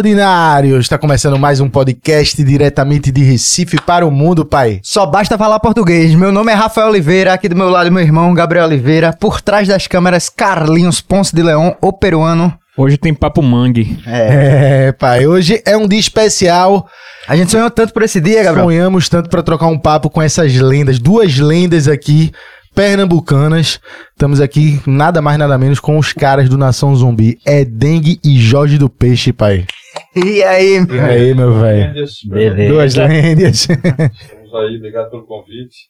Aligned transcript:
Fala, 0.00 0.08
ordinários! 0.08 0.86
Está 0.86 0.96
começando 0.96 1.38
mais 1.38 1.60
um 1.60 1.68
podcast 1.68 2.42
diretamente 2.42 3.12
de 3.12 3.22
Recife 3.22 3.78
para 3.82 4.06
o 4.06 4.10
mundo, 4.10 4.46
pai. 4.46 4.80
Só 4.82 5.04
basta 5.04 5.36
falar 5.36 5.60
português. 5.60 6.14
Meu 6.14 6.32
nome 6.32 6.50
é 6.50 6.54
Rafael 6.54 6.88
Oliveira, 6.88 7.34
aqui 7.34 7.50
do 7.50 7.54
meu 7.54 7.68
lado 7.68 7.92
meu 7.92 8.02
irmão 8.02 8.32
Gabriel 8.32 8.64
Oliveira, 8.64 9.12
por 9.12 9.42
trás 9.42 9.68
das 9.68 9.86
câmeras 9.86 10.30
Carlinhos 10.30 11.02
Ponce 11.02 11.36
de 11.36 11.42
Leão, 11.42 11.76
o 11.82 11.92
peruano. 11.92 12.50
Hoje 12.78 12.96
tem 12.96 13.12
papo 13.12 13.42
mangue. 13.42 13.98
É, 14.06 14.90
pai, 14.92 15.26
hoje 15.26 15.62
é 15.66 15.76
um 15.76 15.86
dia 15.86 16.00
especial. 16.00 16.88
A 17.28 17.36
gente 17.36 17.50
sonhou 17.50 17.70
tanto 17.70 17.92
por 17.92 18.02
esse 18.02 18.22
dia, 18.22 18.42
Gabriel. 18.42 18.64
Sonhamos 18.64 19.06
tanto 19.06 19.28
para 19.28 19.42
trocar 19.42 19.66
um 19.66 19.78
papo 19.78 20.08
com 20.08 20.22
essas 20.22 20.54
lendas, 20.54 20.98
duas 20.98 21.36
lendas 21.38 21.86
aqui 21.86 22.32
pernambucanas. 22.74 23.78
Estamos 24.12 24.40
aqui 24.40 24.80
nada 24.86 25.20
mais 25.20 25.38
nada 25.38 25.58
menos 25.58 25.78
com 25.78 25.98
os 25.98 26.14
caras 26.14 26.48
do 26.48 26.56
Nação 26.56 26.96
Zumbi, 26.96 27.38
é 27.44 27.66
Dengue 27.66 28.18
e 28.24 28.40
Jorge 28.40 28.78
do 28.78 28.88
Peixe, 28.88 29.30
pai. 29.30 29.66
E 30.14 30.42
aí? 30.42 30.78
E 30.78 31.00
aí, 31.00 31.34
meu 31.34 31.60
velho? 31.60 31.94
Beleza. 32.26 32.72
Duas 32.72 32.94
lendas. 32.94 33.68
Estamos 33.70 34.54
aí, 34.54 34.76
obrigado 34.76 35.10
pelo 35.10 35.24
convite. 35.24 35.88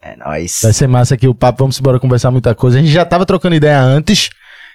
É 0.00 0.16
nóis. 0.16 0.60
Vai 0.62 0.72
ser 0.72 0.86
massa 0.86 1.14
aqui 1.14 1.26
o 1.26 1.34
papo, 1.34 1.58
vamos 1.58 1.78
embora 1.80 1.98
conversar 1.98 2.30
muita 2.30 2.54
coisa. 2.54 2.78
A 2.78 2.80
gente 2.80 2.92
já 2.92 3.04
tava 3.04 3.26
trocando 3.26 3.56
ideia 3.56 3.80
antes 3.80 4.30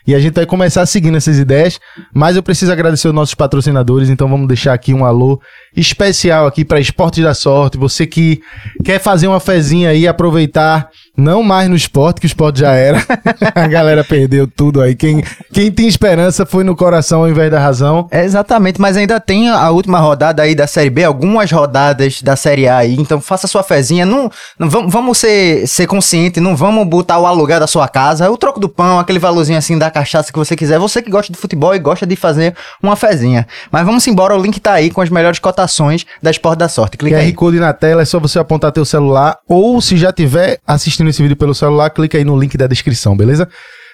e 0.06 0.14
a 0.14 0.20
gente 0.20 0.34
vai 0.34 0.46
começar 0.46 0.86
seguindo 0.86 1.18
essas 1.18 1.38
ideias, 1.38 1.80
mas 2.14 2.36
eu 2.36 2.44
preciso 2.44 2.72
agradecer 2.72 3.08
os 3.08 3.14
nossos 3.14 3.36
patrocinadores, 3.36 4.10
então 4.10 4.28
vamos 4.28 4.48
deixar 4.48 4.74
aqui 4.74 4.94
um 4.94 5.06
alô 5.06 5.40
especial 5.76 6.46
aqui 6.46 6.64
para 6.66 6.80
Esportes 6.80 7.24
da 7.24 7.34
Sorte. 7.34 7.78
Você 7.78 8.06
que 8.06 8.42
quer 8.84 9.00
fazer 9.00 9.28
uma 9.28 9.40
fezinha 9.40 9.90
aí, 9.90 10.08
aproveitar 10.08 10.90
não 11.16 11.44
mais 11.44 11.70
no 11.70 11.76
esporte, 11.76 12.20
que 12.20 12.26
o 12.26 12.28
esporte 12.28 12.60
já 12.60 12.72
era. 12.74 13.04
a 13.54 13.68
galera 13.68 14.04
perdeu 14.04 14.48
tudo 14.48 14.82
aí. 14.82 14.96
Quem, 14.96 15.24
quem 15.52 15.72
tem 15.72 15.88
esperança 15.88 16.46
foi 16.46 16.64
no 16.64 16.76
coração 16.76 17.22
ao 17.22 17.30
invés 17.30 17.52
da 17.52 17.60
razão. 17.60 18.08
É, 18.12 18.24
exatamente, 18.24 18.82
mas 18.82 18.98
ainda 18.98 19.20
tem 19.20 19.50
a 19.50 19.70
última 19.70 20.00
rodada 20.00 20.42
aí 20.42 20.56
da 20.56 20.66
Série 20.68 20.90
B, 20.90 21.04
algumas 21.04 21.52
rodadas 21.52 22.22
da 22.22 22.36
Série 22.36 22.68
A 22.68 22.78
aí, 22.78 22.96
então 22.96 23.22
faça 23.22 23.48
sua 23.48 23.64
fezinha, 23.64 24.06
não, 24.06 24.30
não 24.58 24.70
vamos, 24.70 24.92
vamos 24.92 25.18
ser, 25.18 25.68
ser 25.68 25.88
consciente, 25.88 26.40
não 26.40 26.56
vamos 26.56 26.88
botar 26.88 27.20
o 27.20 27.26
aluguel 27.26 27.60
da 27.60 27.68
sua 27.68 27.88
casa, 27.88 28.30
o 28.30 28.38
troco 28.38 28.60
do 28.60 28.68
pão, 28.68 29.00
aquele 29.00 29.20
valorzinho 29.20 29.58
assim 29.58 29.78
da 29.78 29.92
cachaça 29.94 30.32
que 30.32 30.38
você 30.38 30.56
quiser, 30.56 30.78
você 30.80 31.02
que 31.02 31.10
gosta 31.10 31.32
de 31.32 31.40
futebol 31.40 31.74
e 31.74 31.80
gosta 31.80 32.06
de 32.06 32.16
fazer 32.16 32.56
uma 32.82 32.96
fezinha. 32.96 33.48
Mas 33.72 33.86
vamos 33.86 34.06
embora, 34.08 34.36
o 34.36 34.42
link 34.42 34.60
tá 34.60 34.74
aí 34.74 34.92
com 34.92 35.00
as 35.00 35.10
melhores 35.10 35.40
cotações 35.40 36.06
da 36.22 36.30
Esporte 36.32 36.60
da 36.60 36.68
Sorte, 36.68 36.98
clica 36.98 37.16
QR 37.16 37.22
aí. 37.24 37.34
Code 37.34 37.60
na 37.60 37.72
tela, 37.72 38.02
é 38.02 38.06
só 38.06 38.20
você 38.20 38.40
apontar 38.40 38.72
teu 38.72 38.84
celular 38.84 39.38
ou 39.48 39.80
se 39.80 39.96
já 39.96 40.12
tiver 40.12 40.60
assistindo 40.68 41.10
esse 41.10 41.22
vídeo 41.22 41.38
pelo 41.38 41.56
celular, 41.56 41.90
clica 41.92 42.18
aí 42.18 42.26
no 42.26 42.38
link 42.38 42.58
da 42.58 42.68
descrição, 42.68 43.16
beleza? 43.16 43.48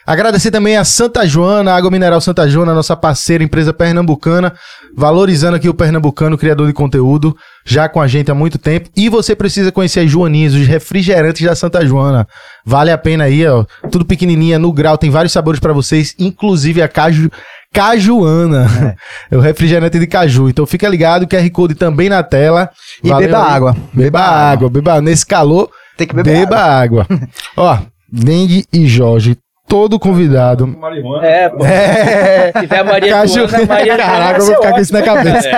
Agradecer 0.09 0.49
também 0.49 0.75
a 0.75 0.83
Santa 0.83 1.23
Joana, 1.27 1.71
Água 1.75 1.91
Mineral 1.91 2.19
Santa 2.19 2.49
Joana, 2.49 2.73
nossa 2.73 2.95
parceira, 2.95 3.43
empresa 3.43 3.71
pernambucana, 3.71 4.55
valorizando 4.97 5.55
aqui 5.55 5.69
o 5.69 5.73
pernambucano, 5.73 6.35
criador 6.35 6.65
de 6.65 6.73
conteúdo, 6.73 7.37
já 7.63 7.87
com 7.87 8.01
a 8.01 8.07
gente 8.07 8.31
há 8.31 8.33
muito 8.33 8.57
tempo. 8.57 8.89
E 8.97 9.07
você 9.07 9.35
precisa 9.35 9.71
conhecer 9.71 9.99
as 9.99 10.09
Joaninhas, 10.09 10.55
os 10.55 10.65
refrigerantes 10.65 11.45
da 11.45 11.53
Santa 11.53 11.85
Joana. 11.85 12.27
Vale 12.65 12.89
a 12.89 12.97
pena 12.97 13.25
aí, 13.25 13.45
ó. 13.45 13.63
Tudo 13.91 14.03
pequenininha, 14.03 14.57
no 14.57 14.73
grau, 14.73 14.97
tem 14.97 15.11
vários 15.11 15.31
sabores 15.31 15.59
para 15.59 15.73
vocês, 15.73 16.15
inclusive 16.17 16.81
a 16.81 16.87
caju, 16.87 17.29
cajuana. 17.71 18.65
É. 19.31 19.37
o 19.37 19.39
refrigerante 19.39 19.99
de 19.99 20.07
caju. 20.07 20.49
Então 20.49 20.65
fica 20.65 20.89
ligado, 20.89 21.27
QR 21.27 21.47
Code 21.51 21.75
também 21.75 22.09
na 22.09 22.23
tela. 22.23 22.71
E 23.03 23.09
Valeu 23.09 23.27
beba 23.27 23.45
aí. 23.45 23.53
água. 23.53 23.77
Beba 23.93 24.21
água, 24.21 24.69
beba 24.71 25.01
nesse 25.01 25.23
calor. 25.23 25.69
Tem 25.95 26.07
que 26.07 26.15
beber 26.15 26.47
Beba 26.47 26.57
água. 26.57 27.05
Ó, 27.55 27.77
Dengue 28.11 28.65
e 28.73 28.87
Jorge, 28.87 29.37
todo 29.69 29.99
convidado. 29.99 30.67
Marihuana. 30.67 31.25
É, 31.25 31.47
pô. 31.47 31.63
É. 31.63 32.51
Se 32.51 32.59
tiver 32.61 32.79
a 32.79 32.83
Maria 32.83 33.11
Caju... 33.13 33.47
Joana, 33.47 33.65
Maria 33.65 33.97
Caraca, 33.97 34.39
eu 34.39 34.45
vou 34.45 34.55
ficar 34.55 34.73
com 34.73 34.79
isso 34.81 34.93
na 34.93 35.01
cabeça. 35.03 35.49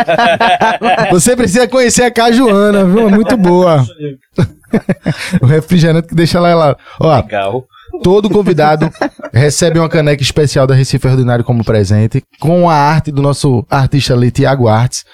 Você 1.09 1.35
precisa 1.35 1.67
conhecer 1.67 2.03
a 2.03 2.11
cajuana, 2.11 2.83
viu? 2.83 3.07
É 3.07 3.11
muito 3.11 3.37
boa. 3.37 3.85
o 5.41 5.45
refrigerante 5.45 6.09
que 6.09 6.15
deixa 6.15 6.39
lá, 6.39 6.53
lá. 6.53 6.77
Ó, 6.99 7.15
Legal. 7.15 7.65
todo 8.03 8.29
convidado 8.29 8.91
recebe 9.33 9.79
uma 9.79 9.89
caneca 9.89 10.21
especial 10.21 10.67
da 10.67 10.75
Recife 10.75 11.07
Ordinário 11.07 11.45
como 11.45 11.63
presente, 11.63 12.21
com 12.39 12.69
a 12.69 12.75
arte 12.75 13.11
do 13.11 13.21
nosso 13.21 13.65
artista 13.69 14.13
ali, 14.13 14.29
Tiago 14.29 14.67
Artes. 14.67 15.05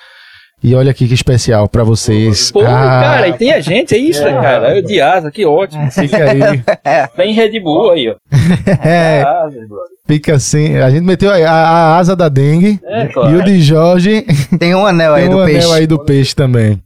E 0.64 0.74
olha 0.74 0.90
aqui 0.90 1.08
que 1.08 1.14
especial 1.14 1.70
pra 1.70 1.84
vocês. 1.84 2.52
Pô, 2.52 2.62
Ah, 2.62 2.66
cara, 2.66 3.28
e 3.28 3.34
tem 3.34 3.54
a 3.54 3.62
gente, 3.62 3.94
é 3.94 3.98
isso, 3.98 4.24
cara. 4.24 4.76
Eu 4.76 4.82
de 4.82 5.00
asa, 5.00 5.30
que 5.30 5.46
ótimo. 5.46 5.90
Fica 5.92 6.18
aí. 6.18 6.64
Bem 7.16 7.34
Red 7.34 7.60
Bull 7.60 7.92
aí, 7.92 8.10
ó. 8.10 8.16
É, 8.88 9.22
Asa, 9.22 9.52
brother. 9.68 9.98
fica 10.08 10.36
assim. 10.36 10.78
A 10.78 10.90
gente 10.90 11.04
meteu 11.04 11.30
a, 11.32 11.36
a- 11.50 11.98
asa 11.98 12.16
da 12.16 12.28
dengue. 12.28 12.80
É, 12.84 13.04
E 13.06 13.08
claro. 13.10 13.38
o 13.38 13.44
de 13.44 13.62
Jorge 13.62 14.26
Tem 14.60 14.74
um 14.74 14.86
anel 14.86 15.14
aí 15.14 15.24
tem 15.24 15.32
do 15.32 15.42
o 15.42 15.46
peixe. 15.46 15.60
anel 15.60 15.74
aí 15.74 15.88
do 15.88 16.00
peixe 16.00 16.36
também. 16.36 16.82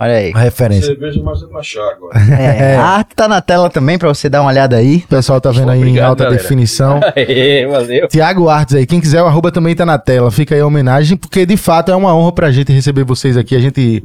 Olha 0.00 0.14
aí. 0.14 0.32
A 0.34 0.38
referência. 0.40 0.86
Cerveja, 0.88 1.20
mas 1.22 1.42
é 1.42 1.46
pra 1.46 1.62
chá 1.62 1.80
agora. 1.80 2.18
É, 2.34 2.76
A 2.76 2.84
arte 2.84 3.14
tá 3.14 3.28
na 3.28 3.40
tela 3.40 3.70
também 3.70 3.96
pra 3.96 4.08
você 4.08 4.28
dar 4.28 4.40
uma 4.40 4.50
olhada 4.50 4.76
aí. 4.76 4.96
O 5.04 5.08
pessoal 5.08 5.40
tá 5.40 5.50
vendo 5.50 5.70
aí 5.70 5.78
em 5.78 5.82
Obrigado, 5.82 6.08
alta 6.10 6.24
galera. 6.24 6.42
definição. 6.42 7.00
Aê, 7.14 7.66
valeu. 7.66 8.08
Tiago 8.08 8.48
Artes 8.48 8.74
aí, 8.74 8.86
quem 8.86 9.00
quiser, 9.00 9.22
o 9.22 9.26
arroba 9.26 9.52
também 9.52 9.74
tá 9.74 9.86
na 9.86 9.96
tela. 9.98 10.30
Fica 10.30 10.54
aí 10.54 10.60
a 10.60 10.66
homenagem, 10.66 11.16
porque 11.16 11.46
de 11.46 11.56
fato 11.56 11.92
é 11.92 11.96
uma 11.96 12.14
honra 12.14 12.32
pra 12.32 12.50
gente 12.50 12.72
receber 12.72 13.04
vocês 13.04 13.36
aqui. 13.36 13.54
A 13.54 13.60
gente, 13.60 14.02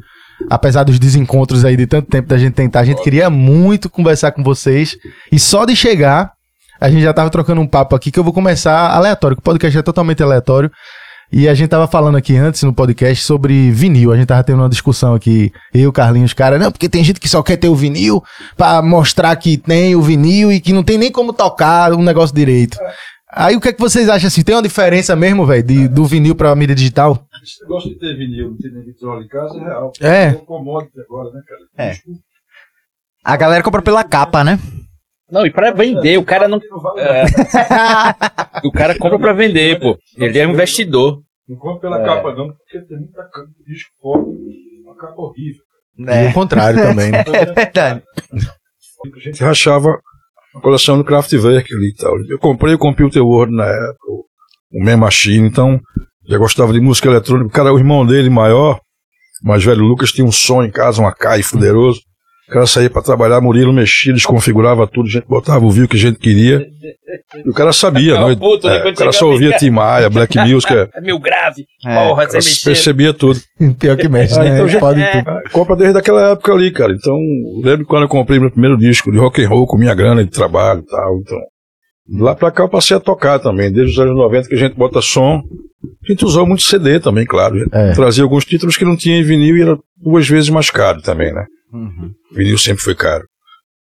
apesar 0.48 0.84
dos 0.84 0.98
desencontros 0.98 1.64
aí 1.64 1.76
de 1.76 1.86
tanto 1.86 2.08
tempo 2.08 2.28
da 2.28 2.38
gente 2.38 2.54
tentar, 2.54 2.80
a 2.80 2.84
gente 2.84 3.02
queria 3.02 3.28
muito 3.28 3.90
conversar 3.90 4.30
com 4.32 4.42
vocês. 4.44 4.96
E 5.32 5.38
só 5.40 5.64
de 5.64 5.74
chegar, 5.74 6.30
a 6.80 6.88
gente 6.88 7.02
já 7.02 7.12
tava 7.12 7.30
trocando 7.30 7.60
um 7.60 7.66
papo 7.66 7.96
aqui 7.96 8.10
que 8.12 8.18
eu 8.18 8.24
vou 8.24 8.32
começar 8.32 8.90
aleatório, 8.94 9.36
que 9.36 9.40
o 9.40 9.44
podcast 9.44 9.76
é 9.76 9.82
totalmente 9.82 10.22
aleatório. 10.22 10.70
E 11.32 11.48
a 11.48 11.54
gente 11.54 11.68
tava 11.68 11.86
falando 11.86 12.16
aqui 12.16 12.36
antes 12.36 12.62
no 12.64 12.74
podcast 12.74 13.24
sobre 13.24 13.70
vinil. 13.70 14.12
A 14.12 14.16
gente 14.16 14.26
tava 14.26 14.42
tendo 14.42 14.58
uma 14.58 14.68
discussão 14.68 15.14
aqui, 15.14 15.52
eu, 15.72 15.92
Carlinhos, 15.92 16.32
cara, 16.32 16.58
não, 16.58 16.72
porque 16.72 16.88
tem 16.88 17.04
gente 17.04 17.20
que 17.20 17.28
só 17.28 17.40
quer 17.40 17.56
ter 17.56 17.68
o 17.68 17.74
vinil 17.74 18.22
pra 18.56 18.82
mostrar 18.82 19.34
que 19.36 19.56
tem 19.56 19.94
o 19.94 20.02
vinil 20.02 20.50
e 20.50 20.60
que 20.60 20.72
não 20.72 20.82
tem 20.82 20.98
nem 20.98 21.12
como 21.12 21.32
tocar 21.32 21.92
um 21.92 22.02
negócio 22.02 22.34
direito. 22.34 22.78
Aí 23.32 23.54
o 23.54 23.60
que 23.60 23.68
é 23.68 23.72
que 23.72 23.80
vocês 23.80 24.08
acham 24.08 24.26
assim? 24.26 24.42
Tem 24.42 24.56
uma 24.56 24.62
diferença 24.62 25.14
mesmo, 25.14 25.46
velho, 25.46 25.88
do 25.88 26.04
vinil 26.04 26.34
pra 26.34 26.54
mídia 26.56 26.74
digital? 26.74 27.24
Esse 27.42 27.62
negócio 27.62 27.90
de 27.90 27.98
ter 27.98 28.16
vinil, 28.16 28.50
não 28.50 28.56
ter 28.56 28.72
nem 28.72 28.84
vitrola 28.84 29.22
em 29.22 29.28
casa 29.28 29.56
é 29.56 29.60
real. 29.60 29.92
É. 30.00 30.28
um 30.30 30.44
commodity 30.44 31.00
agora, 31.00 31.30
né, 31.30 31.40
cara? 31.46 31.90
É. 31.90 31.96
A 33.24 33.36
galera 33.36 33.62
compra 33.62 33.82
pela 33.82 34.02
capa, 34.02 34.42
né? 34.42 34.58
Não, 35.30 35.46
e 35.46 35.50
pra 35.50 35.70
vender, 35.72 36.18
o 36.18 36.24
cara 36.24 36.48
não. 36.48 36.58
É. 36.98 37.24
o 38.66 38.72
cara 38.72 38.98
compra 38.98 39.18
pra 39.18 39.32
vender, 39.32 39.78
pô. 39.78 39.96
Ele 40.16 40.38
é 40.38 40.46
um 40.46 40.50
investidor. 40.52 41.22
Não 41.48 41.56
compra 41.56 41.80
pela 41.90 42.00
É. 42.02 42.04
capa, 42.04 42.34
não, 42.34 42.48
porque 42.48 42.80
tem 42.86 42.98
muita 42.98 43.22
capa 43.24 43.46
de 43.58 43.72
disco 43.72 43.90
fora, 44.00 44.22
uma 44.84 44.96
capa 44.96 45.20
horrível. 45.20 45.62
E 45.98 46.28
o 46.30 46.32
contrário 46.32 46.80
também, 46.80 47.10
né? 47.10 47.24
É 47.34 47.44
verdade. 47.46 48.02
A 49.04 49.18
gente 49.20 49.42
rachava 49.42 49.98
a 50.54 50.60
coleção 50.60 50.96
do 50.98 51.04
Kraftwerk 51.04 51.74
ali 51.74 51.88
e 51.90 51.94
tal. 51.94 52.14
Eu 52.28 52.38
comprei 52.38 52.74
o 52.74 52.78
Computer 52.78 53.22
World 53.24 53.54
na 53.54 53.64
época, 53.66 54.06
o 54.72 54.84
Man 54.84 54.96
Machine, 54.98 55.46
então 55.48 55.80
já 56.26 56.38
gostava 56.38 56.72
de 56.72 56.80
música 56.80 57.08
eletrônica. 57.08 57.48
O 57.48 57.52
cara, 57.52 57.72
o 57.72 57.78
irmão 57.78 58.06
dele 58.06 58.30
maior, 58.30 58.80
o 59.44 59.48
mais 59.48 59.64
velho 59.64 59.82
Lucas, 59.82 60.12
tinha 60.12 60.26
um 60.26 60.32
som 60.32 60.62
em 60.62 60.70
casa, 60.70 61.02
um 61.02 61.06
Akai 61.06 61.42
fuderoso. 61.42 62.00
O 62.50 62.52
cara 62.52 62.66
saía 62.66 62.90
pra 62.90 63.00
trabalhar, 63.00 63.40
Murilo 63.40 63.72
mexia, 63.72 64.12
desconfigurava 64.12 64.84
tudo, 64.84 65.06
a 65.06 65.10
gente 65.12 65.26
botava 65.28 65.64
o 65.64 65.70
view 65.70 65.86
que 65.86 65.96
a 65.96 66.00
gente 66.00 66.18
queria. 66.18 66.66
E 67.44 67.48
o 67.48 67.52
cara 67.52 67.72
sabia, 67.72 68.18
não, 68.18 68.34
puto, 68.36 68.66
né, 68.66 68.78
é, 68.78 68.90
o 68.90 68.94
cara 68.94 69.12
só 69.12 69.28
ouvia 69.30 69.56
Tim 69.56 69.70
Maia, 69.70 70.10
Black 70.10 70.36
Music, 70.36 70.72
é, 70.74 70.88
É 70.92 71.00
mil 71.00 71.20
grave. 71.20 71.64
É. 71.86 71.94
Porra, 72.08 72.26
você 72.26 72.38
mexer. 72.38 72.64
percebia 72.64 73.14
tudo. 73.14 73.38
Pior 73.78 73.96
que 73.96 74.08
mexe, 74.08 74.36
Ah, 74.36 74.42
né? 74.42 74.54
então 74.54 74.66
já- 74.68 74.78
É. 74.98 75.22
Compra 75.52 75.76
desde 75.76 75.96
aquela 75.96 76.32
época 76.32 76.52
ali, 76.52 76.72
cara. 76.72 76.92
Então, 76.92 77.16
lembro 77.62 77.86
quando 77.86 78.02
eu 78.02 78.08
comprei 78.08 78.40
meu 78.40 78.50
primeiro 78.50 78.76
disco 78.76 79.12
de 79.12 79.18
rock 79.18 79.44
and 79.44 79.48
roll 79.48 79.64
com 79.66 79.78
minha 79.78 79.94
grana 79.94 80.24
de 80.24 80.30
trabalho 80.30 80.80
e 80.80 80.86
tal. 80.86 81.18
Então, 81.20 81.38
lá 82.18 82.34
pra 82.34 82.50
cá 82.50 82.64
eu 82.64 82.68
passei 82.68 82.96
a 82.96 83.00
tocar 83.00 83.38
também. 83.38 83.70
Desde 83.70 83.92
os 83.92 83.98
anos 84.00 84.16
90 84.16 84.48
que 84.48 84.56
a 84.56 84.58
gente 84.58 84.74
bota 84.74 85.00
som. 85.00 85.40
A 86.04 86.12
gente 86.12 86.24
usou 86.24 86.44
muito 86.46 86.62
CD 86.64 86.98
também, 86.98 87.24
claro. 87.24 87.64
É. 87.72 87.92
Trazia 87.92 88.24
alguns 88.24 88.44
títulos 88.44 88.76
que 88.76 88.84
não 88.84 88.96
tinha 88.96 89.16
em 89.18 89.22
vinil 89.22 89.56
e 89.56 89.62
era 89.62 89.78
duas 89.96 90.28
vezes 90.28 90.50
mais 90.50 90.68
caro 90.68 91.00
também, 91.00 91.32
né? 91.32 91.44
Vinil 92.32 92.58
sempre 92.58 92.82
foi 92.82 92.94
caro. 92.94 93.24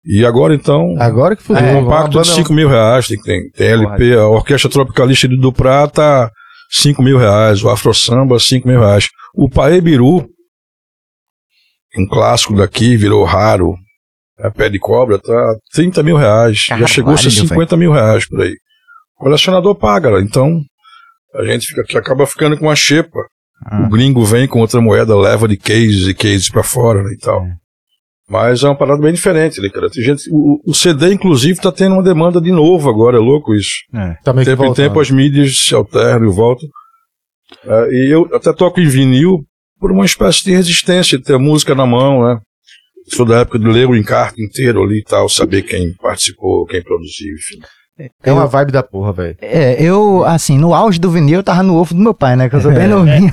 E 0.05 0.25
agora 0.25 0.53
então. 0.53 0.95
Agora 0.99 1.35
que 1.35 1.43
fudeu. 1.43 1.63
um 1.63 1.83
compacto 1.85 2.09
de 2.09 2.15
banda- 2.17 2.25
5 2.35 2.53
mil 2.53 2.67
reais, 2.67 3.07
tem, 3.07 3.21
tem, 3.21 3.49
tem 3.51 3.67
LP, 3.67 4.13
a 4.15 4.27
Orquestra 4.27 4.69
Tropicalista 4.69 5.27
de 5.29 5.37
do 5.37 5.53
Prata, 5.53 6.29
5 6.69 7.01
mil 7.01 7.17
reais, 7.17 7.63
o 7.63 7.69
Afro 7.69 7.93
Samba, 7.93 8.37
5 8.39 8.67
mil 8.67 8.79
reais. 8.79 9.07
O 9.33 9.49
Paê 9.49 9.79
Biru, 9.79 10.27
um 11.97 12.07
clássico 12.07 12.55
daqui, 12.55 12.97
virou 12.97 13.23
raro, 13.23 13.75
é 14.39 14.49
pé 14.49 14.69
de 14.69 14.79
cobra, 14.79 15.19
tá 15.19 15.55
30 15.73 16.03
mil 16.03 16.17
reais. 16.17 16.65
Já 16.67 16.87
chegou 16.87 17.13
a 17.13 17.17
ser 17.17 17.29
velho. 17.29 17.47
50 17.47 17.77
mil 17.77 17.91
reais 17.91 18.27
por 18.27 18.41
aí. 18.41 18.55
O 19.17 19.23
colecionador 19.23 19.75
paga, 19.75 20.19
então 20.19 20.59
a 21.35 21.45
gente 21.45 21.67
fica, 21.67 21.83
que 21.83 21.97
acaba 21.97 22.25
ficando 22.27 22.57
com 22.57 22.65
uma 22.65 22.75
xepa. 22.75 23.19
Ah. 23.65 23.83
O 23.85 23.89
gringo 23.89 24.25
vem 24.25 24.47
com 24.47 24.59
outra 24.59 24.81
moeda, 24.81 25.17
leva 25.17 25.47
de 25.47 25.55
cases 25.55 26.07
e 26.07 26.13
cases 26.13 26.49
pra 26.49 26.63
fora 26.63 27.01
né, 27.01 27.13
e 27.13 27.17
tal. 27.17 27.45
Mas 28.33 28.63
é 28.63 28.67
uma 28.67 28.75
parada 28.75 28.99
bem 28.99 29.13
diferente, 29.13 29.61
né, 29.61 29.69
cara? 29.69 29.91
Tem 29.91 30.03
gente, 30.03 30.27
o, 30.31 30.59
o 30.65 30.73
CD, 30.73 31.13
inclusive, 31.13 31.61
tá 31.61 31.71
tendo 31.71 31.93
uma 31.93 32.01
demanda 32.01 32.41
de 32.41 32.51
novo 32.51 32.89
agora, 32.89 33.17
é 33.17 33.19
louco 33.19 33.53
isso. 33.53 33.69
Tá 34.23 34.33
meio 34.33 34.43
que 34.43 34.49
tempo 34.49 34.65
em 34.65 34.73
tempo 34.73 34.99
as 34.99 35.11
mídias 35.11 35.55
se 35.55 35.75
alternam 35.75 36.27
e 36.27 36.33
voltam. 36.33 36.67
É, 37.63 37.89
e 37.91 38.11
eu 38.11 38.27
até 38.33 38.51
toco 38.51 38.81
em 38.81 38.87
vinil 38.87 39.45
por 39.79 39.91
uma 39.91 40.03
espécie 40.03 40.43
de 40.45 40.51
resistência, 40.51 41.19
de 41.19 41.23
ter 41.23 41.35
a 41.35 41.39
música 41.39 41.75
na 41.75 41.85
mão, 41.85 42.23
né? 42.23 42.39
Sou 43.13 43.23
da 43.23 43.41
época 43.41 43.59
de 43.59 43.67
ler 43.67 43.87
o 43.87 43.95
encarte 43.95 44.41
inteiro 44.41 44.81
ali 44.81 45.01
e 45.01 45.03
tal, 45.03 45.29
saber 45.29 45.61
quem 45.61 45.93
participou, 46.01 46.65
quem 46.65 46.81
produziu, 46.81 47.35
enfim. 47.35 47.59
É 48.23 48.33
uma 48.33 48.47
vibe 48.47 48.71
da 48.71 48.81
porra, 48.81 49.13
velho. 49.13 49.37
É, 49.39 49.79
eu, 49.79 50.25
assim, 50.25 50.57
no 50.57 50.73
auge 50.73 50.99
do 50.99 51.11
vinil, 51.11 51.35
eu 51.35 51.43
tava 51.43 51.61
no 51.61 51.75
ovo 51.75 51.93
do 51.93 52.01
meu 52.01 52.15
pai, 52.15 52.35
né? 52.35 52.49
Que 52.49 52.55
eu 52.55 52.61
sou 52.61 52.71
bem 52.71 52.87
novinho. 52.89 53.29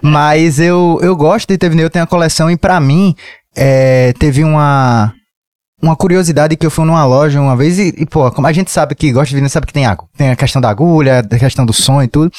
Mas 0.00 0.60
eu, 0.60 1.00
eu 1.02 1.16
gosto 1.16 1.48
de 1.48 1.58
ter 1.58 1.68
vinil, 1.68 1.86
eu 1.86 1.90
tenho 1.90 2.04
a 2.04 2.08
coleção 2.08 2.48
e 2.48 2.56
pra 2.56 2.78
mim, 2.78 3.16
é, 3.56 4.12
teve 4.14 4.42
uma, 4.44 5.14
uma 5.82 5.96
curiosidade 5.96 6.56
que 6.56 6.66
eu 6.66 6.70
fui 6.70 6.84
numa 6.84 7.04
loja 7.04 7.40
uma 7.40 7.56
vez 7.56 7.78
e, 7.78 7.94
e, 7.96 8.06
pô, 8.06 8.30
como 8.30 8.46
a 8.46 8.52
gente 8.52 8.70
sabe 8.70 8.94
que 8.94 9.12
gosta 9.12 9.28
de 9.28 9.36
vinil, 9.36 9.50
sabe 9.50 9.66
que 9.66 9.72
tem, 9.72 9.86
a, 9.86 9.96
tem 10.16 10.30
a 10.30 10.36
questão 10.36 10.60
da 10.60 10.70
agulha, 10.70 11.20
a 11.20 11.38
questão 11.38 11.66
do 11.66 11.72
som 11.72 12.02
e 12.02 12.08
tudo. 12.08 12.32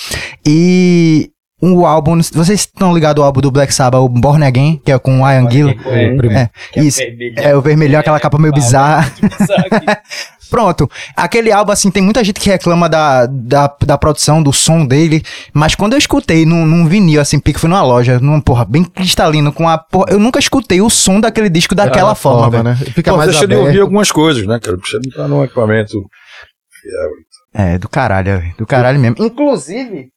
E 0.46 1.32
o 1.62 1.86
álbum, 1.86 2.20
vocês 2.34 2.62
estão 2.62 2.94
ligados 2.94 3.22
ao 3.22 3.28
álbum 3.28 3.42
do 3.42 3.50
Black 3.52 3.74
Sabbath, 3.74 4.02
o 4.02 4.10
Born 4.10 4.46
Again, 4.46 4.82
que 4.84 4.92
é 4.92 5.00
com 5.00 5.22
o 5.22 5.30
Ian 5.30 5.50
Gillan? 5.50 5.74
É, 5.86 6.50
É, 6.76 6.82
isso. 6.82 7.02
É, 7.38 7.56
o 7.56 7.62
vermelhão, 7.62 8.00
aquela 8.00 8.20
capa 8.20 8.38
meio 8.38 8.54
bizarra. 8.54 9.12
Pronto, 10.50 10.90
aquele 11.16 11.52
álbum, 11.52 11.72
assim, 11.72 11.90
tem 11.90 12.04
muita 12.04 12.24
gente 12.24 12.40
que 12.40 12.50
reclama 12.50 12.88
da, 12.88 13.26
da, 13.26 13.74
da 13.84 13.98
produção, 13.98 14.44
do 14.44 14.54
som 14.54 14.86
dele, 14.86 15.24
mas 15.54 15.74
quando 15.74 15.94
eu 15.94 16.00
escutei 16.00 16.46
num, 16.46 16.66
num 16.66 16.88
vinil, 16.88 17.20
assim, 17.20 17.40
pique 17.40 17.60
foi 17.60 17.70
numa 17.70 17.82
loja, 17.82 18.20
num, 18.20 18.40
porra, 18.40 18.64
bem 18.64 18.84
cristalino, 18.84 19.52
com 19.52 19.68
a, 19.68 19.78
porra, 19.78 20.06
eu 20.10 20.20
nunca 20.20 20.40
escutei 20.40 20.82
o 20.82 20.90
som 20.90 21.20
daquele 21.20 21.50
disco 21.50 21.74
daquela 21.74 22.14
forma, 22.14 22.50
velho. 22.50 22.64
né? 22.64 22.76
Fica 22.76 23.12
Pô, 23.12 23.18
mais 23.18 23.32
deixa 23.32 23.48
de 23.48 23.54
aberto. 23.54 23.68
ouvir 23.68 23.82
algumas 23.82 24.12
coisas, 24.12 24.46
né, 24.46 24.60
cara? 24.60 24.78
Porque 24.78 24.92
Você 24.92 25.00
não 25.04 25.16
tá 25.16 25.28
num 25.28 25.44
equipamento 25.44 25.94
fiel. 25.94 27.10
É, 27.54 27.78
do 27.80 27.90
caralho, 27.90 28.40
velho, 28.40 28.56
do 28.58 28.68
caralho 28.68 29.00
mesmo. 29.00 29.16
Inclusive, 29.20 30.10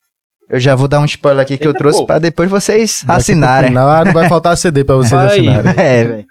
eu 0.50 0.58
já 0.60 0.74
vou 0.74 0.88
dar 0.88 1.00
um 1.00 1.04
spoiler 1.04 1.42
aqui 1.42 1.56
que 1.58 1.66
eu 1.66 1.70
Eita, 1.70 1.78
trouxe 1.78 1.98
pô. 2.00 2.06
pra 2.06 2.18
depois 2.18 2.48
vocês 2.50 3.02
Daqui 3.06 3.20
assinarem. 3.20 3.68
final, 3.68 3.88
ah, 3.88 4.04
não 4.04 4.12
vai 4.12 4.28
faltar 4.28 4.56
CD 4.56 4.84
pra 4.84 4.96
vocês 4.96 5.10
Vai. 5.12 5.26
assinarem. 5.26 5.74
É, 5.78 6.04
velho. 6.04 6.24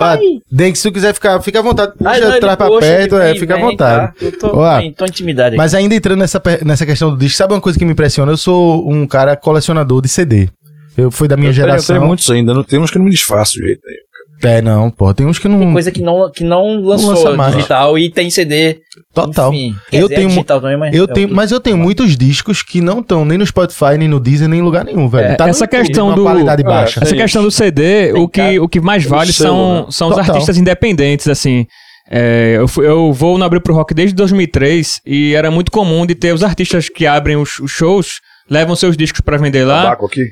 Ah, 0.00 0.18
Den, 0.50 0.74
se 0.74 0.82
tu 0.82 0.92
quiser 0.92 1.14
ficar, 1.14 1.40
fica 1.40 1.60
à 1.60 1.62
vontade. 1.62 1.92
Ai, 2.04 2.18
Puxa, 2.20 2.32
não, 2.32 2.40
traz 2.40 2.56
pra 2.56 2.66
poxa, 2.66 2.80
perto, 2.86 3.16
é, 3.16 3.30
vem, 3.30 3.40
fica 3.40 3.54
à 3.54 3.58
vontade. 3.60 4.06
tá? 4.18 4.24
Eu 4.24 4.38
tô, 4.38 4.56
Ó, 4.56 4.78
bem, 4.78 4.92
tô 4.92 5.04
intimidade 5.04 5.48
aqui. 5.50 5.56
Mas 5.56 5.72
ainda 5.74 5.94
entrando 5.94 6.18
nessa, 6.18 6.42
nessa 6.64 6.84
questão 6.84 7.10
do 7.10 7.16
disco, 7.16 7.36
sabe 7.38 7.54
uma 7.54 7.60
coisa 7.60 7.78
que 7.78 7.84
me 7.84 7.92
impressiona? 7.92 8.32
Eu 8.32 8.36
sou 8.36 8.90
um 8.90 9.06
cara 9.06 9.36
colecionador 9.36 10.02
de 10.02 10.08
CD. 10.08 10.48
Eu 10.96 11.12
fui 11.12 11.28
da 11.28 11.36
minha 11.36 11.50
eu 11.50 11.52
geração. 11.52 11.94
Eu 11.94 12.00
tenho 12.00 12.08
muitos 12.08 12.28
ainda, 12.28 12.52
não 12.52 12.64
tem 12.64 12.80
uns 12.80 12.90
que 12.90 12.98
não 12.98 13.04
me 13.04 13.10
desfaço 13.12 13.52
de 13.52 13.66
jeito 13.66 13.80
nenhum. 13.86 13.98
É, 14.44 14.62
não, 14.62 14.88
pô. 14.90 15.12
Tem 15.12 15.26
uns 15.26 15.38
que 15.38 15.48
não. 15.48 15.58
Tem 15.58 15.72
coisa 15.72 15.90
que 15.90 16.00
não, 16.00 16.30
que 16.30 16.44
não 16.44 16.80
lançou 16.80 17.10
lança 17.10 17.30
mais. 17.36 17.54
digital 17.56 17.98
e 17.98 18.08
tem 18.10 18.30
CD. 18.30 18.80
Total. 19.12 19.52
Enfim, 19.52 19.74
Eu 19.92 20.06
é 20.06 20.08
tenho 20.08 20.28
digital 20.28 20.60
também, 20.60 20.76
mas 20.76 20.94
Eu 20.94 21.04
é 21.04 21.06
tenho, 21.08 21.28
mas 21.34 21.50
eu 21.50 21.58
tenho 21.58 21.76
muitos 21.76 22.16
discos 22.16 22.62
que 22.62 22.80
não 22.80 23.00
estão 23.00 23.24
nem 23.24 23.36
no 23.36 23.44
Spotify, 23.44 23.98
nem 23.98 24.06
no 24.06 24.20
Deezer, 24.20 24.48
nem 24.48 24.60
em 24.60 24.62
lugar 24.62 24.84
nenhum, 24.84 25.08
velho. 25.08 25.32
É, 25.32 25.34
Tá 25.34 25.48
essa 25.48 25.66
questão 25.66 26.14
do- 26.14 26.22
qualidade 26.22 26.62
É, 26.62 26.64
baixa. 26.64 27.00
Essa 27.02 27.16
questão 27.16 27.42
do 27.42 27.50
CD, 27.50 28.12
Tem 28.12 28.22
o 28.22 28.28
que, 28.28 28.40
cara- 28.40 28.62
o 28.62 28.68
que 28.68 28.80
mais 28.80 29.04
vale 29.04 29.32
selo, 29.32 29.48
são, 29.48 29.74
né? 29.74 29.86
são 29.90 30.08
os 30.08 30.14
Total. 30.16 30.30
artistas 30.32 30.56
independentes, 30.56 31.26
assim. 31.26 31.66
É, 32.10 32.54
eu, 32.58 32.68
fui- 32.68 32.86
eu 32.86 33.12
vou 33.12 33.36
no 33.38 33.44
Abril 33.44 33.60
pro 33.60 33.74
Rock 33.74 33.92
desde 33.92 34.14
2003 34.14 35.00
e 35.04 35.34
era 35.34 35.50
muito 35.50 35.70
comum 35.72 36.06
de 36.06 36.14
ter 36.14 36.32
os 36.32 36.42
artistas 36.44 36.88
que 36.88 37.06
abrem 37.06 37.36
os, 37.36 37.58
os 37.58 37.70
shows, 37.70 38.20
levam 38.48 38.74
seus 38.76 38.96
discos 38.96 39.20
pra 39.20 39.36
vender 39.36 39.64
lá. 39.64 39.82
Tabaco 39.82 40.06
aqui. 40.06 40.24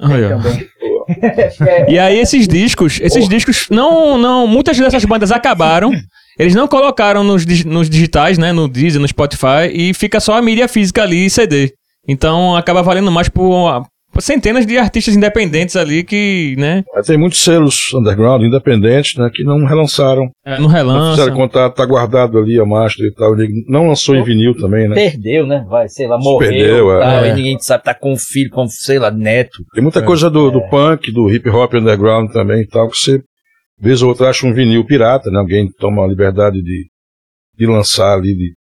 Ó. 0.00 0.08
E 1.88 1.98
aí 1.98 2.18
esses 2.18 2.46
discos, 2.48 3.00
esses 3.00 3.28
discos 3.28 3.66
não, 3.70 4.16
não, 4.18 4.46
muitas 4.46 4.78
dessas 4.78 5.04
bandas 5.04 5.30
acabaram. 5.30 5.92
Eles 6.38 6.54
não 6.54 6.66
colocaram 6.66 7.22
nos, 7.22 7.44
nos 7.64 7.88
digitais, 7.88 8.38
né, 8.38 8.52
no 8.52 8.68
Deezer, 8.68 9.00
no 9.00 9.06
Spotify 9.06 9.70
e 9.72 9.94
fica 9.94 10.18
só 10.18 10.36
a 10.36 10.42
mídia 10.42 10.66
física 10.66 11.02
ali 11.02 11.26
e 11.26 11.30
CD. 11.30 11.72
Então 12.06 12.56
acaba 12.56 12.82
valendo 12.82 13.10
mais 13.10 13.28
por 13.28 13.84
centenas 14.20 14.66
de 14.66 14.76
artistas 14.78 15.16
independentes 15.16 15.76
ali 15.76 16.04
que, 16.04 16.54
né, 16.58 16.82
Mas 16.94 17.06
tem 17.06 17.16
muitos 17.18 17.40
selos 17.40 17.92
underground, 17.94 18.42
independentes, 18.42 19.16
né, 19.16 19.30
que 19.32 19.42
não 19.44 19.64
relançaram. 19.64 20.30
é, 20.44 20.56
no 20.56 20.62
Não 20.62 20.68
relança. 20.68 21.16
fizeram 21.20 21.36
contato, 21.36 21.74
tá 21.74 21.84
guardado 21.86 22.38
ali 22.38 22.58
a 22.60 22.64
master 22.64 23.06
e 23.06 23.14
tal. 23.14 23.34
Ele 23.34 23.64
Não 23.68 23.88
lançou 23.88 24.14
em 24.14 24.22
vinil 24.22 24.54
também, 24.56 24.88
né? 24.88 24.94
Perdeu, 24.94 25.46
né? 25.46 25.64
Vai, 25.68 25.88
sei 25.88 26.06
lá, 26.06 26.18
Se 26.18 26.24
morreu. 26.24 26.50
perdeu, 26.50 26.92
é. 26.96 27.00
tal, 27.00 27.24
É. 27.24 27.30
E 27.30 27.34
ninguém 27.34 27.58
sabe, 27.58 27.84
tá 27.84 27.94
com 27.94 28.12
um 28.12 28.16
filho, 28.18 28.50
com, 28.50 28.66
sei 28.68 28.98
lá, 28.98 29.10
neto. 29.10 29.58
Tem 29.74 29.82
muita 29.82 30.02
coisa 30.02 30.28
do, 30.30 30.50
do 30.50 30.60
punk, 30.68 31.12
do 31.12 31.30
hip 31.30 31.48
hop 31.48 31.74
underground 31.74 32.30
também 32.32 32.62
e 32.62 32.66
tal, 32.66 32.88
que 32.88 32.96
você, 32.96 33.20
vez 33.80 34.02
ou 34.02 34.08
outra, 34.10 34.28
acha 34.30 34.46
um 34.46 34.52
vinil 34.54 34.84
pirata, 34.84 35.30
né? 35.30 35.38
Alguém 35.38 35.68
toma 35.78 36.04
a 36.04 36.08
liberdade 36.08 36.62
de, 36.62 36.86
de 37.58 37.66
lançar 37.66 38.14
ali, 38.14 38.34
de, 38.34 38.52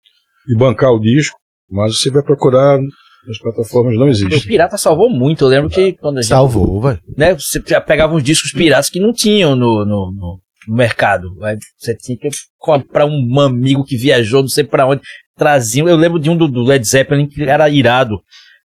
de 0.48 0.56
bancar 0.56 0.90
o 0.92 1.00
disco, 1.00 1.36
mas 1.70 1.98
você 1.98 2.10
vai 2.10 2.22
procurar 2.22 2.78
nas 3.26 3.38
plataformas, 3.38 3.94
não 3.96 4.06
O 4.06 4.08
existe. 4.08 4.46
pirata 4.46 4.76
salvou 4.76 5.08
muito. 5.10 5.44
Eu 5.44 5.48
lembro 5.48 5.70
que 5.70 5.92
quando 5.94 6.18
a 6.18 6.22
gente. 6.22 6.28
Salvou, 6.30 6.80
velho. 6.80 7.00
Né, 7.16 7.34
você 7.34 7.62
já 7.66 7.80
pegava 7.80 8.14
uns 8.14 8.22
discos 8.22 8.52
piratas 8.52 8.90
que 8.90 9.00
não 9.00 9.12
tinham 9.12 9.54
no, 9.56 9.84
no, 9.84 10.10
no- 10.12 10.38
no 10.68 10.74
mercado. 10.76 11.28
Aí 11.42 11.56
você 11.78 11.96
tinha 11.96 12.16
que 12.18 12.28
comprar 12.58 13.04
um 13.06 13.40
amigo 13.40 13.84
que 13.84 13.96
viajou, 13.96 14.42
não 14.42 14.48
sei 14.48 14.64
pra 14.64 14.86
onde. 14.86 15.02
Traziam. 15.36 15.88
Eu 15.88 15.96
lembro 15.96 16.18
de 16.20 16.30
um 16.30 16.36
do, 16.36 16.46
do 16.46 16.62
Led 16.62 16.86
Zeppelin 16.86 17.26
que 17.26 17.42
era 17.42 17.68
irado. 17.68 18.20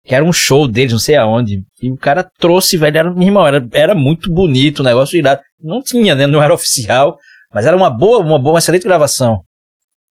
Que 0.06 0.16
era 0.16 0.24
um 0.24 0.32
show 0.32 0.68
deles, 0.68 0.92
não 0.94 1.00
sei 1.00 1.16
aonde. 1.16 1.64
E 1.82 1.92
o 1.92 1.98
cara 1.98 2.24
trouxe, 2.40 2.78
velho. 2.78 2.98
Era, 2.98 3.10
irmão, 3.10 3.46
era, 3.46 3.68
era 3.74 3.94
muito 3.96 4.32
bonito 4.32 4.80
o 4.80 4.84
negócio 4.84 5.18
irado. 5.18 5.42
Não 5.62 5.82
tinha, 5.82 6.16
né? 6.16 6.26
Não 6.28 6.42
era 6.42 6.54
oficial. 6.54 7.18
Mas 7.54 7.66
era 7.66 7.76
uma 7.76 7.90
boa, 7.90 8.20
uma 8.20 8.38
boa, 8.40 8.54
uma 8.54 8.60
excelente 8.60 8.84
gravação. 8.84 9.42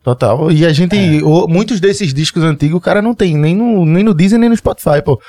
Total. 0.05 0.51
E 0.51 0.63
a 0.63 0.71
gente. 0.71 0.95
o- 1.23 1.47
muitos 1.47 1.79
desses 1.79 2.13
discos 2.13 2.43
antigos 2.43 2.77
o 2.77 2.81
cara 2.81 3.01
não 3.01 3.15
tem 3.15 3.35
nem 3.35 3.55
no, 3.55 3.83
nem 3.85 4.03
no 4.03 4.13
Deezer 4.13 4.37
nem 4.37 4.47
no 4.47 4.55
Spotify, 4.55 5.01
pô. 5.03 5.19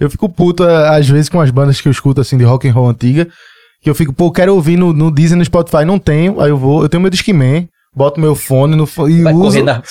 Eu 0.00 0.10
fico 0.10 0.26
puto 0.26 0.64
a- 0.64 0.96
às 0.96 1.06
vezes 1.06 1.28
com 1.28 1.38
as 1.38 1.50
bandas 1.50 1.80
que 1.82 1.86
eu 1.86 1.92
escuto 1.92 2.20
assim 2.22 2.38
de 2.38 2.44
rock 2.44 2.66
and 2.66 2.72
roll 2.72 2.88
antiga. 2.88 3.28
Que 3.82 3.90
eu 3.90 3.94
fico, 3.94 4.12
pô, 4.12 4.30
quero 4.32 4.54
ouvir 4.54 4.78
no, 4.78 4.92
no 4.92 5.10
e 5.16 5.36
no 5.36 5.44
Spotify. 5.44 5.84
Não 5.84 5.98
tenho. 5.98 6.40
Aí 6.40 6.48
eu 6.48 6.56
vou, 6.56 6.82
eu 6.82 6.88
tenho 6.88 7.00
meu 7.02 7.10
Discman, 7.10 7.68
boto 7.94 8.20
meu 8.20 8.34
fone 8.34 8.74
no 8.74 8.86
fo- 8.86 9.08
e 9.08 9.22
Vai 9.22 9.32
uso. 9.34 9.44
correr 9.44 9.62
na. 9.62 9.82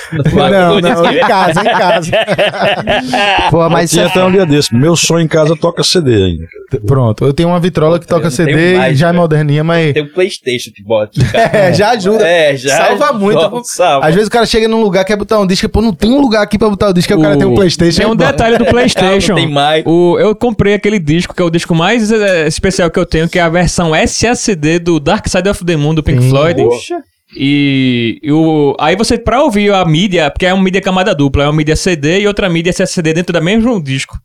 Não, 0.49 0.79
não, 0.81 1.11
em 1.11 1.19
casa, 1.19 1.61
em 1.61 1.63
casa. 1.65 2.11
Pô, 3.51 3.69
mas 3.69 3.91
Tinha 3.91 4.07
até 4.07 4.23
um 4.23 4.31
dia 4.31 4.45
desse. 4.45 4.73
Meu 4.75 4.95
sonho 4.95 5.23
em 5.25 5.27
casa 5.27 5.55
toca 5.55 5.83
CD 5.83 6.13
ainda. 6.15 6.45
Pronto, 6.85 7.25
eu 7.25 7.33
tenho 7.33 7.49
uma 7.49 7.59
vitrola 7.59 7.99
que 7.99 8.07
toca 8.07 8.29
CD 8.31 8.77
mais, 8.77 8.93
e 8.95 8.99
já 8.99 9.07
é 9.07 9.11
velho. 9.11 9.21
moderninha, 9.21 9.63
mas. 9.63 9.93
Tem 9.93 10.03
um 10.03 10.07
Playstation 10.07 10.71
que 10.75 10.83
bota. 10.83 11.11
É, 11.51 11.73
já 11.73 11.91
ajuda. 11.91 12.25
É, 12.27 12.55
já. 12.55 12.75
Salva 12.77 13.13
muito. 13.13 13.61
Salva. 13.65 14.05
Às 14.07 14.13
vezes 14.13 14.27
o 14.27 14.31
cara 14.31 14.45
chega 14.45 14.67
num 14.67 14.81
lugar, 14.81 15.03
quer 15.03 15.15
botar 15.17 15.39
um 15.39 15.45
disco, 15.47 15.67
pô, 15.69 15.81
não 15.81 15.93
tem 15.93 16.11
um 16.11 16.19
lugar 16.21 16.41
aqui 16.43 16.57
pra 16.57 16.69
botar 16.69 16.89
o 16.89 16.93
disco, 16.93 17.11
aí 17.13 17.19
o 17.19 17.21
cara 17.21 17.37
tem 17.37 17.45
um 17.47 17.55
Playstation. 17.55 17.97
Tem 18.01 18.07
um 18.09 18.15
detalhe 18.15 18.57
do 18.57 18.65
PlayStation. 18.65 19.33
Não 19.33 19.35
tem 19.35 19.49
mais. 19.49 19.83
O, 19.85 20.17
eu 20.19 20.35
comprei 20.35 20.73
aquele 20.73 20.99
disco, 20.99 21.33
que 21.33 21.41
é 21.41 21.45
o 21.45 21.49
disco 21.49 21.73
mais 21.75 22.11
eh, 22.11 22.47
especial 22.47 22.89
que 22.89 22.97
eu 22.99 23.05
tenho, 23.05 23.27
que 23.29 23.37
é 23.37 23.41
a 23.41 23.49
versão 23.49 23.93
SSD 23.95 24.79
do 24.79 24.99
Dark 24.99 25.27
Side 25.27 25.47
of 25.49 25.63
the 25.65 25.75
Moon 25.75 25.93
do 25.93 26.01
Pink 26.03 26.21
Sim. 26.21 26.29
Floyd. 26.29 26.63
Poxa. 26.63 26.95
E, 27.35 28.19
e 28.21 28.31
o, 28.31 28.75
aí 28.79 28.95
você, 28.95 29.17
pra 29.17 29.41
ouvir 29.41 29.73
a 29.73 29.85
mídia, 29.85 30.29
porque 30.29 30.45
é 30.45 30.53
uma 30.53 30.63
mídia 30.63 30.81
camada 30.81 31.15
dupla, 31.15 31.43
é 31.43 31.47
uma 31.47 31.53
mídia 31.53 31.75
CD 31.75 32.21
e 32.21 32.27
outra 32.27 32.49
mídia 32.49 32.71
SSD 32.71 33.13
dentro 33.13 33.33
do 33.33 33.41
mesmo 33.43 33.81
disco. 33.81 34.17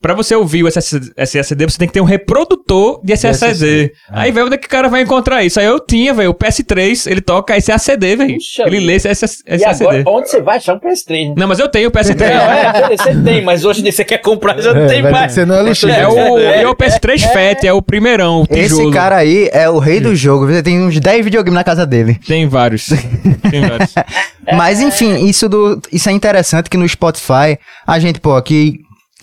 Pra 0.00 0.14
você 0.14 0.32
ouvir 0.36 0.62
o 0.62 0.68
SSD, 0.68 1.10
SSD, 1.16 1.66
você 1.68 1.76
tem 1.76 1.88
que 1.88 1.94
ter 1.94 2.00
um 2.00 2.04
reprodutor 2.04 3.00
de 3.02 3.12
SSD. 3.14 3.92
Aí, 4.10 4.30
velho, 4.30 4.46
onde 4.46 4.54
é 4.54 4.58
que 4.58 4.66
o 4.66 4.70
cara 4.70 4.88
vai 4.88 5.02
encontrar 5.02 5.42
isso? 5.44 5.58
Aí 5.58 5.66
eu 5.66 5.80
tinha, 5.80 6.14
velho, 6.14 6.30
o 6.30 6.34
PS3, 6.34 7.10
ele 7.10 7.20
toca 7.20 7.56
SSD, 7.56 8.14
velho. 8.14 8.36
Ele 8.66 8.78
lê 8.78 8.94
esse 8.94 9.12
SS 9.12 9.42
E 9.44 9.54
SSD. 9.54 9.84
agora, 9.84 10.04
onde 10.06 10.30
você 10.30 10.40
vai 10.40 10.58
achar 10.58 10.74
um 10.76 10.78
PS3, 10.78 11.28
né? 11.30 11.34
Não, 11.36 11.48
mas 11.48 11.58
eu 11.58 11.68
tenho 11.68 11.88
o 11.88 11.92
PS3. 11.92 12.16
Não, 12.16 12.26
é, 12.52 12.96
você 12.96 13.22
tem, 13.22 13.42
mas 13.44 13.64
hoje 13.64 13.82
você 13.90 14.04
quer 14.04 14.18
comprar, 14.18 14.60
já 14.60 14.72
não 14.72 14.82
É, 14.82 14.86
tem 14.86 15.02
mais. 15.02 15.26
que 15.26 15.32
ser 15.32 15.46
no 15.46 15.60
LX. 15.60 15.82
É 15.82 16.06
o, 16.06 16.38
É, 16.38 16.62
é 16.62 16.68
o 16.68 16.76
PS3 16.76 17.20
Fat, 17.32 17.64
é 17.64 17.72
o 17.72 17.82
primeirão, 17.82 18.42
o 18.42 18.46
tijolo. 18.46 18.82
esse 18.82 18.92
cara 18.92 19.16
aí 19.16 19.50
é 19.52 19.68
o 19.68 19.80
rei 19.80 19.98
do 19.98 20.14
jogo. 20.14 20.46
Você 20.46 20.62
tem 20.62 20.80
uns 20.80 20.98
10 21.00 21.24
videogames 21.24 21.54
na 21.56 21.64
casa 21.64 21.84
dele. 21.84 22.20
Tem 22.24 22.46
vários. 22.48 22.86
Tem 23.50 23.62
vários. 23.68 23.92
Mas 24.56 24.80
enfim, 24.80 25.26
isso, 25.26 25.48
do, 25.48 25.80
isso 25.92 26.08
é 26.08 26.12
interessante 26.12 26.70
que 26.70 26.76
no 26.76 26.88
Spotify, 26.88 27.58
a 27.84 27.98
gente, 27.98 28.20
pô, 28.20 28.36
aqui. 28.36 28.80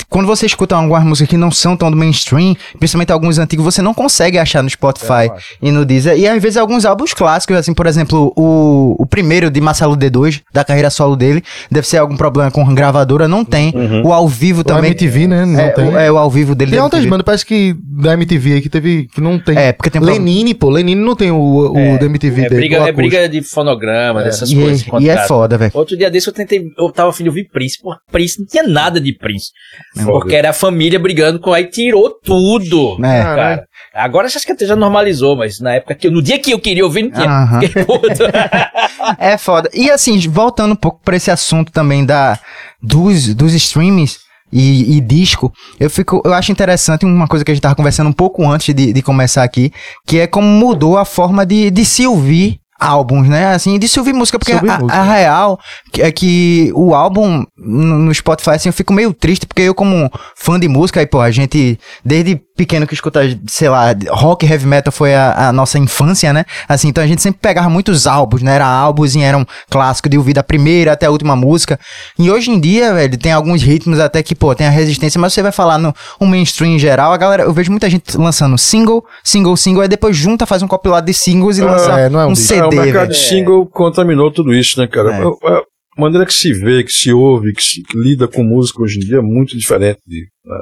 Quando 0.09 0.25
você 0.25 0.45
escuta 0.45 0.75
algumas 0.75 1.03
músicas 1.03 1.29
que 1.29 1.37
não 1.37 1.51
são 1.51 1.75
tão 1.75 1.89
do 1.91 1.97
mainstream, 1.97 2.55
principalmente 2.79 3.11
alguns 3.11 3.37
antigos, 3.37 3.63
você 3.65 3.81
não 3.81 3.93
consegue 3.93 4.37
achar 4.37 4.61
no 4.63 4.69
Spotify 4.69 5.29
e 5.61 5.71
no 5.71 5.85
Deezer. 5.85 6.17
E 6.17 6.27
às 6.27 6.41
vezes 6.41 6.57
alguns 6.57 6.85
álbuns 6.85 7.13
clássicos, 7.13 7.55
assim, 7.57 7.73
por 7.73 7.87
exemplo, 7.87 8.31
o, 8.35 8.95
o 8.99 9.05
primeiro 9.05 9.49
de 9.49 9.59
Marcelo 9.61 9.95
D2, 9.95 10.41
da 10.53 10.63
carreira 10.63 10.89
solo 10.89 11.15
dele, 11.15 11.43
deve 11.71 11.87
ser 11.87 11.97
algum 11.97 12.15
problema 12.15 12.51
com 12.51 12.63
gravadora, 12.73 13.27
não 13.27 13.43
tem. 13.43 13.73
O 14.03 14.13
ao 14.13 14.27
vivo 14.27 14.61
O 14.61 14.63
também. 14.63 14.91
MTV, 14.91 15.27
né? 15.27 15.45
Não 15.45 15.59
é, 15.59 15.69
tem. 15.69 15.87
o, 15.87 15.97
é, 15.97 16.11
o 16.11 16.17
ao 16.17 16.29
vivo 16.29 16.55
dele. 16.55 16.71
Tem 16.71 16.79
outras 16.79 17.05
bandas, 17.05 17.25
parece 17.25 17.45
que 17.45 17.75
da 17.81 18.13
MTV 18.13 18.53
aí 18.53 18.61
que 18.61 18.69
teve. 18.69 19.07
que 19.13 19.21
não 19.21 19.39
tem. 19.39 19.57
É, 19.57 19.71
porque 19.73 19.89
tem. 19.89 20.01
Lenine, 20.01 20.53
pô. 20.53 20.69
Lenine 20.69 21.01
não 21.01 21.15
tem 21.15 21.31
o, 21.31 21.37
o 21.71 21.97
da 21.99 22.05
MTV 22.05 22.43
É 22.45 22.49
dele. 22.49 22.61
briga, 22.61 22.83
o 22.83 22.87
é 22.87 22.91
briga 22.91 23.29
de 23.29 23.41
fonograma, 23.41 24.23
dessas 24.23 24.49
E, 24.51 24.55
coisas. 24.55 24.81
e 24.81 24.83
é 24.85 24.89
contrato. 24.91 25.27
foda, 25.27 25.57
velho. 25.57 25.71
Outro 25.73 25.97
dia 25.97 26.09
desse 26.11 26.27
eu 26.27 26.33
tentei, 26.33 26.63
eu 26.77 26.91
tava 26.91 27.09
afim 27.09 27.23
de 27.23 27.29
ouvir 27.29 27.47
Prince. 27.51 27.81
Porra, 27.81 27.97
Prince 28.11 28.39
não 28.39 28.45
tinha 28.47 28.63
nada 28.63 28.99
de 28.99 29.13
Prince. 29.17 29.49
Foda. 29.95 30.11
Porque 30.19 30.35
era 30.35 30.49
a 30.49 30.53
família 30.53 30.99
brigando 30.99 31.39
com 31.39 31.53
aí 31.53 31.65
tirou 31.65 32.09
tudo. 32.23 32.97
É. 33.05 33.23
Cara, 33.23 33.67
agora 33.93 34.27
acho 34.27 34.39
que 34.45 34.51
até 34.51 34.65
já 34.65 34.75
normalizou, 34.75 35.35
mas 35.35 35.59
na 35.59 35.75
época 35.75 35.95
que 35.95 36.07
eu- 36.07 36.11
no 36.11 36.21
dia 36.21 36.37
que 36.39 36.51
eu 36.51 36.59
queria 36.59 36.83
ouvir, 36.83 37.03
não 37.03 37.11
tinha. 37.11 37.85
Puto. 37.85 38.23
É 39.19 39.37
foda. 39.37 39.69
E 39.73 39.89
assim, 39.91 40.17
voltando 40.29 40.71
um 40.71 40.75
pouco 40.75 40.99
pra 41.03 41.15
esse 41.15 41.29
assunto 41.29 41.71
também 41.71 42.03
da, 42.05 42.39
dos, 42.81 43.33
dos 43.35 43.53
streamings, 43.53 44.17
e, 44.51 44.95
e 44.97 45.01
disco, 45.01 45.51
eu 45.79 45.89
fico, 45.89 46.21
eu 46.23 46.33
acho 46.33 46.51
interessante 46.51 47.03
uma 47.05 47.27
coisa 47.27 47.43
que 47.43 47.51
a 47.51 47.53
gente 47.53 47.61
tava 47.61 47.75
conversando 47.75 48.09
um 48.09 48.13
pouco 48.13 48.47
antes 48.49 48.73
de, 48.73 48.93
de 48.93 49.01
começar 49.01 49.43
aqui, 49.43 49.71
que 50.07 50.19
é 50.19 50.27
como 50.27 50.47
mudou 50.47 50.97
a 50.97 51.03
forma 51.03 51.45
de, 51.45 51.69
de 51.71 51.83
se 51.83 52.05
ouvir 52.07 52.59
álbuns, 52.79 53.27
né? 53.27 53.53
Assim, 53.53 53.79
de 53.79 53.87
se 53.87 53.97
ouvir 53.99 54.13
música, 54.13 54.37
porque 54.37 54.53
ouvir 54.53 54.69
a, 54.69 54.79
música. 54.79 54.99
a 54.99 55.03
real 55.03 55.59
é 55.97 56.11
que 56.11 56.71
o 56.75 56.93
álbum 56.93 57.45
no 57.57 58.13
Spotify, 58.13 58.51
assim, 58.51 58.69
eu 58.69 58.73
fico 58.73 58.93
meio 58.93 59.13
triste, 59.13 59.45
porque 59.45 59.61
eu, 59.61 59.73
como 59.73 60.11
fã 60.35 60.59
de 60.59 60.67
música, 60.67 60.99
aí, 60.99 61.05
pô, 61.05 61.21
a 61.21 61.31
gente, 61.31 61.79
desde 62.03 62.35
pequeno 62.55 62.87
que 62.87 62.93
escuta, 62.93 63.21
sei 63.47 63.67
lá, 63.67 63.87
rock, 64.09 64.45
heavy 64.45 64.65
metal 64.65 64.91
foi 64.91 65.13
a, 65.13 65.49
a 65.49 65.53
nossa 65.53 65.77
infância, 65.77 66.31
né? 66.31 66.45
Assim, 66.67 66.87
então 66.87 67.03
a 67.03 67.07
gente 67.07 67.21
sempre 67.21 67.39
pegava 67.41 67.69
muitos 67.69 68.07
álbuns, 68.07 68.41
né? 68.41 68.55
Era 68.55 68.65
álbuns 68.65 69.15
e 69.15 69.21
era 69.21 69.37
um 69.37 69.45
clássico 69.69 70.07
de 70.07 70.17
ouvir 70.17 70.33
da 70.33 70.43
primeira 70.43 70.93
até 70.93 71.05
a 71.05 71.11
última 71.11 71.35
música. 71.35 71.79
E 72.17 72.31
hoje 72.31 72.51
em 72.51 72.59
dia, 72.59 72.93
velho, 72.93 73.17
tem 73.17 73.31
alguns 73.31 73.61
ritmos 73.61 73.99
até 73.99 74.23
que, 74.23 74.33
pô, 74.33 74.55
tem 74.55 74.67
a 74.67 74.69
resistência, 74.69 75.19
mas 75.19 75.33
você 75.33 75.41
vai 75.41 75.51
falar 75.51 75.77
no 75.77 75.93
um 76.19 76.25
mainstream 76.25 76.75
em 76.75 76.79
geral, 76.79 77.11
a 77.11 77.17
galera, 77.17 77.43
eu 77.43 77.53
vejo 77.53 77.71
muita 77.71 77.89
gente 77.89 78.17
lançando 78.17 78.57
single, 78.57 79.03
single, 79.23 79.57
single, 79.57 79.81
aí 79.81 79.87
depois 79.87 80.15
junta, 80.15 80.45
faz 80.45 80.61
um 80.61 80.67
compilado 80.67 81.05
de 81.05 81.13
singles 81.13 81.57
e 81.57 81.61
lança 81.61 81.99
é, 81.99 82.05
é 82.05 82.09
um 82.09 82.35
um. 82.35 82.35
CD, 82.35 82.64
é, 82.65 82.75
o 82.75 82.75
mercado 82.75 83.09
de 83.09 83.17
single 83.17 83.65
contaminou 83.65 84.31
tudo 84.31 84.53
isso, 84.53 84.79
né, 84.79 84.87
cara? 84.87 85.11
É. 85.11 85.23
A, 85.23 85.63
maneira 85.97 86.25
que 86.25 86.33
se 86.33 86.51
vê, 86.53 86.83
que 86.83 86.91
se 86.91 87.13
ouve, 87.13 87.53
que 87.53 87.63
se 87.63 87.81
que 87.81 87.97
lida 87.97 88.27
com 88.27 88.43
música 88.43 88.81
hoje 88.81 88.97
em 88.97 88.99
dia 88.99 89.17
é 89.17 89.21
muito 89.21 89.57
diferente 89.57 90.01
de, 90.05 90.27
né, 90.45 90.57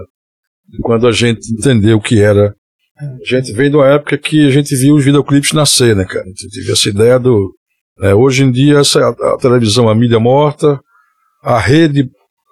de 0.70 0.78
quando 0.80 1.08
a 1.08 1.12
gente 1.12 1.52
entendeu 1.52 1.98
o 1.98 2.02
que 2.02 2.22
era. 2.22 2.56
A 3.00 3.26
gente 3.26 3.52
vem 3.54 3.72
de 3.72 3.76
uma 3.76 3.88
época 3.88 4.18
que 4.18 4.46
a 4.46 4.52
gente 4.52 4.76
viu 4.76 4.94
os 4.96 5.04
videoclipes 5.04 5.52
nascer, 5.52 5.96
né, 5.96 6.06
cara? 6.06 6.24
A 6.24 6.28
gente 6.28 6.50
teve 6.50 6.72
essa 6.72 6.88
ideia 6.88 7.20
do. 7.20 7.52
né, 7.98 8.14
hoje 8.14 8.44
em 8.44 8.52
dia, 8.52 8.78
essa, 8.80 9.00
a, 9.00 9.34
a 9.34 9.38
televisão, 9.38 9.90
a 9.90 9.96
mídia 9.96 10.20
morta, 10.20 10.80
a 11.42 11.60
rede 11.60 12.10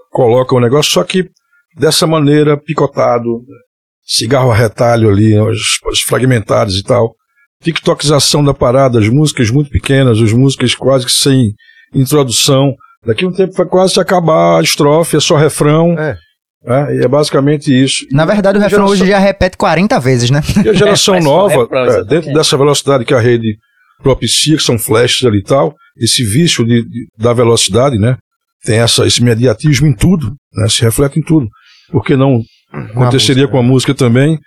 coloca 0.09 0.55
o 0.55 0.59
negócio, 0.59 0.91
só 0.91 1.03
que 1.03 1.29
dessa 1.77 2.07
maneira, 2.07 2.57
picotado, 2.57 3.29
né, 3.47 3.57
cigarro 4.03 4.51
a 4.51 4.55
retalho 4.55 5.09
ali, 5.09 5.37
os, 5.39 5.79
os 5.85 6.01
fragmentados 6.01 6.75
e 6.75 6.83
tal. 6.83 7.15
TikTokização 7.61 8.43
da 8.43 8.53
parada, 8.53 8.99
as 8.99 9.07
músicas 9.09 9.49
muito 9.49 9.69
pequenas, 9.69 10.19
as 10.19 10.31
músicas 10.33 10.73
quase 10.75 11.05
que 11.05 11.11
sem 11.11 11.53
introdução. 11.93 12.73
Daqui 13.05 13.25
a 13.25 13.27
um 13.27 13.31
tempo 13.31 13.53
vai 13.53 13.65
quase 13.65 13.99
acabar 13.99 14.59
a 14.59 14.61
estrofe, 14.63 15.17
é 15.17 15.19
só 15.19 15.35
refrão. 15.35 15.97
É. 15.97 16.15
né, 16.63 16.95
e 16.97 17.03
é 17.03 17.07
basicamente 17.07 17.71
isso. 17.73 18.05
Na 18.11 18.25
verdade, 18.25 18.57
o 18.57 18.61
refrão 18.61 18.85
geração- 18.87 19.03
hoje 19.03 19.11
já 19.11 19.17
repete 19.19 19.57
40 19.57 19.99
vezes, 19.99 20.29
né? 20.29 20.41
E 20.63 20.69
a 20.69 20.73
geração 20.73 21.15
só 21.21 21.23
nova, 21.23 21.53
é, 21.71 21.83
exatamente. 21.83 22.07
dentro 22.09 22.33
dessa 22.33 22.57
velocidade 22.57 23.05
que 23.05 23.13
a 23.13 23.19
rede 23.19 23.57
propicia, 24.03 24.57
que 24.57 24.63
são 24.63 24.77
flashes 24.77 25.25
ali 25.25 25.39
e 25.39 25.43
tal, 25.43 25.73
esse 25.97 26.23
vício 26.23 26.63
de, 26.65 26.83
de- 26.83 27.07
da 27.17 27.33
velocidade, 27.33 27.97
né? 27.97 28.17
Tem 28.63 28.77
essa, 28.77 29.05
esse 29.07 29.21
imediatismo 29.21 29.87
em 29.87 29.95
tudo, 29.95 30.33
né? 30.53 30.67
Se 30.69 30.81
reflete 30.83 31.19
em 31.19 31.23
tudo. 31.23 31.47
Por 31.91 32.03
que 32.05 32.15
não 32.15 32.41
aconteceria 32.71 33.43
música, 33.43 33.51
com 33.51 33.57
a 33.59 33.63
música 33.63 33.93
também? 33.95 34.39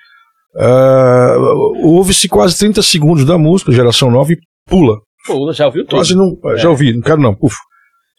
Ah, 0.56 1.36
Ouve-se 1.82 2.28
quase 2.28 2.58
30 2.58 2.82
segundos 2.82 3.24
da 3.24 3.36
música, 3.38 3.72
geração 3.72 4.10
nova, 4.10 4.32
e 4.32 4.38
pula. 4.68 4.96
Pô, 5.26 5.52
já 5.52 5.66
ouviu 5.66 5.84
tudo. 5.84 5.96
Quase 5.96 6.14
não. 6.14 6.36
Já 6.56 6.68
ouvi, 6.70 6.92
não 6.94 7.00
quero 7.02 7.20
não. 7.20 7.34
Puf. 7.34 7.54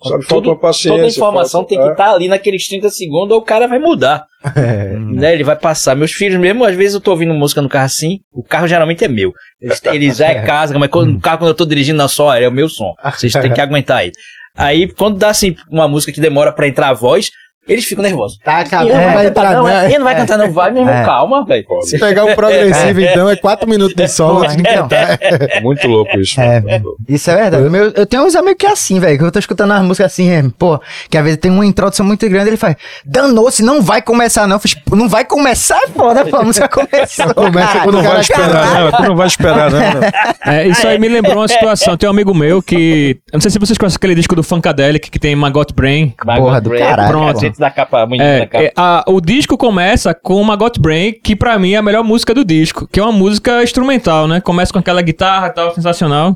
Sabe, 0.04 0.24
falta 0.26 0.28
Todo- 0.28 0.50
uma 0.50 0.60
paciência. 0.60 0.92
Toda 1.00 1.08
informação 1.08 1.62
falta- 1.62 1.70
tem 1.70 1.80
que 1.80 1.88
é. 1.88 1.92
estar 1.92 2.12
ali 2.14 2.28
naqueles 2.28 2.68
30 2.68 2.90
segundos 2.90 3.32
ou 3.32 3.42
o 3.42 3.46
cara 3.46 3.68
vai 3.68 3.80
mudar. 3.80 4.24
É. 4.56 4.94
Né? 5.00 5.34
Ele 5.34 5.44
vai 5.44 5.56
passar. 5.56 5.96
Meus 5.96 6.12
filhos 6.12 6.40
mesmo, 6.40 6.66
às 6.66 6.76
vezes 6.76 6.94
eu 6.96 7.02
tô 7.02 7.12
ouvindo 7.12 7.34
música 7.34 7.62
no 7.62 7.70
carro 7.70 7.86
assim, 7.86 8.20
o 8.34 8.44
carro 8.44 8.68
geralmente 8.68 9.04
é 9.04 9.08
meu. 9.08 9.32
Eles, 9.62 9.82
eles 9.86 10.18
já 10.18 10.28
é 10.28 10.42
casa, 10.46 10.78
mas 10.78 10.90
quando, 10.90 11.14
no 11.14 11.20
carro 11.20 11.40
quando 11.40 11.50
eu 11.50 11.56
tô 11.56 11.66
dirigindo 11.66 11.98
na 11.98 12.08
só, 12.08 12.36
é 12.36 12.48
o 12.48 12.52
meu 12.52 12.68
som. 12.68 12.94
Vocês 13.04 13.32
têm 13.34 13.54
que 13.54 13.62
aguentar 13.62 13.98
aí. 14.00 14.12
Aí, 14.58 14.88
quando 14.92 15.18
dá 15.18 15.30
assim, 15.30 15.56
uma 15.70 15.88
música 15.88 16.12
que 16.12 16.20
demora 16.22 16.52
pra 16.52 16.68
entrar 16.68 16.90
a 16.90 16.94
voz, 16.94 17.30
eles 17.68 17.86
ficam 17.86 18.04
nervosos. 18.04 18.38
Tá 18.44 18.60
Ele 18.60 18.68
acabando, 18.68 18.94
não 18.96 19.14
vai 19.14 19.26
cantar, 19.26 19.54
não, 19.54 19.64
né? 19.64 19.86
ele 19.86 19.98
não 19.98 20.06
vai 20.06 20.16
cantar, 20.16 20.38
não 20.38 20.52
vai, 20.52 20.72
meu 20.72 20.82
irmão, 20.84 20.96
É. 20.96 21.06
calma, 21.06 21.46
velho. 21.46 21.66
Se 21.82 21.98
pegar 22.00 22.26
um 22.26 22.36
progressivo, 22.36 23.02
então, 23.02 23.30
é 23.30 23.36
4 23.36 23.70
minutos 23.70 23.96
de 23.96 24.08
solo. 24.08 24.46
Pô, 24.46 24.52
então. 24.52 24.88
É 24.92 25.60
muito 25.62 25.88
louco 25.88 26.18
isso. 26.20 26.40
É. 26.40 26.62
Isso 27.08 27.30
é 27.32 27.36
verdade. 27.36 27.70
Meu- 27.70 27.92
eu 27.92 28.06
tenho 28.06 28.24
uns 28.24 28.36
amigos 28.36 28.58
que 28.60 28.66
é 28.68 28.72
assim, 28.72 29.00
velho. 29.00 29.18
Que 29.18 29.24
eu 29.24 29.32
tô 29.32 29.40
escutando 29.40 29.72
as 29.72 29.82
músicas 29.82 30.12
assim, 30.12 30.30
é, 30.30 30.44
pô, 30.58 30.80
que 31.10 31.18
às 31.18 31.24
vezes 31.24 31.40
tem 31.40 31.52
uma 31.52 31.66
introdução 31.66 32.06
muito 32.06 32.28
grande, 32.30 32.50
ele 32.50 32.58
faz, 32.58 32.76
danou-se, 33.06 33.64
não 33.64 33.82
vai 33.82 34.02
começar, 34.02 34.48
não. 34.48 34.56
Eu 34.58 34.60
fiz, 34.60 34.74
"Pô, 34.74 34.96
não 34.96 35.10
vai 35.10 35.26
começar, 35.26 35.78
é 35.84 35.88
foda, 35.88 36.26
pô, 36.26 36.38
a 36.38 36.44
música 36.44 36.68
começou. 36.68 37.34
Começa 37.34 37.80
quando 37.80 37.96
Tu 37.98 38.02
não 38.02 38.04
vai 38.12 38.22
esperar, 38.22 38.80
não. 38.82 38.92
Tu 38.92 39.04
não 39.04 39.16
vai 39.16 39.28
esperar, 39.28 39.72
não. 39.72 40.54
É, 40.54 40.68
isso 40.68 40.88
aí 40.88 41.00
me 41.00 41.08
lembrou 41.08 41.38
uma 41.38 41.48
situação. 41.48 41.98
Tem 41.98 42.08
um 42.08 42.12
amigo 42.12 42.34
meu 42.34 42.62
que. 42.62 43.18
Eu 43.32 43.38
não 43.38 43.42
sei 43.42 43.52
se 43.52 43.60
vocês 43.60 43.78
conhecem 43.78 43.98
aquele 43.98 44.16
disco 44.16 44.36
do 44.36 44.44
Funkadelic 44.44 45.10
que 45.10 45.20
tem 45.20 45.36
Magot 45.36 45.74
Brain. 45.74 46.14
Porra 46.24 46.62
do 46.62 46.70
caralho, 46.72 47.10
Pronto. 47.10 47.55
Porra. 47.58 47.70
da 47.70 47.72
capa, 47.72 48.08
É, 48.20 48.40
da 48.40 48.48
capa. 48.48 48.64
é, 48.64 48.72
a- 48.76 49.04
o 49.08 49.20
disco 49.22 49.58
começa 49.58 50.14
com 50.14 50.44
Magot 50.44 50.80
Brain, 50.80 51.14
que 51.24 51.36
pra 51.36 51.58
mim 51.60 51.74
é 51.74 51.78
a 51.78 51.82
melhor 51.82 52.04
música 52.04 52.34
do 52.34 52.44
disco, 52.46 52.88
que 52.88 53.00
é 53.00 53.04
uma 53.04 53.12
música 53.12 53.64
instrumental, 53.64 54.28
né? 54.28 54.42
Começa 54.42 54.72
com 54.74 54.80
aquela 54.80 55.02
guitarra 55.02 55.48
e 55.48 55.52
tal, 55.52 55.74
sensacional. 55.74 56.36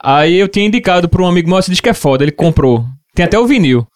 Aí 0.00 0.34
eu 0.36 0.48
tinha 0.48 0.66
indicado 0.66 1.08
pra 1.08 1.22
um 1.22 1.26
amigo 1.26 1.48
meu, 1.48 1.58
esse 1.58 1.70
disco 1.70 1.88
é 1.88 1.94
foda, 1.94 2.22
ele 2.24 2.32
comprou. 2.32 2.84
Tem 3.14 3.24
até 3.24 3.38
o 3.38 3.46
vinil. 3.46 3.86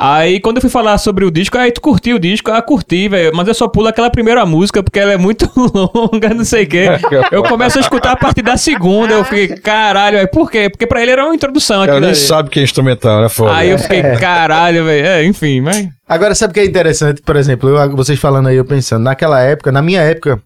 Aí 0.00 0.40
quando 0.40 0.56
eu 0.56 0.60
fui 0.62 0.70
falar 0.70 0.96
sobre 0.98 1.24
o 1.24 1.30
disco, 1.30 1.58
aí 1.58 1.70
tu 1.70 1.80
curtiu 1.80 2.16
o 2.16 2.18
disco? 2.18 2.50
Ah, 2.50 2.62
curti, 2.62 3.08
velho. 3.08 3.32
Mas 3.34 3.46
eu 3.48 3.54
só 3.54 3.68
pulo 3.68 3.86
aquela 3.88 4.08
primeira 4.10 4.46
música 4.46 4.82
porque 4.82 4.98
ela 4.98 5.12
é 5.12 5.16
muito 5.18 5.48
longa, 5.56 6.30
não 6.32 6.44
sei 6.44 6.64
o 6.64 6.68
quê. 6.68 6.86
Eu 7.30 7.42
começo 7.42 7.78
a 7.78 7.80
escutar 7.82 8.12
a 8.12 8.16
partir 8.16 8.42
da 8.42 8.56
segunda, 8.56 9.12
eu 9.14 9.24
fiquei, 9.24 9.48
caralho, 9.60 10.18
aí 10.18 10.26
por 10.26 10.50
quê? 10.50 10.68
Porque 10.70 10.86
pra 10.86 11.02
ele 11.02 11.10
era 11.10 11.24
uma 11.24 11.34
introdução 11.34 11.82
aquilo 11.82 12.00
nem 12.00 12.14
sabe 12.14 12.48
que 12.50 12.58
é 12.60 12.62
instrumental, 12.62 13.20
né? 13.20 13.28
Foda. 13.28 13.54
Aí 13.54 13.70
eu 13.70 13.78
fiquei, 13.78 14.02
caralho, 14.18 14.84
velho. 14.84 15.06
É, 15.06 15.24
enfim, 15.24 15.60
mas. 15.60 15.88
Agora, 16.08 16.34
sabe 16.34 16.50
o 16.50 16.54
que 16.54 16.60
é 16.60 16.64
interessante? 16.64 17.22
Por 17.22 17.36
exemplo, 17.36 17.68
eu- 17.68 17.96
vocês 17.96 18.18
falando 18.18 18.48
aí, 18.48 18.56
eu 18.56 18.64
pensando, 18.64 19.02
naquela 19.04 19.40
época, 19.40 19.70
na 19.70 19.80
minha 19.82 20.00
época, 20.00 20.40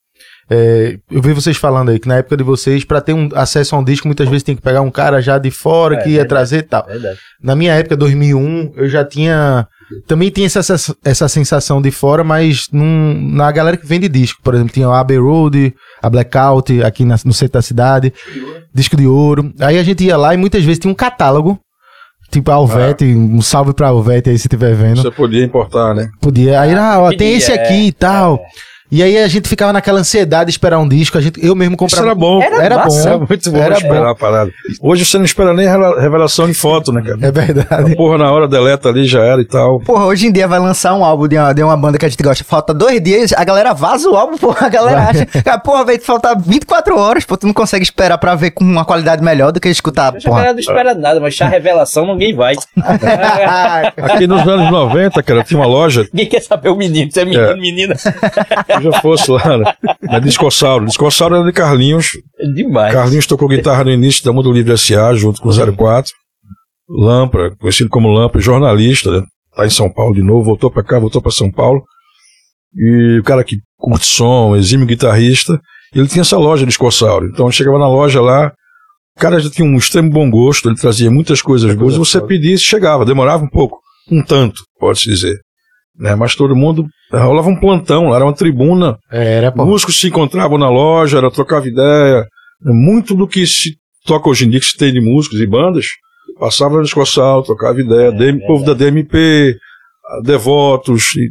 é, 0.51 0.99
eu 1.11 1.23
vi 1.23 1.33
vocês 1.33 1.57
falando 1.57 1.91
aí 1.91 1.99
que 1.99 2.07
na 2.09 2.17
época 2.17 2.37
de 2.37 2.43
vocês, 2.45 2.85
pra 2.85 3.01
ter 3.01 3.13
um 3.13 3.29
acesso 3.35 3.75
a 3.75 3.79
um 3.79 3.85
disco, 3.85 4.07
muitas 4.09 4.29
vezes 4.29 4.43
tem 4.43 4.55
que 4.57 4.63
pegar 4.63 4.81
um 4.83 4.91
cara 4.91 5.21
já 5.23 5.39
de 5.39 5.51
fora 5.51 5.97
É, 5.97 5.99
que 6.03 6.09
ia 6.11 6.17
verdade. 6.21 6.29
trazer 6.29 6.59
e 6.59 6.63
tal. 6.63 6.87
Verdade. 6.87 7.19
Na 7.43 7.55
minha 7.57 7.73
época, 7.75 7.97
2001, 7.97 8.73
eu 8.77 8.89
já 8.89 9.05
tinha. 9.05 9.67
Também 10.07 10.31
tinha 10.31 10.47
essa, 10.47 10.61
essa, 10.61 10.97
essa 11.05 11.29
sensação 11.29 11.81
de 11.81 11.91
fora, 11.91 12.25
mas 12.25 12.69
num- 12.73 13.31
na 13.35 13.51
galera 13.53 13.77
que 13.77 13.87
vende 13.87 14.09
disco. 14.09 14.41
Por 14.43 14.55
exemplo, 14.55 14.73
tinha 14.73 14.89
a 14.89 14.99
Abbey 15.01 15.19
Road, 15.19 15.75
a 16.03 16.09
Blackout, 16.11 16.83
aqui 16.83 17.05
na- 17.05 17.17
no 17.25 17.33
centro 17.35 17.53
da 17.55 17.63
cidade, 17.63 18.13
disco 18.75 18.97
de 18.97 19.07
ouro. 19.07 19.53
Aí 19.61 19.79
a 19.79 19.83
gente 19.83 20.03
ia 20.05 20.17
lá 20.17 20.35
e 20.35 20.37
muitas 20.39 20.65
vezes 20.65 20.79
tinha 20.79 20.91
um 20.91 20.95
catálogo. 20.95 21.59
Tipo 22.31 22.51
a 22.51 22.55
Alvete, 22.55 23.05
um 23.05 23.41
salve 23.43 23.73
pra 23.75 23.89
Alvete 23.89 24.29
aí 24.31 24.37
se 24.39 24.47
estiver 24.47 24.75
vendo. 24.75 25.03
Você 25.03 25.11
podia 25.11 25.45
importar, 25.45 25.95
né? 25.95 26.09
Podia. 26.21 26.61
Aí, 26.61 26.75
ah, 26.75 26.99
ó, 27.01 27.11
tem 27.15 27.35
esse 27.37 27.53
aqui 27.53 27.75
é, 27.75 27.85
e 27.85 27.93
tal. 27.93 28.41
E 28.93 29.03
aí 29.03 29.19
a 29.19 29.27
gente 29.27 29.49
ficava 29.49 29.73
naquela 29.73 29.99
ansiedade 30.01 30.47
de 30.47 30.51
esperar 30.53 30.79
um 30.79 30.87
disco. 30.87 31.17
A 31.19 31.21
gente, 31.21 31.45
eu 31.45 31.55
mesmo 31.55 31.73
Isso 31.73 31.79
comprava. 31.79 32.07
era 32.07 32.15
bom. 32.15 32.41
Era, 32.43 32.63
Era 32.63 32.79
bom. 32.79 32.85
massa, 32.85 33.09
Era 33.09 33.19
muito 33.19 33.51
bom 33.51 33.59
Era 33.59 33.75
esperar 33.75 34.11
a 34.11 34.15
parada. 34.15 34.53
Hoje 34.81 35.05
você 35.05 35.17
não 35.19 35.25
espera 35.25 35.53
nem 35.55 35.67
revelação 35.67 36.47
de 36.47 36.55
foto, 36.55 36.93
né, 36.93 37.03
cara? 37.03 37.19
É 37.23 37.33
verdade. 37.33 37.97
Porra, 37.97 38.19
na 38.19 38.31
hora 38.31 38.47
deleta 38.47 38.91
ali 38.91 39.05
já 39.07 39.23
era 39.25 39.41
e 39.41 39.45
tal. 39.45 39.81
Porra, 39.81 40.05
hoje 40.05 40.27
em 40.27 40.33
dia 40.33 40.47
vai 40.47 40.59
lançar 40.61 40.95
um 40.95 41.05
álbum 41.05 41.27
de 41.27 41.37
uma, 41.37 41.53
de 41.53 41.63
uma 41.63 41.77
banda 41.77 41.99
que 41.99 42.05
a 42.07 42.09
gente 42.09 42.23
gosta. 42.23 42.45
Falta 42.45 42.73
dois 42.75 43.03
dias, 43.03 43.33
a 43.33 43.43
galera 43.43 43.73
vaza 43.73 44.09
o 44.09 44.15
álbum, 44.17 44.37
porra. 44.37 44.67
A 44.67 44.69
galera 44.71 45.01
acha. 45.09 45.27
Ah, 45.47 45.59
porra, 45.59 45.85
velho, 45.87 46.03
falta 46.03 46.35
24 46.37 46.97
horas, 46.99 47.25
pô, 47.25 47.37
tu 47.37 47.47
não 47.47 47.55
consegue 47.55 47.83
esperar 47.83 48.19
pra 48.19 48.35
ver 48.35 48.51
com 48.53 48.63
uma 48.65 48.85
qualidade 48.85 49.23
melhor 49.25 49.51
do 49.51 49.61
que 49.61 49.69
escutar, 49.69 50.09
A 50.09 50.13
porra. 50.13 50.31
galera 50.37 50.53
não 50.53 50.61
espera 50.61 50.95
nada, 50.95 51.19
mas 51.21 51.35
achar 51.35 51.49
revelação 51.49 52.07
ninguém 52.07 52.35
vai. 52.35 52.55
Aqui 53.97 54.27
nos 54.27 54.47
anos 54.47 54.71
90, 54.71 55.23
cara, 55.23 55.43
tinha 55.43 55.59
uma 55.59 55.67
loja, 55.67 56.07
Ninguém 56.13 56.27
quer 56.29 56.43
saber 56.43 56.69
o 56.69 56.77
menino, 56.77 57.11
se 57.11 57.21
é 57.21 57.25
menino, 57.25 57.43
É. 57.45 57.57
menina. 57.57 57.95
eu 58.75 58.83
já 58.83 59.01
fosse 59.01 59.31
lá, 59.31 59.59
né? 59.59 59.75
na 60.03 60.19
Discossauro. 60.19 60.87
Discossauro 60.87 61.37
era 61.37 61.45
de 61.45 61.53
Carlinhos. 61.53 62.11
É 62.39 62.47
demais. 62.47 62.93
Carlinhos 62.93 63.27
tocou 63.27 63.49
guitarra 63.49 63.85
no 63.85 63.91
início 63.91 64.25
da 64.25 64.33
Mundo 64.33 64.53
Livre 64.53 64.73
S.A., 64.73 65.15
junto 65.15 65.41
com 65.41 65.49
o 65.49 65.77
04. 65.77 66.13
Lampa, 66.89 67.57
conhecido 67.59 67.89
como 67.89 68.09
Lampa, 68.09 68.39
jornalista, 68.39 69.11
né? 69.11 69.27
tá 69.55 69.65
em 69.65 69.71
São 69.71 69.91
Paulo 69.91 70.15
de 70.15 70.23
novo, 70.23 70.45
voltou 70.45 70.71
pra 70.71 70.83
cá, 70.83 70.99
voltou 70.99 71.23
pra 71.23 71.31
São 71.31 71.51
Paulo. 71.51 71.83
E 72.75 73.19
o 73.21 73.23
cara 73.23 73.45
que 73.45 73.59
curte 73.79 74.05
som, 74.05 74.57
exímio 74.57 74.87
guitarrista, 74.87 75.61
ele 75.95 76.09
tinha 76.09 76.23
essa 76.23 76.37
loja 76.37 76.65
de 76.65 76.69
Discossauro. 76.69 77.29
Então 77.29 77.51
chegava 77.51 77.79
na 77.79 77.89
loja 77.89 78.21
lá, 78.21 78.53
o 79.17 79.21
cara 79.21 79.39
já 79.39 79.49
tinha 79.49 79.67
um 79.67 79.77
extremo 79.77 80.11
bom 80.11 80.29
gosto, 80.29 80.69
ele 80.69 80.77
trazia 80.77 81.11
muitas 81.11 81.41
coisas 81.41 81.73
boas, 81.75 81.95
e 81.95 81.99
você 81.99 82.21
pedisse, 82.21 82.65
chegava, 82.65 83.05
demorava 83.05 83.45
um 83.45 83.49
pouco, 83.49 83.79
um 84.11 84.23
tanto, 84.23 84.61
pode-se 84.79 85.09
dizer. 85.09 85.39
Né? 85.99 86.15
Mas 86.15 86.35
todo 86.35 86.57
mundo, 86.57 86.87
rolava 87.13 87.49
um 87.49 87.59
plantão, 87.59 88.09
lá 88.09 88.17
era 88.17 88.25
uma 88.25 88.33
tribuna, 88.35 88.97
Era, 89.11 89.53
pô. 89.53 89.65
Músicos 89.65 90.01
se 90.01 90.09
encontravam 90.09 90.59
na 90.59 90.69
loja, 90.69 91.19
era 91.19 91.31
trocava 91.31 91.69
ideia. 91.69 92.27
Muito 92.63 93.15
do 93.15 93.29
que 93.29 93.47
se 93.47 93.77
toca 94.07 94.29
hoje 94.29 94.45
em 94.47 94.51
dia, 94.51 94.61
que 94.61 94.67
se 94.67 94.77
tem 94.77 94.93
de 94.93 95.01
músicos 95.01 95.41
e 95.41 95.47
bandas, 95.47 95.87
passava 96.39 96.77
no 96.79 96.83
Escoçal, 96.83 97.43
trocava 97.43 97.81
ideia. 97.81 98.11
DM, 98.11 98.45
povo 98.47 98.65
da 98.65 98.75
DMP, 98.75 99.57
Devotos. 100.23 101.15
e, 101.17 101.31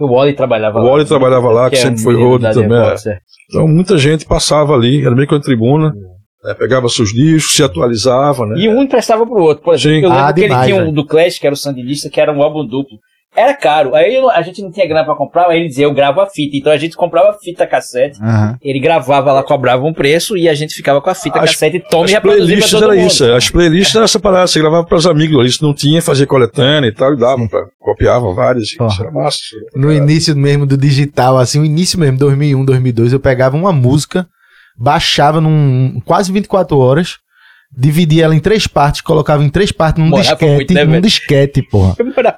O 0.00 0.08
Wally 0.14 0.34
trabalhava 0.34 0.78
O 0.80 0.84
Wally 0.86 1.04
trabalhava 1.06 1.48
lá, 1.50 1.70
que 1.70 1.76
é 1.76 1.80
sempre 1.80 2.02
foi 2.02 2.14
rodo 2.14 2.44
também, 2.52 2.68
Devox, 2.68 3.06
é. 3.06 3.18
então 3.48 3.66
muita 3.68 3.96
gente 3.98 4.26
passava 4.26 4.74
ali, 4.74 5.00
era 5.04 5.14
meio 5.14 5.26
que 5.28 5.34
uma 5.34 5.40
tribuna, 5.40 5.92
né, 6.44 6.54
pegava 6.54 6.88
seus 6.88 7.10
discos, 7.12 7.52
se 7.54 7.62
atualizava, 7.62 8.46
né? 8.46 8.58
E 8.58 8.68
um 8.68 8.82
emprestava 8.82 9.24
pro 9.24 9.36
outro. 9.42 9.62
Por 9.62 9.74
exemplo, 9.74 9.98
Sim. 10.00 10.04
eu 10.04 10.10
lembro 10.10 10.24
Ah, 10.26 10.32
que 10.32 10.40
ele 10.40 10.54
tinha 10.64 10.76
um 10.76 10.78
velho. 10.80 10.92
do 10.92 11.06
Clash, 11.06 11.38
que 11.38 11.46
era 11.46 11.54
o 11.54 11.56
Sandinista, 11.56 12.10
que 12.10 12.20
era 12.20 12.32
um 12.32 12.42
álbum 12.42 12.66
duplo. 12.66 12.98
Era 13.34 13.54
caro. 13.54 13.94
Aí 13.94 14.16
a 14.18 14.42
gente 14.42 14.60
não 14.60 14.70
tinha 14.70 14.86
grana 14.86 15.04
pra 15.06 15.14
comprar, 15.14 15.48
aí 15.48 15.58
ele 15.60 15.68
dizia, 15.68 15.86
eu 15.86 15.94
gravo 15.94 16.20
a 16.20 16.26
fita. 16.26 16.54
Então 16.56 16.70
a 16.70 16.76
gente 16.76 16.94
comprava 16.96 17.30
a 17.30 17.38
fita 17.38 17.66
cassete, 17.66 18.20
Aham. 18.22 18.58
ele 18.60 18.78
gravava 18.78 19.32
lá, 19.32 19.42
cobrava 19.42 19.82
um 19.84 19.92
preço 19.94 20.36
e 20.36 20.48
a 20.48 20.54
gente 20.54 20.74
ficava 20.74 21.00
com 21.00 21.08
a 21.08 21.14
fita 21.14 21.38
As- 21.40 21.50
cassete 21.52 21.78
e 21.78 21.80
toma 21.80 22.10
e 22.10 22.14
As 22.14 22.20
playlists 22.22 22.70
todo 22.70 22.84
era 22.84 22.94
mundo. 22.94 23.06
isso, 23.06 23.24
as 23.32 23.48
playlists 23.48 23.96
era 23.96 24.04
essa 24.04 24.20
parada, 24.20 24.46
você 24.46 24.60
gravava 24.60 24.84
pros 24.84 25.06
amigos 25.06 25.56
se 25.56 25.62
não 25.62 25.72
tinha, 25.72 26.02
fazia 26.02 26.26
coletânea 26.26 26.88
e 26.88 26.92
tal, 26.92 27.14
e 27.14 27.16
dava, 27.18 27.48
pra, 27.48 27.64
copiava 27.80 28.34
várias, 28.34 28.64
isso 28.64 28.76
era 29.00 29.10
massa. 29.10 29.38
No 29.74 29.90
início 29.90 30.36
mesmo 30.36 30.66
do 30.66 30.76
digital, 30.76 31.38
assim, 31.38 31.58
o 31.58 31.64
início 31.64 31.98
mesmo, 31.98 32.18
2001, 32.18 32.64
2002, 32.66 33.12
eu 33.14 33.20
pegava 33.20 33.56
uma 33.56 33.72
música, 33.72 34.26
baixava 34.78 35.40
num 35.40 36.00
quase 36.04 36.30
24 36.32 36.76
horas, 36.78 37.14
dividia 37.74 38.24
ela 38.24 38.34
em 38.34 38.38
três 38.40 38.66
partes, 38.66 39.00
colocava 39.00 39.42
em 39.42 39.48
três 39.48 39.72
partes 39.72 40.02
num 40.02 40.10
Morava 40.10 40.28
disquete, 40.30 40.54
muito, 40.54 40.74
né, 40.74 40.84
num 40.84 40.90
velho? 40.90 41.02
disquete, 41.02 41.62
porra. 41.62 41.94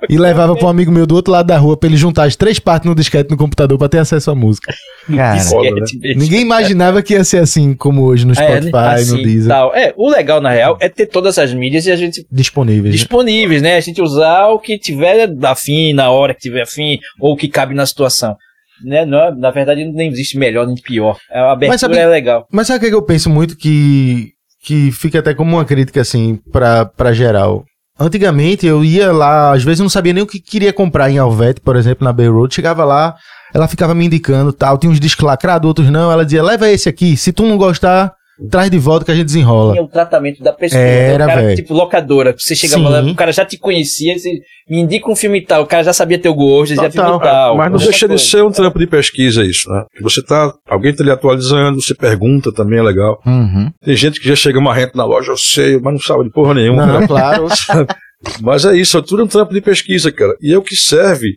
E 0.08 0.16
levava 0.16 0.54
pra 0.54 0.66
um 0.66 0.70
amigo 0.70 0.92
meu 0.92 1.06
do 1.06 1.14
outro 1.16 1.32
lado 1.32 1.46
da 1.46 1.58
rua 1.58 1.76
pra 1.76 1.88
ele 1.88 1.96
juntar 1.96 2.24
as 2.24 2.36
três 2.36 2.58
partes 2.60 2.88
no 2.88 2.94
disquete 2.94 3.30
no 3.30 3.36
computador 3.36 3.76
pra 3.76 3.88
ter 3.88 3.98
acesso 3.98 4.30
à 4.30 4.34
música. 4.34 4.72
Cara, 5.14 5.36
Disquete 5.36 5.98
mesmo. 5.98 6.22
Ninguém 6.22 6.40
imaginava 6.42 7.02
que 7.02 7.14
ia 7.14 7.24
ser 7.24 7.38
assim 7.38 7.74
como 7.74 8.02
hoje 8.04 8.24
no 8.24 8.32
É, 8.32 8.34
Spotify, 8.36 8.76
assim, 8.76 9.10
no 9.16 9.22
Deezer. 9.22 9.48
tal. 9.48 9.74
É, 9.74 9.92
o 9.96 10.08
legal, 10.08 10.40
na 10.40 10.50
real, 10.50 10.76
é 10.80 10.88
ter 10.88 11.06
todas 11.06 11.36
as 11.36 11.52
mídias 11.52 11.84
e 11.86 11.90
a 11.90 11.96
gente 11.96 12.24
Disponíveis. 12.30 12.94
né? 12.94 12.98
disponíveis, 12.98 13.60
né? 13.62 13.76
A 13.76 13.80
gente 13.80 14.00
usar 14.00 14.46
o 14.48 14.58
que 14.60 14.78
tiver 14.78 15.28
afim, 15.42 15.92
na 15.92 16.10
hora 16.10 16.32
que 16.32 16.40
tiver 16.40 16.62
afim, 16.62 16.98
ou 17.20 17.32
o 17.32 17.36
que 17.36 17.48
cabe 17.48 17.74
na 17.74 17.84
situação. 17.86 18.36
Né? 18.84 19.04
Não 19.06 19.18
é- 19.18 19.34
na 19.34 19.50
verdade, 19.50 19.84
nem 19.84 20.08
existe 20.10 20.36
melhor 20.38 20.66
nem 20.66 20.74
pior. 20.76 21.16
A 21.30 21.52
abertura 21.52 21.68
Mas 21.72 21.80
sabe- 21.80 21.96
é 21.96 22.06
legal. 22.06 22.46
Mas 22.52 22.66
sabe 22.66 22.84
o 22.86 22.88
que 22.88 22.94
eu 22.94 23.02
penso 23.02 23.30
muito 23.30 23.56
que, 23.56 24.30
que 24.64 24.90
fica 24.90 25.18
até 25.18 25.34
como 25.34 25.56
uma 25.56 25.64
crítica, 25.64 26.00
assim, 26.00 26.40
pra, 26.50 26.86
pra 26.86 27.12
geral? 27.12 27.64
Antigamente 28.00 28.66
eu 28.66 28.82
ia 28.82 29.12
lá, 29.12 29.52
às 29.52 29.62
vezes 29.62 29.78
eu 29.78 29.84
não 29.84 29.90
sabia 29.90 30.12
nem 30.12 30.22
o 30.22 30.26
que 30.26 30.40
queria 30.40 30.72
comprar 30.72 31.10
em 31.10 31.18
Alvete, 31.18 31.60
por 31.60 31.76
exemplo, 31.76 32.04
na 32.04 32.12
Bay 32.12 32.28
Road. 32.28 32.52
Chegava 32.52 32.84
lá, 32.84 33.14
ela 33.54 33.68
ficava 33.68 33.94
me 33.94 34.06
indicando 34.06 34.52
tal. 34.52 34.78
Tinha 34.78 34.90
uns 34.90 34.98
discos 34.98 35.24
lacrados, 35.24 35.68
outros 35.68 35.90
não. 35.90 36.10
Ela 36.10 36.24
dizia, 36.24 36.42
leva 36.42 36.68
esse 36.68 36.88
aqui. 36.88 37.16
Se 37.16 37.32
tu 37.32 37.44
não 37.44 37.56
gostar, 37.56 38.12
traz 38.50 38.70
de 38.70 38.78
volta 38.78 39.04
que 39.04 39.10
a 39.10 39.14
gente 39.14 39.26
desenrola. 39.26 39.72
Tinha 39.72 39.84
o 39.84 39.88
tratamento 39.88 40.42
da 40.42 40.52
pessoa. 40.52 40.80
Era, 40.80 41.24
o 41.24 41.28
cara, 41.28 41.42
velho. 41.42 41.56
tipo, 41.56 41.74
locadora. 41.74 42.34
Você 42.36 42.54
chegava 42.54 42.82
Sim. 42.82 42.90
lá, 42.90 43.02
o 43.02 43.14
cara 43.14 43.32
já 43.32 43.44
te 43.44 43.56
conhecia, 43.56 44.18
você 44.18 44.40
me 44.68 44.80
indica 44.80 45.10
um 45.10 45.16
filme 45.16 45.40
tal, 45.40 45.62
o 45.62 45.66
cara 45.66 45.84
já 45.84 45.92
sabia 45.92 46.18
teu 46.18 46.34
gosto, 46.34 46.74
já 46.74 46.90
filme 46.90 47.20
tal. 47.20 47.56
Mas 47.56 47.70
não 47.70 47.78
deixa 47.78 48.06
de 48.06 48.14
coisa. 48.14 48.24
ser 48.24 48.42
um 48.42 48.50
trampo 48.50 48.78
de 48.78 48.86
pesquisa 48.86 49.44
isso, 49.44 49.70
né? 49.70 49.84
Você 50.00 50.22
tá, 50.22 50.52
alguém 50.68 50.94
tá 50.94 51.04
lhe 51.04 51.10
atualizando, 51.10 51.80
você 51.80 51.94
pergunta 51.94 52.52
também, 52.52 52.78
é 52.78 52.82
legal. 52.82 53.20
Uhum. 53.24 53.70
Tem 53.82 53.96
gente 53.96 54.20
que 54.20 54.28
já 54.28 54.36
chega 54.36 54.60
marrento 54.60 54.96
na 54.96 55.04
loja, 55.04 55.32
eu 55.32 55.36
sei, 55.36 55.78
mas 55.78 55.92
não 55.92 56.00
sabe 56.00 56.24
de 56.24 56.30
porra 56.30 56.54
nenhuma. 56.54 56.86
Não, 56.86 57.00
né? 57.00 57.06
claro. 57.08 57.46
Mas 58.40 58.64
é 58.64 58.74
isso, 58.74 58.96
é 58.96 59.02
tudo 59.02 59.24
um 59.24 59.26
trampo 59.26 59.52
de 59.52 59.60
pesquisa, 59.60 60.10
cara. 60.10 60.34
E 60.40 60.50
é 60.50 60.56
o 60.56 60.62
que 60.62 60.74
serve 60.74 61.36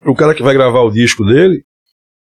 pro 0.00 0.14
cara 0.14 0.34
que 0.34 0.42
vai 0.42 0.52
gravar 0.52 0.80
o 0.80 0.90
disco 0.90 1.24
dele. 1.24 1.62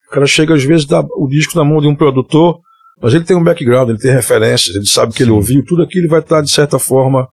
O 0.08 0.12
cara 0.12 0.27
chega, 0.27 0.53
às 0.53 0.63
vezes, 0.63 0.86
dá 0.86 1.00
o 1.00 1.27
disco 1.27 1.58
na 1.58 1.63
mão 1.63 1.82
de 1.82 1.88
um 1.88 1.96
produtor, 1.96 2.59
mas 3.01 3.14
ele 3.14 3.24
tem 3.24 3.35
um 3.35 3.44
background, 3.44 3.90
ele 3.90 3.98
tem 3.98 4.11
referências, 4.11 4.75
ele 4.75 4.85
sabe 4.85 5.14
que 5.14 5.24
ele 5.24 5.31
ouviu, 5.31 5.64
tudo 5.66 5.81
aquilo 5.81 6.07
vai 6.07 6.20
estar, 6.20 6.42
de 6.42 6.51
certa 6.51 6.77
forma, 6.77 7.27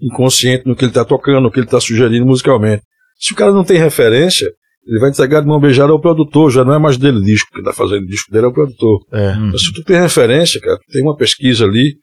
inconsciente 0.00 0.66
no 0.66 0.74
que 0.74 0.84
ele 0.84 0.90
está 0.90 1.04
tocando, 1.04 1.42
no 1.42 1.50
que 1.50 1.60
ele 1.60 1.66
está 1.66 1.80
sugerindo 1.80 2.26
musicalmente. 2.26 2.82
Se 3.18 3.32
o 3.32 3.36
cara 3.36 3.52
não 3.52 3.64
tem 3.64 3.78
referência, 3.78 4.50
ele 4.86 4.98
vai 4.98 5.10
entregar 5.10 5.40
de 5.40 5.46
mão 5.46 5.60
beijada 5.60 5.92
ao 5.92 6.00
produtor, 6.00 6.50
já 6.50 6.64
não 6.64 6.74
é 6.74 6.78
mais 6.78 6.96
dele 6.96 7.18
o 7.18 7.22
disco, 7.22 7.50
que 7.52 7.60
está 7.60 7.72
fazendo 7.72 8.02
o 8.02 8.06
disco 8.06 8.32
dele 8.32 8.46
é 8.46 8.48
o 8.48 8.52
produtor. 8.52 8.98
É. 9.12 9.34
Mas 9.34 9.62
se 9.62 9.72
tu 9.72 9.84
tem 9.84 10.00
referência, 10.00 10.60
cara, 10.60 10.76
tu 10.76 10.92
tem 10.92 11.02
uma 11.02 11.16
pesquisa 11.16 11.64
ali, 11.64 11.94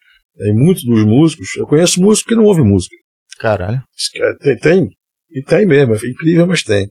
em 0.41 0.53
muitos 0.53 0.86
dos 0.86 1.03
músicos, 1.03 1.58
eu 1.58 1.67
conheço 1.67 2.01
músicos 2.01 2.29
que 2.29 2.36
não 2.36 2.45
ouvem 2.45 2.63
música. 2.63 2.95
Caralho. 3.38 3.82
É, 4.15 4.34
Tem, 4.36 4.58
tem, 4.58 4.89
e 5.32 5.43
tem 5.43 5.65
mesmo, 5.65 5.93
é 5.93 5.97
incrível, 5.97 6.47
mas 6.47 6.63
tem. 6.63 6.88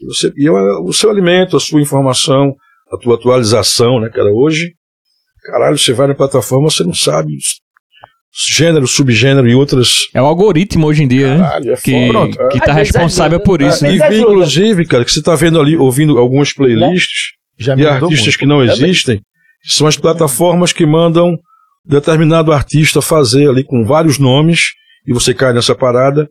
E, 0.00 0.06
você, 0.06 0.32
e 0.36 0.48
é 0.48 0.50
o 0.50 0.92
seu 0.92 1.10
alimento, 1.10 1.56
a 1.56 1.60
sua 1.60 1.82
informação, 1.82 2.54
a 2.90 2.96
tua 2.96 3.16
atualização, 3.16 4.00
né, 4.00 4.08
cara? 4.08 4.30
Hoje, 4.30 4.72
caralho, 5.44 5.78
você 5.78 5.92
vai 5.92 6.06
na 6.06 6.14
plataforma, 6.14 6.70
você 6.70 6.82
não 6.84 6.94
sabe 6.94 7.32
gênero, 8.48 8.86
subgênero 8.86 9.48
e 9.48 9.54
outras. 9.54 10.06
É 10.14 10.22
o 10.22 10.24
algoritmo 10.24 10.86
hoje 10.86 11.02
em 11.02 11.08
dia, 11.08 11.34
né? 11.36 11.42
Caralho, 11.44 11.72
é 11.72 11.76
Que, 11.76 12.12
foda. 12.12 12.48
que 12.48 12.60
tá 12.60 12.72
responsável 12.72 13.38
ajuda. 13.38 13.44
por 13.44 13.60
isso, 13.60 13.84
É, 13.84 13.92
né? 13.96 14.12
E 14.16 14.20
inclusive, 14.20 14.86
cara, 14.86 15.04
que 15.04 15.10
você 15.12 15.22
tá 15.22 15.34
vendo 15.34 15.60
ali, 15.60 15.76
ouvindo 15.76 16.16
algumas 16.18 16.52
playlists 16.52 17.32
Já 17.58 17.74
e 17.76 17.86
artistas 17.86 18.20
muito. 18.26 18.38
que 18.38 18.46
não 18.46 18.62
existem, 18.62 19.20
são 19.64 19.86
as 19.86 19.96
plataformas 19.96 20.72
que 20.72 20.86
mandam 20.86 21.36
determinado 21.84 22.52
artista 22.52 23.02
fazer 23.02 23.48
ali 23.48 23.64
com 23.64 23.84
vários 23.84 24.18
nomes, 24.18 24.66
e 25.06 25.12
você 25.12 25.34
cai 25.34 25.52
nessa 25.52 25.74
parada. 25.74 26.28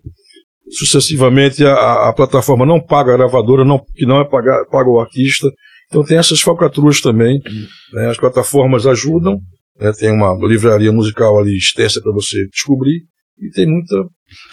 Sucessivamente, 0.71 1.65
a, 1.65 2.09
a- 2.09 2.13
plataforma 2.13 2.65
não 2.65 2.79
paga 2.79 3.13
a 3.13 3.17
gravadora, 3.17 3.65
não, 3.65 3.79
que 3.95 4.05
não 4.05 4.21
é 4.21 4.25
paga, 4.25 4.65
paga 4.71 4.89
o 4.89 4.99
artista. 4.99 5.47
Então 5.89 6.03
tem 6.03 6.17
essas 6.17 6.39
falcatruas 6.39 7.01
também. 7.01 7.41
né? 7.93 8.09
As 8.09 8.17
plataformas 8.17 8.85
ajudam, 8.85 9.41
né? 9.79 9.91
tem 9.97 10.11
uma 10.11 10.37
livraria 10.47 10.91
musical 10.91 11.39
ali 11.39 11.57
extensa 11.57 11.99
para 12.01 12.13
você 12.13 12.47
descobrir, 12.53 13.01
e 13.41 13.49
tem 13.51 13.65
muita 13.65 13.95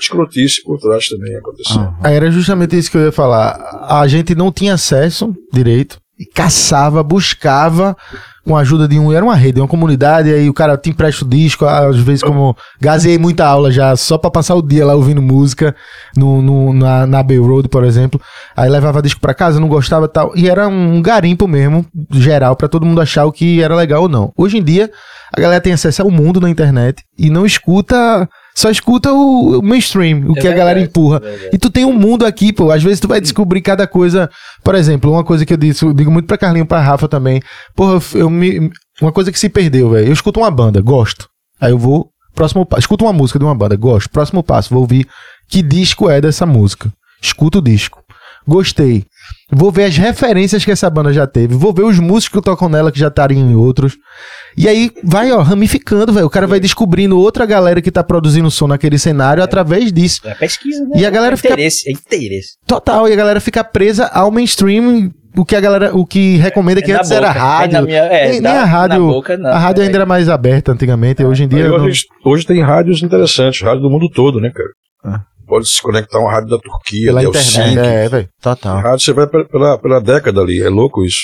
escrotice 0.00 0.62
por 0.62 0.78
trás 0.78 1.08
também 1.08 1.36
acontecendo. 1.36 1.94
Aí 2.02 2.14
Era 2.14 2.30
justamente 2.30 2.76
isso 2.78 2.90
que 2.90 2.96
eu 2.96 3.02
ia 3.02 3.12
falar. 3.12 3.86
A 3.88 4.06
gente 4.06 4.34
não 4.34 4.50
tinha 4.52 4.74
acesso 4.74 5.34
direito. 5.52 5.98
E 6.18 6.24
caçava, 6.24 7.02
buscava 7.02 7.94
com 8.46 8.56
a 8.56 8.60
ajuda 8.60 8.86
de 8.86 8.98
um. 8.98 9.12
Era 9.12 9.24
uma 9.24 9.34
rede, 9.34 9.60
uma 9.60 9.66
comunidade. 9.66 10.32
Aí 10.32 10.48
o 10.48 10.54
cara 10.54 10.76
te 10.78 10.90
empresta 10.90 11.24
o 11.24 11.28
disco. 11.28 11.64
Às 11.66 11.96
vezes, 11.98 12.22
como 12.22 12.56
gazei 12.80 13.18
muita 13.18 13.44
aula 13.44 13.70
já, 13.72 13.94
só 13.96 14.16
pra 14.16 14.30
passar 14.30 14.54
o 14.54 14.62
dia 14.62 14.86
lá 14.86 14.94
ouvindo 14.94 15.20
música 15.20 15.74
no, 16.16 16.40
no- 16.40 16.72
na, 16.72 17.06
na 17.06 17.22
Bay 17.22 17.38
Road, 17.38 17.68
por 17.68 17.82
exemplo. 17.84 18.20
Aí 18.56 18.70
levava 18.70 19.02
disco 19.02 19.20
pra 19.20 19.34
casa, 19.34 19.58
não 19.58 19.68
gostava 19.68 20.06
tal. 20.06 20.32
E 20.36 20.48
era 20.48 20.68
um 20.68 21.02
garimpo 21.02 21.48
mesmo, 21.48 21.84
geral, 22.12 22.54
pra 22.54 22.68
todo 22.68 22.86
mundo 22.86 23.00
achar 23.00 23.24
o 23.26 23.32
que 23.32 23.60
era 23.60 23.74
legal 23.74 24.02
ou 24.02 24.08
não. 24.08 24.32
Hoje 24.36 24.58
em 24.58 24.62
dia, 24.62 24.90
a 25.36 25.40
galera 25.40 25.60
tem 25.60 25.72
acesso 25.72 26.02
ao 26.02 26.10
mundo 26.10 26.40
na 26.40 26.48
internet 26.48 27.02
e 27.18 27.28
não 27.28 27.44
escuta. 27.44 28.28
Só 28.56 28.70
escuta 28.70 29.12
o, 29.12 29.58
o 29.58 29.62
mainstream, 29.62 30.30
o 30.30 30.38
É 30.38 30.40
que 30.40 30.48
a 30.48 30.52
galera 30.52 30.78
verdade, 30.80 30.86
empurra. 30.88 31.18
é 31.18 31.20
verdade. 31.20 31.50
E 31.52 31.58
tu 31.58 31.68
tem 31.68 31.84
um 31.84 31.92
mundo 31.92 32.24
aqui, 32.24 32.52
pô. 32.54 32.70
Às 32.70 32.82
vezes 32.82 32.98
tu 33.00 33.06
vai 33.06 33.20
descobrir 33.20 33.60
cada 33.60 33.86
coisa. 33.86 34.30
Por 34.64 34.74
exemplo, 34.74 35.12
uma 35.12 35.22
coisa 35.22 35.44
que 35.44 35.52
eu 35.52 35.58
disse, 35.58 35.84
eu 35.84 35.92
digo 35.92 36.10
muito 36.10 36.26
pra 36.26 36.38
Carlinho 36.38 36.64
pra 36.64 36.80
Rafa 36.80 37.06
também. 37.06 37.42
Porra, 37.74 38.00
eu 38.14 38.30
me. 38.30 38.70
Uma 39.00 39.12
coisa 39.12 39.30
que 39.30 39.38
se 39.38 39.50
perdeu, 39.50 39.90
velho. 39.90 40.08
Eu 40.08 40.12
escuto 40.12 40.40
uma 40.40 40.50
banda, 40.50 40.80
gosto. 40.80 41.28
Aí 41.60 41.70
eu 41.70 41.78
vou. 41.78 42.08
Próximo 42.34 42.64
passo. 42.64 42.80
Escuto 42.80 43.04
uma 43.04 43.12
música 43.12 43.38
de 43.38 43.44
uma 43.44 43.54
banda, 43.54 43.76
gosto. 43.76 44.08
Próximo 44.08 44.42
passo, 44.42 44.70
vou 44.70 44.80
ouvir 44.80 45.06
que 45.50 45.60
disco 45.62 46.08
é 46.08 46.18
dessa 46.20 46.46
música. 46.46 46.90
Escuto 47.22 47.58
o 47.58 47.62
disco. 47.62 48.02
Gostei. 48.48 49.04
Vou 49.52 49.70
ver 49.70 49.84
as 49.84 49.96
referências 49.96 50.64
que 50.64 50.70
essa 50.72 50.90
banda 50.90 51.12
já 51.12 51.26
teve. 51.26 51.54
Vou 51.54 51.72
ver 51.72 51.84
os 51.84 51.98
músicos 52.00 52.40
que 52.40 52.44
tocam 52.44 52.68
nela 52.68 52.90
que 52.90 52.98
já 52.98 53.08
estariam 53.08 53.48
em 53.48 53.54
outros. 53.54 53.96
E 54.56 54.66
aí 54.68 54.90
vai, 55.04 55.30
ó, 55.30 55.40
ramificando, 55.40 56.12
velho. 56.12 56.26
O 56.26 56.30
cara 56.30 56.46
vai 56.48 56.58
descobrindo 56.58 57.16
outra 57.18 57.46
galera 57.46 57.80
que 57.80 57.90
tá 57.92 58.02
produzindo 58.02 58.50
som 58.50 58.66
naquele 58.66 58.98
cenário 58.98 59.42
através 59.42 59.92
disso. 59.92 60.20
É 60.24 60.34
pesquisa, 60.34 60.82
né? 60.84 61.00
E 61.00 61.06
a 61.06 61.10
galera 61.10 61.34
é 61.34 61.36
fica- 61.36 61.50
interesse, 61.54 61.88
É 61.88 61.92
interesse. 61.92 62.56
Total, 62.66 63.08
e 63.08 63.12
a 63.12 63.16
galera 63.16 63.40
fica 63.40 63.62
presa 63.62 64.06
ao 64.06 64.30
mainstream, 64.32 65.12
o 65.36 65.44
que 65.44 65.54
a 65.54 65.60
galera, 65.60 65.94
o 65.96 66.04
que 66.04 66.36
recomenda 66.38 66.82
que 66.82 66.90
É 66.90 66.94
na 66.94 67.00
antes 67.00 67.10
era 67.12 67.28
boca, 67.28 67.38
é 67.38 67.42
rádio. 67.42 67.72
na 67.74 67.82
minha- 67.82 68.02
é, 68.04 68.30
nem, 68.30 68.40
nem 68.40 68.52
a 68.52 68.64
rádio, 68.64 69.06
boca, 69.06 69.36
não. 69.36 69.50
a 69.50 69.58
rádio 69.58 69.82
É. 69.82 69.86
ainda 69.86 69.98
era 69.98 70.06
mais 70.06 70.28
aberta 70.28 70.72
antigamente, 70.72 71.22
hoje 71.22 71.44
em 71.44 71.48
dia 71.48 71.64
Aí 71.64 71.68
não- 71.70 71.84
hoje, 71.84 72.02
hoje 72.24 72.44
tem 72.46 72.62
rádios 72.62 73.02
interessantes, 73.02 73.60
rádio 73.62 73.82
do 73.82 73.90
mundo 73.90 74.08
todo, 74.10 74.40
né, 74.40 74.50
cara? 74.50 75.20
Pode 75.46 75.68
se 75.68 75.80
conectar 75.80 76.18
a 76.18 76.20
uma 76.20 76.32
rádio 76.32 76.50
da 76.50 76.58
Turquia, 76.58 77.06
pela 77.06 77.20
de 77.20 77.28
internet, 77.28 77.58
Helsinki. 77.58 77.78
é, 77.78 78.08
velho. 78.08 78.28
Total. 78.42 78.76
Rádio 78.78 79.00
você 79.04 79.12
vai 79.12 79.26
pela, 79.26 79.78
pela, 79.78 80.00
década 80.00 80.40
ali, 80.40 80.60
é 80.60 80.68
louco 80.68 81.04
isso. 81.04 81.20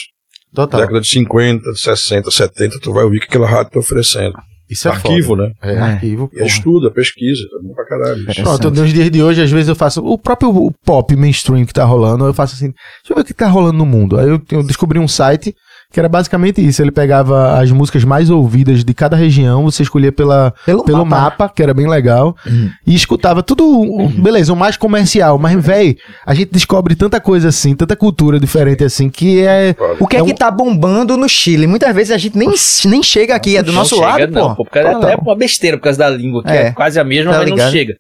Total. 0.54 0.80
Década 0.80 1.00
de 1.00 1.08
50, 1.08 1.74
60, 1.74 2.30
70, 2.30 2.78
tu 2.80 2.92
vai 2.92 3.04
ouvir 3.04 3.18
o 3.18 3.20
que 3.20 3.26
aquela 3.26 3.48
rádio 3.48 3.72
tá 3.72 3.78
oferecendo. 3.80 4.34
Isso 4.70 4.88
é 4.88 4.92
Arquivo, 4.92 5.36
né? 5.36 5.52
foda. 5.60 5.70
É, 5.70 5.74
É. 5.74 5.78
arquivo. 5.78 6.30
E 6.32 6.40
é 6.40 6.44
é 6.44 6.90
pesquisa, 6.90 7.42
é 7.42 7.62
bom 7.62 7.74
pra 7.74 7.84
caralho. 7.84 8.24
Pronto, 8.42 8.70
nos 8.70 8.92
dias 8.92 9.10
de 9.10 9.22
hoje, 9.22 9.42
às 9.42 9.50
vezes 9.50 9.68
eu 9.68 9.74
faço 9.74 10.02
o 10.02 10.18
próprio 10.18 10.48
o 10.48 10.72
pop 10.84 11.14
mainstream 11.14 11.66
que 11.66 11.74
tá 11.74 11.84
rolando, 11.84 12.24
eu 12.24 12.32
faço 12.32 12.54
assim, 12.54 12.68
deixa 12.68 13.10
eu 13.10 13.16
ver 13.16 13.22
o 13.22 13.24
que 13.24 13.34
tá 13.34 13.48
rolando 13.48 13.76
no 13.76 13.84
mundo. 13.84 14.18
Aí 14.18 14.28
eu, 14.28 14.40
eu 14.50 14.62
descobri 14.62 14.98
um 14.98 15.08
site 15.08 15.54
que 15.92 16.00
era 16.00 16.08
basicamente 16.08 16.66
isso, 16.66 16.80
ele 16.82 16.90
pegava 16.90 17.58
as 17.60 17.70
músicas 17.70 18.02
mais 18.04 18.30
ouvidas 18.30 18.82
de 18.84 18.94
cada 18.94 19.16
região, 19.16 19.62
você 19.64 19.82
escolhia 19.82 20.10
pela, 20.10 20.52
Pelo, 20.64 20.84
pelo 20.84 21.04
mapa. 21.04 21.22
mapa, 21.42 21.52
que 21.54 21.62
era 21.62 21.74
bem 21.74 21.88
legal, 21.88 22.34
Uhum. 22.46 22.70
e 22.86 22.94
escutava 22.94 23.42
tudo, 23.42 23.64
um- 23.68 24.08
beleza, 24.08 24.52
o 24.52 24.56
mais 24.56 24.76
comercial, 24.76 25.38
mas, 25.38 25.62
véi, 25.64 25.96
a 26.26 26.34
gente 26.34 26.50
descobre 26.52 26.94
tanta 26.94 27.20
coisa 27.20 27.48
assim, 27.48 27.74
tanta 27.74 27.94
cultura 27.94 28.40
diferente 28.40 28.82
assim, 28.84 29.08
que 29.10 29.40
é... 29.42 29.74
O 30.00 30.06
que 30.06 30.16
é, 30.16 30.20
É 30.20 30.24
que 30.24 30.32
um- 30.32 30.34
tá 30.34 30.50
bombando 30.50 31.16
no 31.16 31.28
Chile? 31.28 31.66
Muitas 31.66 31.94
vezes 31.94 32.12
a 32.12 32.18
gente 32.18 32.36
nem, 32.38 32.50
nem 32.86 33.02
chega 33.02 33.34
aqui, 33.34 33.56
é 33.56 33.62
do 33.62 33.72
Não 33.72 33.80
nosso 33.80 33.96
chega, 33.96 34.06
lado, 34.06 34.32
não, 34.32 34.48
pô. 34.50 34.56
pô. 34.56 34.64
Porque 34.64 34.78
é 34.78 34.82
é 35.12 35.16
uma 35.16 35.36
besteira 35.36 35.76
por 35.76 35.84
causa 35.84 35.98
da 35.98 36.08
língua, 36.10 36.42
que 36.42 36.50
é, 36.50 36.66
É, 36.68 36.70
quase 36.72 36.98
a 36.98 37.04
mesma, 37.04 37.32
tá 37.32 37.38
mas 37.38 37.48
não 37.50 37.56
ligado? 37.56 37.72
chega. 37.72 37.94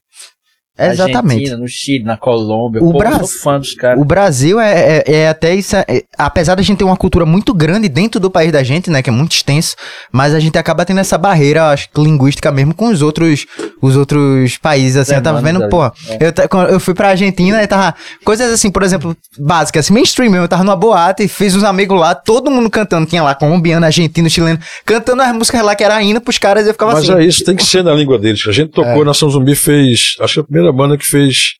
Na 0.78 0.86
Exatamente. 0.88 1.32
Argentina, 1.40 1.56
no 1.58 1.68
Chile, 1.68 2.02
na 2.04 2.16
Colômbia. 2.16 2.82
O 2.82 2.86
Pô, 2.86 2.92
eu 2.94 2.98
Brasil- 2.98 3.26
sou 3.26 3.40
fã 3.40 3.58
dos 3.58 3.74
caras. 3.74 4.00
O 4.00 4.04
Brasil 4.06 4.58
é, 4.58 5.02
é, 5.06 5.12
é 5.16 5.28
até 5.28 5.54
isso. 5.54 5.76
é- 5.76 6.02
apesar 6.16 6.54
da 6.54 6.62
gente 6.62 6.78
ter 6.78 6.84
uma 6.84 6.96
cultura 6.96 7.26
muito 7.26 7.52
grande 7.52 7.90
dentro 7.90 8.18
do 8.18 8.30
país 8.30 8.50
da 8.50 8.62
gente, 8.62 8.88
né? 8.88 9.02
Que 9.02 9.10
é 9.10 9.12
muito 9.12 9.32
extenso, 9.32 9.76
mas 10.10 10.34
a 10.34 10.40
gente 10.40 10.56
acaba 10.56 10.84
tendo 10.86 11.00
essa 11.00 11.18
barreira, 11.18 11.68
acho 11.70 11.90
que 11.90 12.00
linguística 12.00 12.50
mesmo, 12.50 12.74
com 12.74 12.88
os 12.88 13.02
outros, 13.02 13.44
os 13.82 13.96
outros 13.96 14.56
países, 14.58 14.96
assim. 14.96 15.14
eu 15.14 15.22
tava 15.22 15.42
vendo, 15.42 15.68
pô. 15.68 15.82
ali, 15.82 15.92
Eu, 16.18 16.68
eu 16.70 16.80
fui 16.80 16.94
pra 16.94 17.08
Argentina 17.10 17.62
e 17.62 17.66
tava. 17.66 17.94
Coisas 18.24 18.50
assim, 18.50 18.70
por 18.70 18.82
exemplo, 18.82 19.14
básicas, 19.38 19.84
assim, 19.84 19.92
mainstream 19.92 20.30
mesmo. 20.30 20.44
Eu 20.44 20.48
tava 20.48 20.64
numa 20.64 20.76
boate 20.76 21.22
e 21.24 21.28
fiz 21.28 21.54
uns 21.54 21.64
amigos 21.64 21.98
lá, 22.00 22.14
todo 22.14 22.50
mundo 22.50 22.70
cantando. 22.70 23.06
Tinha 23.06 23.22
lá 23.22 23.34
colombiano, 23.34 23.84
argentino, 23.84 24.30
chileno, 24.30 24.58
cantando 24.86 25.20
as 25.20 25.34
músicas 25.34 25.62
lá 25.62 25.74
que 25.76 25.84
era 25.84 26.02
hino 26.02 26.20
pros 26.20 26.38
caras 26.38 26.64
e 26.64 26.70
eu 26.70 26.72
ficava 26.72 26.92
Mas 26.92 27.10
assim. 27.10 27.18
é 27.20 27.24
isso, 27.26 27.44
tem 27.44 27.54
que 27.56 27.64
ser 27.64 27.84
na 27.84 27.92
língua 27.92 28.18
deles. 28.18 28.42
A 28.48 28.52
gente 28.52 28.70
tocou, 28.70 29.02
É. 29.02 29.04
Nação 29.04 29.28
Zumbi 29.28 29.54
fez, 29.54 30.16
acho 30.20 30.34
que 30.34 30.40
a 30.40 30.44
primeira 30.44 30.61
banda 30.70 30.98
que 30.98 31.06
fez 31.06 31.54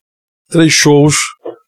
três 0.51 0.73
shows 0.73 1.17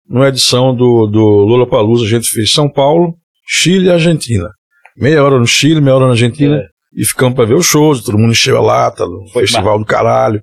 numa 0.09 0.29
edição 0.29 0.75
do, 0.77 1.07
do 1.07 1.21
Lula 1.21 1.67
Palusa. 1.67 2.05
A 2.05 2.09
gente 2.09 2.29
fez 2.29 2.53
São 2.53 2.69
Paulo, 2.71 3.15
Chile 3.47 3.87
e 3.87 3.91
Argentina. 3.91 4.49
Meia 4.97 5.25
hora 5.25 5.39
no 5.39 5.47
Chile, 5.47 5.81
meia 5.81 5.97
hora 5.97 6.05
na 6.05 6.13
Argentina. 6.13 6.57
É. 6.57 6.67
E 6.97 7.05
ficamos 7.05 7.35
pra 7.35 7.45
ver 7.45 7.55
os 7.55 7.67
shows, 7.67 8.05
todo 8.05 8.19
mundo 8.19 8.31
encheu 8.31 8.57
a 8.57 8.61
lata, 8.61 9.05
no 9.05 9.27
Foi 9.33 9.43
festival 9.43 9.79
do 9.79 9.85
caralho. 9.85 10.41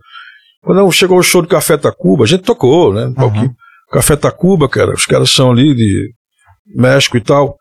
Quando 0.62 0.91
chegou 0.91 1.17
o 1.17 1.23
show 1.23 1.41
do 1.41 1.47
Café 1.47 1.77
Tacuba, 1.77 2.25
a 2.25 2.27
gente 2.27 2.43
tocou, 2.43 2.93
né? 2.93 3.06
Um 3.06 3.13
pouquinho. 3.13 3.54
Café 3.91 4.15
Tacuba, 4.15 4.67
cara, 4.67 4.93
os 4.93 5.06
caras 5.06 5.30
são 5.30 5.51
ali 5.51 5.73
de 5.73 6.12
México 6.75 7.17
e 7.17 7.21
tal, 7.21 7.56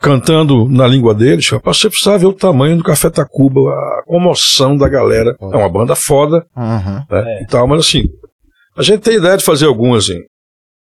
cantando 0.00 0.68
na 0.68 0.86
língua 0.86 1.14
deles. 1.14 1.48
Rapaz, 1.48 1.78
você 1.78 1.88
precisa 1.88 2.18
ver 2.18 2.26
o 2.26 2.32
tamanho 2.32 2.76
do 2.76 2.84
Café 2.84 3.08
Tacuba, 3.10 3.60
a 3.70 4.02
comoção 4.06 4.76
da 4.76 4.88
galera. 4.88 5.36
É 5.40 5.56
uma 5.56 5.68
banda 5.68 5.94
foda, 5.94 6.44
Aham. 6.56 7.06
né? 7.10 7.42
E 7.42 7.46
tal, 7.46 7.66
mas 7.66 7.80
assim, 7.80 8.04
a 8.76 8.82
gente 8.82 9.00
tem 9.00 9.16
ideia 9.16 9.36
de 9.36 9.44
fazer 9.44 9.66
algumas 9.66 10.08
em, 10.08 10.20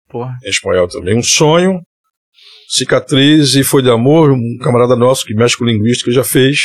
Porra. 0.09 0.35
em 0.45 0.49
espanhol 0.51 0.89
também. 0.89 1.17
Um 1.17 1.23
sonho, 1.23 1.81
cicatriz 2.69 3.55
e 3.55 3.63
foi 3.63 3.83
de 3.83 3.91
amor, 3.91 4.31
um 4.33 4.59
camarada 4.63 4.97
nosso 4.97 5.25
que 5.25 5.35
mexe 5.35 5.57
com 5.57 5.65
linguística 5.65 6.11
já 6.11 6.25
fez. 6.25 6.59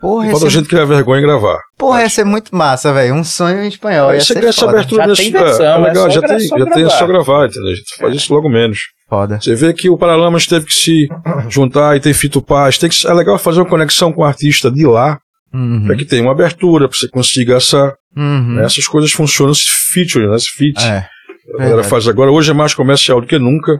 Porra, 0.00 0.30
Falta 0.30 0.44
a 0.44 0.48
esse, 0.48 0.58
gente 0.58 0.68
criar 0.68 0.84
vergonha 0.84 1.20
em 1.20 1.24
gravar. 1.24 1.58
porra, 1.78 2.02
ia 2.02 2.08
ser 2.10 2.22
muito 2.24 2.54
massa, 2.54 2.92
velho. 2.92 3.14
Um 3.14 3.24
sonho 3.24 3.64
em 3.64 3.68
espanhol. 3.68 4.10
Aí 4.10 4.20
você 4.20 4.34
ganha 4.34 4.50
essa 4.50 4.68
abertura 4.68 5.04
Já 5.04 5.08
nesse 5.08 5.22
tem 5.22 5.32
versão, 5.32 5.64
é, 5.64 5.68
é 5.74 5.78
legal, 5.78 6.04
só 6.04 6.10
já 6.10 6.20
tem, 6.20 6.38
já 6.40 6.66
tem 6.66 6.84
é 6.84 6.88
só 6.90 7.06
gravar. 7.06 7.24
gravar, 7.24 7.46
entendeu? 7.48 7.72
A 7.72 7.74
gente 7.74 7.96
faz 7.96 8.14
isso 8.14 8.34
logo 8.34 8.48
menos. 8.50 8.78
Foda. 9.08 9.40
Você 9.40 9.54
vê 9.54 9.72
que 9.72 9.88
o 9.88 9.96
Paralamas 9.96 10.46
teve 10.46 10.66
que 10.66 10.74
se 10.74 11.08
juntar 11.48 11.96
e 11.96 12.00
tem 12.00 12.12
Fito 12.12 12.42
Paz. 12.42 12.76
Tem 12.76 12.90
que, 12.90 13.06
é 13.06 13.14
legal 13.14 13.38
fazer 13.38 13.60
uma 13.60 13.68
conexão 13.68 14.12
com 14.12 14.20
o 14.20 14.24
artista 14.24 14.70
de 14.70 14.84
lá, 14.86 15.18
Uhum. 15.56 15.86
para 15.86 15.96
que 15.96 16.04
tenha 16.04 16.22
uma 16.22 16.32
abertura, 16.32 16.86
para 16.86 16.98
você 16.98 17.08
consiga 17.08 17.56
essa. 17.56 17.96
Uhum. 18.14 18.54
né, 18.56 18.64
essas 18.64 18.86
coisas 18.86 19.10
funcionam, 19.12 19.52
esse 19.52 19.64
feature, 19.92 20.26
né, 20.28 20.36
esse 20.36 20.50
feat. 20.50 20.78
É. 20.82 21.08
a 21.54 21.58
galera 21.58 21.84
faz 21.84 22.06
agora. 22.06 22.30
Hoje 22.30 22.50
é 22.50 22.54
mais 22.54 22.74
comercial 22.74 23.20
do 23.20 23.26
que 23.26 23.38
nunca. 23.38 23.72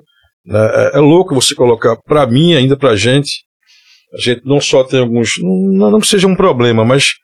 né, 0.44 0.90
É, 0.94 0.98
é 0.98 1.00
louco 1.00 1.34
você 1.34 1.54
colocar, 1.54 1.96
para 1.96 2.26
mim, 2.26 2.54
ainda 2.54 2.76
pra 2.76 2.96
gente, 2.96 3.44
a 4.14 4.20
gente 4.20 4.42
não 4.44 4.60
só 4.60 4.84
tem 4.84 5.00
alguns. 5.00 5.34
Não, 5.42 5.90
não 5.90 6.00
que 6.00 6.06
seja 6.06 6.26
um 6.26 6.34
problema, 6.34 6.84
mas 6.84 7.14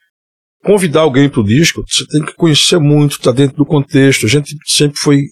convidar 0.64 1.00
alguém 1.00 1.28
pro 1.28 1.42
disco, 1.44 1.82
você 1.88 2.06
tem 2.06 2.24
que 2.24 2.34
conhecer 2.34 2.78
muito, 2.78 3.20
tá 3.20 3.32
dentro 3.32 3.56
do 3.56 3.64
contexto. 3.66 4.26
A 4.26 4.28
gente 4.28 4.54
sempre 4.66 4.98
foi. 4.98 5.22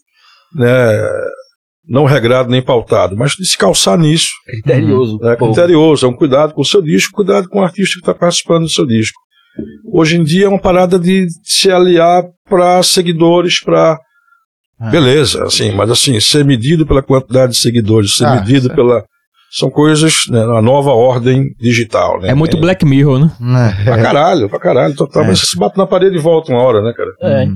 Né, 0.54 1.02
não 1.88 2.04
regrado 2.04 2.50
nem 2.50 2.62
pautado, 2.62 3.16
mas 3.16 3.32
de 3.32 3.44
se 3.46 3.56
calçar 3.58 3.98
nisso. 3.98 4.28
Criterioso. 4.46 5.18
É 5.24 5.36
criterioso, 5.36 6.06
é 6.06 6.08
um 6.08 6.12
cuidado 6.16 6.54
com 6.54 6.60
o 6.62 6.64
seu 6.64 6.80
disco, 6.82 7.12
cuidado 7.16 7.48
com 7.48 7.60
o 7.60 7.62
artista 7.64 7.94
que 7.94 8.00
está 8.00 8.14
participando 8.14 8.62
do 8.64 8.70
seu 8.70 8.86
disco. 8.86 9.18
Hoje 9.92 10.16
em 10.16 10.22
dia 10.24 10.46
é 10.46 10.48
uma 10.48 10.60
parada 10.60 10.98
de 10.98 11.26
se 11.44 11.70
aliar 11.70 12.22
para 12.48 12.82
seguidores, 12.82 13.60
para. 13.62 13.98
Ah. 14.78 14.90
Beleza, 14.90 15.44
assim, 15.44 15.72
mas 15.72 15.90
assim, 15.90 16.18
ser 16.20 16.44
medido 16.44 16.86
pela 16.86 17.02
quantidade 17.02 17.52
de 17.52 17.58
seguidores, 17.58 18.16
ser 18.16 18.24
Ah, 18.26 18.36
medido 18.36 18.66
certo. 18.68 18.76
pela. 18.76 19.04
São 19.52 19.68
coisas, 19.68 20.26
né, 20.30 20.46
na 20.46 20.62
nova 20.62 20.90
ordem 20.92 21.46
digital, 21.58 22.20
né? 22.20 22.28
É 22.28 22.34
muito 22.34 22.52
Tem- 22.52 22.60
Black 22.60 22.84
Mirror, 22.86 23.18
né? 23.18 23.82
Pra 23.84 24.00
caralho, 24.00 24.48
pra 24.48 24.60
caralho, 24.60 24.94
total. 24.94 25.24
É. 25.24 25.26
Mas 25.26 25.40
você 25.40 25.46
se 25.46 25.58
bate 25.58 25.76
na 25.76 25.88
parede 25.88 26.14
e 26.16 26.20
volta 26.20 26.52
uma 26.52 26.62
hora, 26.62 26.80
né, 26.80 26.92
cara? 26.96 27.10
É. 27.20 27.48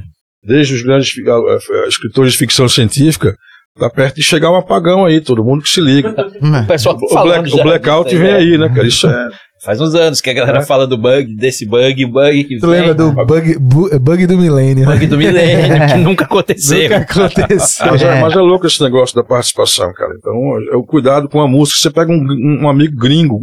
Desde 0.43 0.75
os 0.75 0.83
grandes 0.83 1.09
ah, 1.29 1.87
escritores 1.89 2.33
de 2.33 2.39
ficção 2.39 2.69
científica, 2.69 3.37
tá 3.79 3.91
perto 3.91 4.17
de 4.17 4.23
chegar 4.23 4.51
um 4.51 4.57
apagão 4.57 5.05
aí, 5.05 5.21
todo 5.21 5.45
mundo 5.45 5.63
que 5.63 5.69
se 5.69 5.81
liga. 5.81 6.15
O 6.63 6.67
pessoal 6.67 6.97
O, 6.97 7.23
black- 7.25 7.53
o 7.53 7.63
blackout 7.63 8.15
vem 8.17 8.31
né? 8.33 8.37
aí, 8.37 8.59
né, 8.59 8.69
cara? 8.69 8.87
Isso 8.87 9.07
é. 9.09 9.29
Faz 9.65 9.81
uns 9.81 9.95
anos 9.95 10.21
que 10.21 10.29
a 10.29 10.35
galera 10.35 10.59
É. 10.59 10.63
fala 10.63 10.87
do 10.87 10.97
bug, 10.99 11.35
desse 11.37 11.67
bug, 11.67 12.05
bug 12.07 12.45
que 12.45 12.59
Tu 12.59 12.67
vem, 12.71 12.81
lembra 12.81 12.95
do 12.95 13.13
bug, 13.25 13.59
bu- 13.59 13.99
bug 13.99 14.27
do 14.27 14.37
milênio? 14.37 14.85
bug 14.85 15.07
do 15.07 15.17
milênio, 15.17 15.87
que 15.89 15.95
nunca 16.05 16.25
aconteceu. 16.25 16.83
Nunca 16.91 16.97
aconteceu. 17.27 17.87
Mas 17.91 18.03
é, 18.03 18.19
É. 18.19 18.21
mas 18.21 18.33
é 18.35 18.41
louco 18.41 18.67
esse 18.67 18.83
negócio 18.83 19.17
da 19.17 19.25
participação, 19.25 19.91
cara. 19.95 20.13
Então, 20.19 20.33
é 20.73 20.77
o 20.77 20.83
cuidado 20.85 21.29
com 21.29 21.41
a 21.41 21.49
música. 21.49 21.79
Você 21.81 21.91
pega 21.91 22.13
um, 22.13 22.61
um 22.63 22.69
amigo 22.69 22.95
gringo 22.97 23.41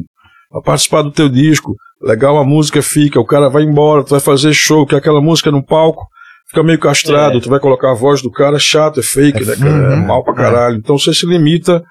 a 0.54 0.62
participar 0.62 1.02
do 1.02 1.12
teu 1.12 1.28
disco, 1.28 1.74
legal, 2.02 2.38
a 2.38 2.46
música 2.46 2.82
fica, 2.84 3.20
o 3.20 3.26
cara 3.26 3.50
vai 3.50 3.64
embora, 3.64 4.04
tu 4.04 4.12
vai 4.12 4.20
fazer 4.20 4.54
show, 4.54 4.86
que 4.86 4.96
aquela 4.96 5.22
música 5.22 5.50
no 5.52 5.66
palco 5.66 6.06
fica 6.52 6.64
meio 6.64 6.80
castrado, 6.80 7.38
É. 7.38 7.42
tu 7.42 7.50
vai 7.50 7.60
colocar 7.60 7.92
a 7.92 7.96
voz 7.96 8.22
do 8.22 8.30
cara, 8.32 8.60
chato, 8.60 9.00
é 9.00 9.04
fake, 9.04 9.44
né, 9.46 9.56
cara? 9.56 9.70
É 9.70 9.96
Uhum. 9.96 10.06
mal 10.06 10.24
pra 10.24 10.34
caralho. 10.34 10.76
Então 10.78 10.98
você 10.98 11.14
se 11.14 11.26
limita 11.26 11.78
a 11.78 11.84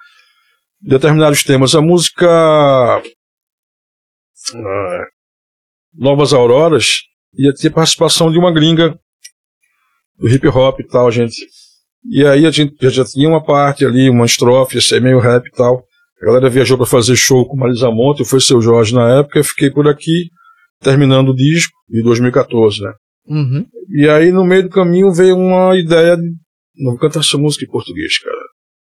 determinados 0.80 1.42
temas. 1.42 1.74
A 1.74 1.80
música 1.80 2.26
ah, 4.54 5.04
Novas 5.94 6.32
Auroras 6.32 7.00
ia 7.36 7.52
ter 7.54 7.70
participação 7.70 8.30
de 8.30 8.38
uma 8.38 8.52
gringa 8.52 8.98
do 10.18 10.28
hip 10.28 10.46
hop 10.48 10.80
e 10.80 10.86
tal, 10.86 11.10
gente. 11.10 11.36
E 12.10 12.24
aí 12.24 12.46
a 12.46 12.50
gente 12.50 12.74
já, 12.80 12.88
já 12.88 13.04
tinha 13.04 13.28
uma 13.28 13.42
parte 13.44 13.84
ali, 13.84 14.08
uma 14.08 14.24
estrofe, 14.26 14.76
ia 14.76 14.80
ser 14.80 15.00
meio 15.00 15.18
rap 15.18 15.46
e 15.46 15.50
tal. 15.50 15.84
A 16.22 16.26
galera 16.26 16.48
viajou 16.50 16.76
para 16.76 16.86
fazer 16.86 17.16
show 17.16 17.46
com 17.46 17.56
Marisa 17.56 17.90
Monte, 17.90 18.24
foi 18.24 18.40
seu 18.40 18.60
Jorge 18.60 18.94
na 18.94 19.18
época, 19.20 19.38
eu 19.38 19.44
fiquei 19.44 19.70
por 19.70 19.88
aqui, 19.88 20.28
terminando 20.80 21.30
o 21.30 21.34
disco, 21.34 21.72
de 21.88 22.02
2014, 22.02 22.82
né? 22.82 22.92
Uhum. 23.30 23.64
E 23.96 24.08
aí 24.08 24.32
no 24.32 24.44
meio 24.44 24.64
do 24.64 24.68
caminho 24.70 25.12
veio 25.12 25.36
uma 25.36 25.76
ideia 25.78 26.16
de, 26.16 26.24
não 26.76 26.90
vou 26.92 26.98
cantar 26.98 27.20
essa 27.20 27.38
música 27.38 27.64
em 27.64 27.68
português, 27.70 28.18
cara. 28.18 28.36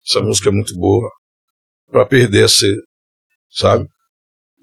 Essa 0.08 0.22
música 0.22 0.50
é 0.50 0.52
muito 0.54 0.74
boa, 0.76 1.10
para 1.92 2.06
perder 2.06 2.46
essa, 2.46 2.66
sabe? 3.52 3.86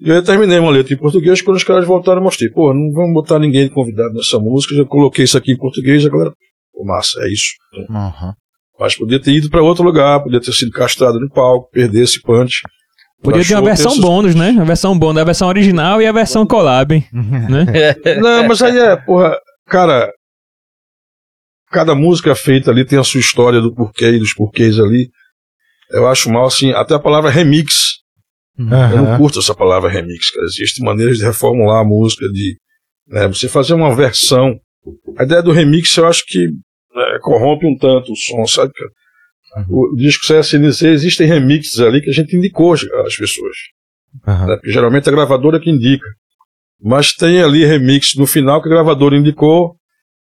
E 0.01 0.11
aí 0.11 0.17
eu 0.17 0.23
terminei 0.23 0.59
uma 0.59 0.71
letra 0.71 0.93
em 0.93 0.97
português, 0.97 1.41
quando 1.41 1.57
os 1.57 1.63
caras 1.63 1.85
voltaram 1.85 2.19
eu 2.19 2.23
mostrei, 2.23 2.49
pô, 2.49 2.73
não 2.73 2.91
vamos 2.91 3.13
botar 3.13 3.39
ninguém 3.39 3.65
de 3.67 3.73
convidado 3.73 4.13
nessa 4.13 4.39
música, 4.39 4.75
já 4.75 4.83
coloquei 4.85 5.23
isso 5.23 5.37
aqui 5.37 5.51
em 5.53 5.57
português, 5.57 6.05
a 6.05 6.09
galera, 6.09 6.33
pô, 6.73 6.83
massa, 6.83 7.19
é 7.21 7.31
isso. 7.31 7.53
Uhum. 7.89 8.33
Mas 8.79 8.95
podia 8.97 9.21
ter 9.21 9.31
ido 9.31 9.49
para 9.49 9.61
outro 9.63 9.83
lugar, 9.85 10.21
podia 10.21 10.41
ter 10.41 10.51
sido 10.51 10.71
castrado 10.71 11.19
no 11.19 11.29
palco, 11.29 11.69
perder 11.71 12.03
esse 12.03 12.21
punch. 12.21 12.61
Podia 13.23 13.43
ter 13.45 13.55
uma 13.55 13.61
versão 13.63 13.91
essas- 13.91 14.01
bônus, 14.03 14.35
né? 14.35 14.55
A 14.59 14.63
versão 14.65 14.99
bônus, 14.99 15.21
a 15.21 15.23
versão 15.23 15.47
original 15.47 16.01
e 16.01 16.05
a 16.05 16.11
versão 16.11 16.45
collab, 16.45 16.91
né? 17.13 17.65
Não, 18.21 18.47
mas 18.47 18.61
aí 18.61 18.77
é, 18.77 18.95
porra, 18.97 19.37
cara. 19.67 20.11
Cada 21.71 21.95
música 21.95 22.33
feita 22.35 22.71
ali 22.71 22.85
tem 22.85 22.97
a 22.97 23.03
sua 23.03 23.19
história 23.19 23.59
do 23.59 23.73
porquê 23.73 24.11
e 24.11 24.19
dos 24.19 24.33
porquês 24.33 24.79
ali. 24.79 25.09
Eu 25.91 26.07
acho 26.07 26.31
mal, 26.31 26.45
assim, 26.45 26.71
até 26.71 26.93
a 26.93 26.99
palavra 26.99 27.29
remix. 27.29 27.95
Eu 28.57 29.01
não 29.03 29.17
curto 29.17 29.39
essa 29.39 29.53
palavra 29.53 29.89
remix, 29.89 30.31
cara. 30.31 30.45
Existem 30.45 30.85
maneiras 30.85 31.17
de 31.17 31.25
reformular 31.25 31.81
a 31.81 31.83
música, 31.83 32.25
de 32.29 32.57
né, 33.07 33.27
você 33.27 33.49
fazer 33.49 33.73
uma 33.73 33.93
versão. 33.93 34.57
A 35.17 35.23
ideia 35.23 35.41
do 35.43 35.51
remix 35.51 35.95
eu 35.97 36.07
acho 36.07 36.23
que 36.25 36.47
né, 36.47 37.19
corrompe 37.21 37.65
um 37.65 37.77
tanto 37.77 38.13
o 38.13 38.15
som, 38.15 38.45
sabe, 38.47 38.71
cara? 38.73 38.91
O 39.69 39.95
disco 39.95 40.25
CSNC 40.25 40.87
existem 40.87 41.27
remixes 41.27 41.79
ali 41.79 42.01
que 42.01 42.09
a 42.09 42.13
gente 42.13 42.35
indicou 42.35 42.73
às 42.73 43.15
pessoas. 43.15 43.55
Aham. 44.27 44.47
né? 44.47 44.55
Porque 44.55 44.71
geralmente 44.71 45.07
a 45.07 45.11
gravadora 45.11 45.59
que 45.59 45.69
indica. 45.69 46.05
Mas 46.87 47.13
tem 47.13 47.41
ali 47.41 47.65
remix 47.65 48.13
no 48.15 48.27
final 48.27 48.61
que 48.61 48.67
a 48.67 48.71
gravadora 48.71 49.17
indicou, 49.17 49.75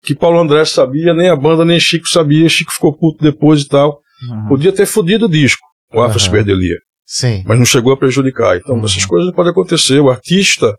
que 0.04 0.14
Paulo 0.14 0.38
André 0.38 0.64
sabia, 0.64 1.12
nem 1.12 1.28
a 1.28 1.34
banda, 1.34 1.64
nem 1.64 1.80
Chico 1.80 2.06
sabia, 2.08 2.48
Chico 2.48 2.72
ficou 2.72 2.96
puto 2.96 3.22
depois 3.22 3.62
e 3.62 3.68
tal. 3.68 4.00
Podia 4.48 4.70
ter 4.72 4.86
fudido 4.86 5.26
o 5.26 5.28
disco, 5.28 5.60
o 5.92 6.00
Afro 6.00 6.18
Aham. 6.18 6.24
Superdelia, 6.26 6.76
Sim. 7.04 7.42
mas 7.44 7.58
não 7.58 7.64
chegou 7.66 7.92
a 7.92 7.96
prejudicar. 7.96 8.56
Então, 8.56 8.76
Uhum. 8.76 8.84
essas 8.84 9.04
coisas 9.04 9.34
podem 9.34 9.50
acontecer. 9.50 9.98
O 9.98 10.08
artista 10.08 10.76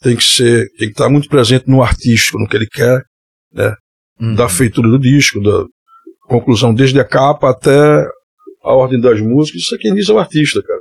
tem 0.00 0.14
que 0.14 0.22
ser, 0.22 0.68
tem 0.78 0.86
que 0.88 0.92
estar 0.94 1.08
muito 1.08 1.28
presente 1.28 1.64
no 1.68 1.82
artístico, 1.82 2.38
no 2.38 2.46
que 2.46 2.56
ele 2.56 2.68
quer, 2.68 3.02
Uhum. 4.20 4.34
da 4.36 4.48
feitura 4.48 4.88
do 4.88 4.98
disco, 5.00 5.40
da 5.42 5.64
conclusão 6.28 6.72
desde 6.72 7.00
a 7.00 7.04
capa 7.04 7.50
até 7.50 8.06
a 8.62 8.72
ordem 8.72 9.00
das 9.00 9.20
músicas. 9.20 9.62
Isso 9.62 9.74
é 9.74 9.78
quem 9.78 9.92
diz 9.94 10.08
é 10.08 10.12
o 10.12 10.18
artista, 10.20 10.62
cara. 10.62 10.80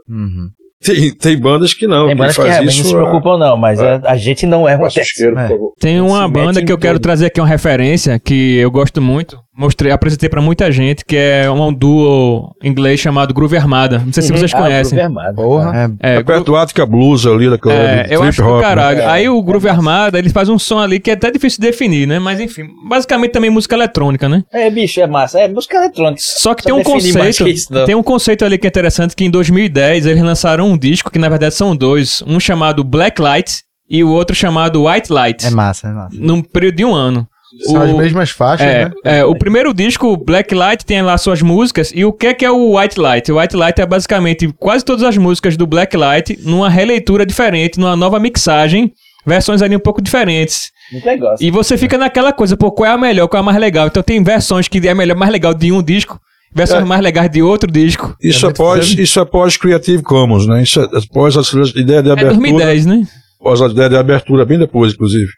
Tem, 0.85 1.11
tem 1.13 1.37
bandas 1.39 1.73
que 1.73 1.87
não. 1.87 2.07
Tem 2.07 2.15
bandas 2.15 2.35
que 2.35 2.41
faz 2.41 2.53
realmente 2.53 2.73
isso 2.81 2.83
não 2.83 2.89
se 2.89 2.95
é- 2.95 2.99
preocupam, 3.09 3.37
não, 3.37 3.57
mas 3.57 3.79
é. 3.79 4.01
a, 4.03 4.11
a 4.11 4.17
gente 4.17 4.45
não 4.45 4.67
é 4.67 4.75
uma 4.75 4.87
por 4.89 5.39
É. 5.39 5.47
favor. 5.47 5.73
Tem 5.79 5.99
uma 6.01 6.27
banda 6.27 6.63
que 6.63 6.71
eu 6.71 6.77
quero 6.77 6.95
tudo. 6.95 7.03
trazer 7.03 7.25
aqui 7.27 7.39
uma 7.41 7.47
referência 7.47 8.19
que 8.19 8.57
eu 8.57 8.69
gosto 8.71 9.01
muito, 9.01 9.37
mostrei, 9.57 9.91
apresentei 9.91 10.27
pra 10.29 10.41
muita 10.41 10.71
gente, 10.71 11.03
que 11.05 11.15
é 11.15 11.49
um 11.49 11.73
duo 11.73 12.53
inglês 12.63 12.99
chamado 12.99 13.33
Groove 13.33 13.57
Armada. 13.57 13.99
Não 14.05 14.11
sei 14.13 14.23
se 14.23 14.31
vocês 14.31 14.53
Ah, 14.53 14.57
conhecem. 14.57 14.97
Groove 14.97 15.17
Armado. 15.17 15.35
Porra. 15.35 15.95
É, 16.01 16.15
É 16.17 16.23
perto 16.23 16.45
do 16.45 16.55
Attica 16.55 16.85
Blues 16.85 17.25
ali, 17.25 17.49
daquela 17.49 17.73
É, 17.75 18.03
do 18.03 18.13
eu 18.13 18.23
acho 18.23 18.43
hop, 18.43 18.55
né? 18.57 18.61
caralho. 18.61 19.09
Aí 19.09 19.29
o 19.29 19.41
Groove 19.41 19.69
Armada, 19.69 20.19
ele 20.19 20.29
faz 20.29 20.49
um 20.49 20.59
som 20.59 20.79
ali 20.79 20.99
que 20.99 21.09
é 21.09 21.13
até 21.13 21.31
difícil 21.31 21.59
de 21.61 21.67
definir, 21.67 22.07
né? 22.07 22.19
Mas 22.19 22.39
enfim, 22.39 22.63
basicamente 22.87 23.31
também 23.31 23.49
música 23.49 23.75
eletrônica, 23.75 24.27
né? 24.27 24.43
É, 24.51 24.69
bicho, 24.69 24.99
é 24.99 25.07
massa. 25.07 25.39
É 25.39 25.47
música 25.47 25.77
eletrônica. 25.77 26.21
Só 26.21 26.53
que 26.53 26.63
Só 26.63 26.69
tem 26.69 26.75
um 26.75 26.83
conceito, 26.83 27.43
que 27.43 27.49
isso, 27.49 27.85
tem 27.85 27.95
um 27.95 28.03
conceito 28.03 28.43
ali 28.45 28.57
que 28.57 28.67
é 28.67 28.69
interessante 28.69 29.15
que 29.15 29.23
em 29.25 29.29
2010 29.29 30.05
eles 30.05 30.21
lançaram 30.21 30.69
um 30.69 30.77
disco 30.77 31.09
que 31.11 31.19
na 31.19 31.29
verdade 31.29 31.53
são 31.55 31.75
dois, 31.75 32.23
um 32.27 32.39
chamado 32.39 32.83
Black 32.83 33.21
Light 33.21 33.63
e 33.89 34.03
o 34.03 34.09
outro 34.09 34.35
chamado 34.35 34.85
White 34.85 35.11
Light, 35.13 35.45
É 35.45 35.49
massa, 35.51 35.87
é 35.87 35.91
massa. 35.91 36.15
num 36.19 36.41
período 36.41 36.75
de 36.75 36.83
um 36.85 36.93
ano. 36.93 37.27
São 37.63 37.81
as 37.81 37.91
O- 37.91 37.97
mesmas 37.97 38.29
faixas, 38.31 38.67
É, 38.67 38.85
né? 38.85 38.91
é, 39.03 39.25
o 39.25 39.33
primeiro 39.35 39.73
disco, 39.73 40.17
Black 40.17 40.53
Light, 40.53 40.85
tem 40.85 41.01
lá 41.01 41.17
suas 41.17 41.41
músicas. 41.41 41.91
E 41.95 42.03
o 42.03 42.11
que 42.11 42.27
é, 42.27 42.33
que 42.33 42.43
é 42.45 42.51
o 42.51 42.77
White 42.77 42.99
Light? 42.99 43.31
O 43.31 43.39
White 43.39 43.55
Light 43.55 43.79
é 43.81 43.85
basicamente 43.85 44.47
quase 44.59 44.83
todas 44.83 45.03
as 45.03 45.17
músicas 45.17 45.55
do 45.55 45.65
Black 45.65 45.95
Light 45.95 46.37
numa 46.43 46.69
releitura 46.69 47.25
diferente, 47.25 47.79
numa 47.79 47.95
nova 47.95 48.19
mixagem, 48.19 48.91
versões 49.25 49.61
ali 49.61 49.75
um 49.75 49.79
pouco 49.79 50.01
diferentes. 50.01 50.69
Muito 50.91 51.05
legal. 51.05 51.35
E 51.39 51.49
você 51.49 51.77
fica 51.77 51.97
naquela 51.97 52.33
coisa, 52.33 52.55
pô, 52.57 52.71
qual 52.71 52.89
é 52.89 52.93
a 52.93 52.97
melhor, 52.97 53.27
qual 53.27 53.39
é 53.39 53.41
a 53.41 53.45
mais 53.45 53.57
legal? 53.57 53.87
Então 53.87 54.03
tem 54.03 54.21
versões 54.23 54.67
que 54.67 54.85
é 54.87 54.93
melhor, 54.93 55.15
mais 55.15 55.31
legal 55.31 55.53
de 55.53 55.71
um 55.71 55.81
disco, 55.81 56.19
versões 56.53 56.81
É. 56.83 56.85
mais 56.85 57.01
legais 57.01 57.29
de 57.31 57.41
outro 57.41 57.71
disco. 57.71 58.15
Isso 58.21 58.45
é, 58.45 58.49
muito 58.49 58.57
pós, 58.57 58.89
foda. 58.89 59.01
isso 59.01 59.19
é 59.19 59.25
pós 59.25 59.57
Creative 59.57 60.03
Commons, 60.03 60.45
né? 60.45 60.61
Isso 60.61 60.79
é 60.81 60.87
pós 61.13 61.35
a 61.37 61.41
ideia 61.79 62.03
de 62.03 62.09
É 62.09 62.11
abertura. 62.11 62.33
2010, 62.35 62.85
né? 62.85 63.07
Pós 63.39 63.61
a 63.61 63.67
ideia 63.67 63.89
de 63.89 63.95
abertura, 63.97 64.45
bem 64.45 64.59
depois, 64.59 64.93
inclusive. 64.93 65.29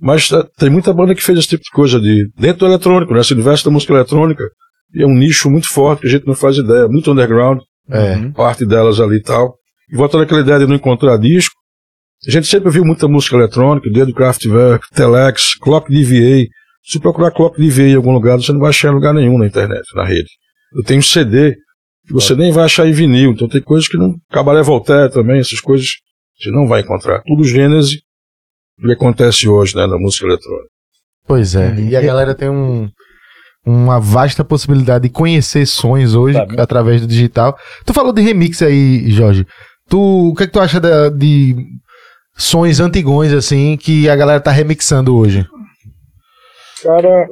Mas 0.00 0.28
tá- 0.28 0.46
tem 0.58 0.70
muita 0.70 0.92
banda 0.92 1.14
que 1.14 1.22
fez 1.22 1.38
esse 1.38 1.48
tipo 1.48 1.62
de 1.62 1.70
coisa 1.70 2.00
de 2.00 2.28
dentro 2.36 2.60
do 2.60 2.66
eletrônico, 2.66 3.12
né? 3.14 3.20
Esse 3.20 3.32
universo 3.32 3.64
da 3.64 3.70
música 3.70 3.92
eletrônica. 3.94 4.44
E 4.94 5.02
é 5.02 5.06
um 5.06 5.14
nicho 5.14 5.50
muito 5.50 5.68
forte 5.68 6.00
que 6.02 6.06
a 6.06 6.10
gente 6.10 6.26
não 6.26 6.34
faz 6.34 6.56
ideia, 6.56 6.86
muito 6.88 7.10
underground, 7.10 7.60
É. 7.90 8.28
parte 8.30 8.64
delas 8.66 9.00
ali 9.00 9.16
e 9.16 9.22
tal. 9.22 9.54
E 9.92 9.96
voltando 9.96 10.22
àquela 10.24 10.40
ideia 10.40 10.58
de 10.60 10.66
não 10.66 10.74
encontrar 10.74 11.16
disco, 11.16 11.54
a 12.26 12.30
gente 12.30 12.46
sempre 12.46 12.70
viu 12.70 12.84
muita 12.84 13.06
música 13.08 13.36
eletrônica, 13.36 13.88
desde 13.90 14.12
Kraftwerk, 14.12 14.86
Telex, 14.94 15.54
Clock 15.60 15.90
DVA. 15.92 16.46
Se 16.84 16.98
procurar 17.00 17.30
Clock 17.30 17.58
DVA 17.60 17.88
em 17.88 17.94
algum 17.96 18.12
lugar, 18.12 18.36
você 18.36 18.52
não 18.52 18.60
vai 18.60 18.70
achar 18.70 18.90
em 18.90 18.94
lugar 18.94 19.12
nenhum 19.14 19.38
na 19.38 19.46
internet, 19.46 19.82
na 19.94 20.04
rede. 20.04 20.28
Eu 20.76 20.82
tenho 20.84 21.02
CD 21.02 21.54
que 22.06 22.12
você 22.12 22.34
nem 22.34 22.52
vai 22.52 22.64
achar 22.64 22.86
em 22.86 22.92
vinil, 22.92 23.30
então 23.32 23.48
tem 23.48 23.60
coisas 23.62 23.88
que 23.88 23.96
não. 23.96 24.14
Cabaré 24.30 24.62
Voltaire 24.62 25.10
também, 25.12 25.38
essas 25.40 25.60
coisas 25.60 25.86
você 26.38 26.50
não 26.50 26.66
vai 26.66 26.80
encontrar. 26.82 27.22
Tudo 27.26 27.44
gênese 27.44 27.96
do 27.96 28.02
que 28.80 28.92
acontece 28.92 29.48
hoje, 29.48 29.76
né, 29.76 29.86
na 29.86 29.96
música 29.98 30.26
eletrônica. 30.26 30.68
Pois 31.26 31.54
é. 31.54 31.74
E 31.76 31.96
a 31.96 32.02
galera 32.02 32.34
tem 32.34 32.48
um, 32.50 32.88
uma 33.64 33.98
vasta 33.98 34.44
possibilidade 34.44 35.04
de 35.08 35.10
conhecer 35.14 35.66
sons 35.66 36.14
hoje 36.14 36.36
Sabe. 36.38 36.60
através 36.60 37.00
do 37.00 37.06
digital. 37.06 37.56
Tu 37.86 37.94
falou 37.94 38.12
de 38.12 38.20
remix 38.20 38.60
aí, 38.62 39.10
Jorge. 39.10 39.46
Tu, 39.88 39.98
o 39.98 40.34
que, 40.34 40.42
é 40.44 40.46
que 40.46 40.52
tu 40.52 40.60
acha 40.60 40.80
da- 40.80 41.08
de 41.08 41.56
sons 42.36 42.80
antigões, 42.80 43.32
assim, 43.32 43.76
que 43.76 44.08
a 44.08 44.16
galera 44.16 44.40
tá 44.40 44.50
remixando 44.50 45.16
hoje? 45.16 45.46
Cara, 46.82 47.26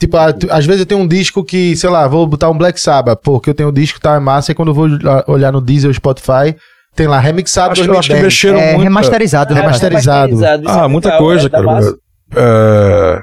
Tipo, 0.00 0.16
ah, 0.16 0.32
tu- 0.32 0.46
às 0.52 0.64
vezes 0.64 0.82
eu 0.82 0.86
tenho 0.86 1.00
um 1.00 1.08
disco 1.08 1.42
que, 1.44 1.74
sei 1.76 1.90
lá, 1.90 2.06
vou 2.06 2.24
botar 2.24 2.48
um 2.48 2.56
Black 2.56 2.80
Sabbath, 2.80 3.20
pô, 3.20 3.40
que 3.40 3.50
eu 3.50 3.54
tenho 3.54 3.70
um 3.70 3.72
disco 3.72 3.96
que 3.96 4.02
tá 4.02 4.20
massa, 4.20 4.52
e 4.52 4.54
quando 4.54 4.68
eu 4.68 4.74
vou 4.74 4.84
olhar- 4.84 5.24
olhar 5.26 5.52
no 5.52 5.60
Deezer 5.60 5.88
ou 5.90 5.94
Spotify, 5.94 6.54
tem 6.98 7.06
lá 7.06 7.20
remixado 7.20 7.72
acho, 7.72 7.84
eu 7.84 7.98
acho 7.98 8.08
que 8.08 8.14
2010. 8.20 8.22
mexeram 8.22 8.58
É 8.58 8.72
muito. 8.72 8.82
remasterizado, 8.82 9.54
né? 9.54 9.60
Remasterizado. 9.60 10.34
isso 10.34 10.44
Ah, 10.68 10.84
é 10.84 10.88
muita 10.88 11.08
legal, 11.10 11.22
coisa, 11.22 11.46
é 11.46 11.50
cara. 11.50 11.94
É, 12.36 13.20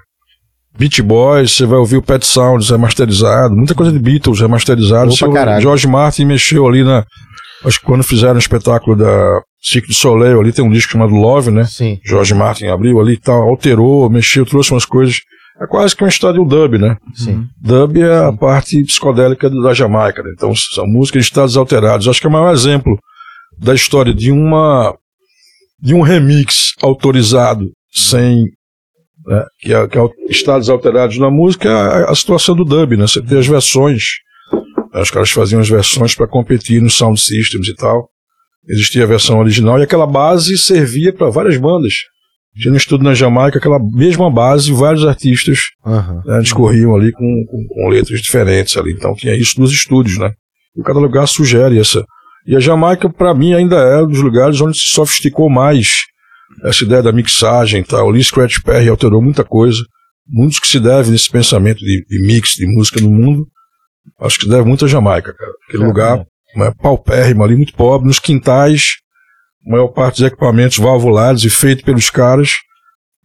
Beach 0.78 1.02
Boys, 1.02 1.52
você 1.52 1.66
vai 1.66 1.78
ouvir 1.78 1.98
o 1.98 2.02
Pet 2.02 2.26
Sounds 2.26 2.70
remasterizado, 2.70 3.54
muita 3.56 3.76
coisa 3.76 3.92
de 3.92 4.00
Beatles 4.00 4.40
remasterizado. 4.40 5.08
Opa, 5.08 5.16
Seu 5.18 5.32
caralho. 5.32 5.62
George 5.62 5.88
Martin 5.88 6.26
mexeu 6.26 6.66
ali 6.66 6.84
na. 6.84 7.04
Acho 7.66 7.80
que 7.80 7.86
quando 7.86 8.04
fizeram 8.04 8.36
o 8.36 8.40
espetáculo 8.40 8.96
da 8.96 9.42
Cirque 9.62 9.88
du 9.90 9.94
Soleil 9.94 10.40
ali, 10.40 10.54
tem 10.54 10.64
um 10.64 10.70
disco 10.70 10.94
chamado 10.94 11.14
Love, 11.14 11.52
né? 11.52 11.66
Sim. 11.66 12.00
George 12.06 12.34
Martin 12.34 12.68
abriu 12.68 13.00
ali 13.00 13.14
e 13.14 13.18
tal, 13.20 13.42
alterou, 13.50 14.10
mexeu, 14.10 14.46
trouxe 14.46 14.72
umas 14.72 14.86
coisas. 14.86 15.18
É 15.62 15.66
quase 15.66 15.96
que 15.96 16.04
uma 16.04 16.10
história 16.10 16.38
do 16.40 16.46
dub, 16.46 16.78
né? 16.78 16.98
Sim. 17.14 17.46
Dub 17.62 17.98
é 17.98 18.26
a 18.26 18.32
parte 18.34 18.82
psicodélica 18.84 19.50
da 19.50 19.74
Jamaica, 19.74 20.22
né? 20.22 20.32
Então 20.36 20.54
são 20.56 20.86
músicas 20.86 21.24
de 21.24 21.30
estados 21.30 21.56
alterados. 21.58 22.08
Acho 22.08 22.20
que 22.22 22.28
é 22.28 22.30
o 22.30 22.34
maior 22.34 22.54
exemplo 22.54 22.98
da 23.58 23.74
história 23.74 24.14
de 24.14 24.32
uma 24.32 24.96
de 25.80 25.94
um 25.94 26.02
remix 26.02 26.74
autorizado 26.82 27.72
sem 27.92 28.46
né, 29.26 29.46
que, 29.60 29.74
é, 29.74 29.88
que 29.88 29.98
é 29.98 30.02
estados 30.30 30.70
alterados 30.70 31.18
na 31.18 31.30
música 31.30 31.70
é 31.70 31.72
a, 31.72 32.12
a 32.12 32.16
situação 32.16 32.56
do 32.56 32.64
dub, 32.64 32.96
né? 32.96 33.08
Você 33.08 33.22
tem 33.22 33.38
as 33.38 33.48
versões, 33.48 34.04
né, 34.94 35.02
os 35.02 35.10
caras 35.10 35.30
faziam 35.32 35.60
as 35.60 35.70
versões 35.70 36.16
para 36.16 36.28
competir 36.28 36.82
nos 36.82 36.96
sound 36.96 37.20
systems 37.20 37.68
e 37.68 37.76
tal. 37.76 38.10
Existia 38.68 39.04
a 39.04 39.08
versão 39.08 39.40
original 39.40 39.80
e 39.80 39.84
aquela 39.84 40.08
base 40.08 40.58
servia 40.58 41.14
para 41.14 41.30
várias 41.30 41.58
bandas. 41.58 41.94
Tinha 42.58 42.72
no 42.72 42.78
estudo 42.78 43.04
na 43.04 43.14
Jamaica 43.14 43.58
aquela 43.58 43.80
mesma 43.80 44.32
base, 44.32 44.72
vários 44.72 45.06
artistas 45.06 45.60
Aham. 45.86 46.24
né, 46.26 46.40
discorriam 46.40 46.96
ali 46.96 47.12
com, 47.12 47.46
com, 47.48 47.68
com 47.68 47.90
letras 47.90 48.22
diferentes 48.22 48.78
ali. 48.78 48.94
Então 48.94 49.14
tinha 49.14 49.36
isso 49.36 49.60
nos 49.60 49.72
estúdios, 49.72 50.18
né? 50.18 50.32
E 50.76 50.82
cada 50.82 51.00
lugar 51.00 51.28
sugere 51.28 51.80
essa. 51.80 52.06
E 52.46 52.56
a 52.56 52.60
Jamaica, 52.60 53.10
para 53.10 53.34
mim, 53.34 53.54
ainda 53.54 53.76
é 53.78 54.02
um 54.04 54.08
dos 54.08 54.20
lugares 54.22 54.60
onde 54.62 54.78
se 54.78 54.88
sofisticou 54.88 55.50
mais 55.50 56.04
essa 56.64 56.84
ideia 56.84 57.02
da 57.02 57.12
mixagem 57.12 57.82
e 57.82 57.84
tal. 57.84 58.08
O 58.08 58.12
Lee 58.12 58.24
Scratch 58.24 58.62
Perry 58.64 58.88
alterou 58.88 59.22
muita 59.22 59.44
coisa. 59.44 59.80
Muitos 60.28 60.60
que 60.60 60.68
se 60.68 60.80
devem 60.80 61.12
nesse 61.12 61.30
pensamento 61.30 61.80
de, 61.80 62.06
de 62.08 62.22
mix 62.26 62.56
de 62.56 62.66
música 62.68 63.00
no 63.02 63.10
mundo. 63.10 63.48
Acho 64.22 64.38
que 64.38 64.44
se 64.46 64.50
deve 64.50 64.68
muito 64.68 64.86
à 64.86 64.88
Jamaica, 64.88 65.34
cara. 65.34 65.52
Aquele 65.68 65.84
lugar 65.86 66.26
né, 66.56 66.72
paupérrimo 66.82 67.44
ali, 67.44 67.56
muito 67.56 67.74
pobre, 67.74 68.08
nos 68.08 68.20
quintais, 68.20 68.98
a 69.68 69.72
maior 69.72 69.88
parte 69.90 70.18
dos 70.22 70.28
equipamentos 70.32 70.78
valvulados 70.78 71.44
e 71.44 71.50
feito 71.50 71.84
pelos 71.84 72.10
caras 72.10 72.52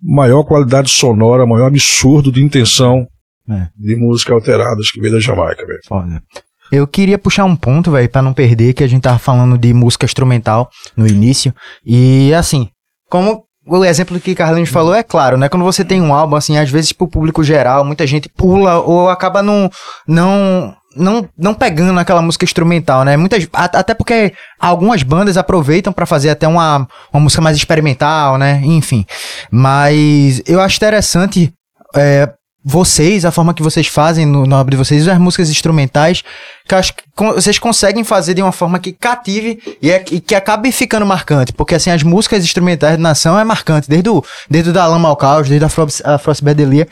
maior 0.02 0.44
qualidade 0.44 0.88
sonora, 0.90 1.46
maior 1.46 1.66
absurdo 1.66 2.32
de 2.32 2.42
intenção 2.42 3.06
É. 3.48 3.68
de 3.76 3.96
música 3.96 4.32
alteradas 4.32 4.90
que 4.90 5.00
veio 5.00 5.12
da 5.12 5.20
Jamaica, 5.20 5.66
velho. 5.66 5.80
Foda. 5.86 6.22
Eu 6.70 6.86
queria 6.86 7.18
puxar 7.18 7.44
um 7.44 7.56
ponto, 7.56 7.90
velho, 7.90 8.08
pra 8.08 8.22
não 8.22 8.32
perder, 8.32 8.74
que 8.74 8.84
a 8.84 8.88
gente 8.88 9.02
tava 9.02 9.18
falando 9.18 9.58
de 9.58 9.72
música 9.74 10.04
instrumental 10.04 10.70
no 10.96 11.06
início. 11.06 11.54
E 11.84 12.32
assim, 12.34 12.68
como 13.08 13.44
o 13.66 13.84
exemplo 13.84 14.18
que 14.18 14.34
Carlinhos 14.34 14.70
falou 14.70 14.94
é 14.94 15.02
claro, 15.02 15.36
né? 15.36 15.48
Quando 15.48 15.64
você 15.64 15.84
tem 15.84 16.00
um 16.00 16.14
álbum, 16.14 16.36
assim, 16.36 16.56
às 16.56 16.70
vezes 16.70 16.92
pro 16.92 17.08
público 17.08 17.44
geral, 17.44 17.84
muita 17.84 18.06
gente 18.06 18.28
pula 18.28 18.80
ou 18.80 19.08
acaba 19.08 19.42
não, 19.42 19.70
não, 20.06 20.74
não, 20.96 21.28
não 21.36 21.54
pegando 21.54 21.98
aquela 21.98 22.22
música 22.22 22.44
instrumental, 22.44 23.04
né? 23.04 23.16
Muitas, 23.16 23.46
até 23.52 23.94
porque 23.94 24.32
algumas 24.58 25.02
bandas 25.02 25.36
aproveitam 25.36 25.92
pra 25.92 26.06
fazer 26.06 26.30
até 26.30 26.48
uma, 26.48 26.88
uma 27.12 27.20
música 27.20 27.42
mais 27.42 27.56
experimental, 27.56 28.38
né? 28.38 28.60
Enfim. 28.64 29.04
Mas 29.50 30.42
eu 30.46 30.60
acho 30.60 30.76
interessante 30.76 31.52
é, 31.94 32.32
vocês, 32.62 33.24
a 33.24 33.30
forma 33.30 33.54
que 33.54 33.62
vocês 33.62 33.86
fazem 33.86 34.26
no, 34.26 34.44
no 34.44 34.54
álbum 34.54 34.70
de 34.70 34.76
vocês, 34.76 35.08
as 35.08 35.18
músicas 35.18 35.48
instrumentais, 35.50 36.22
que 36.68 36.74
eu 36.74 36.78
acho 36.78 36.94
que 36.94 37.02
vocês 37.16 37.58
conseguem 37.58 38.04
fazer 38.04 38.34
de 38.34 38.42
uma 38.42 38.52
forma 38.52 38.78
que 38.78 38.92
cative 38.92 39.58
e, 39.80 39.90
é- 39.90 40.04
e 40.10 40.20
que 40.20 40.34
acabe 40.34 40.70
ficando 40.70 41.06
marcante. 41.06 41.52
Porque, 41.52 41.74
assim, 41.74 41.90
as 41.90 42.02
músicas 42.02 42.44
instrumentais 42.44 42.96
de 42.96 43.02
nação 43.02 43.38
é 43.38 43.44
marcante, 43.44 43.88
desde 43.88 44.10
o, 44.10 44.22
desde 44.48 44.70
o 44.70 44.72
da 44.72 44.86
Lama 44.86 45.08
ao 45.08 45.16
Caos, 45.16 45.48
desde 45.48 45.64
a, 45.64 45.68
Frost, 45.68 46.02
a 46.04 46.18
Frostbite 46.18 46.54
Delia. 46.56 46.86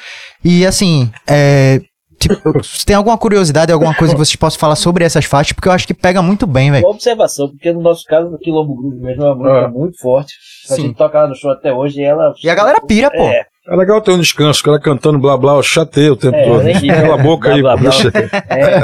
E, 0.44 0.64
assim, 0.66 1.10
é. 1.26 1.80
Tipo, 2.20 2.64
se 2.64 2.84
tem 2.84 2.96
alguma 2.96 3.16
curiosidade, 3.16 3.70
alguma 3.70 3.94
coisa 3.94 4.12
que 4.12 4.18
vocês 4.18 4.34
possam 4.34 4.58
falar 4.58 4.74
sobre 4.74 5.04
essas 5.04 5.24
faixas, 5.24 5.52
porque 5.52 5.68
eu 5.68 5.72
acho 5.72 5.86
que 5.86 5.94
pega 5.94 6.20
muito 6.20 6.48
bem, 6.48 6.68
velho. 6.68 6.84
Uma 6.84 6.90
observação, 6.94 7.48
porque 7.48 7.72
no 7.72 7.80
nosso 7.80 8.02
caso, 8.06 8.28
no 8.28 8.36
Quilombo 8.38 8.74
Groove 8.74 8.96
mesmo, 9.00 9.22
é 9.22 9.26
uma 9.26 9.36
música 9.36 9.58
É. 9.66 9.68
muito 9.68 9.98
forte. 10.00 10.34
A 10.68 10.74
Sim. 10.74 10.82
gente 10.82 10.96
toca 10.96 11.16
ela 11.16 11.28
no 11.28 11.36
show 11.36 11.52
até 11.52 11.72
hoje 11.72 12.00
e 12.00 12.02
ela. 12.02 12.32
E 12.42 12.50
a 12.50 12.54
galera 12.56 12.80
pira, 12.80 13.08
pô. 13.08 13.22
É, 13.22 13.44
É 13.70 13.76
legal 13.76 14.00
ter 14.00 14.12
um 14.12 14.18
descanso, 14.20 14.60
o 14.60 14.64
cara 14.64 14.80
cantando 14.80 15.18
blá 15.18 15.36
blá, 15.36 15.56
eu 15.56 15.62
chateio 15.62 16.14
o 16.14 16.16
tempo 16.16 16.34
É, 16.36 16.44
todo. 16.44 17.12
a 17.12 17.16
boca 17.18 17.52
aí, 17.52 17.60
Blá, 17.60 17.76
blá, 17.76 17.90
blá. 17.90 18.10
é, 18.48 18.80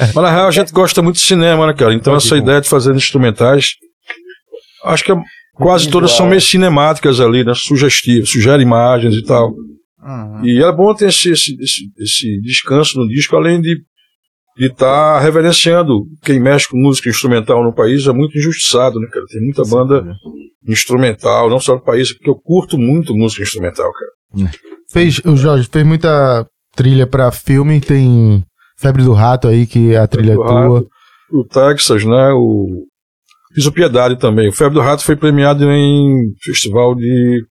Mas 0.00 0.14
na 0.14 0.30
real 0.30 0.48
a 0.48 0.50
gente 0.50 0.70
gosta 0.72 1.00
muito 1.00 1.16
de 1.16 1.22
cinema, 1.22 1.66
né, 1.66 1.72
cara? 1.72 1.94
Então 1.94 2.14
essa 2.14 2.36
ideia 2.36 2.60
de 2.60 2.68
fazer 2.68 2.94
instrumentais, 2.94 3.70
acho 4.84 5.04
que 5.04 5.12
é- 5.12 5.20
quase 5.54 5.88
todas 5.88 6.12
são 6.12 6.26
meio 6.28 6.40
cinemáticas 6.42 7.20
ali, 7.20 7.42
né? 7.42 7.52
Sugestivas, 7.54 8.28
sugere 8.30 8.62
imagens 8.62 9.14
e 9.14 9.24
tal. 9.24 9.48
Uhum. 10.02 10.44
E 10.44 10.62
é 10.62 10.72
bom 10.72 10.94
ter 10.94 11.08
esse, 11.08 11.30
esse, 11.30 11.56
esse, 11.60 11.90
esse 11.98 12.40
descanso 12.42 12.98
no 12.98 13.08
disco, 13.08 13.34
além 13.34 13.60
de 13.60 13.76
estar 14.66 15.20
reverenciando 15.20 16.04
quem 16.22 16.40
mexe 16.40 16.68
com 16.68 16.76
música 16.76 17.08
instrumental 17.08 17.62
no 17.62 17.72
país, 17.72 18.06
é 18.06 18.12
muito 18.12 18.36
injustiçado, 18.36 18.98
né, 18.98 19.06
cara? 19.12 19.24
Tem 19.28 19.42
muita 19.42 19.62
banda 19.64 20.04
instrumental, 20.66 21.48
não 21.48 21.60
só 21.60 21.74
no 21.74 21.80
país, 21.80 22.12
porque 22.12 22.28
eu 22.30 22.34
curto 22.34 22.76
muito 22.76 23.14
música 23.14 23.42
instrumental, 23.42 23.90
cara. 23.92 24.50
Fez, 24.90 25.20
o 25.24 25.36
Jorge 25.36 25.68
fez 25.70 25.86
muita 25.86 26.46
trilha 26.74 27.06
pra 27.06 27.30
filme, 27.30 27.80
tem 27.80 28.44
Febre 28.78 29.02
do 29.02 29.12
Rato 29.12 29.48
aí, 29.48 29.66
que 29.66 29.92
é 29.92 29.98
a 29.98 30.06
trilha 30.06 30.34
do 30.34 30.42
tua. 30.42 30.74
Rato. 30.74 30.88
O 31.32 31.44
Texas, 31.44 32.04
né? 32.04 32.32
O... 32.32 32.86
Fiz 33.54 33.66
o 33.66 33.72
Piedade 33.72 34.18
também. 34.18 34.48
O 34.48 34.52
Febre 34.52 34.74
do 34.74 34.80
Rato 34.80 35.04
foi 35.04 35.16
premiado 35.16 35.64
em 35.70 36.32
festival 36.42 36.94
de 36.94 37.42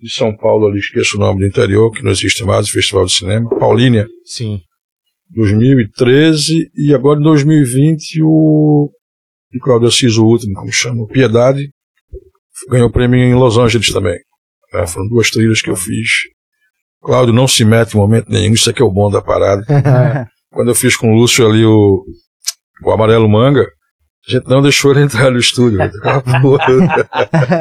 de 0.00 0.12
São 0.12 0.34
Paulo, 0.36 0.68
ali, 0.68 0.78
esqueço 0.78 1.16
o 1.16 1.20
nome 1.20 1.40
do 1.40 1.46
interior, 1.46 1.90
que 1.90 2.02
não 2.02 2.12
existe 2.12 2.44
mais, 2.44 2.68
o 2.68 2.72
Festival 2.72 3.04
de 3.04 3.12
Cinema, 3.12 3.50
Paulínia, 3.58 4.06
Sim. 4.24 4.60
2013, 5.30 6.70
e 6.74 6.94
agora 6.94 7.18
em 7.18 7.22
2020 7.22 8.22
o 8.22 8.90
de 9.50 9.58
Cláudio 9.60 9.88
Assis, 9.88 10.16
o 10.16 10.26
último, 10.26 10.54
como 10.54 10.72
chama, 10.72 11.02
o 11.02 11.06
Piedade, 11.06 11.70
ganhou 12.68 12.90
prêmio 12.90 13.18
em 13.18 13.34
Los 13.34 13.56
Angeles 13.56 13.92
também. 13.92 14.18
né? 14.72 14.86
foram 14.86 15.08
duas 15.08 15.30
trilhas 15.30 15.62
que 15.62 15.70
eu 15.70 15.76
fiz. 15.76 16.08
Cláudio 17.00 17.32
não 17.32 17.48
se 17.48 17.64
mete 17.64 17.94
em 17.94 17.96
momento 17.96 18.30
nenhum, 18.30 18.52
isso 18.52 18.68
é 18.68 18.72
que 18.72 18.82
é 18.82 18.84
o 18.84 18.90
bom 18.90 19.10
da 19.10 19.22
parada. 19.22 19.64
Quando 20.50 20.68
eu 20.68 20.74
fiz 20.74 20.96
com 20.96 21.12
o 21.12 21.14
Lúcio 21.14 21.46
ali 21.46 21.64
o, 21.64 22.04
o 22.84 22.90
Amarelo 22.90 23.28
Manga, 23.28 23.66
a 24.28 24.32
gente 24.32 24.48
não 24.48 24.60
deixou 24.60 24.90
ele 24.92 25.00
entrar 25.02 25.30
no 25.30 25.38
estúdio. 25.38 25.78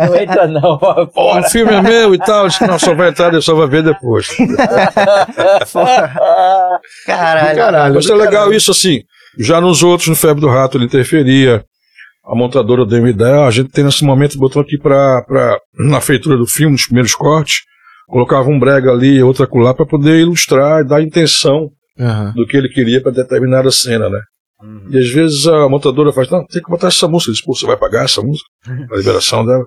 Não 0.08 0.16
entra, 0.16 0.48
não. 0.48 0.78
Pô, 1.08 1.40
o 1.40 1.44
filme 1.44 1.74
é 1.74 1.82
meu 1.82 2.14
e 2.14 2.18
tal. 2.18 2.44
Eu 2.44 2.48
disse, 2.50 2.68
Não, 2.68 2.78
só 2.78 2.94
vai 2.94 3.10
entrar, 3.10 3.32
ele 3.32 3.42
só 3.42 3.56
vai 3.56 3.68
ver 3.68 3.84
depois. 3.84 4.28
Caralho. 7.06 7.56
Caralho. 7.58 7.96
Mas 7.96 8.10
é 8.10 8.16
legal 8.16 8.52
isso 8.54 8.72
assim. 8.72 9.02
Já 9.40 9.62
nos 9.62 9.84
outros, 9.84 10.08
no 10.10 10.16
Febre 10.16 10.42
do 10.42 10.48
Rato, 10.50 10.78
ele 10.78 10.86
interferia. 10.86 11.64
A 12.26 12.36
montadora 12.36 12.86
deu 12.86 13.00
uma 13.00 13.10
ideia. 13.10 13.42
"Ah, 13.44 13.48
A 13.48 13.52
gente 13.52 13.70
tem 13.70 13.84
nesse 13.84 14.04
momento, 14.04 14.38
botou 14.38 14.62
aqui 14.62 14.78
pra, 14.78 15.22
pra, 15.26 15.58
na 15.80 16.02
feitura 16.02 16.36
do 16.38 16.46
filme, 16.46 16.74
nos 16.74 16.86
primeiros 16.86 17.14
cortes, 17.16 17.62
colocava 18.08 18.50
um 18.50 18.60
brega 18.60 18.92
ali, 18.92 19.22
outra 19.24 19.46
acolá, 19.46 19.74
pra 19.74 19.86
poder 19.86 20.20
ilustrar 20.20 20.82
e 20.82 20.88
dar 20.88 21.02
intenção 21.02 21.70
Aham. 22.00 22.34
do 22.36 22.46
que 22.46 22.58
ele 22.58 22.68
queria 22.70 23.02
para 23.02 23.12
determinada 23.14 23.72
cena, 23.72 24.10
né? 24.10 24.20
E 24.92 24.98
às 24.98 25.10
vezes 25.10 25.46
a 25.48 25.70
montadora 25.70 26.12
faz, 26.12 26.30
não, 26.32 26.46
tem 26.48 26.62
que 26.62 26.70
botar 26.70 26.88
essa 26.88 27.08
música. 27.08 27.30
Eu 27.30 27.34
disse, 27.34 27.46
pô, 27.46 27.54
você 27.54 27.66
vai 27.66 27.78
pagar 27.78 28.06
essa 28.06 28.22
música? 28.22 28.48
A 28.92 28.98
liberação 28.98 29.46
dela. 29.46 29.66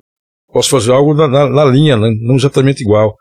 Posso 0.52 0.68
fazer 0.70 0.90
algo 0.92 1.14
na, 1.14 1.28
na- 1.28 1.48
na 1.48 1.64
linha, 1.64 1.96
né? 1.96 2.10
não 2.22 2.34
exatamente 2.34 2.82
igual. 2.82 3.14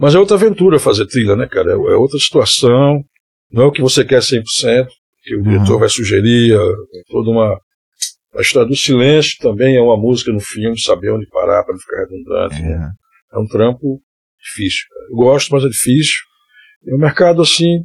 Mas 0.00 0.14
é 0.14 0.18
outra 0.18 0.36
aventura 0.36 0.78
fazer 0.78 1.06
trilha, 1.06 1.36
né, 1.36 1.46
cara? 1.46 1.72
É, 1.72 1.74
é 1.74 1.96
outra 1.96 2.18
situação. 2.18 3.02
Não 3.52 3.64
é 3.64 3.66
o 3.66 3.72
que 3.72 3.82
você 3.82 4.04
quer 4.04 4.20
100%, 4.20 4.86
que 5.24 5.36
o 5.36 5.42
diretor 5.42 5.78
vai 5.78 5.88
sugerir, 5.88 6.54
é 6.54 7.02
toda 7.10 7.30
uma. 7.30 7.58
A 8.36 8.40
história 8.40 8.68
do 8.68 8.76
silêncio 8.76 9.36
também 9.40 9.76
é 9.76 9.80
uma 9.80 9.96
música 9.96 10.30
no 10.32 10.40
filme, 10.40 10.78
saber 10.80 11.10
onde 11.12 11.26
parar 11.28 11.64
para 11.64 11.72
não 11.74 11.80
ficar 11.80 12.00
redundante. 12.00 12.62
né? 12.62 12.90
É 13.34 13.38
um 13.38 13.46
trampo 13.46 14.00
difícil. 14.40 14.84
cara. 14.90 15.06
Eu 15.10 15.16
gosto, 15.16 15.50
mas 15.52 15.64
é 15.64 15.68
difícil. 15.68 16.14
E 16.86 16.94
o 16.94 16.98
mercado, 16.98 17.42
assim, 17.42 17.80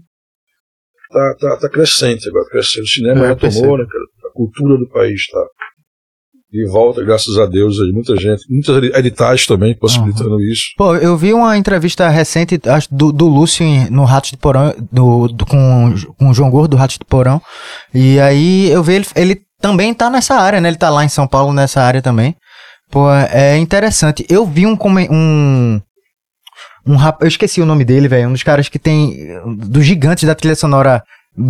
tá, 1.14 1.36
tá, 1.40 1.58
tá 1.58 1.70
crescente 1.70 2.28
agora. 2.28 2.46
Crescendo. 2.50 2.84
O 2.84 2.88
cinema 2.88 3.26
É, 3.26 3.28
retomou, 3.30 3.38
percebo. 3.40 3.78
né, 3.78 3.86
cara? 3.90 4.04
A 4.30 4.34
cultura 4.34 4.78
do 4.78 4.88
país 4.90 5.28
tá 5.32 5.46
de 6.52 6.68
volta, 6.68 7.04
graças 7.04 7.36
a 7.40 7.46
Deus. 7.48 7.80
Aí, 7.80 7.92
muita 7.92 8.16
gente, 8.16 8.44
muitas 8.50 8.78
editais 8.96 9.46
também 9.48 9.76
possibilitando 9.76 10.40
isso. 10.42 10.66
Pô, 10.78 10.96
eu 10.96 11.18
vi 11.18 11.34
uma 11.34 11.58
entrevista 11.58 12.08
recente 12.10 12.60
acho, 12.68 12.94
do, 12.94 13.12
do 13.12 13.28
Lúcio 13.28 13.66
no 13.90 14.04
Ratos 14.06 14.30
de 14.32 14.38
Porão, 14.38 14.74
do, 14.92 15.28
do- 15.30 15.46
com, 15.48 15.96
com 16.20 16.30
o 16.30 16.34
João 16.34 16.52
Gordo 16.52 16.72
do 16.72 16.78
Ratos 16.78 16.98
de 17.00 17.06
Porão. 17.06 17.42
E 17.94 18.20
aí 18.20 18.70
eu 18.70 18.84
vi 18.84 18.94
ele, 18.96 19.06
ele 19.16 19.42
também 19.60 19.94
tá 19.96 20.10
nessa 20.12 20.36
área, 20.36 20.62
né? 20.62 20.70
Ele 20.70 20.78
tá 20.78 20.90
lá 20.92 21.04
em 21.04 21.10
São 21.10 21.28
Paulo 21.28 21.54
nessa 21.54 21.82
área 21.82 22.02
também. 22.04 22.36
Pô, 22.92 23.12
é 23.12 23.58
interessante. 23.58 24.24
Eu 24.30 24.46
vi 24.46 24.68
um 24.68 24.78
um 25.10 25.82
um 26.86 26.96
rap, 26.96 27.22
eu 27.22 27.28
esqueci 27.28 27.62
o 27.62 27.66
nome 27.66 27.86
dele, 27.86 28.08
velho, 28.08 28.30
um 28.30 28.34
dos 28.34 28.44
caras 28.44 28.70
que 28.70 28.80
tem 28.80 29.16
dos 29.58 29.86
gigantes 29.86 30.26
da 30.26 30.36
trilha 30.36 30.56
sonora 30.56 31.04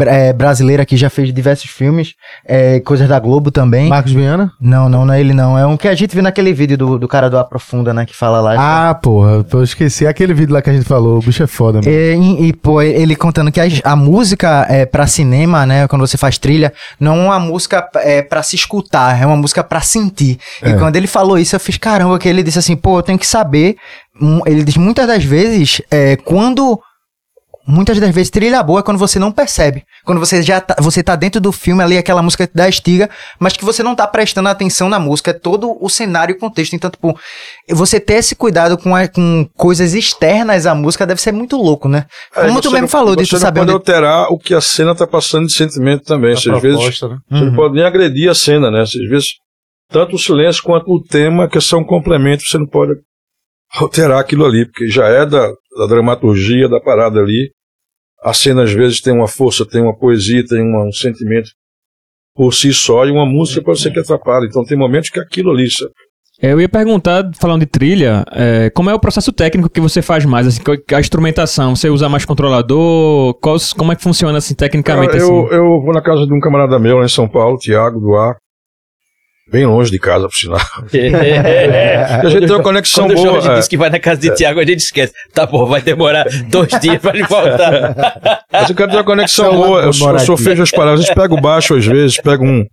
é, 0.08 0.32
brasileira 0.32 0.86
que 0.86 0.96
já 0.96 1.10
fez 1.10 1.34
diversos 1.34 1.70
filmes, 1.70 2.14
é, 2.46 2.80
coisas 2.80 3.08
da 3.08 3.20
Globo 3.20 3.52
também. 3.52 3.90
Marcos 3.90 4.14
Viana? 4.14 4.52
Não, 4.60 4.88
não, 4.88 5.06
não 5.06 5.14
é 5.14 5.20
ele 5.20 5.34
não. 5.34 5.58
É 5.58 5.66
um 5.66 5.76
que 5.76 5.88
a 5.88 5.96
gente 5.96 6.14
viu 6.14 6.24
naquele 6.24 6.54
vídeo 6.54 6.78
do, 6.78 6.98
do 6.98 7.08
cara 7.08 7.30
do 7.30 7.38
Aprofunda, 7.38 7.94
né? 7.94 8.06
Que 8.06 8.16
fala 8.16 8.40
lá. 8.40 8.56
Ah, 8.58 8.96
porra, 8.96 9.46
eu 9.52 9.64
esqueci 9.64 10.08
aquele 10.08 10.34
vídeo 10.34 10.54
lá 10.54 10.62
que 10.62 10.70
a 10.70 10.74
gente 10.74 10.86
falou. 10.86 11.18
O 11.18 11.22
bicho 11.22 11.44
é 11.44 11.48
foda, 11.48 11.80
mano. 11.82 11.92
E, 11.92 12.16
e, 12.16 12.48
e, 12.48 12.54
pô, 12.54 12.82
ele 12.82 13.16
contando 13.16 13.52
que 13.52 13.60
a, 13.60 13.66
a 13.84 13.96
música 13.96 14.66
é 14.70 14.86
para 14.86 15.06
cinema, 15.06 15.66
né? 15.66 15.88
Quando 15.88 16.08
você 16.08 16.18
faz 16.18 16.38
trilha, 16.38 16.72
não 17.00 17.18
é 17.18 17.26
uma 17.26 17.40
música 17.40 17.90
é 17.96 18.22
para 18.22 18.42
se 18.42 18.56
escutar, 18.56 19.22
é 19.22 19.26
uma 19.26 19.36
música 19.36 19.64
para 19.64 19.82
sentir. 19.82 20.40
É. 20.62 20.70
E 20.70 20.74
quando 20.78 20.96
ele 20.96 21.08
falou 21.08 21.38
isso, 21.38 21.56
eu 21.56 21.60
fiz 21.60 21.78
caramba, 21.78 22.18
que 22.18 22.30
ele 22.30 22.42
disse 22.42 22.60
assim, 22.60 22.76
pô, 22.76 23.00
eu 23.00 23.04
tenho 23.04 23.20
que 23.20 23.28
saber. 23.28 23.76
Ele 24.46 24.64
diz 24.64 24.78
muitas 24.78 25.08
das 25.08 25.24
vezes, 25.24 25.82
é, 25.90 26.16
quando 26.18 26.80
muitas 27.66 27.98
das 27.98 28.14
vezes 28.14 28.30
trilha 28.30 28.62
boa 28.62 28.82
é 28.82 28.84
quando 28.84 28.98
você 28.98 29.18
não 29.18 29.32
percebe. 29.32 29.84
Quando 30.06 30.20
você 30.20 30.44
já 30.44 30.60
tá, 30.60 30.76
você 30.80 31.02
tá 31.02 31.16
dentro 31.16 31.40
do 31.40 31.50
filme 31.52 31.82
ali, 31.82 31.98
aquela 31.98 32.22
música 32.22 32.48
da 32.54 32.68
estiga, 32.68 33.10
mas 33.40 33.54
que 33.54 33.64
você 33.64 33.82
não 33.82 33.96
tá 33.96 34.06
prestando 34.06 34.50
atenção 34.50 34.90
na 34.90 35.00
música, 35.00 35.32
é 35.32 35.34
todo 35.34 35.78
o 35.80 35.90
cenário 35.90 36.34
e 36.34 36.36
o 36.36 36.40
contexto. 36.40 36.76
Então, 36.76 36.92
tipo, 36.92 37.18
você 37.72 38.00
ter 38.02 38.16
esse 38.16 38.36
cuidado 38.36 38.78
com, 38.78 38.94
a- 38.94 39.08
com 39.08 39.48
coisas 39.56 39.94
externas 39.94 40.66
à 40.66 40.76
música 40.76 41.06
deve 41.08 41.22
ser 41.22 41.32
muito 41.32 41.56
louco, 41.56 41.88
né? 41.88 42.06
Aí 42.36 42.48
Como 42.50 42.60
tu 42.62 42.66
você 42.70 42.74
mesmo 42.74 42.82
não- 42.82 42.88
falou, 42.90 43.16
de 43.16 43.26
tu 43.26 43.40
saber 43.40 43.62
pode 43.62 43.72
onde... 43.72 43.78
alterar 43.80 44.28
o 44.30 44.38
que 44.38 44.54
a 44.54 44.60
cena 44.62 44.94
tá 44.94 45.08
passando 45.08 45.48
de 45.48 45.54
sentimento 45.54 46.04
também. 46.04 46.34
Às 46.34 46.44
vezes 46.44 47.02
né? 47.02 47.18
Você 47.32 47.46
não 47.46 47.56
pode 47.56 47.76
nem 47.76 47.86
agredir 47.86 48.30
a 48.30 48.36
cena, 48.36 48.70
né? 48.70 48.82
Às 48.82 48.92
vezes, 48.92 49.30
tanto 49.90 50.18
o 50.18 50.20
silêncio 50.20 50.62
quanto 50.64 50.92
o 50.92 51.02
tema, 51.02 51.48
que 51.48 51.62
são 51.62 51.82
complementos, 51.84 52.50
você 52.50 52.58
não 52.58 52.68
pode 52.68 52.92
alterar 53.76 54.20
aquilo 54.20 54.46
ali, 54.46 54.66
porque 54.66 54.88
já 54.88 55.08
é 55.08 55.26
da, 55.26 55.48
da 55.78 55.88
dramaturgia 55.88 56.68
da 56.70 56.80
parada 56.80 57.20
ali. 57.20 57.52
A 58.24 58.34
cena, 58.34 58.64
às 58.64 58.72
vezes, 58.72 59.02
tem 59.02 59.14
uma 59.14 59.28
força, 59.28 59.66
tem 59.66 59.82
uma 59.82 59.96
poesia, 59.98 60.46
tem 60.46 60.62
uma- 60.62 60.86
um 60.88 60.92
sentimento 60.92 61.50
por 62.36 62.54
si 62.54 62.74
só, 62.74 63.06
e 63.06 63.12
uma 63.12 63.26
música 63.26 63.62
pode 63.62 63.80
ser 63.82 63.92
que 63.92 64.00
atrapalhe. 64.00 64.48
Então, 64.48 64.64
tem 64.64 64.78
momentos 64.78 65.10
que 65.10 65.20
aquilo 65.20 65.52
ali. 65.52 65.70
sabe? 65.70 65.92
Eu 66.42 66.60
ia 66.60 66.68
perguntar, 66.68 67.30
falando 67.40 67.60
de 67.62 67.68
trilha, 67.68 68.26
é, 68.32 68.70
como 68.72 68.90
é 68.90 68.94
o 68.94 69.00
processo 69.00 69.32
técnico 69.32 69.70
que 69.70 69.80
você 69.80 70.02
faz 70.02 70.26
mais? 70.26 70.48
Assim, 70.48 70.64
qual- 70.64 70.78
a 70.94 71.00
instrumentação, 71.00 71.76
você 71.76 71.90
usa 71.90 72.10
mais 72.10 72.26
controlador? 72.26 73.34
Quais- 73.36 73.72
como 73.72 73.92
é 73.92 73.96
que 73.96 74.02
funciona 74.02 74.38
assim, 74.40 74.56
tecnicamente? 74.56 75.12
Cara, 75.12 75.20
eu, 75.24 75.46
assim? 75.46 75.56
eu 75.56 75.82
vou 75.82 75.94
na 75.94 76.02
casa 76.02 76.26
de 76.26 76.34
um 76.34 76.40
camarada 76.40 76.80
meu 76.80 76.98
lá 76.98 77.06
em 77.06 77.10
São 77.10 77.28
Paulo, 77.30 77.58
Tiago, 77.58 78.00
do 78.00 78.16
Ar. 78.16 78.36
Bem 79.54 79.68
longe 79.68 79.92
de 79.92 80.00
casa, 80.00 80.28
por 80.28 80.34
sinal. 80.36 80.60
a 80.82 82.28
gente 82.30 82.48
tem 82.48 82.56
uma 82.56 82.64
conexão 82.64 83.06
Quando 83.06 83.12
o 83.20 83.22
boa. 83.22 83.34
Jorge 83.34 83.50
é. 83.50 83.56
disse 83.56 83.70
que 83.70 83.78
vai 83.78 83.90
na 83.92 84.00
casa 84.00 84.20
de 84.20 84.34
Tiago, 84.36 84.60
a 84.60 84.66
gente 84.66 84.80
esquece. 84.80 85.14
Tá 85.32 85.46
bom, 85.46 85.66
vai 85.68 85.80
demorar 85.80 86.26
dois 86.50 86.70
dias 86.82 86.98
pra 87.00 87.14
ele 87.14 87.24
voltar. 87.28 88.44
Mas 88.52 88.70
eu 88.70 88.76
quero 88.76 88.90
ter 88.90 88.98
uma 88.98 89.04
conexão 89.04 89.54
boa. 89.56 89.82
Eu, 89.84 89.92
eu 90.28 90.38
feio 90.38 90.62
as 90.64 90.72
palavras. 90.72 91.02
A 91.02 91.04
gente 91.06 91.16
pega 91.16 91.34
o 91.36 91.40
baixo 91.40 91.76
às 91.76 91.86
vezes, 91.86 92.20
pega 92.20 92.44
um, 92.44 92.66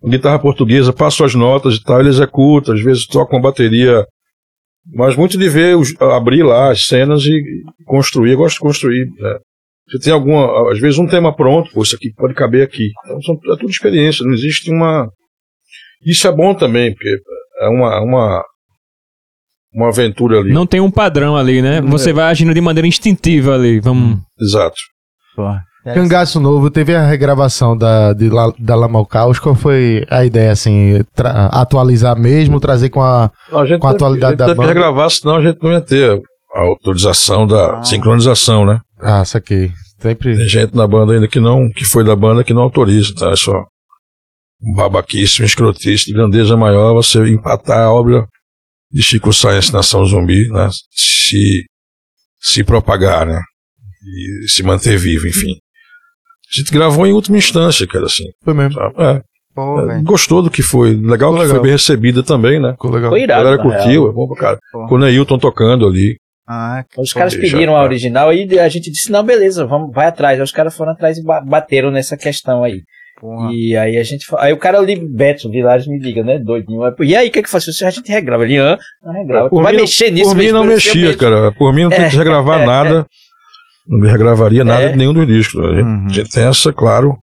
uma 0.00 0.10
guitarra 0.12 0.38
portuguesa, 0.38 0.92
passo 0.92 1.24
as 1.24 1.34
notas 1.34 1.74
e 1.74 1.82
tal, 1.82 1.98
ele 1.98 2.08
executa, 2.08 2.72
às 2.72 2.80
vezes 2.80 3.04
toca 3.04 3.34
uma 3.34 3.42
bateria. 3.42 4.04
Mas 4.94 5.16
muito 5.16 5.36
de 5.36 5.48
ver, 5.48 5.76
os- 5.76 5.92
abrir 6.00 6.44
lá 6.44 6.70
as 6.70 6.86
cenas 6.86 7.24
e 7.24 7.42
construir. 7.84 8.32
Eu 8.32 8.38
gosto 8.38 8.54
de 8.54 8.60
construir. 8.60 9.06
né? 9.18 9.38
Você 9.90 9.98
tem 10.04 10.12
alguma, 10.12 10.70
às 10.70 10.78
vezes 10.78 10.98
um 10.98 11.06
tema 11.06 11.34
pronto, 11.34 11.70
pô, 11.72 11.82
isso 11.82 11.96
aqui 11.96 12.12
pode 12.16 12.34
caber 12.34 12.62
aqui. 12.62 12.90
Então 13.04 13.20
são, 13.22 13.34
é 13.34 13.56
tudo 13.58 13.70
experiência, 13.70 14.24
não 14.24 14.32
existe 14.32 14.70
uma. 14.70 15.08
Isso 16.04 16.26
é 16.28 16.32
bom 16.32 16.54
também, 16.54 16.92
porque 16.92 17.16
é 17.60 17.68
uma, 17.68 18.00
uma, 18.00 18.42
uma 19.74 19.88
aventura 19.88 20.38
ali. 20.38 20.52
Não 20.52 20.66
tem 20.66 20.80
um 20.80 20.90
padrão 20.90 21.36
ali, 21.36 21.60
né? 21.62 21.80
Você 21.82 22.12
vai 22.12 22.24
agindo 22.30 22.54
de 22.54 22.60
maneira 22.60 22.86
instintiva 22.86 23.54
ali. 23.54 23.80
Vamos. 23.80 24.18
Exato. 24.40 24.76
Cangaço 25.94 26.38
Novo 26.40 26.70
teve 26.70 26.94
a 26.94 27.06
regravação 27.06 27.76
da, 27.76 28.12
de 28.12 28.28
La, 28.28 28.52
da 28.58 28.74
Lama 28.74 28.98
ao 28.98 29.06
Caos. 29.06 29.38
Qual 29.38 29.54
foi 29.54 30.04
a 30.10 30.24
ideia, 30.24 30.50
assim? 30.52 31.02
tra- 31.14 31.46
atualizar 31.46 32.18
mesmo, 32.18 32.60
trazer 32.60 32.90
com 32.90 33.00
a. 33.00 33.30
Não, 33.50 33.60
a 33.60 33.66
gente 33.66 33.80
Com 33.80 33.86
a 33.86 33.90
teve- 33.92 33.96
atualidade 34.04 34.26
a 34.26 34.30
gente 34.32 34.38
da 34.38 34.44
teve 34.46 34.54
que 34.56 34.60
banda. 34.66 34.72
regravar, 34.74 35.10
senão 35.10 35.36
a 35.36 35.40
gente 35.42 35.58
não 35.62 35.72
ia 35.72 35.80
ter 35.80 36.20
a 36.54 36.60
autorização 36.60 37.46
da 37.46 37.82
sincronização, 37.84 38.66
né? 38.66 38.80
Ah, 39.00 39.24
saquei. 39.24 39.70
Sempre. 40.00 40.36
Tem 40.36 40.46
gente 40.48 40.76
na 40.76 40.86
banda 40.86 41.14
ainda 41.14 41.26
que 41.26 41.40
não, 41.40 41.70
que 41.70 41.84
foi 41.84 42.04
da 42.04 42.14
banda 42.14 42.44
que 42.44 42.52
não 42.52 42.62
autoriza, 42.62 43.14
tá? 43.14 43.30
É 43.30 43.36
só 43.36 43.64
babaquice, 44.74 45.42
um 45.42 45.44
escrotice 45.44 46.06
de 46.06 46.12
grandeza 46.12 46.56
maior 46.56 46.94
você 46.94 47.18
empatar 47.28 47.78
a 47.84 47.92
obra 47.92 48.26
de 48.90 49.02
Chico 49.02 49.32
Science 49.32 49.72
Nação 49.72 50.04
Zumbi, 50.04 50.48
né? 50.48 50.68
Se, 50.90 51.64
se 52.40 52.64
propagar, 52.64 53.26
né? 53.26 53.40
E 54.44 54.48
se 54.48 54.62
manter 54.62 54.96
vivo, 54.98 55.26
enfim. 55.28 55.52
A 55.52 56.58
gente 56.60 56.72
gravou 56.72 57.06
em 57.06 57.12
última 57.12 57.36
instância, 57.36 57.86
cara, 57.86 58.06
assim. 58.06 58.24
Foi 58.42 58.54
mesmo. 58.54 58.74
sabe? 58.74 58.94
É, 59.02 59.22
Pô, 59.54 59.90
é, 59.90 60.02
gostou 60.02 60.42
do 60.42 60.50
que 60.50 60.62
foi. 60.62 60.94
Legal 60.94 61.32
que 61.34 61.40
Legal. 61.40 61.56
foi 61.56 61.62
bem 61.64 61.72
recebida 61.72 62.22
também, 62.22 62.58
né? 62.60 62.72
Ficou 62.72 62.90
legal. 62.90 63.10
Foi 63.10 63.20
A 63.20 63.24
irado. 63.24 63.44
galera 63.44 63.62
na 63.62 63.62
curtiu, 63.70 64.02
real. 64.02 64.10
é 64.10 64.14
bom 64.14 64.28
pra 64.28 64.36
cara. 64.40 64.58
Pô. 64.72 64.86
Com 64.86 64.94
o 64.94 64.98
Neilton 64.98 65.38
tocando 65.38 65.86
ali. 65.86 66.16
Ah, 66.48 66.82
Os 66.96 67.12
caras 67.12 67.34
pediram 67.36 67.76
a 67.76 67.82
original 67.82 68.32
e 68.32 68.58
a 68.58 68.68
gente 68.70 68.90
disse, 68.90 69.10
não, 69.12 69.22
beleza, 69.22 69.66
vamos, 69.66 69.92
vai 69.92 70.06
atrás. 70.06 70.38
Aí 70.38 70.42
os 70.42 70.50
caras 70.52 70.74
foram 70.74 70.92
atrás 70.92 71.18
e 71.18 71.22
ba- 71.22 71.42
bateram 71.42 71.90
nessa 71.90 72.16
questão 72.16 72.64
aí. 72.64 72.80
Porra. 73.20 73.52
E 73.52 73.76
aí 73.76 73.96
a 73.96 74.02
gente. 74.02 74.26
Aí 74.38 74.52
o 74.52 74.58
cara 74.58 74.78
ali, 74.78 74.96
Beto 74.96 75.50
Vilares, 75.50 75.86
me 75.86 75.98
liga, 75.98 76.22
né? 76.22 76.38
Doidinho. 76.38 76.80
E 77.00 77.16
aí, 77.16 77.28
o 77.28 77.30
que 77.32 77.42
que 77.42 77.50
faz? 77.50 77.64
Se 77.64 77.84
a 77.84 77.90
gente 77.90 78.10
regrava. 78.10 78.44
Ele, 78.44 78.58
ah, 78.58 78.78
não 79.02 79.12
regrava. 79.12 79.48
Tu 79.50 79.62
vai 79.62 79.72
mim, 79.72 79.80
mexer 79.80 80.10
nisso 80.10 80.30
Por 80.30 80.36
mim 80.38 80.50
não 80.52 80.64
mexia, 80.64 81.16
cara. 81.16 81.52
Por 81.52 81.72
mim 81.74 81.82
não 81.84 81.90
tem 81.90 82.08
que 82.08 82.16
regravar 82.16 82.64
nada. 82.66 83.06
Não 83.86 84.06
regravaria 84.08 84.64
nada 84.64 84.82
É. 84.82 84.88
de 84.92 84.98
nenhum 84.98 85.14
dos 85.14 85.26
discos. 85.26 85.60
A 85.64 85.68
gente, 85.74 85.82
Uhum. 85.82 86.06
a 86.06 86.12
gente 86.12 86.30
tem 86.30 86.44
essa, 86.44 86.72
claro. 86.72 87.16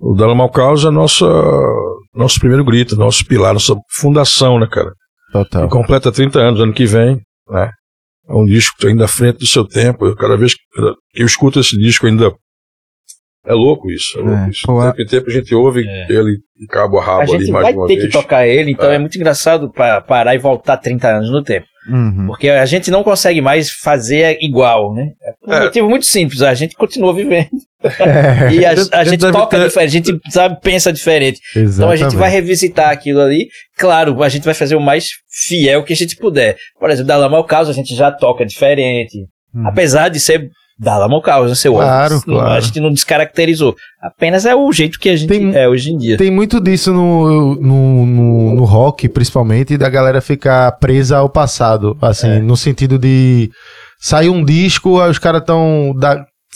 O 0.00 0.14
Dalla 0.14 0.34
Mal 0.34 0.50
Causa 0.50 0.88
é 0.88 0.90
nossa, 0.90 1.24
nosso 2.14 2.38
primeiro 2.38 2.64
grito, 2.64 2.96
nosso 2.96 3.24
pilar, 3.26 3.52
nossa 3.54 3.74
fundação, 3.98 4.58
né, 4.58 4.66
cara? 4.70 4.92
Total. 5.32 5.64
Que 5.64 5.70
completa 5.72 6.12
30 6.12 6.38
anos 6.38 6.60
ano 6.60 6.72
que 6.72 6.86
vem, 6.86 7.20
né? 7.50 7.70
É 8.28 8.34
um 8.34 8.44
disco 8.44 8.74
ainda 8.86 9.04
à 9.04 9.08
frente 9.08 9.38
do 9.38 9.46
seu 9.46 9.66
tempo. 9.66 10.14
Cada 10.16 10.36
vez 10.36 10.54
que 10.54 10.60
eu 11.14 11.26
escuto 11.26 11.60
esse 11.60 11.76
disco 11.78 12.06
ainda. 12.06 12.30
É 13.46 13.52
louco 13.52 13.90
isso. 13.90 14.18
É 14.18 14.22
louco 14.22 14.44
É, 14.44 14.48
isso. 14.50 14.60
pô, 14.66 14.80
tempo 14.82 15.02
em 15.02 15.06
tempo 15.06 15.30
a 15.30 15.32
gente 15.32 15.54
ouve 15.54 15.86
É. 15.86 16.06
ele 16.12 16.38
de 16.58 16.66
cabo 16.68 16.98
a 16.98 17.04
rabo 17.04 17.20
A 17.32 17.34
ali 17.36 17.44
gente 17.44 17.52
mais 17.52 17.64
vai 17.64 17.72
de 17.72 17.78
uma 17.78 17.86
ter 17.86 17.94
vez. 17.96 18.06
que 18.06 18.12
tocar 18.12 18.46
ele, 18.46 18.70
então 18.72 18.90
É. 18.90 18.96
é, 18.96 18.98
muito 18.98 19.16
engraçado 19.16 19.70
pa- 19.72 20.00
parar 20.00 20.34
e 20.34 20.38
voltar 20.38 20.76
30 20.78 21.08
anos 21.08 21.30
no 21.30 21.42
tempo. 21.42 21.66
Uhum. 21.88 22.26
Porque 22.26 22.48
a 22.48 22.66
gente 22.66 22.90
não 22.90 23.04
consegue 23.04 23.40
mais 23.40 23.70
fazer 23.70 24.38
igual, 24.40 24.92
né? 24.92 25.10
É 25.22 25.32
por 25.40 25.50
um 25.50 25.56
É. 25.56 25.64
motivo 25.64 25.88
muito 25.88 26.06
simples, 26.06 26.42
a 26.42 26.52
gente 26.54 26.74
continua 26.74 27.14
vivendo. 27.14 27.48
É, 27.84 27.86
E 28.52 28.64
a, 28.66 28.70
A 28.92 29.04
gente- 29.04 29.20
toca 29.30 29.56
ter- 29.58 29.66
diferente, 29.68 29.88
a 29.88 29.92
gente 30.12 30.20
sabe, 30.32 30.58
pensa 30.60 30.92
diferente. 30.92 31.38
Então 31.54 31.88
a 31.90 31.94
gente 31.94 32.16
vai 32.16 32.28
revisitar 32.30 32.90
aquilo 32.90 33.20
ali. 33.20 33.46
Claro, 33.78 34.20
a 34.22 34.28
gente 34.28 34.42
vai 34.44 34.54
fazer 34.54 34.74
o 34.74 34.80
mais 34.80 35.06
fiel 35.46 35.84
que 35.84 35.92
a 35.92 35.96
gente 35.96 36.16
puder. 36.16 36.56
Por 36.80 36.90
exemplo, 36.90 37.06
da 37.06 37.16
Lama 37.16 37.36
ao 37.36 37.44
Caos 37.44 37.68
a 37.68 37.72
gente 37.72 37.94
já 37.94 38.10
toca 38.10 38.44
diferente. 38.44 39.18
Uhum. 39.54 39.68
Apesar 39.68 40.08
de 40.08 40.18
ser 40.18 40.50
da 40.78 41.06
Caos, 41.22 41.48
né, 41.48 41.54
seu 41.54 41.72
Claro, 41.74 42.20
claro. 42.22 42.50
A 42.50 42.60
gente 42.60 42.80
não 42.80 42.92
descaracterizou. 42.92 43.74
Apenas 44.02 44.44
é 44.44 44.54
o 44.54 44.70
jeito 44.72 44.98
que 44.98 45.08
a 45.08 45.16
gente 45.16 45.28
Tem- 45.28 45.54
é 45.54 45.66
hoje 45.68 45.90
em 45.90 45.96
dia. 45.96 46.16
Tem 46.18 46.30
muito 46.30 46.60
disso 46.60 46.92
no, 46.92 47.54
no, 47.56 48.06
no, 48.06 48.54
no 48.56 48.64
rock, 48.64 49.08
principalmente, 49.08 49.78
da 49.78 49.88
galera 49.88 50.20
ficar 50.20 50.70
presa 50.72 51.16
ao 51.18 51.28
passado. 51.28 51.96
Assim, 52.00 52.28
É. 52.28 52.38
no 52.40 52.56
sentido 52.56 52.98
de 52.98 53.50
sair 53.98 54.28
um 54.28 54.44
disco, 54.44 55.00
aí 55.00 55.10
os 55.10 55.18
caras 55.18 55.40
estão, 55.40 55.94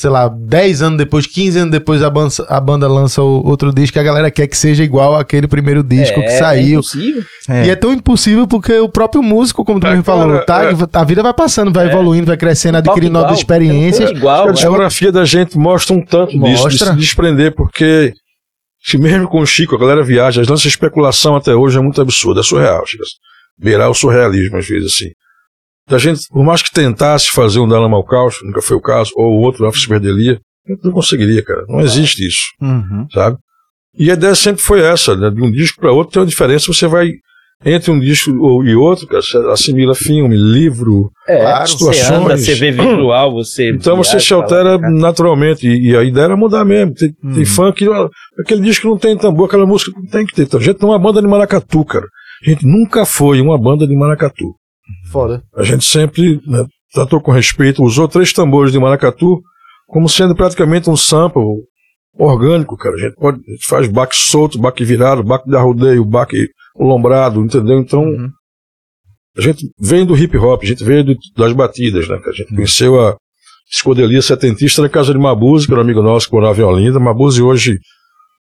sei 0.01 0.09
lá, 0.09 0.28
10 0.28 0.80
anos 0.80 0.96
depois, 0.96 1.26
15 1.26 1.59
anos 1.59 1.70
depois, 1.70 2.03
a 2.03 2.09
banda, 2.09 2.32
a 2.48 2.59
banda 2.59 2.88
lança 2.88 3.20
o- 3.22 3.46
outro 3.46 3.70
disco 3.72 3.98
e 3.98 4.01
a 4.01 4.03
galera 4.03 4.30
quer 4.30 4.46
que 4.46 4.57
seja 4.57 4.82
igual 4.82 5.14
àquele 5.14 5.46
primeiro 5.46 5.82
disco 5.82 6.18
é, 6.20 6.22
que 6.22 6.28
É 6.30 6.38
saiu. 6.38 6.78
impossível. 6.78 7.22
É. 7.48 7.66
E 7.66 7.70
é 7.70 7.76
tão 7.76 7.92
impossível 7.92 8.46
porque 8.46 8.72
o 8.78 8.88
próprio 8.88 9.22
músico, 9.22 9.62
como 9.64 9.78
tu 9.78 9.86
É, 9.86 9.90
mesmo 9.90 10.05
falou, 10.05 10.40
cara, 10.44 10.86
tá, 10.86 11.01
a 11.01 11.05
vida 11.05 11.22
vai 11.22 11.34
passando, 11.34 11.70
vai 11.70 11.86
É. 11.86 11.90
evoluindo, 11.90 12.26
vai 12.26 12.36
crescendo, 12.38 12.78
adquirindo 12.78 13.09
igual, 13.12 13.22
novas 13.24 13.38
experiências. 13.38 14.09
toca 14.09 14.18
Igual, 14.18 14.48
a 14.48 14.53
discografia 14.53 15.12
da 15.12 15.24
gente 15.26 15.59
mostra 15.59 15.94
um 15.94 16.03
tanto 16.03 16.30
disso, 16.32 16.40
de 16.40 16.62
Mostra. 16.62 16.92
se 16.92 16.96
desprender, 16.96 17.55
porque 17.55 18.14
se 18.82 18.96
mesmo 18.96 19.28
com 19.28 19.40
o 19.42 19.46
Chico 19.46 19.74
a 19.76 19.78
galera 19.78 20.03
viaja, 20.03 20.40
as 20.40 20.48
nossas 20.48 20.64
especulação 20.66 21.36
até 21.36 21.55
hoje 21.55 21.76
é 21.76 21.80
muito 21.82 22.01
absurda, 22.01 22.40
é 22.40 22.42
surreal, 22.42 22.78
a 22.82 22.86
beirar 23.62 23.90
o 23.90 23.94
surrealismo 23.94 24.57
às 24.57 24.66
vezes 24.66 24.94
assim. 24.94 25.11
Da 25.91 25.99
gente, 25.99 26.20
por 26.30 26.45
mais 26.45 26.62
que 26.62 26.72
tentasse 26.72 27.30
fazer 27.30 27.59
um 27.59 27.68
Dala 27.68 27.88
Malcaus, 27.88 28.36
nunca 28.45 28.62
foi 28.62 28.76
o 28.76 28.80
caso, 28.80 29.11
ou 29.16 29.32
o 29.38 29.41
outro 29.41 29.66
Anfis 29.66 29.86
Perdelia, 29.86 30.38
não 30.84 30.93
conseguiria, 30.93 31.43
cara. 31.43 31.64
Não 31.68 31.80
existe 31.80 32.24
isso, 32.26 32.45
Uhum. 32.62 33.07
sabe? 33.12 33.36
E 33.99 34.09
a 34.11 34.14
ideia 34.14 34.34
sempre 34.36 34.62
foi 34.62 34.80
essa, 34.80 35.16
né? 35.16 35.28
De 35.30 35.43
um 35.43 35.51
disco 35.51 35.80
para 35.80 35.93
outro 35.93 36.12
tem 36.12 36.22
uma 36.22 36.28
diferença, 36.28 36.72
você 36.72 36.86
vai 36.86 37.11
entre 37.66 37.91
um 37.91 37.99
disco 38.01 38.30
ou- 38.38 38.64
e 38.64 38.74
outro, 38.74 39.07
cara, 39.07 39.20
você 39.20 39.36
assimila 39.51 39.95
filme, 39.95 40.34
livro, 40.36 41.11
É, 41.28 41.41
Claro, 41.41 41.66
você 41.66 41.72
situações. 41.72 42.11
anda, 42.11 42.36
você 42.38 42.55
vê 42.55 42.70
visual, 42.70 43.32
você. 43.32 43.70
então 43.70 43.97
você 43.97 44.18
se 44.20 44.32
altera 44.32 44.78
naturalmente. 44.78 45.66
E, 45.68 45.91
e 45.91 45.97
a 45.97 46.03
ideia 46.05 46.24
era 46.26 46.36
mudar 46.36 46.64
mesmo. 46.64 46.95
Tem, 46.95 47.12
Uhum. 47.22 47.34
tem 47.34 47.45
funk, 47.45 47.84
aquele 48.41 48.62
disco 48.62 48.88
não 48.88 48.97
tem 48.97 49.18
tambor, 49.18 49.47
aquela 49.47 49.66
música 49.66 49.91
não 49.95 50.07
tem 50.07 50.24
que 50.24 50.34
ter. 50.34 50.43
Então, 50.45 50.59
a 50.61 50.62
gente 50.62 50.80
não 50.80 50.91
é 50.91 50.93
uma 50.93 50.99
banda 50.99 51.20
de 51.20 51.26
maracatu, 51.28 51.84
cara. 51.84 52.07
A 52.47 52.49
gente 52.51 52.64
nunca 52.66 53.05
foi 53.05 53.41
uma 53.41 53.59
banda 53.59 53.86
de 53.86 53.95
maracatu. 53.95 54.55
Foda. 55.11 55.43
A 55.57 55.62
gente 55.62 55.84
sempre 55.84 56.41
né, 56.47 56.64
tratou 56.93 57.20
com 57.20 57.30
respeito, 57.32 57.82
usou 57.82 58.07
três 58.09 58.32
tambores 58.32 58.72
de 58.72 58.78
maracatu 58.78 59.41
como 59.86 60.09
sendo 60.09 60.34
praticamente 60.36 60.88
um 60.88 60.97
sample 60.97 61.43
orgânico, 62.16 62.76
cara. 62.76 62.95
A 62.95 62.99
gente, 62.99 63.14
pode, 63.16 63.38
a 63.47 63.51
gente 63.53 63.66
faz 63.66 63.88
baque 63.88 64.14
solto, 64.16 64.59
baque 64.59 64.84
virado, 64.84 65.22
baque 65.24 65.49
de 65.49 65.57
arrodeio, 65.57 66.05
baque 66.05 66.49
lombrado, 66.76 67.43
entendeu? 67.43 67.78
Então, 67.80 68.03
Uhum. 68.05 68.28
a 69.36 69.41
gente 69.41 69.68
vem 69.78 70.05
do 70.07 70.16
hip 70.16 70.36
hop, 70.36 70.62
a 70.62 70.66
gente 70.66 70.84
veio 70.84 71.05
do- 71.05 71.16
das 71.36 71.53
batidas, 71.53 72.09
né? 72.09 72.20
A 72.24 72.32
gente 72.32 72.55
conheceu 72.55 73.01
a 73.01 73.16
escodelia 73.70 74.20
setentista 74.22 74.82
na 74.82 74.88
casa 74.88 75.12
de 75.12 75.18
Mabuse, 75.18 75.66
que 75.66 75.72
era 75.72 75.80
um 75.80 75.84
amigo 75.84 76.03
nosso 76.03 76.28
que 76.28 76.34
morava 76.34 76.61
em 76.61 76.64
Olinda. 76.64 76.99
Mabuse 77.01 77.43
hoje 77.43 77.78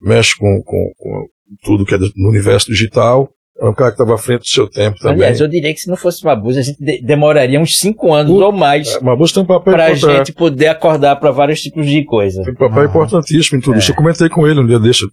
mexe 0.00 0.36
com, 0.38 0.62
com, 0.64 0.92
com 0.96 1.26
tudo 1.64 1.84
que 1.84 1.94
é 1.94 1.98
do- 1.98 2.10
no 2.16 2.28
universo 2.30 2.66
digital. 2.70 3.28
É 3.60 3.64
um 3.66 3.72
cara 3.72 3.90
que 3.90 3.94
estava 4.02 4.14
à 4.16 4.18
frente 4.18 4.40
do 4.40 4.48
seu 4.48 4.68
tempo 4.68 4.98
também. 4.98 5.14
Aliás, 5.14 5.40
eu 5.40 5.46
diria 5.46 5.72
que 5.72 5.78
se 5.78 5.88
não 5.88 5.96
fosse 5.96 6.24
Mabuse, 6.24 6.58
a 6.58 6.62
gente 6.62 6.76
de- 6.82 7.00
demoraria 7.02 7.60
uns 7.60 7.78
5 7.78 8.12
anos 8.12 8.32
Uh, 8.32 8.42
ou 8.42 8.50
mais 8.52 8.96
É, 8.96 9.00
Mabuse 9.00 9.32
tem 9.32 9.42
um 9.44 9.46
papel 9.46 9.72
pra 9.74 9.90
importante. 9.92 10.16
gente 10.18 10.32
poder 10.32 10.66
acordar 10.66 11.16
pra 11.16 11.30
vários 11.30 11.60
tipos 11.62 11.86
de 11.86 12.04
coisa. 12.04 12.42
Tem 12.42 12.52
um 12.52 12.56
papel 12.56 12.82
Ah. 12.82 12.86
importantíssimo 12.86 13.58
em 13.58 13.60
tudo 13.60 13.76
É. 13.76 13.78
isso. 13.78 13.92
Eu 13.92 13.96
comentei 13.96 14.28
com 14.28 14.46
ele 14.46 14.58
um 14.60 14.66
dia 14.66 14.80
desse. 14.80 15.04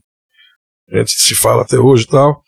A 0.92 0.98
gente 0.98 1.12
se 1.12 1.36
fala 1.36 1.62
até 1.62 1.78
hoje 1.78 2.04
e 2.06 2.08
tal. 2.08 2.42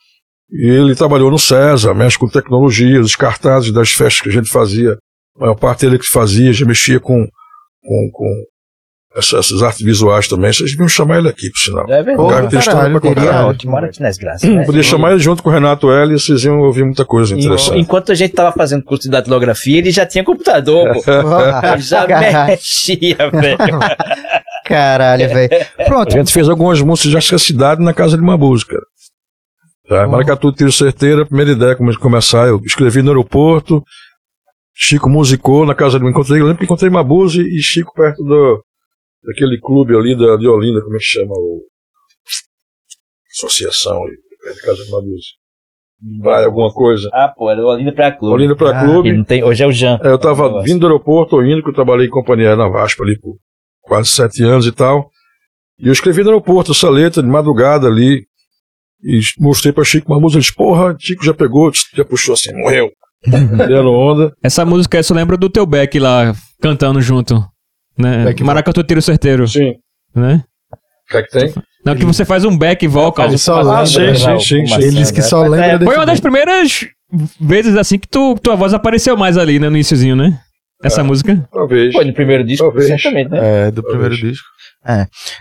E 0.52 0.68
ele 0.68 0.96
trabalhou 0.96 1.30
no 1.32 1.38
César, 1.40 1.94
mexe 1.94 2.18
com 2.18 2.28
tecnologia, 2.28 3.00
os 3.00 3.16
cartazes 3.16 3.72
das 3.72 3.90
festas 3.92 4.22
que 4.22 4.30
a 4.30 4.32
gente 4.34 4.50
fazia. 4.50 4.98
A 5.38 5.42
maior 5.42 5.56
parte 5.56 5.82
dele 5.86 6.00
que 6.00 6.08
fazia, 6.08 6.52
já 6.54 6.66
mexia 6.66 7.00
com, 7.00 7.26
com, 7.84 8.10
com 8.12 8.44
essas 9.16 9.62
artes 9.62 9.82
visuais 9.86 10.28
também. 10.28 10.52
Vocês 10.52 10.72
deviam 10.72 10.88
chamar 10.88 11.20
ele 11.20 11.30
aqui, 11.30 11.50
por 11.52 11.60
sinal. 11.60 11.84
É 11.88 12.02
verdade. 12.02 12.20
O 12.20 12.28
cara 12.28 12.48
tem 12.48 12.60
história 12.60 12.90
pra 12.90 13.00
contar. 13.00 13.26
É 13.26 13.44
ótimo, 13.44 13.80
nas 14.00 14.18
graças. 14.18 14.50
né? 14.50 14.66
Podia 14.66 14.82
chamar 14.82 15.12
ele 15.12 15.20
junto 15.20 15.44
com 15.44 15.50
o 15.50 15.54
Renato 15.54 15.92
L 15.92 16.14
e 16.14 16.20
vocês 16.20 16.44
iam 16.44 16.60
ouvir 16.60 16.84
muita 16.84 17.06
coisa 17.06 17.38
interessante. 17.38 17.80
Enquanto 17.80 18.12
a 18.12 18.16
gente 18.16 18.34
tava 18.34 18.52
fazendo 18.52 18.84
curso 18.84 19.04
de 19.04 19.10
datilografia, 19.10 19.78
ele 19.78 19.92
já 19.92 20.06
tinha 20.06 20.24
computador, 20.24 20.94
pô. 20.94 21.04
Ele 21.74 21.82
já 21.82 22.06
mexia, 22.48 23.18
velho. 23.32 23.58
Caralho, 24.66 25.30
velho. 25.30 25.50
A 25.78 25.84
Pronto. 25.84 26.12
gente 26.12 26.32
fez 26.32 26.50
algumas 26.50 26.82
músicas 26.82 27.24
de 27.24 27.36
a 27.36 27.40
cidade 27.40 27.84
na 27.84 27.94
casa 27.94 28.18
de 28.18 28.24
Mabuse, 28.24 28.66
cara. 28.66 28.84
Tá? 29.88 30.08
Maracatu 30.08 30.52
Tiro 30.54 30.72
Certeira, 30.72 31.24
a 31.24 31.26
primeira 31.26 31.52
ideia 31.52 31.76
como 31.76 31.92
de 31.92 32.00
começar, 32.00 32.48
eu 32.48 32.60
escrevi 32.66 33.02
no 33.02 33.10
aeroporto, 33.10 33.84
Chico 34.74 35.10
musicou 35.10 35.66
na 35.66 35.76
casa 35.76 36.00
de 36.00 36.08
encontrei, 36.08 36.40
eu 36.40 36.46
lembro 36.46 36.60
que 36.60 36.64
encontrei 36.64 36.90
Mabuse 36.90 37.42
e 37.42 37.62
Chico 37.62 37.94
perto 37.94 38.24
do, 38.24 38.64
daquele 39.26 39.60
clube 39.60 39.96
ali 39.96 40.16
da, 40.18 40.36
de 40.38 40.48
Olinda, 40.48 40.82
como 40.82 40.96
é 40.96 41.00
que 41.00 41.06
chama? 41.06 41.34
O, 41.34 41.62
associação 43.36 44.04
ali, 44.04 44.16
perto 44.44 44.56
da 44.58 44.62
casa 44.62 44.86
de 44.86 44.92
Mabuse. 44.92 45.28
Vai 46.22 46.44
alguma 46.44 46.72
coisa. 46.74 47.10
Ah, 47.14 47.30
pô, 47.30 47.50
era 47.50 47.62
o 47.62 47.68
Olinda 47.68 47.94
pra 47.94 48.12
Clube. 48.12 48.34
Olinda 48.34 48.56
pra 48.56 48.78
Ah, 48.78 48.84
clube. 48.84 49.14
Não 49.14 49.24
tem, 49.24 49.44
hoje 49.44 49.64
é 49.64 49.68
o 49.68 49.72
Jean. 49.72 49.98
É, 50.04 50.10
eu 50.10 50.18
tava 50.20 50.62
vindo 50.62 50.82
do 50.82 50.88
aeroporto, 50.88 51.38
ou 51.38 51.46
indo, 51.46 51.64
que 51.64 51.70
eu 51.70 51.74
trabalhei 51.74 52.08
em 52.08 52.10
companhia 52.10 52.56
na 52.56 52.68
Vaspa 52.68 53.04
ali 53.04 53.18
por 53.18 53.38
quase 53.82 54.10
sete 54.10 54.44
anos 54.44 54.68
e 54.68 54.72
tal. 54.72 55.10
E 55.80 55.88
eu 55.88 55.94
escrevi 55.94 56.22
no 56.22 56.30
aeroporto 56.30 56.72
essa 56.72 56.90
letra 56.90 57.24
de 57.24 57.30
madrugada 57.30 57.88
ali. 57.88 58.26
E 59.02 59.20
mostrei 59.40 59.72
pra 59.72 59.84
Chico 59.86 60.12
uma 60.12 60.20
música. 60.20 60.38
Ele 60.38 60.44
disse, 60.44 60.56
porra, 60.56 60.96
Chico 61.00 61.24
já 61.24 61.34
pegou, 61.34 61.72
já 61.96 62.04
puxou 62.06 62.34
assim, 62.34 62.54
morreu. 62.54 62.92
Dando 63.26 63.92
onda. 63.92 64.34
Essa 64.44 64.66
música 64.66 64.98
aí, 64.98 65.04
você 65.04 65.14
lembra 65.14 65.38
do 65.38 65.50
teu 65.50 65.66
Beck 65.66 65.98
lá 66.00 66.34
cantando 66.62 67.00
junto. 67.02 67.42
Né? 67.98 68.26
Back 68.26 68.44
Maracatu 68.44 68.84
Tiro 68.84 69.02
Certeiro. 69.02 69.48
Sim. 69.48 69.74
Né? 70.16 70.44
O 70.72 71.12
que 71.12 71.18
é 71.18 71.24
que 71.24 71.30
tem? 71.32 71.54
Não, 71.86 71.96
que 71.96 72.06
você 72.06 72.24
faz 72.24 72.46
um 72.46 72.58
back 72.58 72.88
vocal. 72.88 73.28
Ele 73.28 73.38
só 73.38 73.60
Ah, 73.60 73.82
lembra. 73.84 73.86
sim, 73.86 74.16
sim, 74.16 74.40
sim, 74.40 74.66
sim. 74.68 74.74
Ele 74.82 74.92
disse 74.92 75.14
que 75.14 75.22
só 75.22 75.42
lembra 75.44 75.66
É, 75.66 75.80
Foi 75.80 75.96
uma 75.96 76.06
das 76.06 76.20
primeiras 76.20 76.88
vezes 77.40 77.76
assim 77.76 78.00
que 78.00 78.08
tu, 78.08 78.36
tua 78.42 78.56
voz 78.56 78.74
apareceu 78.74 79.18
mais 79.18 79.38
ali, 79.38 79.60
né? 79.60 79.70
No 79.70 79.76
iníciozinho, 79.76 80.16
né? 80.16 80.40
Essa 80.84 81.02
É. 81.02 81.04
música. 81.04 81.48
Talvez. 81.52 81.94
Foi 81.94 82.04
no 82.06 82.14
primeiro 82.14 82.44
disco, 82.44 82.66
Talvez. 82.66 82.88
certamente, 82.88 83.30
né? 83.30 83.68
É, 83.68 83.72
do 83.72 83.82
primeiro 83.82 84.14
Talvez. 84.16 84.32
disco. 84.34 84.54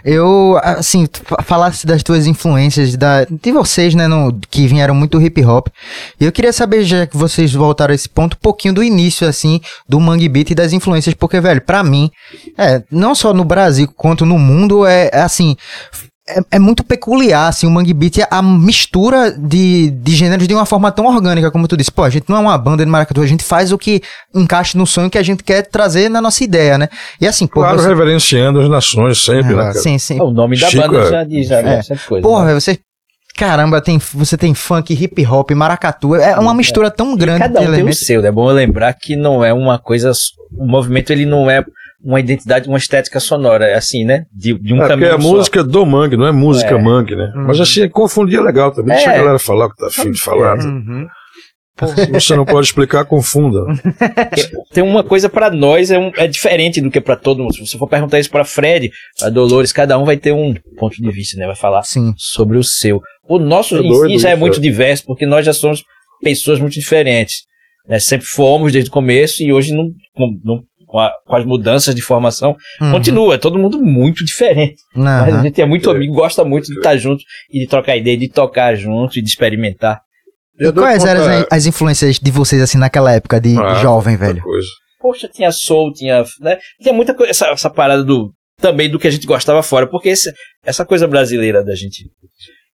Eu, 0.05 0.57
assim, 0.63 1.07
falasse 1.43 1.85
das 1.85 2.03
tuas 2.05 2.29
influências, 2.29 2.97
da, 2.97 3.25
de 3.25 3.51
vocês, 3.51 3.93
né, 3.93 4.07
no, 4.07 4.33
que 4.49 4.69
vieram 4.69 4.95
muito 4.95 5.19
do 5.19 5.25
hip 5.25 5.45
hop. 5.45 5.67
E 6.21 6.25
eu 6.25 6.31
queria 6.31 6.53
saber, 6.53 6.85
já 6.85 7.09
que 7.09 7.17
vocês 7.17 7.53
voltaram 7.53 7.91
a 7.91 7.95
esse 7.95 8.09
ponto, 8.09 8.35
um 8.35 8.41
pouquinho 8.41 8.73
do 8.73 8.85
início, 8.85 9.27
assim, 9.27 9.61
do 9.89 9.99
Mangue 9.99 10.29
Beat 10.29 10.51
e 10.51 10.55
das 10.55 10.73
influências, 10.73 11.15
porque, 11.15 11.41
velho, 11.41 11.61
pra 11.61 11.83
mim, 11.83 12.09
é, 12.57 12.85
não 12.89 13.17
só 13.17 13.35
no 13.35 13.45
Brasil 13.45 13.89
quanto 13.97 14.25
no 14.25 14.39
mundo, 14.39 14.87
é, 14.87 15.11
é 15.13 15.23
assim. 15.23 15.57
É, 16.29 16.41
é 16.53 16.59
muito 16.61 16.85
peculiar, 16.85 17.49
assim, 17.49 17.67
o 17.67 17.71
Mangue 17.71 17.93
Beat, 17.93 18.19
a 18.31 18.41
mistura 18.41 19.33
de, 19.33 19.91
de 19.91 20.15
gêneros 20.15 20.47
de 20.47 20.55
uma 20.55 20.65
forma 20.65 20.93
tão 20.93 21.07
orgânica, 21.07 21.51
como 21.51 21.67
tu 21.67 21.77
disse. 21.77 21.91
Pô, 21.91 22.05
a 22.05 22.11
gente 22.11 22.29
não 22.31 22.37
é 22.37 22.41
uma 22.41 22.57
banda 22.57 22.85
de 22.85 22.91
maracatu, 22.91 23.21
a 23.21 23.27
gente 23.27 23.43
faz 23.43 23.73
o 23.73 23.79
que 23.79 24.01
encaixa 24.33 24.79
no 24.79 24.87
sonho 24.87 25.11
que 25.11 25.19
a 25.19 25.23
gente 25.23 25.43
quer 25.43 25.63
trazer 25.63 26.09
na 26.09 26.21
nossa 26.21 26.45
ideia, 26.45 26.79
né? 26.79 26.89
E 27.21 27.27
assim, 27.27 27.45
pô, 27.49 27.55
Claro, 27.61 27.81
você- 27.81 27.89
reverenciando 27.89 28.61
as 28.61 28.69
nações 28.69 29.21
sempre, 29.21 29.53
né, 29.55 29.63
cara? 29.63 29.75
sim, 29.75 29.99
sim. 29.99 30.21
O 30.21 30.31
nome 30.31 30.57
da 30.61 30.69
Chico 30.69 30.83
banda 30.89 31.07
é- 31.07 31.11
já 31.11 31.25
diz, 31.25 31.49
já 31.49 31.59
É. 31.59 31.77
bastante 31.79 32.07
coisa. 32.07 32.23
Porra, 32.23 32.41
né? 32.43 32.47
velho, 32.51 32.61
você. 32.61 32.79
Caramba, 33.37 33.81
tem, 33.81 33.99
você 34.15 34.37
tem 34.37 34.55
funk, 34.55 34.93
hip 34.93 35.27
hop, 35.27 35.51
maracatu. 35.53 36.15
É 36.15 36.39
uma 36.39 36.55
mistura 36.55 36.91
tão 36.91 37.17
grande 37.17 37.41
Cada 37.41 37.61
de 37.61 37.67
um 37.69 37.75
tem 37.75 37.89
o 37.89 37.95
seu, 37.95 38.25
é 38.25 38.31
bom 38.31 38.47
lembrar 38.53 38.93
que 38.93 39.17
não 39.17 39.43
é 39.45 39.53
uma 39.53 39.79
coisa. 39.79 40.13
O 40.57 40.67
movimento 40.67 41.11
ele 41.11 41.25
não 41.27 41.51
é 41.51 41.65
uma 42.05 42.19
identidade, 42.21 42.69
uma 42.69 42.79
estética 42.79 43.21
sonora, 43.21 43.65
é 43.67 43.75
assim, 43.75 44.05
né? 44.05 44.25
De, 44.33 44.59
de 44.59 44.73
um 44.75 44.77
É, 44.77 44.81
porque 44.81 44.89
caminho 44.89 45.09
é 45.09 45.21
só. 45.21 45.29
música 45.29 45.63
do 45.65 45.87
mangue, 45.87 46.17
não 46.17 46.27
é 46.27 46.33
música 46.33 46.75
É. 46.75 46.83
mangue, 46.83 47.15
né? 47.17 47.33
Uhum. 47.37 47.47
Mas 47.47 47.61
assim, 47.61 47.89
confundir 47.89 48.39
é 48.39 48.43
legal 48.43 48.73
também. 48.73 48.95
Deixa 48.97 49.11
É. 49.11 49.15
a 49.15 49.19
galera 49.19 49.39
falar 49.39 49.67
o 49.67 49.71
que 49.71 49.77
tá 49.77 49.87
afim 49.87 50.11
de 50.11 50.21
falar. 50.21 50.59
Uhum. 50.59 51.07
Se 51.97 52.11
você 52.13 52.37
não 52.37 52.45
pode 52.45 52.67
explicar, 52.67 53.05
confunda. 53.07 53.61
Tem 54.73 54.85
uma 54.85 55.03
coisa 55.03 55.29
pra 55.29 55.51
nós 55.51 55.91
é, 55.91 55.99
um- 55.99 56.13
é 56.17 56.27
diferente 56.29 56.81
do 56.81 56.91
que 56.91 57.01
pra 57.01 57.17
todo 57.17 57.43
mundo. 57.43 57.55
Se 57.55 57.67
você 57.67 57.79
for 57.79 57.89
perguntar 57.89 58.21
isso 58.21 58.31
pra 58.31 58.45
Fred, 58.45 58.91
pra 59.19 59.31
Dolores, 59.31 59.73
cada 59.73 59.99
um 59.99 60.05
vai 60.05 60.17
ter 60.17 60.33
um 60.33 60.55
ponto 60.77 60.95
de 61.01 61.11
vista, 61.11 61.37
né? 61.39 61.47
Vai 61.47 61.57
falar 61.57 61.83
Sim. 61.83 62.13
sobre 62.17 62.59
o 62.59 62.63
seu. 62.63 63.01
O 63.29 63.39
nosso 63.39 63.77
É 63.77 63.83
doido 63.83 64.13
si 64.13 64.19
já 64.19 64.31
é 64.31 64.37
muito 64.37 64.59
é. 64.59 64.61
diverso, 64.61 65.05
porque 65.07 65.25
nós 65.27 65.47
já 65.47 65.53
somos 65.53 65.83
pessoas 66.23 66.61
muito 66.61 66.75
diferentes. 66.75 67.51
né? 67.89 67.99
Sempre 67.99 68.27
fomos 68.27 68.71
desde 68.73 68.89
o 68.89 68.93
começo 68.93 69.43
e 69.43 69.53
hoje 69.53 69.73
não, 69.75 69.89
não- 70.17 70.31
não- 70.45 70.63
com, 70.93 70.99
a- 70.99 71.11
com 71.27 71.35
as 71.35 71.45
mudanças 71.47 71.95
de 71.95 72.03
formação 72.03 72.55
Uhum. 72.81 72.93
continua. 72.93 73.35
É 73.35 73.39
todo 73.39 73.59
mundo 73.59 73.81
muito 73.81 74.23
diferente. 74.27 74.77
Mas 74.95 75.35
a 75.35 75.43
gente 75.43 75.61
é 75.63 75.65
muito 75.65 75.91
amigo, 75.91 76.13
gosta 76.13 76.45
muito 76.45 76.67
de 76.67 76.75
estar 76.77 76.95
junto 76.99 77.23
e 77.51 77.61
de 77.61 77.67
trocar 77.67 77.97
ideia, 77.97 78.17
de 78.19 78.29
tocar 78.29 78.75
junto 78.77 79.19
e 79.19 79.23
de 79.23 79.29
experimentar. 79.29 80.01
E 80.61 80.71
quais 80.71 81.03
eram 81.05 81.25
as, 81.25 81.47
as 81.51 81.67
influências 81.67 82.19
de 82.19 82.31
vocês, 82.31 82.61
assim, 82.61 82.77
naquela 82.77 83.11
época 83.11 83.41
de 83.41 83.59
Ah, 83.59 83.75
jovem, 83.77 84.17
velho? 84.19 84.43
Coisa. 84.43 84.69
Poxa, 85.01 85.27
tinha 85.33 85.51
soul, 85.51 85.93
tinha, 85.95 86.23
né? 86.41 86.59
Tinha 86.81 86.93
muita 86.93 87.15
coisa, 87.15 87.31
essa, 87.31 87.47
essa 87.47 87.71
parada 87.71 88.05
do, 88.05 88.31
também 88.61 88.91
do 88.91 88.99
que 88.99 89.09
a 89.09 89.11
gente 89.11 89.27
gostava 89.27 89.63
fora, 89.63 89.87
porque 89.89 90.11
esse- 90.11 90.31
essa 90.65 90.85
coisa 90.85 91.09
brasileira 91.09 91.65
da 91.65 91.75
gente, 91.75 92.05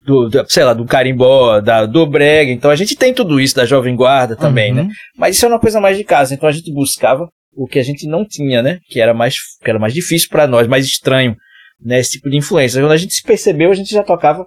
do, 0.03 0.27
do- 0.27 0.45
sei 0.49 0.63
lá, 0.63 0.73
do 0.73 0.85
carimbó, 0.85 1.61
da, 1.61 1.85
do 1.85 2.05
brega, 2.07 2.51
então 2.51 2.71
a 2.71 2.75
gente 2.75 2.95
tem 2.95 3.13
tudo 3.13 3.39
isso 3.39 3.55
da 3.55 3.65
Jovem 3.65 3.95
Guarda 3.95 4.35
também, 4.35 4.71
Uhum. 4.71 4.77
né? 4.77 4.89
Mas 5.15 5.35
isso 5.37 5.45
é 5.45 5.49
uma 5.49 5.59
coisa 5.59 5.79
mais 5.79 5.95
de 5.97 6.03
casa, 6.03 6.33
então 6.33 6.49
a 6.49 6.51
gente 6.51 6.73
buscava 6.73 7.29
o 7.57 7.67
que 7.67 7.79
a 7.79 7.83
gente 7.83 8.07
não 8.07 8.23
tinha, 8.25 8.61
né? 8.61 8.79
Que 8.87 9.01
era 9.01 9.13
mais, 9.13 9.35
que 9.63 9.69
era 9.69 9.79
mais 9.79 9.93
difícil 9.93 10.29
pra 10.29 10.45
nós, 10.47 10.67
mais 10.67 10.85
estranho, 10.85 11.35
né? 11.83 11.99
Esse 11.99 12.11
tipo 12.11 12.29
de 12.29 12.37
influência. 12.37 12.79
Quando 12.81 12.91
a 12.91 12.97
gente 12.97 13.13
se 13.13 13.23
percebeu, 13.23 13.71
a 13.71 13.75
gente 13.75 13.89
já 13.89 14.03
tocava 14.03 14.45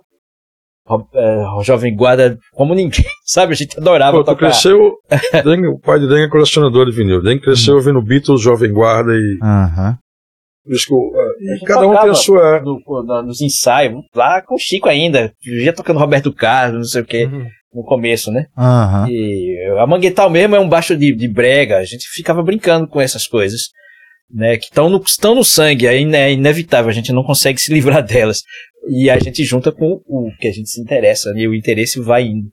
é, 1.14 1.62
Jovem 1.64 1.94
Guarda 1.94 2.36
como 2.52 2.74
ninguém, 2.74 3.04
sabe? 3.24 3.52
A 3.52 3.56
gente 3.56 3.78
adorava 3.78 4.18
Pô, 4.18 4.24
tocar. 4.24 4.46
cresceu. 4.46 4.94
Dengue, 5.44 5.68
o 5.68 5.78
pai 5.78 5.98
de 6.00 6.08
Dengue 6.08 6.24
é 6.24 6.28
colecionador 6.28 6.86
de 6.86 6.92
vinil. 6.96 7.22
Dengue 7.22 7.42
cresceu 7.42 7.74
Uhum. 7.74 7.80
ouvindo 7.80 8.02
Beatles, 8.02 8.40
Jovem 8.40 8.72
Guarda 8.72 9.12
e. 9.12 9.38
A 9.42 9.98
e 11.40 11.54
gente 11.54 11.64
cada 11.64 11.86
um 11.88 11.96
tem 11.98 12.10
a 12.10 12.14
sua. 12.14 12.60
no- 12.60 12.80
no- 13.04 13.22
nos 13.22 13.40
ensaios, 13.40 14.02
lá 14.14 14.42
com 14.42 14.54
o 14.54 14.58
Chico 14.58 14.88
ainda, 14.88 15.32
já 15.64 15.72
tocando 15.72 15.98
Roberto 15.98 16.32
Carlos, 16.32 16.76
não 16.78 16.84
sei 16.84 17.02
o 17.02 17.04
que, 17.04 17.26
no 17.72 17.82
começo, 17.84 18.30
né? 18.32 18.46
Aham. 18.56 19.06
E 19.08 19.56
a 19.78 19.86
Manguetal 19.86 20.28
mesmo 20.30 20.56
é 20.56 20.60
um 20.60 20.68
baixo 20.68 20.96
de, 20.96 21.12
de 21.14 21.28
brega, 21.28 21.78
a 21.78 21.84
gente 21.84 22.06
ficava 22.08 22.42
brincando 22.42 22.86
com 22.88 23.00
essas 23.00 23.26
coisas, 23.26 23.62
né? 24.32 24.56
Que 24.56 24.64
estão 24.64 24.88
no, 24.90 25.02
no 25.34 25.44
sangue, 25.44 25.86
é 25.86 25.98
ine- 26.00 26.16
é 26.16 26.32
inevitável, 26.32 26.90
a 26.90 26.94
gente 26.94 27.12
não 27.12 27.22
consegue 27.22 27.60
se 27.60 27.72
livrar 27.74 28.02
delas. 28.04 28.42
E 28.88 29.10
a 29.10 29.18
gente 29.18 29.44
junta 29.44 29.70
com 29.70 30.00
o 30.06 30.30
que 30.40 30.48
a 30.48 30.52
gente 30.52 30.68
se 30.70 30.80
interessa, 30.80 31.32
e 31.36 31.46
o 31.46 31.54
interesse 31.54 32.00
vai 32.00 32.22
indo. 32.24 32.48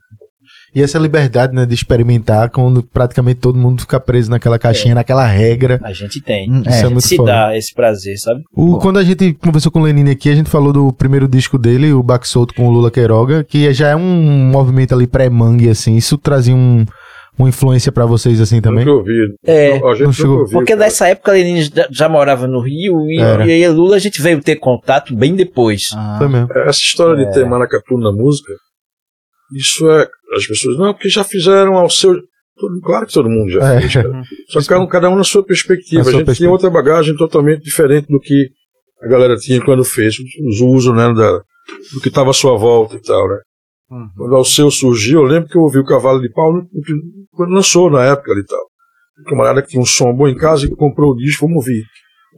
E 0.77 0.83
essa 0.83 0.99
liberdade, 0.99 1.55
né, 1.55 1.65
de 1.65 1.73
experimentar 1.73 2.51
quando 2.51 2.83
praticamente 2.83 3.39
todo 3.39 3.57
mundo 3.57 3.81
fica 3.81 3.99
preso 3.99 4.29
naquela 4.29 4.59
caixinha, 4.59 4.93
naquela 4.93 5.25
regra. 5.25 5.79
A 5.83 5.91
gente 5.91 6.21
tem. 6.21 6.51
Hum, 6.51 6.61
Isso 6.61 6.69
é. 6.69 6.81
é 6.81 6.85
a 6.85 6.89
gente 6.89 7.07
se 7.07 7.15
foda. 7.17 7.31
dá 7.31 7.57
esse 7.57 7.73
prazer, 7.73 8.15
sabe? 8.17 8.41
O, 8.55 8.77
quando 8.77 8.99
a 8.99 9.03
gente 9.03 9.33
conversou 9.33 9.71
com 9.71 9.79
o 9.79 9.83
Lenine 9.83 10.11
aqui, 10.11 10.29
a 10.29 10.35
gente 10.35 10.49
falou 10.51 10.71
do 10.71 10.93
primeiro 10.93 11.27
disco 11.27 11.57
dele, 11.57 11.91
o 11.93 12.03
Baque 12.03 12.27
Solto 12.27 12.53
com 12.53 12.67
o 12.67 12.71
Lula 12.71 12.91
Queiroga, 12.91 13.43
que 13.43 13.73
já 13.73 13.89
é 13.89 13.95
um 13.95 14.49
movimento 14.51 14.93
ali 14.93 15.07
pré-mangue, 15.07 15.67
assim. 15.67 15.95
Isso 15.95 16.15
trazia 16.15 16.53
um, 16.53 16.85
uma 17.39 17.49
influência 17.49 17.91
pra 17.91 18.05
vocês, 18.05 18.39
assim, 18.39 18.61
também? 18.61 18.85
Nunca 18.85 18.97
ouvi. 18.99 19.35
É. 19.45 19.77
A 19.83 19.95
gente 19.95 20.23
Não 20.23 20.31
ouviu, 20.37 20.51
Porque 20.59 20.73
cara. 20.73 20.85
nessa 20.85 21.07
época 21.07 21.31
a 21.31 21.33
Lenine 21.33 21.63
já, 21.63 21.87
já 21.89 22.07
morava 22.07 22.45
no 22.47 22.61
Rio 22.61 23.01
e, 23.09 23.19
Era. 23.19 23.47
e 23.47 23.51
aí 23.51 23.65
a 23.65 23.71
Lula 23.71 23.95
a 23.95 23.99
gente 23.99 24.21
veio 24.21 24.39
ter 24.43 24.57
contato 24.57 25.15
bem 25.15 25.33
depois. 25.35 25.85
Ah. 25.95 26.15
Foi 26.19 26.27
mesmo. 26.27 26.47
Essa 26.53 26.79
história 26.79 27.23
É. 27.23 27.25
de 27.25 27.33
ter 27.33 27.45
maracatu 27.47 27.97
na 27.97 28.11
música, 28.11 28.53
isso 29.55 29.89
é. 29.89 30.07
As 30.35 30.45
pessoas, 30.45 30.77
não, 30.77 30.93
porque 30.93 31.09
já 31.09 31.23
fizeram 31.23 31.75
ao 31.75 31.89
seu. 31.89 32.15
Claro 32.83 33.05
que 33.05 33.13
todo 33.13 33.29
mundo 33.29 33.51
já 33.51 33.73
É. 33.75 33.81
fez, 33.81 33.93
cara. 33.93 34.21
Só 34.49 34.59
que 34.61 34.67
cada 34.67 34.81
um, 34.81 34.87
cada 34.87 35.09
um 35.09 35.15
na 35.15 35.23
sua 35.23 35.43
perspectiva. 35.45 35.99
Na 35.99 36.03
sua 36.03 36.09
a 36.09 36.13
gente 36.13 36.25
perspectiva. 36.25 36.35
tinha 36.47 36.51
outra 36.51 36.69
bagagem 36.69 37.15
totalmente 37.15 37.61
diferente 37.63 38.07
do 38.07 38.19
que 38.19 38.49
a 39.01 39.07
galera 39.07 39.35
tinha 39.37 39.63
quando 39.63 39.83
fez. 39.85 40.15
Os 40.47 40.59
usos, 40.61 40.93
né, 40.95 41.13
da, 41.13 41.31
do 41.93 42.01
que 42.01 42.07
estava 42.09 42.31
à 42.31 42.33
sua 42.33 42.57
volta 42.57 42.95
e 42.95 43.01
tal, 43.01 43.27
né. 43.29 43.37
Uhum. 43.89 44.09
Quando 44.17 44.35
o 44.37 44.43
seu 44.43 44.69
surgiu, 44.71 45.21
eu 45.21 45.25
lembro 45.25 45.47
que 45.47 45.57
eu 45.57 45.61
ouvi 45.61 45.77
o 45.79 45.85
Cavalo 45.85 46.19
de 46.19 46.29
Pau 46.31 46.51
quando 47.31 47.51
lançou 47.53 47.89
na 47.89 48.03
época 48.03 48.31
ali 48.31 48.41
e 48.41 48.45
tal. 48.45 48.59
Um 49.19 49.29
camarada 49.29 49.61
que 49.61 49.69
tinha 49.69 49.81
um 49.81 49.85
som 49.85 50.13
bom 50.13 50.27
em 50.27 50.35
casa 50.35 50.65
e 50.65 50.69
comprou 50.75 51.11
o 51.11 51.15
disco, 51.15 51.45
vamos 51.47 51.57
ouvir. 51.65 51.83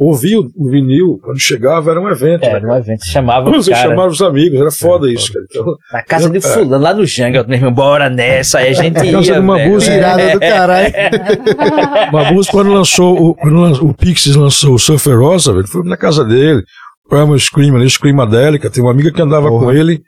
Ouvir 0.01 0.37
o 0.37 0.69
vinil, 0.69 1.19
quando 1.21 1.37
chegava, 1.39 1.91
era 1.91 1.99
um 1.99 2.07
evento. 2.07 2.39
né, 2.43 2.51
Era 2.51 2.65
um 2.65 2.73
evento, 2.73 3.05
chamava 3.05 3.51
Você 3.51 3.69
o 3.69 3.73
cara 3.73 3.89
chamava 3.89 4.07
os 4.07 4.21
amigos, 4.21 4.57
era 4.61 4.71
foda 4.71 5.11
isso, 5.11 5.33
cara. 5.33 5.45
Então, 5.49 5.65
na 5.91 6.01
casa 6.03 6.29
de 6.29 6.37
É. 6.39 6.41
fulano, 6.41 6.81
lá 6.83 6.93
no 6.93 7.05
Janga, 7.05 7.43
meu 7.43 7.57
irmão, 7.57 7.73
bora 7.73 8.09
nessa, 8.09 8.59
aí 8.59 8.69
a 8.69 8.73
gente 8.73 8.95
ia, 9.03 9.11
Casa 9.11 9.33
de 9.33 9.39
uma 9.39 9.57
música. 9.59 9.93
Tirada 9.93 10.31
do 10.33 10.39
caralho. 10.39 10.93
Uma 12.13 12.31
música, 12.31 12.55
quando 12.57 12.71
lançou, 12.71 13.13
o, 13.29 13.35
quando 13.35 13.85
o 13.85 13.93
Pixies 13.93 14.35
lançou 14.35 14.75
o 14.75 14.79
Surfer 14.79 15.19
Rosa, 15.19 15.51
velho, 15.53 15.67
foi 15.67 15.83
na 15.83 15.97
casa 15.97 16.23
dele, 16.23 16.63
Primal 17.09 17.37
Scream 17.37 17.75
ali, 17.75 17.89
Screamadélica, 17.89 18.69
tem 18.69 18.81
uma 18.81 18.91
amiga 18.91 19.11
que 19.11 19.21
andava 19.21 19.49
Porra. 19.49 19.65
com 19.65 19.71
ele 19.73 20.01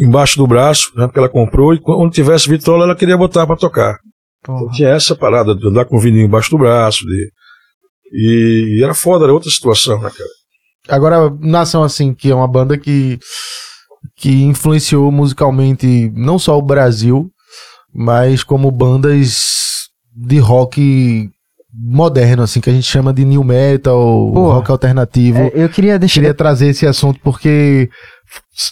embaixo 0.00 0.36
do 0.36 0.46
braço, 0.46 0.90
né, 0.96 1.06
porque 1.06 1.18
ela 1.18 1.28
comprou, 1.28 1.72
e 1.72 1.78
quando 1.80 2.10
tivesse 2.10 2.48
vitrola, 2.48 2.84
ela 2.84 2.96
queria 2.96 3.16
botar 3.16 3.46
pra 3.46 3.56
tocar. 3.56 3.96
Então, 4.40 4.68
tinha 4.72 4.88
essa 4.90 5.14
parada 5.14 5.54
de 5.54 5.66
andar 5.68 5.84
com 5.84 5.96
o 5.96 6.00
vinil 6.00 6.24
embaixo 6.26 6.50
do 6.50 6.58
braço, 6.58 7.04
de, 7.06 7.30
e, 8.12 8.78
e 8.78 8.84
era 8.84 8.94
foda, 8.94 9.24
era 9.24 9.32
outra 9.32 9.50
situação, 9.50 10.00
né, 10.00 10.10
cara? 10.10 10.30
Agora, 10.88 11.30
Nação, 11.40 11.82
assim, 11.82 12.14
que 12.14 12.30
é 12.30 12.34
uma 12.34 12.46
banda 12.46 12.78
que, 12.78 13.18
que 14.16 14.44
influenciou 14.44 15.10
musicalmente 15.10 16.12
não 16.14 16.38
só 16.38 16.56
o 16.56 16.62
Brasil, 16.62 17.30
mas 17.92 18.44
como 18.44 18.70
bandas 18.70 19.88
de 20.14 20.38
rock 20.38 21.28
moderno, 21.78 22.42
assim, 22.42 22.60
que 22.60 22.70
a 22.70 22.72
gente 22.72 22.86
chama 22.86 23.12
de 23.12 23.24
new 23.24 23.44
metal, 23.44 24.30
Porra. 24.32 24.54
rock 24.54 24.70
alternativo. 24.70 25.38
É, 25.38 25.52
eu 25.54 25.68
queria 25.68 25.98
deixar. 25.98 26.20
Queria 26.20 26.34
trazer 26.34 26.68
esse 26.68 26.86
assunto 26.86 27.20
porque 27.22 27.90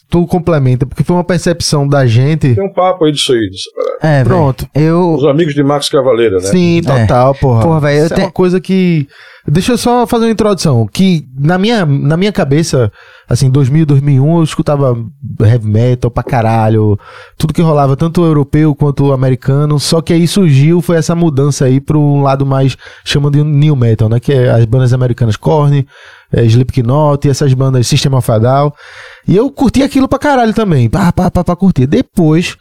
tu 0.09 0.27
complementa, 0.27 0.87
porque 0.87 1.05
foi 1.05 1.15
uma 1.15 1.25
percepção 1.25 1.87
da 1.87 2.07
gente. 2.07 2.55
Tem 2.55 2.65
um 2.65 2.73
papo 2.73 3.05
aí 3.05 3.13
disso 3.13 3.33
aí, 3.33 3.49
parada. 3.75 3.99
É. 4.03 4.25
Pronto. 4.25 4.67
Eu. 4.75 5.15
Os 5.15 5.25
amigos 5.25 5.55
de 5.55 5.63
Max 5.63 5.89
Cavaleira, 5.89 6.37
né? 6.37 6.43
Sim, 6.43 6.81
total, 6.83 7.35
porra. 7.35 7.63
Porra, 7.63 7.81
velho, 7.81 8.15
é 8.15 8.19
uma 8.19 8.31
coisa 8.31 8.61
que. 8.61 9.07
Deixa 9.47 9.73
eu 9.73 9.79
só 9.79 10.07
fazer 10.07 10.25
uma 10.25 10.31
introdução. 10.31 10.87
Que 10.87 11.27
na 11.39 11.59
minha, 11.59 11.85
na 11.85 12.17
minha 12.17 12.33
cabeça, 12.33 12.91
assim, 13.29 13.51
2000, 13.51 13.85
2001, 13.85 14.37
eu 14.39 14.43
escutava 14.43 14.97
heavy 15.39 15.69
metal 15.69 16.11
pra 16.11 16.23
caralho. 16.23 16.99
Tudo 17.37 17.53
que 17.53 17.61
rolava, 17.61 17.95
tanto 17.95 18.25
europeu 18.25 18.75
quanto 18.75 19.13
americano. 19.13 19.79
Só 19.79 20.01
que 20.01 20.15
aí 20.15 20.27
surgiu, 20.27 20.81
foi 20.81 20.97
essa 20.97 21.15
mudança 21.15 21.67
aí 21.67 21.79
pro 21.79 22.01
um 22.01 22.23
lado 22.23 22.47
mais, 22.47 22.75
chamam 23.05 23.31
de 23.31 23.45
new 23.45 23.77
metal, 23.77 24.09
né? 24.09 24.19
Que 24.19 24.33
é 24.33 24.49
as 24.49 24.65
bandas 24.65 24.95
americanas 24.95 25.37
Korn, 25.37 25.87
é, 26.33 26.45
Slipknot 26.45 27.27
e 27.27 27.31
essas 27.31 27.53
bandas 27.55 27.87
System 27.87 28.15
of 28.15 28.31
a 28.31 28.39
Down. 28.39 28.73
E 29.27 29.37
eu 29.37 29.51
curti 29.51 29.83
aquilo 29.83 30.09
pra 30.09 30.19
caralho 30.19 30.53
também. 30.53 30.89
Pá, 30.89 31.13
pá, 31.13 31.31
pá, 31.31 31.45
pá, 31.45 31.57
curtir. 31.57 31.87
Depois, 31.87 32.57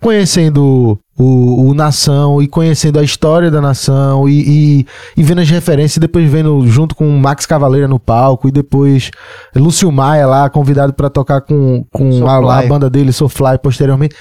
conhecendo 0.00 0.98
o, 1.16 1.68
o 1.68 1.74
Nação 1.74 2.42
e 2.42 2.48
conhecendo 2.48 2.98
a 2.98 3.02
história 3.02 3.50
da 3.50 3.60
Nação 3.60 4.28
e, 4.28 4.80
e, 4.80 4.86
e 5.16 5.22
vendo 5.22 5.40
as 5.40 5.48
referências, 5.48 5.96
e 5.96 6.00
depois 6.00 6.28
vendo 6.28 6.66
junto 6.66 6.94
com 6.94 7.08
o 7.08 7.18
Max 7.18 7.46
Cavaleira 7.46 7.86
no 7.86 8.00
palco 8.00 8.48
e 8.48 8.50
depois 8.50 9.10
Lúcio 9.54 9.90
Maia 9.92 10.26
lá, 10.26 10.50
convidado 10.50 10.92
pra 10.92 11.08
tocar 11.08 11.40
com, 11.40 11.84
com 11.92 12.26
a, 12.26 12.58
a 12.58 12.66
banda 12.66 12.90
dele, 12.90 13.12
Soulfly, 13.12 13.58
posteriormente. 13.62 14.16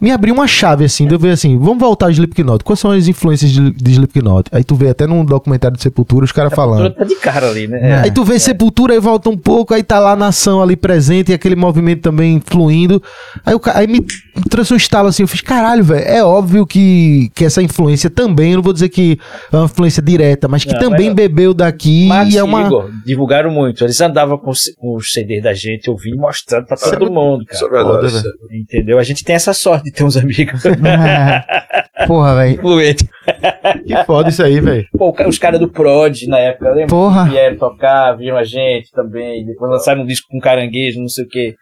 Me 0.00 0.10
abriu 0.10 0.34
uma 0.34 0.46
chave 0.46 0.84
assim, 0.84 1.06
de 1.06 1.14
eu 1.14 1.18
ver 1.18 1.30
assim, 1.30 1.58
vamos 1.58 1.78
voltar 1.78 2.06
ao 2.06 2.10
Slipknot. 2.12 2.62
Quais 2.64 2.78
são 2.80 2.90
as 2.90 3.08
influências 3.08 3.50
de, 3.50 3.70
de 3.70 3.90
Slipknot? 3.92 4.48
Aí 4.52 4.62
tu 4.64 4.74
vê 4.74 4.88
até 4.88 5.06
num 5.06 5.24
documentário 5.24 5.76
de 5.76 5.82
Sepultura 5.82 6.24
os 6.24 6.32
caras 6.32 6.52
falando. 6.54 6.94
Tá 6.94 7.04
de 7.04 7.14
cara 7.16 7.48
ali, 7.48 7.66
né? 7.66 7.78
É. 7.90 7.94
Aí 8.02 8.10
tu 8.10 8.24
vê 8.24 8.38
Sepultura 8.38 8.94
e 8.94 9.00
volta 9.00 9.28
um 9.30 9.36
pouco, 9.36 9.74
aí 9.74 9.82
tá 9.82 9.98
lá 9.98 10.12
a 10.12 10.16
nação 10.16 10.62
ali 10.62 10.76
presente 10.76 11.30
e 11.30 11.34
aquele 11.34 11.56
movimento 11.56 12.02
também 12.02 12.40
fluindo. 12.44 13.02
Aí, 13.44 13.54
o 13.54 13.60
ca- 13.60 13.76
aí 13.76 13.86
me 13.86 14.04
trouxe 14.50 14.72
um 14.72 14.76
estalo 14.76 15.08
assim, 15.08 15.22
eu 15.22 15.28
fiz, 15.28 15.40
caralho, 15.40 15.82
velho, 15.84 16.04
é 16.06 16.22
óbvio 16.24 16.66
que, 16.66 17.30
que 17.34 17.44
essa 17.44 17.62
influência 17.62 18.08
também, 18.10 18.52
eu 18.52 18.56
não 18.56 18.62
vou 18.62 18.72
dizer 18.72 18.88
que 18.88 19.18
é 19.52 19.56
uma 19.56 19.64
influência 19.66 20.02
direta, 20.02 20.46
mas 20.48 20.64
que 20.64 20.72
Não, 20.72 20.80
também 20.80 21.06
mas- 21.08 21.16
bebeu 21.16 21.52
daqui 21.54 22.06
Max 22.06 22.32
e 22.32 22.38
é 22.38 22.42
uma... 22.42 22.62
Igor 22.62 22.90
divulgaram 23.04 23.50
muito. 23.50 23.84
Eles 23.84 24.00
andavam 24.00 24.38
com, 24.38 24.50
os- 24.50 24.72
com 24.78 24.94
os 24.96 25.12
CDs 25.12 25.42
da 25.42 25.52
gente, 25.54 25.90
ouvindo 25.90 26.16
e 26.16 26.18
mostrando 26.18 26.66
pra 26.66 26.76
é 26.80 26.90
todo 26.90 27.10
mundo, 27.10 27.44
Isso 27.50 27.64
é 27.64 27.68
cara. 27.68 27.84
verdade. 27.84 28.12
Foda, 28.12 28.18
isso 28.18 28.28
é- 28.52 28.56
Entendeu? 28.58 28.98
A 28.98 29.02
gente 29.02 29.24
tem 29.24 29.34
essa 29.34 29.52
sorte 29.52 29.87
de 29.88 29.92
ter 29.92 30.04
uns 30.04 30.16
amigos 30.16 30.62
Porra, 32.06 32.36
velho. 32.36 32.60
Que 33.86 34.04
foda 34.04 34.28
isso 34.28 34.42
aí, 34.42 34.60
velho. 34.60 34.86
Pô, 34.96 35.14
os 35.26 35.38
caras 35.38 35.58
do 35.58 35.68
Prod 35.68 36.22
na 36.28 36.38
época, 36.38 36.70
lembra? 36.70 36.86
Porra. 36.88 37.24
Que 37.24 37.30
vieram 37.30 37.56
tocar, 37.56 38.12
viram 38.16 38.36
a 38.36 38.44
gente 38.44 38.90
também. 38.92 39.44
Depois 39.44 39.70
lançaram 39.70 40.02
um 40.02 40.06
disco 40.06 40.28
com 40.30 40.38
caranguejo, 40.38 41.00
não 41.00 41.08
sei 41.08 41.24
o 41.24 41.28
quê. 41.28 41.54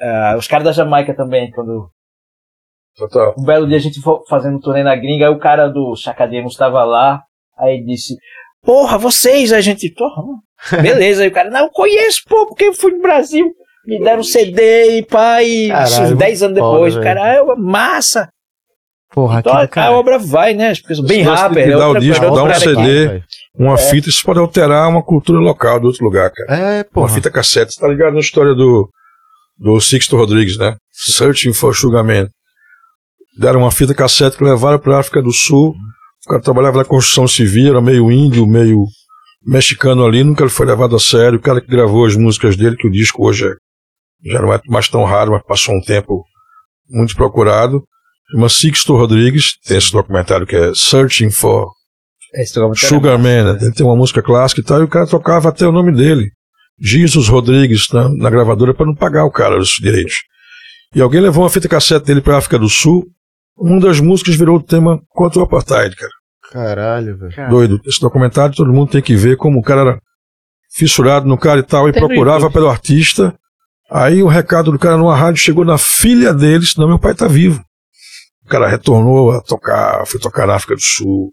Ah, 0.00 0.36
os 0.38 0.46
caras 0.46 0.64
da 0.64 0.72
Jamaica 0.72 1.14
também, 1.14 1.50
quando 1.50 1.90
Total. 2.96 3.34
um 3.38 3.44
belo 3.44 3.66
dia 3.66 3.76
a 3.76 3.80
gente 3.80 4.00
foi 4.00 4.18
fazendo 4.28 4.56
um 4.56 4.60
turnê 4.60 4.82
na 4.82 4.96
gringa, 4.96 5.26
aí 5.26 5.32
o 5.32 5.38
cara 5.38 5.68
do 5.68 5.94
Chacademos 5.96 6.52
estava 6.52 6.84
lá, 6.84 7.22
aí 7.58 7.84
disse, 7.84 8.16
porra, 8.62 8.96
vocês, 8.96 9.52
a 9.52 9.60
gente, 9.60 9.92
porra, 9.92 10.22
beleza, 10.82 11.22
aí 11.22 11.28
o 11.28 11.32
cara, 11.32 11.50
não, 11.50 11.64
eu 11.64 11.70
conheço, 11.70 12.22
pô, 12.28 12.46
porque 12.46 12.64
eu 12.64 12.74
fui 12.74 12.92
no 12.92 13.02
Brasil, 13.02 13.52
me 13.88 13.98
deram 14.04 14.20
um 14.20 14.24
CD 14.24 14.98
e 14.98 14.98
e 14.98 15.02
Caralho, 15.68 16.04
uns 16.04 16.18
10 16.18 16.42
anos 16.42 16.58
foda, 16.58 16.72
depois, 16.72 16.96
cara, 16.98 17.26
é 17.26 17.42
massa, 17.56 18.28
Porra, 19.10 19.40
então 19.40 19.66
que 19.66 19.78
a, 19.78 19.90
obra 19.90 20.18
vai, 20.18 20.52
né, 20.52 20.68
as 20.70 20.80
pessoas, 20.80 21.08
bem 21.08 21.22
rapper, 21.22 21.66
é 21.66 21.76
dar 21.76 21.88
o 21.88 21.98
disco, 21.98 22.22
dar 22.30 22.44
um 22.44 22.54
CD. 22.54 23.06
velho. 23.06 23.24
Uma 23.58 23.78
fita, 23.78 24.08
isso 24.08 24.22
pode 24.22 24.38
alterar 24.38 24.88
uma 24.88 25.02
cultura 25.02 25.40
local 25.40 25.80
de 25.80 25.86
outro 25.86 26.04
lugar, 26.04 26.30
cara. 26.30 26.60
É, 26.60 26.76
Uma 26.78 26.84
porra. 26.84 27.14
fita 27.14 27.30
cassete. 27.30 27.72
Você 27.72 27.80
tá 27.80 27.88
ligado 27.88 28.12
na 28.12 28.20
história 28.20 28.54
do, 28.54 28.88
do 29.58 29.80
Sixto 29.80 30.16
Rodrigues, 30.16 30.58
né? 30.58 30.76
Searching 30.92 31.54
for 31.54 31.74
Sugar 31.74 32.04
Man. 32.04 32.28
Deram 33.38 33.60
uma 33.60 33.70
fita 33.70 33.94
cassete 33.94 34.36
que 34.36 34.44
levaram 34.44 34.78
pra 34.78 35.00
África 35.00 35.22
do 35.22 35.32
Sul. 35.32 35.74
O 36.26 36.30
cara 36.30 36.42
trabalhava 36.42 36.76
na 36.76 36.84
construção 36.84 37.26
civil, 37.26 37.70
era 37.70 37.80
meio 37.80 38.12
índio, 38.12 38.46
meio 38.46 38.84
mexicano 39.44 40.04
ali, 40.04 40.22
nunca 40.22 40.46
foi 40.48 40.66
levado 40.66 40.94
a 40.94 41.00
sério. 41.00 41.38
O 41.38 41.42
cara 41.42 41.60
que 41.60 41.68
gravou 41.68 42.04
as 42.04 42.14
músicas 42.14 42.56
dele, 42.56 42.76
que 42.76 42.86
o 42.86 42.92
disco 42.92 43.26
hoje 43.26 43.46
é, 43.46 43.52
já 44.24 44.40
não 44.42 44.52
é 44.52 44.60
mais 44.66 44.88
tão 44.88 45.04
raro, 45.04 45.32
mas 45.32 45.42
passou 45.46 45.74
um 45.74 45.80
tempo 45.80 46.24
muito 46.88 47.14
procurado. 47.14 47.82
Chama 48.30 48.48
Sixto 48.48 48.94
Rodrigues, 48.96 49.58
tem 49.66 49.78
esse 49.78 49.90
documentário 49.92 50.46
que 50.46 50.54
é 50.56 50.72
Searching 50.74 51.30
for 51.30 51.70
Esse 52.34 52.54
documentário- 52.54 52.88
Sugar 52.88 53.18
Man, 53.18 53.54
né? 53.54 53.58
Ele 53.62 53.72
tem 53.72 53.86
uma 53.86 53.96
música 53.96 54.22
clássica 54.22 54.60
e 54.60 54.64
tal, 54.64 54.80
e 54.80 54.84
o 54.84 54.88
cara 54.88 55.06
tocava 55.06 55.48
até 55.48 55.66
o 55.66 55.72
nome 55.72 55.92
dele. 55.92 56.30
Jesus 56.80 57.26
Rodrigues, 57.28 57.86
na, 57.92 58.08
na 58.08 58.30
gravadora, 58.30 58.74
para 58.74 58.86
não 58.86 58.94
pagar 58.94 59.24
o 59.24 59.30
cara 59.30 59.58
os 59.58 59.70
direitos. 59.80 60.14
E 60.94 61.00
alguém 61.00 61.20
levou 61.20 61.42
uma 61.42 61.50
fita 61.50 61.68
cassete 61.68 62.06
dele 62.06 62.20
para 62.20 62.36
África 62.36 62.58
do 62.58 62.68
Sul. 62.68 63.04
Uma 63.56 63.80
das 63.80 63.98
músicas 64.00 64.36
virou 64.36 64.56
o 64.58 64.62
tema 64.62 65.00
contra 65.08 65.40
o 65.40 65.42
apartheid, 65.42 65.96
cara. 65.96 66.12
Caralho, 66.52 67.18
velho. 67.18 67.50
Doido. 67.50 67.80
Esse 67.86 68.00
documentário 68.00 68.54
todo 68.54 68.72
mundo 68.72 68.90
tem 68.92 69.02
que 69.02 69.16
ver 69.16 69.36
como 69.36 69.58
o 69.58 69.62
cara 69.62 69.80
era 69.80 70.00
fissurado 70.74 71.26
no 71.26 71.36
cara 71.36 71.60
e 71.60 71.62
tal, 71.64 71.88
e 71.88 71.92
procurava 71.92 72.50
pelo 72.50 72.68
artista. 72.68 73.34
Aí 73.90 74.22
o 74.22 74.28
recado 74.28 74.70
do 74.70 74.78
cara 74.78 74.96
numa 74.96 75.16
rádio 75.16 75.40
chegou 75.40 75.64
na 75.64 75.78
filha 75.78 76.34
dele, 76.34 76.64
senão 76.66 76.88
meu 76.88 76.98
pai 76.98 77.14
tá 77.14 77.26
vivo. 77.26 77.62
O 78.44 78.48
cara 78.48 78.68
retornou 78.68 79.30
a 79.32 79.40
tocar, 79.42 80.06
foi 80.06 80.20
tocar 80.20 80.46
na 80.46 80.54
África 80.54 80.74
do 80.74 80.82
Sul. 80.82 81.32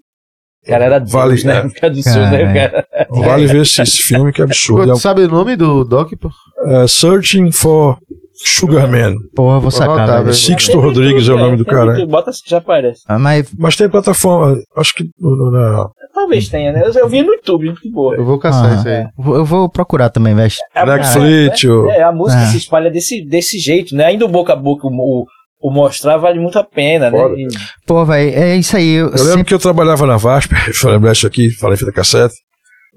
O 0.64 0.68
cara 0.68 0.86
era 0.86 1.00
Deus, 1.00 1.12
Vale, 1.12 1.44
né? 1.44 1.54
é. 1.54 1.58
África 1.60 1.90
do 1.90 2.04
Sul, 2.04 2.22
né, 2.22 2.54
cara? 2.54 2.88
Vale 3.10 3.48
ver 3.48 3.62
esse, 3.62 3.82
esse 3.82 3.98
filme 3.98 4.32
que 4.34 4.42
é 4.42 4.46
absurdo. 4.46 4.94
Tu 4.94 5.00
sabe 5.00 5.24
o 5.24 5.28
nome 5.28 5.56
do 5.56 5.84
Doc, 5.84 6.12
pô? 6.20 6.30
É, 6.68 6.88
Searching 6.88 7.52
for 7.52 7.98
Sugar 8.44 8.90
Man. 8.90 9.16
Porra, 9.36 9.60
vou 9.60 9.72
sacar, 9.72 10.08
velho. 10.08 10.24
velho. 10.24 10.34
Sixto 10.36 10.80
Rodrigues 10.80 11.28
é 11.30 11.34
o 11.34 11.38
nome 11.38 11.58
do 11.58 11.66
cara. 11.66 11.94
muito, 11.94 12.08
Bota 12.08 12.30
assim 12.32 12.42
que 12.44 12.50
já 12.50 12.58
aparece. 12.58 13.02
Ah, 13.08 13.18
Mas, 13.18 13.50
Mas 13.58 13.76
tem 13.76 13.90
plataforma, 13.90 14.58
acho 14.78 14.94
que 14.94 15.06
no- 15.20 15.36
no- 15.36 15.52
na 15.52 15.90
Talvez 16.14 16.48
tenha, 16.50 16.72
né? 16.72 16.84
Eu, 16.96 17.08
vi 17.10 17.22
no 17.24 17.34
YouTube, 17.34 17.66
muito 17.66 17.92
boa. 17.92 18.16
Eu 18.16 18.26
vou 18.26 18.40
caçar 18.40 18.72
Ah, 18.72 18.76
isso 18.76 18.88
aí. 18.88 19.06
eu 19.38 19.46
vou 19.46 19.70
procurar 19.70 20.10
também, 20.10 20.34
velho. 20.36 20.52
A 20.74 20.86
Netflix. 20.86 21.64
música, 21.64 21.74
ou- 21.74 21.92
É, 21.92 22.02
a 22.04 22.12
música 22.12 22.42
É. 22.42 22.46
se 22.48 22.58
espalha 22.58 22.90
desse, 22.90 23.24
desse 23.26 23.58
jeito, 23.60 23.96
né? 23.96 24.06
Ainda 24.06 24.26
o 24.26 24.30
boca 24.30 24.54
a 24.54 24.56
boca, 24.56 24.88
o, 24.88 24.92
o, 24.92 25.26
o 25.62 25.72
mostrar 25.74 26.18
vale 26.18 26.40
muito 26.40 26.58
a 26.58 26.64
pena, 26.64 27.10
né? 27.12 27.18
Foda. 27.18 27.36
E- 27.36 27.48
Pô, 27.86 28.04
velho, 28.06 28.30
é 28.38 28.56
isso 28.58 28.76
aí. 28.78 28.94
Eu, 28.94 29.06
Eu 29.08 29.12
lembro 29.12 29.28
sempre... 29.30 29.44
que 29.46 29.54
eu 29.54 29.60
trabalhava 29.60 30.06
na 30.06 30.18
VASP, 30.18 30.54
lembrar 30.86 31.12
isso 31.12 31.28
aqui, 31.28 31.50
falei 31.52 31.78
fita 31.78 31.92
cassete. 31.92 32.34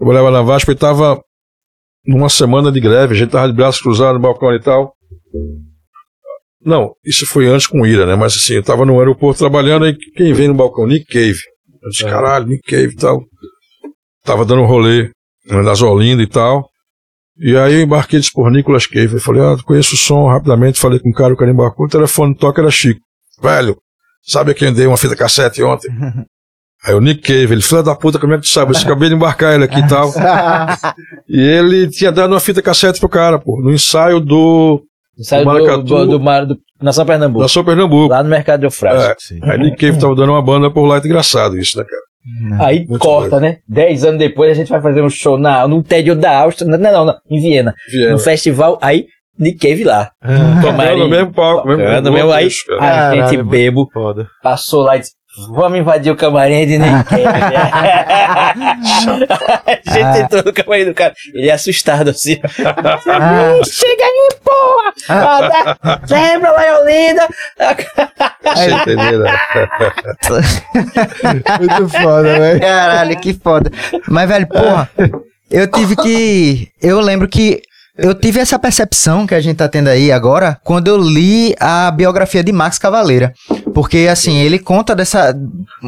Eu 0.00 0.06
trabalhava 0.06 0.30
na 0.30 0.42
VASP 0.42 0.70
e 0.70 0.74
tava 0.76 1.20
numa 2.06 2.28
semana 2.28 2.70
de 2.72 2.80
greve, 2.80 3.14
a 3.14 3.16
gente 3.18 3.30
tava 3.30 3.48
de 3.48 3.52
braços 3.54 3.82
cruzados 3.82 4.14
no 4.14 4.20
balcão 4.20 4.54
e 4.54 4.60
tal. 4.60 4.92
Não, 6.64 6.92
isso 7.04 7.26
foi 7.26 7.46
antes 7.46 7.66
com 7.66 7.86
ira, 7.86 8.04
né? 8.04 8.16
Mas 8.16 8.34
assim, 8.34 8.54
eu 8.54 8.62
tava 8.62 8.84
no 8.84 8.98
aeroporto 8.98 9.38
trabalhando 9.38 9.84
aí 9.84 9.96
quem 9.96 10.32
vem 10.32 10.48
no 10.48 10.54
balcão? 10.54 10.86
Nick 10.86 11.06
Cave. 11.06 11.38
Eu 11.82 11.90
disse, 11.90 12.04
caralho, 12.04 12.46
Nick 12.46 12.62
Cave 12.62 12.92
e 12.92 12.96
tal. 12.96 13.22
Tava 14.24 14.44
dando 14.44 14.62
um 14.62 14.66
rolê 14.66 15.10
nas 15.46 15.80
Olinda 15.80 16.22
e 16.22 16.26
tal. 16.26 16.68
E 17.38 17.56
aí 17.56 17.74
eu 17.74 17.82
embarquei 17.82 18.18
disse, 18.18 18.32
por 18.32 18.50
Nicolas 18.50 18.86
Cave. 18.86 19.14
Eu 19.14 19.20
falei, 19.20 19.40
ah, 19.42 19.56
conheço 19.64 19.94
o 19.94 19.98
som 19.98 20.26
rapidamente, 20.26 20.80
falei 20.80 20.98
com 20.98 21.10
o 21.10 21.14
cara, 21.14 21.32
o 21.32 21.36
cara 21.36 21.50
embarcou, 21.50 21.86
o 21.86 21.88
telefone 21.88 22.36
toca, 22.36 22.60
era 22.60 22.70
Chico. 22.70 23.00
Velho, 23.40 23.78
sabe 24.22 24.50
a 24.50 24.54
quem 24.54 24.72
dei 24.72 24.86
uma 24.86 24.96
fita 24.96 25.14
cassete 25.14 25.62
ontem? 25.62 25.88
Aí 26.84 26.94
o 26.94 27.00
Nick 27.00 27.22
Cave, 27.22 27.54
ele, 27.54 27.62
filho 27.62 27.82
da 27.82 27.94
puta, 27.94 28.20
como 28.20 28.34
é 28.34 28.36
que 28.36 28.42
tu 28.42 28.48
sabe? 28.48 28.72
Eu 28.72 28.80
acabei 28.80 29.08
de 29.08 29.14
embarcar 29.14 29.54
ele 29.54 29.64
aqui 29.64 29.80
e 29.80 29.88
tal. 29.88 30.12
e 31.28 31.40
ele 31.40 31.88
tinha 31.88 32.12
dado 32.12 32.32
uma 32.32 32.38
fita 32.38 32.62
cassete 32.62 33.00
pro 33.00 33.08
cara, 33.08 33.38
pô, 33.38 33.60
no 33.60 33.72
ensaio 33.72 34.20
do 34.20 34.84
Saiu 35.20 35.44
do, 35.44 35.46
Maracatu. 35.52 35.82
do, 35.84 36.06
do, 36.06 36.20
mar- 36.20 36.46
do 36.46 36.56
Nação 36.80 37.04
Pernambuco. 37.06 37.42
Nação 37.42 37.64
Pernambuco. 37.64 38.12
Lá 38.12 38.22
no 38.22 38.28
Mercado 38.30 38.60
de 38.60 38.66
Eufrates. 38.66 39.32
É. 39.42 39.50
Aí 39.52 39.58
Nick 39.58 39.76
Cave 39.76 39.98
tava 39.98 40.14
dando 40.14 40.30
uma 40.32 40.42
banda 40.42 40.70
por 40.70 40.84
lá, 40.86 40.96
é 40.96 40.98
engraçado 41.00 41.58
isso, 41.58 41.76
né, 41.78 41.84
cara? 41.84 42.02
Aí 42.66 42.86
Muito 42.86 43.00
corta, 43.00 43.40
né? 43.40 43.58
Dez 43.66 44.04
anos 44.04 44.18
depois 44.18 44.50
a 44.50 44.54
gente 44.54 44.68
vai 44.68 44.82
fazer 44.82 45.00
um 45.02 45.08
show 45.08 45.38
na, 45.38 45.66
no 45.66 45.78
interior 45.78 46.14
da 46.14 46.38
Áustria. 46.40 46.70
Não, 46.70 46.78
não, 46.78 47.04
não, 47.06 47.14
em 47.30 47.40
Viena. 47.40 47.74
Viena. 47.90 48.12
No 48.12 48.18
festival, 48.18 48.78
aí 48.82 49.06
Nick 49.38 49.58
Cave 49.58 49.82
lá. 49.84 50.10
Tocando 50.60 50.98
no 50.98 51.08
mesmo 51.08 51.32
palco, 51.32 51.66
mesmo 51.68 51.82
Tocando 51.84 52.12
mesmo, 52.12 52.30
aí 52.32 52.48
cara. 52.66 53.10
a 53.10 53.14
gente 53.14 53.20
Caralho, 53.22 53.44
bebo, 53.46 53.88
Foda. 53.92 54.26
passou 54.42 54.82
lá 54.82 54.96
e 54.96 55.00
disse, 55.00 55.12
vamos 55.50 55.78
invadir 55.78 56.10
o 56.12 56.16
camarim 56.16 56.66
de 56.66 56.78
Nick 56.78 57.04
Cave. 57.04 57.24
a 59.86 59.92
gente 59.92 60.18
entrou 60.20 60.42
no 60.44 60.52
camarim 60.52 60.84
do 60.86 60.94
cara, 60.94 61.14
ele 61.34 61.48
é 61.48 61.52
assustado 61.52 62.10
assim. 62.10 62.38
Ah, 62.44 63.60
Chega 63.64 64.04
aí, 64.04 64.28
porra! 64.44 64.92
Ah, 65.08 65.78
dá- 66.08 66.10
Lembra 66.10 66.50
lá 66.50 66.66
em 66.66 66.72
Olinda? 66.82 67.28
Você 68.54 68.70
entendeu, 68.70 69.20
né? 69.20 69.38
Muito 71.60 71.88
foda, 71.88 72.38
velho. 72.38 72.60
Caralho, 72.60 73.20
que 73.20 73.34
foda. 73.34 73.70
Mas, 74.08 74.28
velho, 74.28 74.46
porra, 74.48 74.90
eu 75.50 75.66
tive 75.70 75.96
que. 75.96 76.68
Eu 76.82 77.00
lembro 77.00 77.28
que. 77.28 77.62
Eu 77.96 78.14
tive 78.14 78.38
essa 78.38 78.58
percepção 78.60 79.26
que 79.26 79.34
a 79.34 79.40
gente 79.40 79.56
tá 79.56 79.68
tendo 79.68 79.88
aí 79.88 80.12
agora 80.12 80.56
quando 80.62 80.86
eu 80.86 80.96
li 80.96 81.52
a 81.58 81.90
biografia 81.90 82.44
de 82.44 82.52
Max 82.52 82.78
Cavaleira. 82.78 83.32
Porque, 83.78 84.08
assim, 84.10 84.36
ele 84.40 84.58
conta 84.58 84.92
dessa. 84.92 85.32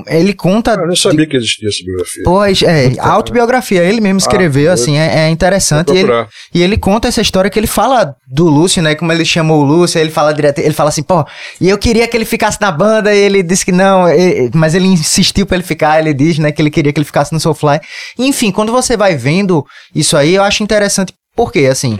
Ele 0.06 0.32
conta. 0.32 0.74
Eu 0.74 0.86
nem 0.86 0.94
sabia 0.94 1.26
que 1.26 1.36
existia 1.36 1.68
essa 1.68 1.82
biografia. 1.84 2.22
Pois, 2.24 2.62
é, 2.62 2.92
autobiografia, 3.00 3.82
ele 3.82 4.00
mesmo 4.00 4.18
escreveu, 4.18 4.70
Ah, 4.70 4.74
assim, 4.74 4.96
é, 4.96 5.26
é 5.26 5.28
interessante. 5.28 5.88
E 5.92 5.98
ele, 5.98 6.06
e 6.54 6.62
ele 6.62 6.76
conta 6.78 7.08
essa 7.08 7.20
história 7.20 7.50
que 7.50 7.58
ele 7.58 7.66
fala 7.66 8.14
do 8.28 8.44
Lúcio, 8.46 8.80
né? 8.80 8.94
Como 8.94 9.10
ele 9.10 9.24
chamou 9.24 9.60
o 9.60 9.64
Lúcio, 9.64 9.98
aí 9.98 10.04
ele 10.04 10.12
fala 10.12 10.32
direto, 10.32 10.60
ele 10.60 10.72
fala 10.72 10.90
assim, 10.90 11.02
pô, 11.02 11.24
e 11.60 11.68
eu 11.68 11.76
queria 11.76 12.06
que 12.06 12.16
ele 12.16 12.24
ficasse 12.24 12.60
na 12.60 12.70
banda, 12.70 13.12
e 13.12 13.18
ele 13.18 13.42
disse 13.42 13.64
que 13.64 13.72
não, 13.72 14.08
e- 14.08 14.48
mas 14.54 14.76
ele 14.76 14.86
insistiu 14.86 15.44
pra 15.44 15.56
ele 15.56 15.64
ficar, 15.64 15.98
ele 15.98 16.14
diz, 16.14 16.38
né, 16.38 16.52
que 16.52 16.62
ele 16.62 16.70
queria 16.70 16.92
que 16.92 16.98
ele 17.00 17.04
ficasse 17.04 17.32
no 17.32 17.40
Soulfly. 17.40 17.80
Enfim, 18.16 18.52
quando 18.52 18.70
você 18.70 18.96
vai 18.96 19.16
vendo 19.16 19.64
isso 19.92 20.16
aí, 20.16 20.36
eu 20.36 20.44
acho 20.44 20.62
interessante, 20.62 21.12
porque, 21.34 21.66
assim, 21.66 21.98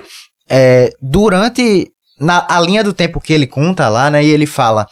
é, 0.49 0.91
durante 1.03 1.88
na, 2.20 2.47
a 2.51 2.61
linha 2.61 2.84
do 2.84 2.93
tempo 2.93 3.18
que 3.18 3.32
ele 3.32 3.47
conta 3.47 3.88
lá, 3.88 4.11
né, 4.11 4.22
e 4.22 4.28
ele 4.30 4.45
fala. 4.47 4.86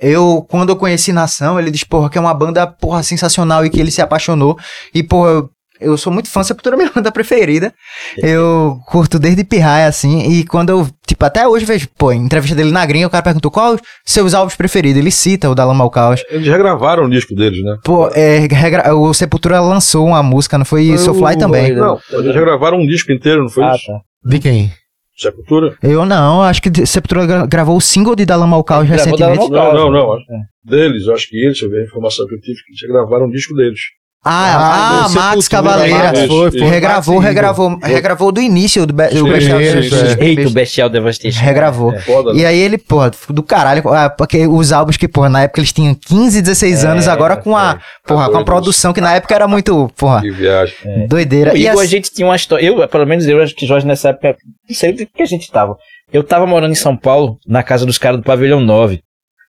Eu, 0.00 0.44
quando 0.50 0.70
eu 0.70 0.76
conheci 0.76 1.12
Nação, 1.12 1.58
ele 1.58 1.70
diz, 1.70 1.84
porra, 1.84 2.10
que 2.10 2.18
é 2.18 2.20
uma 2.20 2.34
banda, 2.34 2.66
porra, 2.66 3.02
sensacional 3.02 3.64
e 3.64 3.70
que 3.70 3.80
ele 3.80 3.90
se 3.90 4.02
apaixonou. 4.02 4.58
E, 4.94 5.02
porra, 5.02 5.30
eu, 5.30 5.50
eu 5.80 5.96
sou 5.96 6.12
muito 6.12 6.28
fã, 6.28 6.42
Sepultura 6.42 6.74
é 6.76 6.78
minha 6.78 6.90
banda 6.94 7.12
preferida. 7.12 7.72
Eu 8.18 8.78
curto 8.86 9.18
desde 9.18 9.44
pirraia, 9.44 9.86
assim, 9.86 10.30
e 10.32 10.44
quando 10.44 10.70
eu, 10.70 10.88
tipo, 11.06 11.24
até 11.24 11.46
hoje 11.46 11.64
vejo, 11.64 11.88
pô, 11.96 12.12
em 12.12 12.24
entrevista 12.24 12.56
dele 12.56 12.70
na 12.72 12.84
gringa, 12.84 13.06
o 13.06 13.10
cara 13.10 13.22
perguntou 13.22 13.50
qual 13.50 13.74
os 13.74 13.80
seus 14.04 14.34
álbuns 14.34 14.56
preferidos. 14.56 14.98
Ele 15.00 15.10
cita 15.10 15.48
o 15.48 15.54
da 15.54 15.64
Lama 15.64 15.84
ao 15.84 15.90
Caos. 15.90 16.24
Eles 16.28 16.46
regravaram 16.48 17.04
o 17.04 17.10
disco 17.10 17.34
deles, 17.34 17.62
né? 17.62 17.76
Pô, 17.84 18.08
é, 18.12 18.38
regra- 18.50 18.94
o 18.94 19.14
Sepultura 19.14 19.60
lançou 19.60 20.06
uma 20.06 20.22
música, 20.22 20.58
não 20.58 20.64
foi? 20.64 20.84
E 20.84 20.98
Soulfly 20.98 21.36
também. 21.38 21.72
Não, 21.72 21.98
eles 22.10 22.34
regravaram 22.34 22.78
um 22.78 22.86
disco 22.86 23.12
inteiro, 23.12 23.42
não 23.42 23.48
foi 23.48 23.64
Ah, 23.64 23.74
isso? 23.76 23.86
tá. 23.86 24.00
De 24.24 24.38
quem? 24.38 24.72
Sepultura? 25.16 25.76
Eu 25.82 26.04
não, 26.04 26.42
acho 26.42 26.60
que 26.60 26.68
de- 26.70 26.86
Sepultura 26.86 27.26
gra- 27.26 27.46
gravou 27.46 27.76
o 27.76 27.80
single 27.80 28.16
de 28.16 28.24
Da 28.26 28.36
Lama 28.36 28.56
ao 28.56 28.64
Caos 28.64 28.88
recentemente. 28.88 29.38
ao 29.40 29.50
Caos. 29.50 29.74
Não, 29.74 29.90
não, 29.90 29.90
não. 29.90 30.14
É. 30.16 30.20
Deles, 30.64 31.06
eu 31.06 31.14
acho 31.14 31.28
que 31.28 31.36
eles, 31.36 31.58
deixa 31.58 31.66
eu 31.66 31.70
ver 31.70 31.82
a 31.82 31.84
informação 31.84 32.26
que 32.26 32.34
eu 32.34 32.40
tive, 32.40 32.58
que 32.64 32.70
eles 32.72 32.80
regravaram 32.82 33.26
um 33.26 33.30
disco 33.30 33.54
deles. 33.54 33.78
Ah, 34.26 35.04
ah, 35.04 35.08
do 35.08 35.14
Max 35.14 35.48
Cavaleira. 35.48 35.98
Max, 36.04 36.26
Foi, 36.26 36.50
foi. 36.50 36.60
Regravou, 36.68 37.14
Max 37.16 37.26
regravou, 37.26 37.78
regravou 37.82 38.32
do 38.32 38.40
início 38.40 38.86
do, 38.86 38.92
Be 38.94 39.08
Sim, 39.10 39.24
Bestial 39.24 39.58
sim, 39.60 39.64
Devastation. 39.64 40.22
Eita, 40.22 40.48
o 40.48 40.50
Bestial 40.50 40.88
Devastation. 40.88 41.40
Regravou. 41.40 41.92
É 41.92 42.00
foda, 42.00 42.32
né? 42.32 42.40
E 42.40 42.46
aí 42.46 42.58
ele, 42.58 42.78
porra, 42.78 43.10
do 43.28 43.42
caralho, 43.42 43.86
ah, 43.92 44.08
porque 44.08 44.46
os 44.46 44.72
álbuns 44.72 44.96
que, 44.96 45.06
porra, 45.06 45.28
na 45.28 45.42
época 45.42 45.60
eles 45.60 45.72
tinham 45.72 45.94
15, 45.94 46.40
16 46.40 46.84
É, 46.84 46.86
anos, 46.88 47.06
agora 47.06 47.36
com 47.36 47.54
a, 47.54 47.78
porra, 48.06 48.30
com 48.30 48.38
a 48.38 48.44
produção 48.44 48.92
que 48.94 49.00
na 49.00 49.14
época 49.14 49.34
era 49.34 49.46
muito, 49.46 49.90
porra, 49.96 50.22
Que 50.22 50.30
viagem. 50.30 50.74
doideira. 51.06 51.52
O 51.52 51.56
E 51.56 51.66
Igor, 51.66 51.72
a 51.72 51.82
assim- 51.82 51.90
gente 51.90 52.10
tinha 52.10 52.26
uma 52.26 52.36
história. 52.36 52.64
Eu, 52.64 52.88
pelo 52.88 53.06
menos 53.06 53.26
eu, 53.26 53.42
acho 53.42 53.54
que 53.54 53.66
Jorge 53.66 53.86
nessa 53.86 54.08
época. 54.08 54.36
Não 54.68 54.74
sei 54.74 54.92
do 54.92 55.06
que 55.06 55.22
a 55.22 55.26
gente 55.26 55.50
tava. 55.50 55.76
Eu 56.12 56.22
tava 56.24 56.46
morando 56.46 56.72
em 56.72 56.76
São 56.76 56.96
Paulo, 56.96 57.36
na 57.46 57.62
casa 57.62 57.84
dos 57.84 57.98
caras 57.98 58.18
do 58.20 58.24
Pavilhão 58.24 58.60
9. 58.60 59.00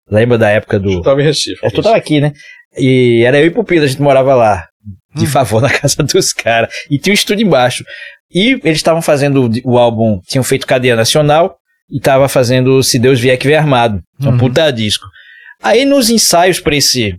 Lembra 0.09 0.37
da 0.37 0.49
época 0.49 0.79
do. 0.79 0.91
Eu 0.93 1.01
tava 1.01 1.21
em 1.21 1.25
Recife. 1.25 1.59
É, 1.63 1.69
tu 1.69 1.81
tava 1.81 1.95
aqui, 1.95 2.19
né? 2.19 2.31
E 2.77 3.23
era 3.25 3.39
eu 3.39 3.45
e 3.47 3.51
Pupila, 3.51 3.85
a 3.85 3.87
gente 3.87 4.01
morava 4.01 4.33
lá. 4.35 4.65
De 5.15 5.27
favor, 5.27 5.61
na 5.63 5.69
casa 5.69 6.01
dos 6.03 6.33
caras. 6.33 6.73
E 6.89 6.97
tinha 6.97 7.11
um 7.11 7.15
estúdio 7.15 7.45
embaixo. 7.45 7.83
E 8.33 8.59
eles 8.63 8.77
estavam 8.77 9.01
fazendo 9.01 9.49
o, 9.63 9.77
álbum, 9.77 10.19
tinham 10.27 10.43
feito 10.43 10.65
Cadeia 10.65 10.95
Nacional. 10.95 11.57
E 11.89 11.99
tava 11.99 12.27
fazendo 12.27 12.81
Se 12.81 12.97
Deus 12.97 13.19
Vier 13.19 13.37
Que 13.37 13.47
Vier 13.47 13.59
Armado. 13.59 14.01
Um 14.19 14.29
Uhum. 14.29 14.37
puta 14.37 14.71
disco. 14.71 15.05
Aí 15.61 15.85
nos 15.85 16.09
ensaios 16.09 16.59
pra 16.59 16.75
esse, 16.75 17.15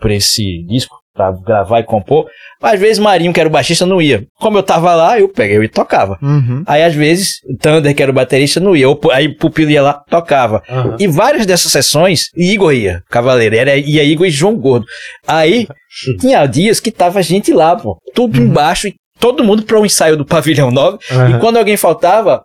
pra 0.00 0.14
esse 0.14 0.64
disco, 0.66 0.96
pra 1.14 1.30
gravar 1.30 1.80
e 1.80 1.84
compor, 1.84 2.26
às 2.60 2.78
vezes 2.80 2.98
Marinho, 2.98 3.32
que 3.32 3.38
era 3.38 3.48
o 3.48 3.52
baixista, 3.52 3.86
não 3.86 4.02
ia. 4.02 4.26
Como 4.40 4.58
eu 4.58 4.62
tava 4.62 4.94
lá, 4.94 5.18
eu 5.18 5.28
peguei 5.28 5.56
e 5.58 5.68
tocava. 5.68 6.18
Uhum. 6.20 6.64
Aí 6.66 6.82
às 6.82 6.94
vezes 6.94 7.36
Thunder, 7.60 7.94
que 7.94 8.02
era 8.02 8.10
o 8.10 8.14
baterista, 8.14 8.58
não 8.58 8.74
ia. 8.74 8.88
Ou, 8.88 9.00
aí 9.12 9.28
Pupilo 9.28 9.70
ia 9.70 9.82
lá, 9.82 9.94
tocava. 10.10 10.62
E 10.98 11.06
várias 11.06 11.46
dessas 11.46 11.70
sessões, 11.70 12.30
Igor 12.36 12.72
ia, 12.72 13.02
Cavaleiro. 13.08 13.54
Era, 13.54 13.76
ia 13.76 14.02
Igor 14.02 14.26
e 14.26 14.30
João 14.30 14.56
Gordo. 14.56 14.86
Aí 15.26 15.68
tinha 16.20 16.44
dias 16.46 16.80
que 16.80 16.90
tava 16.90 17.22
gente 17.22 17.52
lá, 17.52 17.76
pô. 17.76 17.96
Tudo 18.14 18.40
embaixo 18.40 18.88
e 18.88 18.94
todo 19.20 19.44
mundo 19.44 19.62
para 19.62 19.78
o 19.78 19.86
ensaio 19.86 20.16
do 20.16 20.24
Pavilhão 20.24 20.70
9. 20.70 20.98
E 21.30 21.38
quando 21.38 21.58
alguém 21.58 21.76
faltava, 21.76 22.42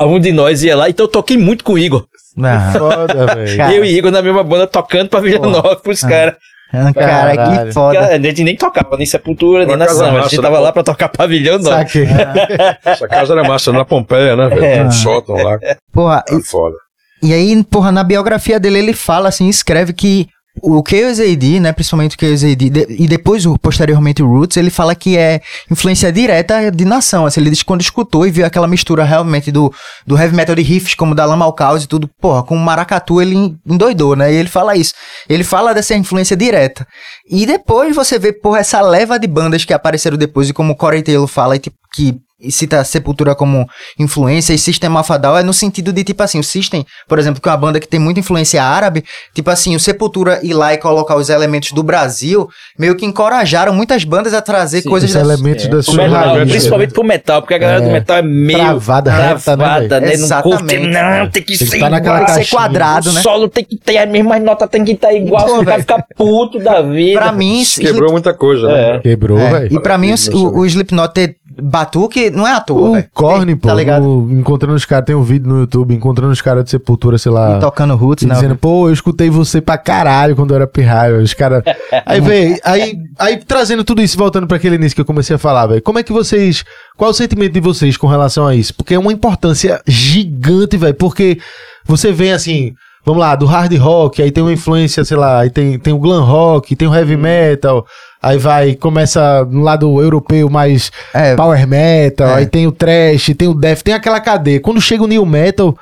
um 0.00 0.20
de 0.20 0.32
nós 0.32 0.62
ia 0.62 0.76
lá. 0.76 0.90
Então 0.90 1.06
eu 1.06 1.10
toquei 1.10 1.36
muito 1.36 1.64
com 1.64 1.74
o 1.74 1.78
Igor. 1.78 2.04
Ah. 2.42 2.72
Foda, 2.76 3.26
velho. 3.34 3.74
Eu 3.74 3.84
e 3.84 3.96
Igor 3.96 4.10
na 4.10 4.22
mesma 4.22 4.42
banda 4.42 4.66
tocando 4.66 5.08
Pavilhão 5.08 5.42
9 5.42 5.82
pros 5.82 6.00
caras. 6.00 6.34
Cara, 6.94 7.36
Caralho. 7.36 7.66
que 7.66 7.72
foda. 7.72 8.00
A 8.00 8.18
gente 8.18 8.44
nem 8.44 8.56
tocava, 8.56 8.96
nem 8.96 9.04
Sepultura, 9.04 9.66
nem 9.66 9.76
nação. 9.76 10.16
A 10.16 10.22
gente 10.22 10.36
né, 10.38 10.42
tava 10.42 10.56
pô? 10.56 10.62
lá 10.62 10.72
pra 10.72 10.82
tocar 10.82 11.08
pavilhão, 11.10 11.58
não. 11.58 11.70
Saquei. 11.70 12.06
Essa 12.84 13.06
casa 13.06 13.34
era 13.34 13.44
massa, 13.44 13.72
na 13.72 13.84
Pompeia, 13.84 14.34
né, 14.34 14.48
velho? 14.48 14.64
É. 14.64 14.84
No 14.84 14.92
sótão 14.92 15.36
lá. 15.36 15.58
Porra, 15.92 16.22
Tá 16.26 16.40
foda. 16.44 16.76
E 17.22 17.32
aí, 17.32 17.62
porra, 17.64 17.92
na 17.92 18.02
biografia 18.02 18.58
dele, 18.58 18.78
ele 18.78 18.92
fala 18.92 19.28
assim, 19.28 19.48
escreve 19.48 19.92
que 19.92 20.28
o 20.60 20.78
AD, 20.78 21.60
né, 21.60 21.72
principalmente 21.72 22.16
o 22.20 22.26
AD, 22.26 22.54
de- 22.54 22.86
e 22.90 23.08
depois, 23.08 23.44
posteriormente, 23.60 24.22
o 24.22 24.26
Roots, 24.26 24.56
ele 24.56 24.68
fala 24.68 24.94
que 24.94 25.16
é 25.16 25.40
influência 25.70 26.12
direta 26.12 26.70
de 26.70 26.84
nação, 26.84 27.24
assim, 27.24 27.40
ele 27.40 27.50
diz 27.50 27.62
quando 27.62 27.80
escutou 27.80 28.26
e 28.26 28.30
viu 28.30 28.44
aquela 28.44 28.68
mistura 28.68 29.02
realmente 29.02 29.50
do, 29.50 29.72
do 30.06 30.18
heavy 30.18 30.36
metal 30.36 30.54
de 30.54 30.62
riffs, 30.62 30.94
como 30.94 31.14
da 31.14 31.24
Lama 31.24 31.44
ao 31.46 31.54
Caos 31.54 31.84
e 31.84 31.88
tudo, 31.88 32.08
porra, 32.20 32.42
com 32.42 32.54
o 32.54 32.60
Maracatu 32.60 33.22
ele 33.22 33.56
endoidou, 33.66 34.14
né, 34.14 34.32
e 34.32 34.36
ele 34.36 34.48
fala 34.48 34.76
isso, 34.76 34.92
ele 35.28 35.44
fala 35.44 35.72
dessa 35.72 35.94
influência 35.94 36.36
direta. 36.36 36.86
E 37.30 37.46
depois 37.46 37.96
você 37.96 38.18
vê, 38.18 38.32
porra, 38.32 38.58
essa 38.58 38.80
leva 38.82 39.18
de 39.18 39.26
bandas 39.26 39.64
que 39.64 39.72
apareceram 39.72 40.18
depois, 40.18 40.48
e 40.50 40.52
como 40.52 40.72
o 40.72 40.76
Corey 40.76 41.02
Taylor 41.02 41.26
fala, 41.26 41.56
e, 41.56 41.60
tipo, 41.60 41.76
que 41.94 42.16
e 42.42 42.50
cita 42.50 42.82
Sepultura 42.84 43.34
como 43.34 43.66
influência 43.98 44.52
e 44.52 44.58
System 44.58 44.96
of 44.96 45.12
a 45.12 45.16
Down 45.16 45.38
é 45.38 45.42
no 45.42 45.52
sentido 45.52 45.92
de, 45.92 46.02
tipo 46.04 46.22
assim, 46.22 46.38
o 46.38 46.44
System, 46.44 46.84
por 47.08 47.18
exemplo, 47.18 47.40
que 47.40 47.48
é 47.48 47.52
uma 47.52 47.58
banda 47.58 47.78
que 47.80 47.86
tem 47.88 48.00
muita 48.00 48.20
influência 48.20 48.62
árabe, 48.62 49.04
tipo 49.34 49.48
assim, 49.50 49.74
o 49.76 49.80
Sepultura 49.80 50.40
ir 50.42 50.52
lá 50.54 50.74
e 50.74 50.78
colocar 50.78 51.16
os 51.16 51.28
elementos 51.30 51.72
do 51.72 51.82
Brasil, 51.82 52.48
meio 52.78 52.96
que 52.96 53.06
encorajaram 53.06 53.72
muitas 53.72 54.04
bandas 54.04 54.34
a 54.34 54.40
trazer 54.42 54.82
Sim, 54.82 54.88
coisas 54.90 55.10
Os 55.10 55.14
das- 55.14 55.22
elementos 55.24 55.66
da 55.68 55.76
O 55.78 55.82
sua 55.82 55.96
metal, 56.08 56.34
raiz, 56.36 56.50
principalmente 56.50 56.88
né? 56.88 56.94
pro 56.94 57.04
metal, 57.04 57.42
porque 57.42 57.54
a 57.54 57.58
galera 57.58 57.80
do 57.80 57.88
É. 57.88 57.92
metal 57.92 58.16
é 58.16 58.22
meio 58.22 58.58
Travada, 58.58 59.10
reta, 59.12 59.22
né, 59.34 59.38
travada, 59.38 60.00
né? 60.00 60.16
Não 60.16 60.42
curte, 60.42 60.64
Exatamente. 60.64 60.86
não, 60.88 61.30
tem 61.30 61.42
que 61.42 61.48
Tem 61.52 61.58
que 61.58 61.66
ser 61.66 61.76
estar 61.76 61.90
naquela 61.90 62.16
igual. 62.22 62.26
Tem 62.34 62.42
que 62.44 62.48
ser 62.48 62.56
quadrado, 62.56 63.10
O 63.10 63.12
né? 63.12 63.20
solo 63.22 63.48
tem 63.48 63.64
que 63.64 63.76
ter 63.76 63.98
as 63.98 64.08
mesmas 64.10 64.42
notas, 64.42 64.68
tem 64.68 64.84
que 64.84 64.92
estar 64.92 65.12
igual, 65.12 65.46
Pô, 65.46 65.52
o 65.60 65.64
cara 65.64 65.76
velho. 65.76 65.80
fica 65.82 66.06
puto 66.16 66.58
da 66.58 66.80
vida. 66.82 67.20
Pra 67.20 67.32
mim, 67.32 67.62
Quebrou 67.78 68.12
muita 68.12 68.32
coisa, 68.34 68.66
né? 68.66 68.96
É. 68.96 68.98
Quebrou, 69.00 69.38
É, 69.38 69.50
velho. 69.50 69.76
e 69.76 69.80
pra 69.80 69.96
mim, 69.98 70.12
o, 70.12 70.36
o, 70.36 70.58
o 70.60 70.66
Slipknot 70.66 71.12
ter 71.12 71.36
batuque 71.60 72.30
não 72.32 72.46
é 72.46 72.52
à 72.54 72.60
toa, 72.60 72.88
O 72.88 72.92
velho. 72.94 73.08
Korn, 73.14 73.54
pô, 73.56 73.68
Tá 73.68 73.74
ligado? 73.74 74.02
no- 74.04 74.32
encontrando 74.40 74.74
os 74.74 74.84
caras, 74.84 75.04
tem 75.04 75.14
um 75.14 75.22
vídeo 75.22 75.48
no 75.48 75.60
YouTube, 75.60 75.94
encontrando 75.94 76.32
os 76.32 76.40
caras 76.40 76.64
de 76.64 76.70
Sepultura, 76.70 77.18
sei 77.18 77.30
lá, 77.30 77.56
E 77.56 77.60
tocando 77.60 77.94
roots, 77.94 78.24
e 78.24 78.26
né? 78.26 78.34
dizendo, 78.34 78.56
pô, 78.56 78.88
eu 78.88 78.92
escutei 78.92 79.30
você 79.30 79.60
pra 79.60 79.78
caralho 79.78 80.34
quando 80.34 80.50
eu 80.50 80.56
era 80.56 80.66
pirralho. 80.66 81.20
Os 81.22 81.34
caras. 81.34 81.62
Aí, 82.06 82.20
velho, 82.20 82.58
aí, 82.64 82.96
aí 83.18 83.36
trazendo 83.36 83.84
tudo 83.84 84.02
isso, 84.02 84.16
voltando 84.18 84.46
pra 84.46 84.56
aquele 84.56 84.74
início 84.76 84.94
que 84.94 85.00
eu 85.00 85.04
comecei 85.04 85.36
a 85.36 85.38
falar, 85.38 85.66
velho. 85.66 85.82
Como 85.82 85.98
é 85.98 86.02
que 86.02 86.12
vocês. 86.12 86.64
Qual 86.96 87.10
o 87.10 87.14
sentimento 87.14 87.52
de 87.52 87.60
vocês 87.60 87.96
com 87.96 88.06
relação 88.06 88.46
a 88.46 88.54
isso? 88.54 88.74
Porque 88.74 88.94
é 88.94 88.98
uma 88.98 89.12
importância 89.12 89.80
gigante, 89.86 90.76
velho. 90.76 90.94
Porque 90.94 91.38
você 91.84 92.12
vem 92.12 92.32
assim. 92.32 92.72
Vamos 93.04 93.20
lá, 93.20 93.34
do 93.34 93.46
hard 93.46 93.76
rock, 93.78 94.22
aí 94.22 94.30
tem 94.30 94.44
uma 94.44 94.52
influência, 94.52 95.04
sei 95.04 95.16
lá, 95.16 95.40
aí 95.40 95.50
tem, 95.50 95.76
tem 95.76 95.92
o 95.92 95.98
glam 95.98 96.22
rock, 96.22 96.76
tem 96.76 96.86
o 96.86 96.94
heavy 96.94 97.16
metal, 97.16 97.84
aí 98.22 98.38
vai, 98.38 98.74
começa 98.74 99.44
no 99.50 99.60
lado 99.62 100.00
europeu 100.00 100.48
mais 100.48 100.90
É, 101.12 101.34
power 101.34 101.66
metal, 101.66 102.28
É. 102.28 102.34
aí 102.36 102.46
tem 102.46 102.66
o 102.66 102.72
trash, 102.72 103.32
tem 103.36 103.48
o 103.48 103.54
death, 103.54 103.82
tem 103.82 103.94
aquela 103.94 104.20
cadeia. 104.20 104.60
Quando 104.60 104.80
chega 104.80 105.02
o 105.02 105.06
new 105.08 105.26
metal, 105.26 105.76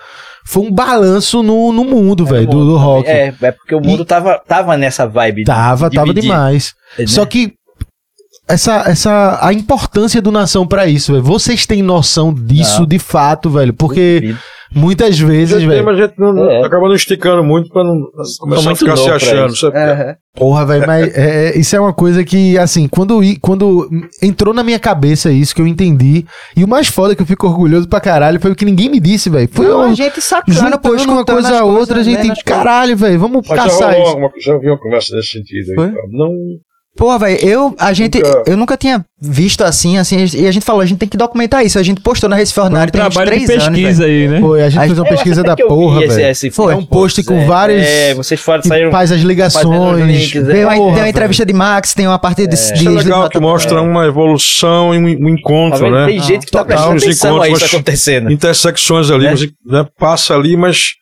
foi 0.44 0.62
um 0.64 0.72
balanço 0.72 1.42
no, 1.42 1.70
no 1.72 1.84
mundo, 1.84 2.24
velho, 2.24 2.46
do, 2.46 2.64
do 2.64 2.76
rock. 2.76 3.08
É, 3.08 3.32
é 3.40 3.52
porque 3.52 3.74
o 3.74 3.80
mundo 3.80 4.04
tava, 4.04 4.40
tava 4.48 4.76
nessa 4.76 5.06
vibe. 5.06 5.42
de 5.42 5.44
Tava, 5.44 5.90
tava 5.90 6.06
dividir, 6.08 6.22
demais. 6.30 6.74
né? 6.98 7.06
Só 7.06 7.24
que 7.26 7.52
essa, 8.52 8.84
essa 8.90 9.38
a 9.40 9.52
importância 9.52 10.20
do 10.20 10.30
nação 10.30 10.66
pra 10.66 10.86
isso, 10.86 11.12
velho. 11.12 11.24
Vocês 11.24 11.66
têm 11.66 11.82
noção 11.82 12.32
disso 12.32 12.80
Não. 12.80 12.86
de 12.86 12.98
fato, 12.98 13.48
velho? 13.50 13.72
Porque 13.72 14.34
muitas 14.72 15.18
vezes, 15.18 15.56
Tem, 15.58 15.66
velho. 15.68 15.84
mas 15.84 15.98
a 15.98 16.02
gente 16.06 16.14
não, 16.18 16.48
É. 16.48 16.64
acaba 16.64 16.86
não 16.88 16.94
esticando 16.94 17.42
muito 17.42 17.70
pra 17.70 17.82
não 17.82 18.02
começar 18.38 18.70
a 18.70 18.76
ficar 18.76 18.96
se 18.96 19.10
achando. 19.10 19.56
Sabe? 19.56 19.76
é, 19.78 20.14
Porra, 20.36 20.64
velho, 20.64 20.86
mas 20.86 21.12
é, 21.16 21.48
é- 21.48 21.58
isso 21.58 21.74
é 21.74 21.80
uma 21.80 21.92
coisa 21.92 22.24
que, 22.24 22.56
assim, 22.56 22.86
quando, 22.86 23.20
quando 23.40 23.90
entrou 24.22 24.54
na 24.54 24.62
minha 24.62 24.78
cabeça 24.78 25.30
isso, 25.32 25.54
que 25.54 25.60
eu 25.60 25.66
entendi, 25.66 26.24
e 26.56 26.62
o 26.62 26.68
mais 26.68 26.86
foda 26.86 27.16
que 27.16 27.22
eu 27.22 27.26
fico 27.26 27.48
orgulhoso 27.48 27.88
pra 27.88 28.00
caralho 28.00 28.38
foi 28.40 28.52
o 28.52 28.54
que 28.54 28.64
ninguém 28.64 28.88
me 28.88 29.00
disse, 29.00 29.28
velho. 29.28 29.48
Foi 29.50 29.66
Não, 29.66 29.82
eu 29.84 29.90
a 29.90 29.94
gente 29.94 30.20
sacando, 30.20 30.78
pô, 30.78 30.96
juntando 30.96 31.12
uma 31.14 31.24
coisa 31.24 31.48
a 31.48 31.60
coisas, 31.62 31.80
outra, 31.80 32.00
a 32.00 32.02
gente, 32.04 32.44
caralho, 32.44 32.96
velho, 32.96 33.18
vamos 33.18 33.42
Mas 33.48 33.58
já, 33.58 33.64
caçar 33.64 33.92
rolou 33.92 34.06
isso. 34.08 34.16
uma, 34.18 34.30
já 34.40 34.56
vi 34.58 34.68
uma 34.68 34.78
conversa 34.78 35.16
nesse 35.16 35.30
sentido 35.30 35.72
aí. 35.82 35.92
Não, 36.12 36.32
Pô, 36.96 37.16
velho, 37.18 37.38
eu, 37.40 37.74
a 37.78 37.92
gente, 37.92 38.20
eu 38.46 38.56
nunca 38.56 38.76
tinha 38.76 39.02
visto 39.22 39.62
assim, 39.62 39.96
assim, 39.96 40.16
e 40.34 40.46
a 40.46 40.52
gente 40.52 40.64
falou, 40.66 40.80
a 40.82 40.86
gente 40.86 40.98
tem 40.98 41.08
que 41.08 41.16
documentar 41.16 41.64
isso. 41.64 41.78
A 41.78 41.82
gente 41.82 42.00
postou 42.00 42.28
na 42.28 42.34
Recife 42.36 42.58
Ordinário 42.60 42.92
tem 42.92 43.00
uns 43.00 43.14
trabalho 43.14 43.38
de 43.38 43.46
três 43.46 43.62
anos, 43.62 43.78
pesquisa 43.78 44.04
aí, 44.04 44.28
né? 44.28 44.40
Foi, 44.40 44.62
a 44.62 44.68
gente 44.68 44.86
fez 44.86 44.98
uma 44.98 45.04
pesquisa 45.08 45.42
da 45.42 45.56
porra, 45.56 46.00
velho. 46.06 46.34
Foi 46.52 46.74
um 46.74 46.84
post 46.84 47.22
com 47.22 47.46
vários. 47.46 47.82
É, 47.86 48.12
vocês 48.14 48.40
foram, 48.40 48.60
que 48.62 48.68
saíram. 48.68 48.90
faz 48.90 49.12
as 49.12 49.20
ligações. 49.20 50.04
links, 50.04 50.36
é. 50.36 50.40
Veio 50.40 50.66
uma- 50.66 50.76
Porra, 50.76 50.94
tem 50.94 51.02
uma 51.04 51.08
entrevista 51.08 51.46
de 51.46 51.52
Max, 51.52 51.94
tem 51.94 52.06
uma 52.08 52.18
parte 52.18 52.42
de, 52.42 52.48
de 52.48 52.54
isso 52.54 52.72
é 52.72 52.76
legal, 52.78 52.96
Slipknot- 52.98 53.30
que 53.30 53.40
mostra 53.40 53.80
uma 53.80 54.04
evolução 54.06 54.92
e 54.94 54.98
um, 54.98 55.06
um 55.06 55.34
Tá 55.34 55.40
encontro, 55.40 55.78
vendo? 55.84 55.94
né? 55.94 56.06
Tem 56.06 56.20
gente 56.20 56.46
que 56.46 56.52
tá 56.52 56.64
prestando 56.64 56.96
os 56.96 57.02
atenção 57.04 57.30
a 57.40 57.46
encontros, 57.46 57.66
isso 57.66 57.76
acontecendo. 57.76 58.32
Intersecções 58.32 59.10
ali, 59.10 59.24
Né? 59.26 59.36
você, 59.36 59.50
né, 59.64 59.86
passa 59.98 60.34
ali, 60.34 60.56
mas 60.56 60.94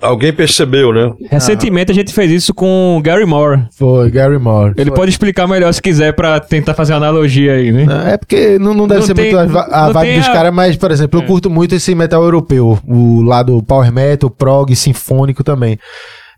alguém 0.00 0.32
percebeu, 0.32 0.92
né? 0.92 1.12
Recentemente 1.30 1.90
a 1.92 1.94
gente 1.94 2.12
fez 2.12 2.30
isso 2.30 2.54
com 2.54 2.96
o 2.96 3.02
Gary 3.02 3.24
Moore. 3.26 3.64
Foi, 3.76 4.10
Gary 4.10 4.38
Moore. 4.38 4.74
Ele 4.76 4.90
pode 4.90 5.10
explicar 5.10 5.46
melhor 5.46 5.72
se 5.72 5.80
quiser 5.82 6.12
pra 6.14 6.40
tentar 6.40 6.74
fazer 6.74 6.92
uma 6.92 6.98
analogia 6.98 7.54
aí, 7.54 7.70
né? 7.72 7.86
É 8.12 8.16
porque 8.16 8.58
não, 8.58 8.74
não 8.74 8.86
deve 8.88 9.00
Não 9.00 9.06
ser 9.06 9.14
tem- 9.14 9.34
muito 9.34 9.58
a, 9.58 9.62
a 9.62 9.86
não 9.86 9.92
vibe 9.92 10.18
dos 10.18 10.28
a- 10.28 10.32
caras, 10.32 10.54
mas, 10.54 10.76
por 10.76 10.90
exemplo, 10.90 11.20
eu 11.20 11.26
curto 11.26 11.50
muito 11.50 11.74
esse 11.74 11.94
metal 11.94 12.22
europeu, 12.22 12.78
o 12.86 13.22
lado 13.22 13.62
power 13.62 13.92
metal, 13.92 14.30
prog, 14.30 14.74
sinfônico 14.74 15.44
também. 15.44 15.78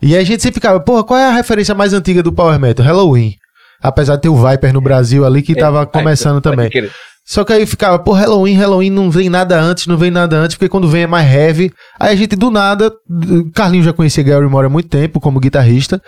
E 0.00 0.14
aí 0.16 0.20
a 0.22 0.24
gente 0.26 0.42
sempre 0.42 0.54
ficava, 0.60 0.80
porra, 0.80 1.04
qual 1.04 1.18
é 1.18 1.26
a 1.28 1.32
referência 1.32 1.74
mais 1.74 1.92
antiga 1.92 2.22
do 2.22 2.32
power 2.32 2.58
metal? 2.58 2.84
Halloween. 2.84 3.34
Apesar 3.80 4.14
de 4.16 4.22
ter 4.22 4.28
o 4.28 4.36
Viper 4.36 4.72
no 4.72 4.80
Brasil 4.80 5.24
ali 5.24 5.42
que 5.42 5.54
tava 5.56 5.84
começando 5.86 6.40
Pode 6.40 6.56
também. 6.56 6.70
Só 7.24 7.44
que 7.44 7.52
aí 7.52 7.64
ficava, 7.64 7.98
pô, 8.00 8.12
Halloween, 8.12 8.54
Halloween 8.54 8.90
não 8.90 9.08
vem 9.10 9.28
nada 9.30 9.58
antes, 9.60 9.86
não 9.86 9.96
vem 9.96 10.10
nada 10.10 10.36
antes, 10.36 10.56
porque 10.56 10.68
quando 10.68 10.88
vem 10.88 11.02
é 11.04 11.06
mais 11.06 11.32
heavy. 11.32 11.72
Aí 11.98 12.12
a 12.12 12.16
gente, 12.16 12.34
do 12.34 12.50
nada, 12.50 12.92
Carlinho 13.54 13.84
já 13.84 13.92
conhecia 13.92 14.24
Gary 14.24 14.48
Moore 14.48 14.66
há 14.66 14.68
muito 14.70 14.88
tempo 14.88 15.20
como 15.20 15.38
guitarrista. 15.38 16.02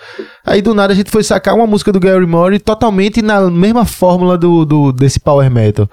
Aí 0.45 0.61
do 0.61 0.75
nada 0.75 0.93
a 0.93 0.97
gente 0.97 1.11
foi 1.13 1.23
sacar 1.23 1.55
uma 1.55 1.67
música 1.69 1.93
do 1.93 2.01
Gary 2.01 2.27
Moore 2.27 2.59
totalmente 2.59 3.23
na 3.23 3.49
mesma 3.49 3.85
fórmula 3.85 4.37
do, 4.37 4.65
do- 4.65 4.93
desse 4.93 5.21
power 5.21 5.49
metal. 5.51 5.89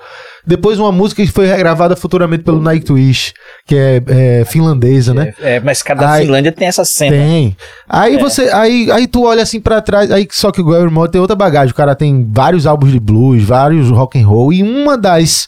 Depois 0.45 0.79
uma 0.79 0.91
música 0.91 1.23
que 1.23 1.31
foi 1.31 1.45
regravada 1.47 1.95
futuramente 1.95 2.43
pelo 2.43 2.61
Nightwish, 2.61 3.33
que 3.65 3.75
é, 3.75 4.01
é 4.07 4.45
finlandesa, 4.45 5.13
né? 5.13 5.33
É, 5.39 5.59
mas 5.59 5.83
cada 5.83 6.09
Ai, 6.09 6.23
Finlândia 6.23 6.51
tem 6.51 6.67
essa 6.67 6.83
cena. 6.83 7.15
Tem. 7.15 7.55
Aí 7.87 8.15
É. 8.15 8.19
você, 8.19 8.49
aí, 8.49 8.91
aí 8.91 9.07
tu 9.07 9.23
olha 9.25 9.43
assim 9.43 9.59
pra 9.59 9.81
trás, 9.81 10.09
aí 10.11 10.27
só 10.31 10.51
que 10.51 10.61
o 10.61 10.65
Gary 10.65 10.89
Moore 10.89 11.11
tem 11.11 11.21
outra 11.21 11.35
bagagem. 11.35 11.71
O 11.71 11.75
cara 11.75 11.95
tem 11.95 12.27
vários 12.31 12.65
álbuns 12.65 12.91
de 12.91 12.99
blues, 12.99 13.43
vários 13.43 13.89
rock 13.89 14.19
and 14.19 14.27
roll 14.27 14.51
e 14.51 14.63
uma 14.63 14.97
das 14.97 15.47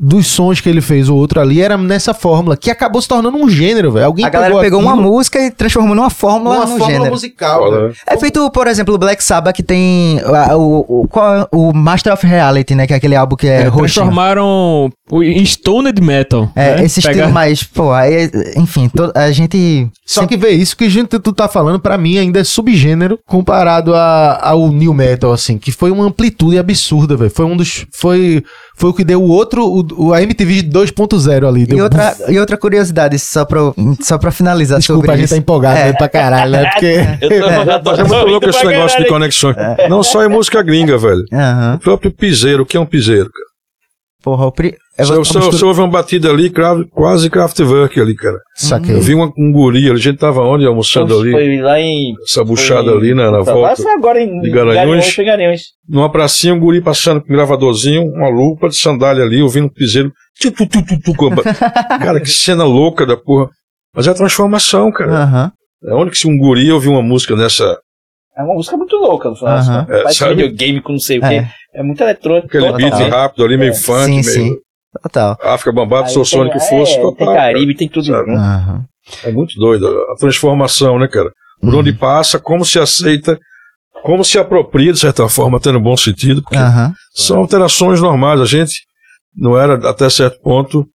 dos 0.00 0.26
sons 0.28 0.60
que 0.60 0.68
ele 0.68 0.80
fez 0.80 1.08
o 1.08 1.16
outro 1.16 1.40
ali 1.40 1.60
era 1.60 1.76
nessa 1.76 2.14
fórmula 2.14 2.56
que 2.56 2.70
acabou 2.70 3.02
se 3.02 3.08
tornando 3.08 3.36
um 3.36 3.48
gênero, 3.48 3.90
velho. 3.92 4.06
Alguém 4.06 4.24
A 4.24 4.28
galera 4.28 4.58
pegou 4.60 4.80
uma 4.80 4.92
aquilo, 4.92 5.10
música 5.12 5.40
e 5.44 5.50
transformou 5.50 5.94
numa 5.94 6.10
fórmula 6.10 6.56
uma 6.56 6.64
no 6.66 6.70
fórmula 6.78 6.90
gênero. 6.92 7.10
musical. 7.10 7.70
Né? 7.72 7.92
É 8.06 8.16
feito, 8.16 8.48
por 8.50 8.66
exemplo, 8.66 8.94
o 8.94 8.98
Black 8.98 9.22
Sabbath 9.24 9.54
que 9.56 9.62
tem 9.62 10.20
o, 10.54 11.02
o, 11.02 11.08
qual 11.08 11.34
é? 11.34 11.46
o 11.52 11.72
Master 11.72 12.12
of 12.12 12.26
Reality, 12.26 12.74
né? 12.74 12.86
Que 12.86 12.92
é 12.92 12.96
aquele 12.96 13.16
álbum 13.16 13.34
que 13.36 13.48
é, 13.48 13.62
É, 13.62 13.64
roxinho. 13.64 13.78
transformaram 14.22 14.90
o- 15.10 15.22
em 15.22 15.42
Stoned 15.44 16.00
Metal. 16.00 16.50
É, 16.54 16.76
né? 16.76 16.84
esse 16.84 17.00
Pega- 17.02 17.12
estilo 17.14 17.32
mais, 17.32 17.62
pô, 17.64 17.92
aí, 17.92 18.30
enfim, 18.56 18.88
to- 18.88 19.12
a 19.14 19.30
gente... 19.32 19.88
Só 20.06 20.26
que 20.26 20.36
vê 20.36 20.50
isso 20.50 20.76
que 20.76 20.84
a 20.84 20.88
gente 20.90 21.18
tu 21.18 21.32
tá 21.32 21.48
falando 21.48 21.78
pra 21.80 21.98
mim 21.98 22.18
ainda 22.18 22.40
é 22.40 22.44
subgênero 22.44 23.18
comparado 23.26 23.94
a, 23.94 24.38
ao 24.42 24.68
new 24.68 24.94
metal 24.94 25.32
assim, 25.32 25.58
que 25.58 25.70
foi 25.72 25.90
uma 25.90 26.04
amplitude 26.04 26.58
absurda, 26.58 27.16
velho. 27.16 27.30
Foi 27.30 27.44
um 27.44 27.56
dos 27.56 27.86
foi 27.92 28.42
foi 28.76 28.90
o 28.90 28.94
que 28.94 29.04
deu 29.04 29.20
o 29.22 29.28
outro 29.28 29.64
o, 29.66 29.80
o 29.96 30.12
a 30.12 30.22
MTV 30.22 30.62
2.0 30.64 31.46
ali, 31.48 31.66
deu 31.66 31.78
E 31.78 31.82
outra, 31.82 32.14
e 32.28 32.38
outra 32.38 32.56
curiosidade, 32.56 33.18
só 33.18 33.44
pra, 33.44 33.60
só 34.02 34.18
pra 34.18 34.30
finalizar 34.30 34.78
Desculpa, 34.78 35.00
sobre 35.00 35.12
a 35.12 35.16
gente 35.16 35.24
isso. 35.26 35.34
tá 35.34 35.38
empolgado 35.38 35.78
É. 35.78 35.86
né, 35.86 35.92
pra 35.92 36.08
caralho, 36.08 36.52
né? 36.52 36.70
Porque 36.70 36.86
Eu 37.22 37.82
tô 37.82 37.90
é 37.92 38.04
muito 38.04 38.26
louco 38.26 38.48
esse 38.48 38.64
negócio 38.66 39.02
de 39.02 39.08
conexões. 39.08 39.56
Não 39.88 40.02
só 40.02 40.24
em 40.24 40.28
música 40.28 40.62
gringa, 40.62 40.96
velho. 40.98 41.24
Aham. 41.32 41.74
O 41.76 41.78
próprio 41.78 42.10
piseiro, 42.10 42.62
o 42.62 42.66
que 42.66 42.76
é 42.76 42.80
um 42.80 42.86
piseiro? 42.86 43.30
cara? 43.30 43.48
Porra, 44.22 44.46
o 44.46 44.52
pri... 44.52 44.74
é 44.98 45.04
Você, 45.04 45.12
uma 45.12 45.24
você, 45.24 45.38
mistura- 45.38 45.44
você 45.58 45.64
ouve 45.64 45.80
uma 45.80 45.88
batida 45.88 46.28
ali, 46.28 46.52
quase 46.90 47.30
Kraftwerk 47.30 48.00
ali, 48.00 48.16
cara. 48.16 48.36
saquei. 48.56 48.94
Eu 48.96 49.00
vi 49.00 49.14
uma- 49.14 49.32
um 49.38 49.52
guri 49.52 49.78
ali, 49.88 49.92
a 49.92 49.96
gente 49.96 50.18
tava 50.18 50.40
onde? 50.42 50.66
Almoçando 50.66 51.16
ali, 51.20 51.30
Foi 51.30 51.56
lá 51.60 51.78
em. 51.80 52.14
essa 52.28 52.42
buchada 52.44 52.90
foi- 52.90 52.98
ali 52.98 53.14
na, 53.14 53.30
na 53.30 53.44
Tá, 53.44 53.52
volta. 53.54 53.76
Foi 53.80 53.92
agora 53.92 54.20
em 54.20 54.40
de 54.40 54.50
Garanhuns. 54.50 55.14
foi 55.14 55.24
Garanhuns. 55.24 55.60
Numa 55.88 56.10
pracinha, 56.10 56.52
um 56.52 56.58
guri 56.58 56.80
passando 56.82 57.20
com 57.20 57.32
um 57.32 57.36
gravadorzinho, 57.36 58.02
uma 58.08 58.28
lupa 58.28 58.68
de 58.68 58.76
sandália 58.76 59.22
ali, 59.22 59.40
ouvindo 59.40 59.66
um 59.66 59.72
piseiro. 59.72 60.12
Tu, 60.40 60.50
tu, 60.50 60.66
tu, 60.68 60.84
tu, 60.84 61.00
tu, 61.00 61.14
comba. 61.14 61.42
cara, 62.00 62.20
que 62.20 62.28
cena 62.28 62.64
louca 62.64 63.06
da 63.06 63.16
porra. 63.16 63.48
Mas 63.94 64.08
é 64.08 64.10
a 64.10 64.14
transformação, 64.14 64.90
cara. 64.90 65.52
É 65.84 65.94
onde 65.94 66.10
que 66.10 66.18
se 66.18 66.26
um 66.26 66.36
guri 66.36 66.72
ouvir 66.72 66.88
uma 66.88 67.02
música 67.02 67.36
dessa, 67.36 67.78
É 68.36 68.42
uma 68.42 68.54
música 68.54 68.76
muito 68.76 68.96
louca, 68.96 69.30
no 69.30 69.36
final. 69.36 69.54
Assim, 69.54 69.70
Faz 69.86 70.06
É, 70.06 70.12
sabe? 70.12 70.34
videogame 70.34 70.80
com 70.82 70.92
não 70.92 70.98
sei 70.98 71.18
o 71.18 71.20
quê. 71.22 71.26
É 71.34 71.48
muito 71.82 72.00
eletrônico. 72.02 72.46
aquele 72.46 72.72
total. 72.72 72.98
beat 72.98 73.10
rápido 73.10 73.44
ali, 73.44 73.56
meio 73.56 73.74
funk, 73.74 74.04
Sim, 74.04 74.10
meio 74.10 74.24
sim. 74.24 74.56
Total. 75.02 75.36
África 75.42 75.72
Bambata, 75.72 76.08
sou 76.08 76.24
Sônico 76.24 76.58
que 76.58 76.64
fosse, 76.64 76.94
é, 76.94 77.00
total. 77.00 77.16
Tem 77.16 77.26
cara. 77.26 77.52
Caribe, 77.52 77.74
tem 77.76 77.88
tudo. 77.88 78.12
Aham. 78.14 78.84
É 79.24 79.30
muito 79.30 79.58
doido 79.58 79.86
a 79.86 80.16
transformação, 80.16 80.98
né, 80.98 81.06
cara? 81.08 81.30
Por 81.60 81.74
onde 81.74 81.92
passa, 81.92 82.38
como 82.38 82.64
se 82.64 82.78
aceita 82.78 83.38
como 84.02 84.24
se 84.24 84.38
apropria, 84.38 84.92
de 84.92 84.98
certa 84.98 85.28
forma, 85.28 85.58
até 85.58 85.72
no 85.72 85.80
bom 85.80 85.96
sentido, 85.96 86.42
porque 86.42 86.56
Aham. 86.56 86.92
são 87.14 87.38
alterações 87.38 88.00
normais. 88.00 88.40
A 88.40 88.44
gente 88.44 88.82
não 89.36 89.58
era, 89.58 89.74
até 89.88 90.08
certo 90.08 90.40
ponto, 90.40 90.86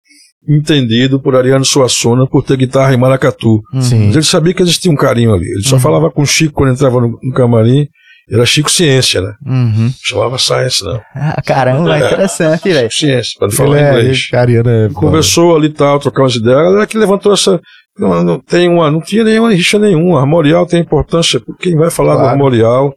entendido 0.48 1.20
por 1.20 1.36
Ariano 1.36 1.66
Suassuna 1.66 2.28
por 2.28 2.44
ter 2.44 2.58
guitarra 2.58 2.94
em 2.94 2.98
maracatu. 2.98 3.62
Uhum. 3.74 3.82
Sim. 3.82 4.06
Mas 4.08 4.16
ele 4.16 4.26
sabia 4.26 4.54
que 4.54 4.62
existia 4.62 4.92
um 4.92 4.96
carinho 4.96 5.34
ali. 5.34 5.46
Ele 5.46 5.64
só 5.64 5.80
falava 5.80 6.12
com 6.12 6.22
o 6.22 6.26
Chico 6.26 6.54
quando 6.54 6.74
entrava 6.74 7.02
no, 7.02 7.18
no 7.22 7.34
camarim. 7.34 7.88
Era 8.32 8.46
Chico 8.46 8.72
Ciência, 8.72 9.22
né? 9.22 9.34
Uhum. 9.46 9.92
Chamava 10.02 10.38
Science, 10.38 10.84
não. 10.84 11.02
Ah, 11.16 11.42
caramba, 11.46 11.98
É. 11.98 12.06
interessante, 12.06 12.64
velho. 12.72 12.90
Chico 12.90 13.06
Ciência, 13.12 13.34
para 13.38 13.50
falar 13.52 13.78
é, 13.80 13.90
inglês. 14.00 14.28
Ariana 14.34 14.72
é. 14.86 14.90
Conversou 14.90 15.56
ali 15.56 15.68
e 15.68 15.74
tal, 15.74 16.00
trocar 16.00 16.24
umas 16.24 16.36
ideias. 16.36 16.58
A 16.58 16.64
galera 16.64 16.88
que 16.88 16.98
levantou 16.98 17.34
essa. 17.34 17.60
Não, 17.98 18.24
não, 18.24 18.40
tem 18.40 18.68
uma, 18.70 18.90
não 18.90 19.02
tinha 19.02 19.24
nenhuma 19.24 19.52
rixa 19.54 19.78
nenhuma. 19.78 20.20
Armorial 20.22 20.66
tem 20.66 20.80
importância. 20.82 21.42
Quem 21.60 21.76
vai 21.76 21.92
falar 21.92 22.14
do 22.14 22.20
Claro. 22.20 22.32
Armorial? 22.32 22.94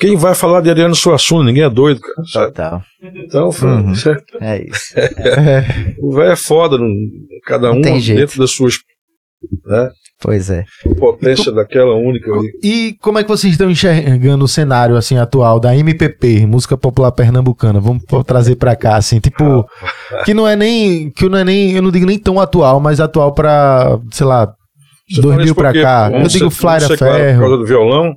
Quem 0.00 0.16
vai 0.16 0.34
falar 0.34 0.62
de 0.62 0.70
Ariano 0.70 0.94
Suassuna? 0.96 1.44
Ninguém 1.44 1.64
é 1.64 1.70
doido, 1.70 2.00
cara. 2.00 2.82
Então, 3.14 3.52
foi, 3.52 3.68
Uhum. 3.68 3.92
É 4.40 4.64
isso. 4.64 4.94
o 6.00 6.14
velho 6.14 6.32
é 6.32 6.36
foda, 6.36 6.78
não- 6.78 6.88
cada 7.44 7.70
um 7.70 8.00
jeito. 8.00 8.18
dentro 8.18 8.38
das 8.38 8.50
suas 8.52 8.76
né, 9.66 9.90
Pois 10.22 10.48
é. 10.50 10.64
potência 10.98 11.50
daquela 11.50 11.96
única 11.96 12.32
ali. 12.32 12.48
E 12.62 12.96
como 13.00 13.18
é 13.18 13.24
que 13.24 13.28
vocês 13.28 13.52
estão 13.52 13.68
enxergando 13.68 14.44
o 14.44 14.48
cenário 14.48 14.96
assim 14.96 15.18
atual 15.18 15.58
da 15.58 15.76
MPP, 15.76 16.46
música 16.46 16.76
popular 16.76 17.10
pernambucana? 17.10 17.80
Vamos 17.80 18.04
trazer 18.24 18.54
pra 18.54 18.76
cá 18.76 18.96
assim, 18.96 19.18
tipo, 19.18 19.66
que 20.24 20.32
não 20.32 20.46
é 20.46 20.54
nem 20.54 21.10
que 21.10 21.28
não 21.28 21.38
é 21.38 21.44
nem, 21.44 21.72
eu 21.72 21.82
não 21.82 21.90
digo 21.90 22.06
nem 22.06 22.18
tão 22.18 22.38
atual, 22.38 22.78
mas 22.78 23.00
atual 23.00 23.32
pra, 23.32 23.98
sei 24.12 24.26
lá, 24.26 24.54
Você 25.10 25.20
2000 25.20 25.32
fala 25.32 25.44
isso 25.44 25.54
pra 25.56 25.68
porque, 25.68 25.82
cá. 25.82 26.06
Eu 26.06 26.12
vamos 26.12 26.32
digo 26.32 26.50
Flyer 26.50 26.86
claro, 26.86 26.98
Ferro. 26.98 27.38
Por 27.40 27.48
causa 27.48 27.56
do 27.58 27.66
violão. 27.66 28.14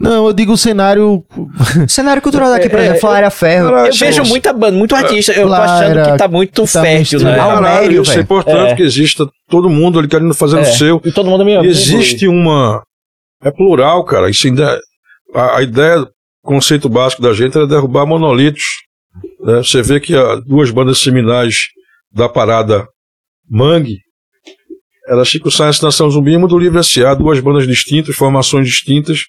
Não, 0.00 0.26
eu 0.28 0.32
digo 0.32 0.52
o 0.52 0.56
cenário 0.58 1.24
O 1.36 1.48
cenário 1.88 2.22
cultural 2.22 2.50
daqui, 2.50 2.68
por 2.68 2.78
É, 2.78 2.82
exemplo, 2.84 3.00
Flávia 3.00 3.30
Ferro. 3.30 3.70
Cara, 3.70 3.88
Eu 3.88 3.94
vejo 3.94 4.22
muita 4.24 4.52
banda, 4.52 4.76
muito 4.76 4.94
artista. 4.94 5.32
Eu 5.32 5.42
tô 5.42 5.48
Lara, 5.48 5.64
achando 5.72 6.12
que 6.12 6.18
tá 6.18 6.28
muito 6.28 6.62
tá 6.72 6.82
fértil, 6.82 7.18
muito 7.20 7.30
né? 7.32 7.40
Ah, 7.40 7.46
Caralho, 7.54 8.02
isso 8.02 8.12
é 8.12 8.20
importante 8.20 8.72
É. 8.72 8.76
que 8.76 8.82
exista 8.82 9.26
todo 9.48 9.68
mundo 9.68 9.98
ali 9.98 10.06
querendo 10.08 10.32
fazer 10.34 10.58
É. 10.58 10.60
o 10.60 10.64
seu. 10.64 11.00
E 11.04 11.10
todo 11.12 11.28
mundo 11.28 11.44
me 11.44 11.52
E 11.54 11.66
existe 11.66 12.28
uma. 12.28 12.82
É 13.42 13.50
plural, 13.50 14.04
cara. 14.04 14.30
Isso 14.30 14.46
ainda. 14.46 14.78
A, 15.34 15.58
a 15.58 15.62
ideia, 15.62 16.00
o 16.02 16.06
conceito 16.42 16.88
básico 16.88 17.20
da 17.22 17.32
gente 17.32 17.56
era 17.56 17.66
derrubar 17.66 18.06
monolitos. 18.06 18.62
né? 19.44 19.58
Você 19.58 19.82
vê 19.82 19.98
que 20.00 20.14
as 20.16 20.44
duas 20.44 20.70
bandas 20.70 20.98
seminais 20.98 21.54
da 22.12 22.28
parada 22.28 22.86
Mangue 23.50 23.98
era 25.08 25.24
Chico 25.24 25.50
Science 25.50 25.82
Nação 25.82 26.10
Zumbi 26.10 26.32
e 26.34 26.38
Mundo 26.38 26.58
Livre 26.58 26.78
S.A., 26.78 27.14
duas 27.14 27.40
bandas 27.40 27.66
distintas, 27.66 28.14
formações 28.14 28.66
distintas. 28.66 29.20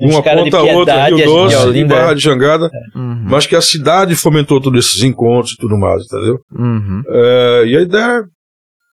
Uma 0.00 0.22
ponta 0.22 0.58
a 0.58 0.62
outra, 0.62 1.06
Rio 1.08 1.24
Doce 1.24 1.56
de 1.56 1.62
e 1.62 1.66
Olinda. 1.66 1.94
Barra 1.96 2.14
de 2.14 2.20
Jangada, 2.22 2.70
Uhum. 2.94 3.24
mas 3.28 3.46
que 3.46 3.56
a 3.56 3.60
cidade 3.60 4.14
fomentou 4.14 4.60
todos 4.60 4.86
esses 4.86 5.02
encontros 5.02 5.52
e 5.54 5.56
tudo 5.56 5.76
mais, 5.76 6.04
entendeu? 6.04 6.38
Uhum. 6.52 7.02
É, 7.08 7.64
e 7.66 7.76
a 7.76 7.80
ideia 7.82 8.24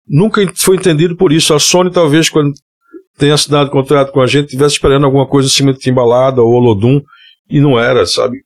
nunca 0.07 0.41
foi 0.55 0.75
entendido 0.75 1.15
por 1.15 1.31
isso. 1.31 1.53
A 1.53 1.59
Sony, 1.59 1.91
talvez, 1.91 2.29
quando 2.29 2.53
tenha 3.17 3.33
assinado 3.33 3.69
contrato 3.71 4.11
com 4.11 4.21
a 4.21 4.27
gente, 4.27 4.45
estivesse 4.45 4.75
esperando 4.75 5.05
alguma 5.05 5.27
coisa 5.27 5.47
em 5.47 5.51
cima 5.51 5.73
de 5.73 5.79
Timbalada 5.79 6.41
ou 6.41 6.53
Olodum, 6.53 7.01
e 7.49 7.59
não 7.59 7.79
era, 7.79 8.05
sabe? 8.05 8.37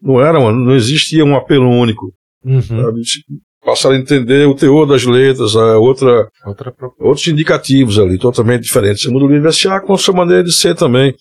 Não 0.00 0.20
era, 0.20 0.38
mano. 0.40 0.58
Não 0.64 0.74
existia 0.74 1.24
um 1.24 1.36
apelo 1.36 1.68
único. 1.68 2.12
Uhum. 2.44 2.62
Sabe? 2.62 3.00
Passaram 3.64 3.96
a 3.96 3.98
entender 3.98 4.46
o 4.46 4.54
teor 4.54 4.86
das 4.86 5.04
letras, 5.04 5.56
a 5.56 5.76
outra, 5.78 6.28
outra 6.46 6.72
outros 7.00 7.26
indicativos 7.26 7.98
ali, 7.98 8.16
totalmente 8.16 8.62
diferentes. 8.62 9.04
O 9.06 9.12
mundo 9.12 9.26
livre 9.26 9.48
S.A. 9.48 9.80
com 9.80 9.92
a 9.94 9.98
sua 9.98 10.14
maneira 10.14 10.44
de 10.44 10.52
ser 10.52 10.76
também. 10.76 11.12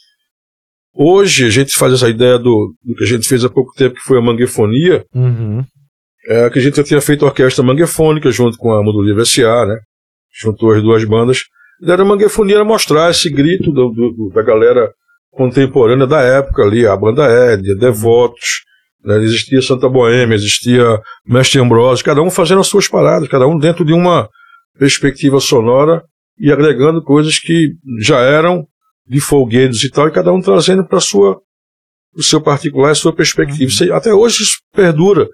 Hoje, 0.98 1.46
a 1.46 1.50
gente 1.50 1.76
faz 1.76 1.93
essa 1.93 2.10
ideia 2.10 2.38
do, 2.39 2.74
do 2.84 2.96
que 2.96 3.04
a 3.04 3.08
gente 3.08 3.28
fez 3.28 3.43
há 3.43 3.50
pouco 3.50 3.74
tempo, 3.76 3.96
que 3.96 4.02
foi 4.02 4.18
a 4.18 4.22
manguefonia, 4.22 5.04
Uhum. 5.14 5.64
é, 6.30 6.50
que 6.50 6.60
a 6.60 6.62
gente 6.62 6.78
já 6.78 6.84
tinha 6.84 7.02
feito 7.02 7.26
a 7.26 7.28
orquestra 7.28 7.64
manguefônica 7.64 8.32
junto 8.32 8.58
com 8.58 8.72
a 8.72 8.82
Mundo 8.82 9.02
Livre 9.02 9.24
S.A., 9.24 9.66
né? 9.66 9.76
Juntou 10.41 10.72
as 10.72 10.82
duas 10.82 11.04
bandas. 11.04 11.39
A 11.82 11.84
ideia 11.84 11.98
da 11.98 12.06
manguefonia 12.06 12.56
era 12.56 12.64
mostrar 12.66 13.12
esse 13.12 13.30
grito 13.30 13.72
do- 13.72 13.89
do- 13.91 14.32
da 14.34 14.41
galera 14.41 14.89
contemporânea 15.32 16.08
da 16.08 16.22
época 16.22 16.64
ali, 16.64 16.88
a 16.88 16.96
banda 16.96 17.26
Ed, 17.54 17.76
Devotos, 17.78 18.64
né? 19.04 19.18
existia 19.18 19.62
Santa 19.62 19.89
Boêmia, 19.89 20.36
existia 20.36 20.98
Mestre 21.28 21.60
Ambrosio, 21.60 22.06
cada 22.06 22.22
um 22.22 22.30
fazendo 22.32 22.62
as 22.62 22.68
suas 22.68 22.88
paradas, 22.88 23.28
cada 23.28 23.46
um 23.46 23.58
dentro 23.58 23.84
de 23.84 23.91
uma 23.91 24.30
perspectiva 24.80 25.39
sonora 25.41 26.02
e 26.39 26.52
agregando 26.52 27.04
coisas 27.04 27.38
que 27.38 27.72
já 28.00 28.20
eram 28.22 28.66
de 29.08 29.20
folguedos 29.20 29.84
e 29.84 29.89
tal, 29.91 30.08
e 30.08 30.12
cada 30.12 30.32
um 30.34 30.41
trazendo 30.41 30.86
para 30.86 30.99
sua 30.99 31.38
o 32.18 32.24
seu 32.24 32.39
particular, 32.41 32.91
a 32.91 32.95
sua 32.95 33.14
perspectiva. 33.14 33.66
Isso 33.66 33.84
aí, 33.84 33.91
até 33.91 34.14
hoje 34.14 34.43
isso 34.43 34.58
perdura. 34.74 35.28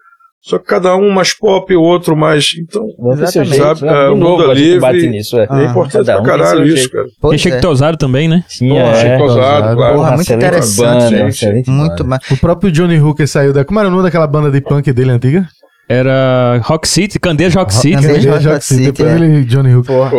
Só 0.43 0.57
que 0.57 0.65
cada 0.65 0.95
um 0.95 1.11
mais 1.11 1.35
pop, 1.37 1.71
o 1.75 1.81
outro 1.81 2.17
mais. 2.17 2.47
Então, 2.59 2.83
Exatamente. 3.13 3.57
sabe, 3.57 3.85
é, 3.87 4.09
o 4.09 4.15
de 4.15 4.19
novo, 4.19 4.37
mundo 4.39 4.51
a 4.51 4.55
gente 4.55 4.63
livre. 4.65 4.79
bate 4.79 5.07
nisso, 5.07 5.39
é. 5.39 5.45
Ah, 5.47 5.61
é 5.61 5.65
importante 5.65 6.07
cada 6.07 6.13
pra 6.13 6.21
um 6.21 6.23
tem 6.23 6.31
caralho 6.31 6.65
isso, 6.65 6.77
jeito. 6.77 6.91
cara. 6.91 7.03
Tem 7.05 7.13
Pois 7.21 7.41
Chico 7.41 7.55
é. 7.57 7.59
Tosado 7.59 7.97
também, 7.97 8.27
né? 8.27 8.43
Sim, 8.47 8.69
Pô, 8.69 8.75
é. 8.77 8.95
Chico 8.95 9.27
Tosado, 9.27 9.61
Porra, 9.61 9.75
claro. 9.75 10.15
muito 10.15 10.21
excelente 10.21 10.43
interessante, 10.47 10.81
banda, 11.03 11.09
gente. 11.09 11.27
excelente 11.29 11.69
Muito 11.69 12.05
mais. 12.05 12.31
O 12.31 12.37
próprio 12.37 12.71
Johnny 12.71 12.99
Hooker 12.99 13.27
saiu 13.27 13.53
da. 13.53 13.63
Como 13.63 13.79
era 13.79 13.87
o 13.87 13.91
nome 13.91 14.01
daquela 14.01 14.25
banda 14.25 14.49
de 14.49 14.61
punk 14.61 14.91
dele 14.91 15.11
antiga? 15.11 15.47
Era 15.87 16.59
Rock 16.63 16.87
City, 16.87 17.19
Candeias 17.19 17.53
Rock 17.53 17.71
City. 17.71 18.01
Candeias 18.01 18.25
Ele 18.25 18.49
Rock 18.49 18.65
City, 18.65 18.83
Depois 18.85 19.09
é. 19.09 19.15
ele, 19.15 19.43
Johnny 19.43 19.75
Hooker. 19.75 19.95
Porra. 19.95 20.11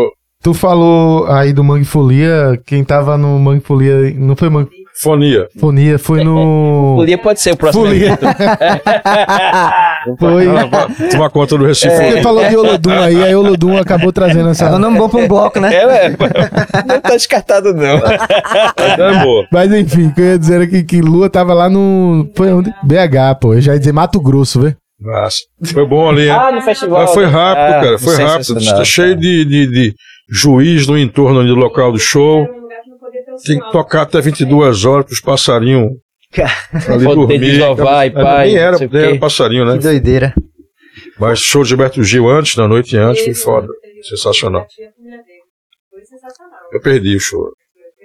Tu 0.43 0.53
falou 0.53 1.27
aí 1.29 1.53
do 1.53 1.63
Mangue 1.63 1.85
Folia, 1.85 2.61
quem 2.67 2.83
tava 2.83 3.17
no 3.17 3.39
Mangue 3.39 3.63
Folia, 3.65 4.13
não 4.17 4.35
foi 4.35 4.49
Mangue 4.51 4.71
Fonia. 5.01 5.47
Folia, 5.59 5.99
foi 5.99 6.23
no... 6.25 6.95
Folia 6.97 7.17
pode 7.17 7.41
ser 7.41 7.53
o 7.53 7.57
próximo. 7.57 7.87
Folia. 7.87 8.19
Foi. 10.19 10.47
Ah, 10.49 10.89
Tomar 11.11 11.31
conta 11.31 11.57
do 11.57 11.65
Recife. 11.65 11.95
Você 11.95 12.23
falou 12.23 12.47
de 12.49 12.57
Olodum 12.57 12.91
aí, 12.91 13.23
aí 13.23 13.35
Olodum 13.35 13.77
acabou 13.79 14.13
trazendo 14.13 14.49
É 14.49 14.51
essa... 14.51 14.75
um 14.75 14.79
nome 14.79 14.99
bom 14.99 15.09
pra 15.09 15.21
um 15.21 15.29
bloco, 15.29 15.61
né? 15.61 15.73
É, 15.75 16.07
é, 16.07 16.11
não 16.87 17.01
tá 17.01 17.11
descartado, 17.11 17.73
não. 17.73 17.99
É 17.99 19.23
boa. 19.25 19.47
Mas 19.53 19.73
enfim, 19.73 20.09
o 20.09 20.15
que 20.15 20.21
eu 20.21 20.25
ia 20.27 20.39
dizer 20.39 20.61
aqui 20.61 20.83
que 20.83 21.01
Lua 21.01 21.31
tava 21.31 21.55
lá 21.55 21.71
no... 21.71 22.29
Foi 22.37 22.53
onde? 22.53 22.71
BH, 22.83 23.39
pô. 23.41 23.55
Eu 23.55 23.61
já 23.61 23.73
ia 23.75 23.79
dizer 23.79 23.93
Mato 23.93 24.21
Grosso, 24.21 24.61
vê? 24.61 24.75
Nossa. 25.01 25.37
Foi 25.73 25.87
bom 25.87 26.11
ali, 26.11 26.25
hein? 26.25 26.31
Ah, 26.31 26.53
no 26.53 26.61
festival. 26.63 27.03
Mas 27.03 27.13
foi 27.15 27.25
rápido, 27.27 27.75
Ah, 27.77 27.81
cara. 27.81 27.99
Foi 27.99 28.17
rápido. 28.17 28.55
Tá 28.65 28.85
cheio 28.85 29.17
de, 29.17 29.45
de, 29.45 29.67
de 29.67 29.95
juiz 30.29 30.87
no 30.87 30.99
entorno 30.99 31.41
ali 31.41 31.49
do 31.49 31.55
local 31.55 31.93
do 31.93 31.99
show. 31.99 32.47
Tem 33.45 33.59
que 33.59 33.73
tocar 33.73 34.03
até 34.03 34.21
22 34.21 34.85
horas 34.85 35.07
pros 35.07 35.21
passarinhos 35.21 35.91
ali 36.89 37.05
dormir. 37.05 37.39
desovar 37.39 38.07
e 38.07 38.11
É, 38.11 38.13
pai, 38.13 38.47
Nem 38.49 38.57
era, 38.57 38.79
nem 38.79 39.03
era 39.03 39.19
passarinho, 39.19 39.65
né? 39.65 39.77
Que 39.77 39.83
doideira. 39.83 40.35
Mas 41.19 41.39
show 41.41 41.63
de 41.63 41.71
Gilberto 41.71 42.03
Gil 42.03 42.29
antes, 42.29 42.57
na 42.57 42.67
noite 42.67 42.97
antes, 42.97 43.25
foi 43.25 43.35
foda. 43.35 43.69
Sensacional. 44.03 44.67
Eu 46.73 46.81
perdi 46.81 47.17
o 47.17 47.21
show. 47.21 47.51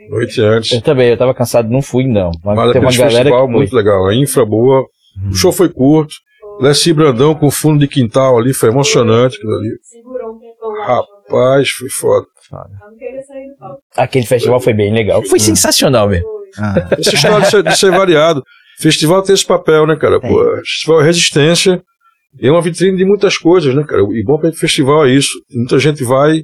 Noite 0.10 0.42
antes. 0.42 0.72
Eu 0.72 0.82
também, 0.82 1.10
eu 1.10 1.18
tava 1.18 1.34
cansado, 1.34 1.70
não 1.70 1.82
fui, 1.82 2.06
não. 2.06 2.32
Mas, 2.44 2.56
Mas 2.56 2.72
tem 2.72 2.82
uma 2.82 2.92
galera 2.92 3.12
festival 3.16 3.48
muito 3.48 3.76
legal. 3.76 4.08
A 4.08 4.16
infra 4.16 4.46
boa. 4.46 4.86
O 5.30 5.34
show 5.34 5.52
foi 5.52 5.70
curto. 5.70 6.14
Lessi 6.60 6.94
Brandão 6.94 7.36
com 7.36 7.52
fundo 7.52 7.80
de 7.80 7.88
quintal 7.88 8.38
ali, 8.38 8.54
foi 8.54 8.70
emocionante 8.70 9.38
aquilo 9.38 9.54
ali. 9.54 9.70
Rapaz, 10.86 11.06
foi 11.72 11.90
foda. 11.90 12.26
Aquele 13.96 14.26
festival 14.26 14.60
foi 14.60 14.74
bem 14.74 14.94
legal. 14.94 15.24
Foi 15.24 15.40
sensacional 15.40 16.08
mesmo. 16.08 16.28
Ah, 16.58 16.88
Essa 16.98 17.16
história 17.16 17.42
de 17.42 17.50
ser, 17.50 17.64
de 17.64 17.78
ser 17.78 17.92
variado. 17.92 18.42
Festival 18.80 19.22
tem 19.24 19.34
esse 19.34 19.46
papel, 19.46 19.86
né, 19.86 19.96
cara? 19.96 20.20
Pô, 20.20 20.56
festival 20.58 21.02
é 21.02 21.06
resistência. 21.06 21.82
É 22.40 22.52
uma 22.52 22.62
vitrine 22.62 22.96
de 22.98 23.06
muitas 23.06 23.38
coisas, 23.38 23.74
né, 23.74 23.84
cara? 23.84 24.02
E 24.12 24.24
bom 24.24 24.38
para 24.40 24.52
festival 24.54 25.06
é 25.06 25.12
isso. 25.12 25.32
Muita 25.52 25.80
gente 25.80 26.04
vai, 26.04 26.44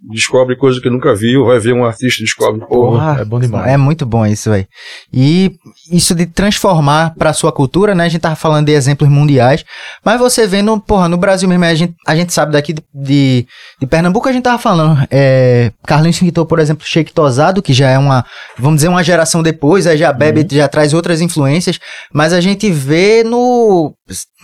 descobre 0.00 0.56
coisa 0.56 0.80
que 0.80 0.88
nunca 0.88 1.14
viu, 1.14 1.44
vai 1.44 1.58
ver 1.58 1.72
um 1.72 1.84
artista 1.84 2.22
e 2.22 2.24
descobre, 2.24 2.60
porra. 2.66 2.98
porra, 2.98 3.20
é 3.20 3.24
bom 3.24 3.40
demais. 3.40 3.66
É 3.66 3.76
muito 3.76 4.06
bom 4.06 4.24
isso, 4.24 4.50
velho. 4.50 4.66
E 5.12 5.56
isso 5.90 6.14
de 6.14 6.24
transformar 6.26 7.14
pra 7.16 7.32
sua 7.32 7.50
cultura, 7.50 7.94
né? 7.94 8.04
A 8.04 8.08
gente 8.08 8.20
tava 8.20 8.36
falando 8.36 8.66
de 8.66 8.72
exemplos 8.72 9.10
mundiais, 9.10 9.64
mas 10.04 10.20
você 10.20 10.46
vendo, 10.46 10.78
porra, 10.80 11.08
no 11.08 11.16
Brasil 11.16 11.48
mesmo, 11.48 11.64
a 11.64 11.74
gente, 11.74 11.94
a 12.06 12.14
gente 12.14 12.32
sabe 12.32 12.52
daqui 12.52 12.72
de, 12.72 12.82
de, 12.94 13.46
de 13.80 13.86
Pernambuco, 13.86 14.28
a 14.28 14.32
gente 14.32 14.44
tava 14.44 14.58
falando, 14.58 15.04
é, 15.10 15.72
Carlinhos 15.84 16.16
citou, 16.16 16.46
por 16.46 16.60
exemplo, 16.60 16.86
Shake 16.86 17.12
Tosado, 17.12 17.60
que 17.60 17.72
já 17.72 17.90
é 17.90 17.98
uma, 17.98 18.24
vamos 18.56 18.76
dizer, 18.76 18.88
uma 18.88 19.02
geração 19.02 19.42
depois, 19.42 19.86
aí 19.86 19.96
já 19.96 20.12
bebe, 20.12 20.46
já 20.50 20.68
traz 20.68 20.94
outras 20.94 21.20
influências, 21.20 21.78
mas 22.12 22.32
a 22.32 22.40
gente 22.40 22.70
vê 22.70 23.24
no, 23.24 23.94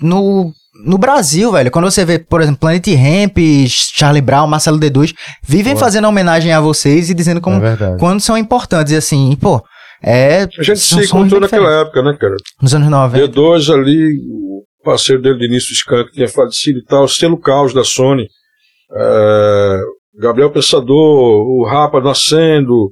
no, 0.02 0.52
no 0.84 0.98
Brasil, 0.98 1.52
velho, 1.52 1.70
quando 1.70 1.90
você 1.90 2.04
vê, 2.04 2.18
por 2.18 2.40
exemplo, 2.40 2.60
Planet 2.60 2.86
Ramp, 2.86 3.38
Charlie 3.68 4.20
Brown, 4.22 4.46
Marcelo 4.46 4.78
D2, 4.78 5.14
vivem 5.42 5.76
fazendo 5.76 6.08
homenagem 6.08 6.52
a 6.52 6.60
vocês 6.60 7.10
e 7.10 7.14
dizendo 7.14 7.40
como 7.40 7.64
É 7.64 7.96
quando 7.98 8.20
são 8.20 8.36
importantes, 8.36 8.92
e 8.92 8.96
assim, 8.96 9.30
e, 9.30 9.36
pô, 9.36 9.62
é. 10.02 10.42
A 10.58 10.62
gente 10.62 10.80
se 10.80 11.04
encontrou 11.04 11.40
naquela 11.40 11.80
época, 11.80 12.02
né, 12.02 12.16
cara? 12.18 12.34
Nos 12.60 12.74
anos 12.74 12.88
90. 12.88 13.28
D2 13.28 13.72
ali, 13.72 14.18
o 14.28 14.64
parceiro 14.84 15.22
dele 15.22 15.38
de 15.38 15.46
início 15.46 15.72
Skank 15.72 16.12
tinha 16.12 16.28
falecido 16.28 16.78
e 16.78 16.84
tal, 16.84 17.06
selo 17.08 17.38
caos 17.38 17.72
da 17.72 17.84
Sony, 17.84 18.26
é, 18.92 19.80
Gabriel 20.18 20.50
Pensador, 20.50 21.46
o 21.46 21.64
Rapa 21.64 22.00
nascendo, 22.00 22.90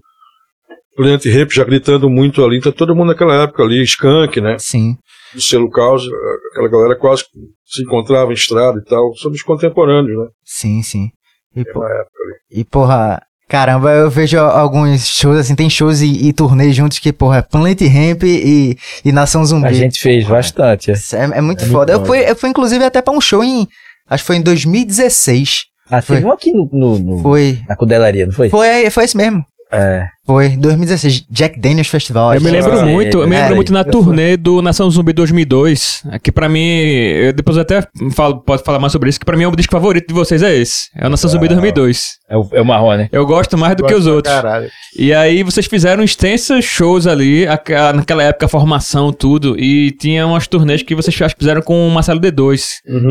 Planet 0.97 1.25
Ramp 1.27 1.51
já 1.51 1.65
gritando 1.65 2.09
muito 2.09 2.45
ali, 2.45 2.59
então 2.59 2.73
todo 2.73 2.95
mundo 2.95 3.09
naquela 3.09 3.43
época 3.43 3.63
ali, 3.63 3.83
Skank, 3.83 4.41
né? 4.41 4.57
Sim. 4.59 4.97
Do 5.35 5.41
selo 5.41 5.71
Caos, 5.71 6.03
aquela 6.51 6.69
galera 6.69 6.95
quase 6.95 7.25
se 7.73 7.83
encontrava 7.83 8.31
em 8.31 8.35
estrada 8.35 8.79
e 8.79 8.85
tal. 8.85 9.15
Somos 9.17 9.43
contemporâneos, 9.43 10.17
né? 10.19 10.27
Sim, 10.45 10.83
sim. 10.83 11.09
E, 11.57 11.61
ali. 11.61 12.35
e, 12.51 12.65
porra, 12.65 13.21
caramba, 13.49 13.91
eu 13.93 14.11
vejo 14.11 14.39
alguns 14.39 15.07
shows, 15.07 15.37
assim, 15.39 15.55
tem 15.55 15.69
shows 15.69 16.01
e, 16.01 16.29
e 16.29 16.33
turnês 16.33 16.75
juntos 16.75 16.99
que, 16.99 17.13
porra, 17.13 17.43
Planet 17.43 17.81
Ramp 17.83 18.23
e, 18.25 18.77
e 19.05 19.13
Nação 19.13 19.45
Zumbi. 19.45 19.67
A 19.69 19.73
gente 19.73 20.01
fez 20.01 20.27
bastante. 20.27 20.91
é. 20.91 20.95
É, 20.95 21.39
é 21.39 21.41
muito 21.41 21.65
foda. 21.67 21.93
eu, 21.93 22.05
fui, 22.05 22.19
eu 22.21 22.35
fui, 22.37 22.49
inclusive, 22.51 22.85
até 22.85 23.01
pra 23.03 23.13
um 23.13 23.21
show 23.21 23.43
em. 23.45 23.67
Acho 24.09 24.23
que 24.25 24.27
foi 24.27 24.37
em 24.37 24.43
2016. 24.43 25.65
Ah, 25.91 26.01
teve 26.01 26.21
Foi. 26.23 26.31
um 26.31 26.33
aqui 26.33 26.53
no, 26.53 26.69
no- 26.73 26.99
no- 26.99 27.19
Foi. 27.23 27.59
na 27.69 27.77
Cudelaria, 27.77 28.25
não 28.27 28.33
foi? 28.33 28.49
Foi, 28.49 28.89
foi 28.91 29.05
esse 29.05 29.17
mesmo. 29.17 29.45
É. 29.71 30.07
Foi, 30.25 30.51
2016. 30.51 31.25
Jack 31.31 31.59
Daniels 31.59 31.89
Festival. 31.89 32.33
Eu 32.35 32.41
me 32.41 32.51
lembro 32.51 32.79
Ah, 32.79 32.85
muito, 32.87 33.19
eu 33.23 33.27
me 33.29 33.35
é, 33.35 33.39
lembro 33.41 33.53
é, 33.53 33.57
muito 33.57 33.73
na 33.73 33.83
turnê 33.85 34.37
do 34.37 34.63
Nação 34.63 34.89
Zumbi 34.91 35.13
2002, 35.13 36.03
que 36.23 36.31
pra 36.31 36.49
mim, 36.49 36.61
eu 36.61 37.33
depois 37.33 37.57
eu 37.57 37.63
até 37.63 37.83
falo, 38.15 38.41
pode 38.41 38.63
falar 38.63 38.79
mais 38.79 38.93
sobre 38.93 39.11
isso, 39.11 39.19
que 39.19 39.27
pra 39.27 39.37
mim 39.37 39.43
é 39.45 39.49
o 39.49 39.57
disco 39.57 39.73
favorito 39.73 40.07
de 40.09 40.15
vocês 40.15 40.43
é 40.43 40.55
esse, 40.57 40.89
é 40.97 41.07
o 41.07 41.11
Nação 41.11 41.29
Zumbi 41.29 41.49
2002. 41.49 42.03
É 42.31 42.37
o, 42.37 42.49
é 42.53 42.63
o 42.63 42.65
marrom, 42.65 42.97
né? 42.97 43.09
Eu 43.13 43.27
gosto 43.27 43.59
mais 43.59 43.75
do 43.77 43.85
que 43.85 43.93
os 43.95 44.05
Gosto 44.05 44.15
outros. 44.15 44.35
Caralho. 44.35 44.71
E 44.97 45.13
aí 45.13 45.43
vocês 45.43 45.67
fizeram 45.67 46.03
extensos 46.03 46.65
shows 46.65 47.07
ali, 47.07 47.47
a- 47.47 47.61
a- 47.89 47.93
naquela 47.93 48.23
época, 48.23 48.47
a 48.47 48.49
formação, 48.49 49.13
tudo, 49.13 49.59
e 49.59 49.91
tinha 49.91 50.27
umas 50.27 50.47
turnês 50.47 50.83
que 50.83 50.95
vocês 50.95 51.21
acho 51.21 51.35
fizeram 51.39 51.61
com 51.63 51.87
o 51.87 51.91
Marcelo 51.91 52.21
D2, 52.21 52.63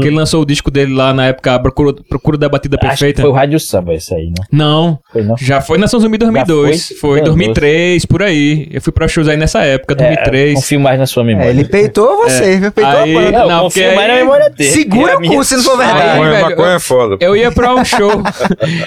que 0.01 0.07
ele 0.07 0.15
lançou 0.15 0.41
o 0.41 0.45
disco 0.45 0.71
dele 0.71 0.93
lá 0.93 1.13
na 1.13 1.27
época, 1.27 1.59
Procura, 1.59 1.93
Procura 2.09 2.37
da 2.37 2.47
Batida 2.49 2.77
Acho 2.77 2.83
que 2.83 2.87
Perfeita. 2.89 3.21
foi 3.21 3.29
o 3.29 3.33
Rádio 3.33 3.59
Samba 3.59 3.93
esse 3.93 4.13
aí, 4.13 4.31
não? 4.51 4.61
Não, 4.71 4.99
Foi 5.11 5.23
não? 5.23 5.35
já 5.37 5.59
foi 5.61 5.77
Nação 5.77 5.99
Zumbi 5.99 6.17
2002, 6.17 6.93
foi? 7.01 7.09
foi, 7.09 7.15
Meu 7.17 7.25
2003, 7.25 8.05
por 8.05 8.21
aí. 8.23 8.67
Eu 8.71 8.81
fui 8.81 8.93
pra 8.93 9.07
shows 9.07 9.27
aí 9.27 9.35
nessa 9.35 9.61
época, 9.63 9.95
2003. 9.95 10.51
É, 10.51 10.53
confio 10.55 10.79
mais 10.79 10.99
na 10.99 11.05
sua 11.07 11.23
memória. 11.23 11.47
É, 11.47 11.51
ele 11.51 11.65
peitou 11.65 12.17
você, 12.17 12.57
viu? 12.57 12.71
Peitou 12.71 12.99
Aí- 12.99 13.15
a 13.15 13.19
banda. 13.19 13.31
Não, 13.39 13.47
Não, 13.47 13.61
confio 13.63 13.83
porque 13.83 13.95
mais 13.95 14.09
aí- 14.09 14.15
na 14.15 14.21
memória 14.23 14.49
dele. 14.49 14.69
Segura 14.69 15.11
É 15.13 15.15
o 15.15 15.21
cu, 15.21 15.43
se 15.43 15.55
não 15.57 15.63
for 15.63 15.77
verdade. 15.77 16.01
Aí, 16.01 16.07
Maconha, 16.19 16.31
velho, 16.31 16.49
maconha 16.49 16.75
é 16.75 16.79
foda. 16.79 17.17
Eu 17.19 17.35
ia 17.35 17.51
pra 17.51 17.75
um 17.75 17.83
show. 17.83 18.11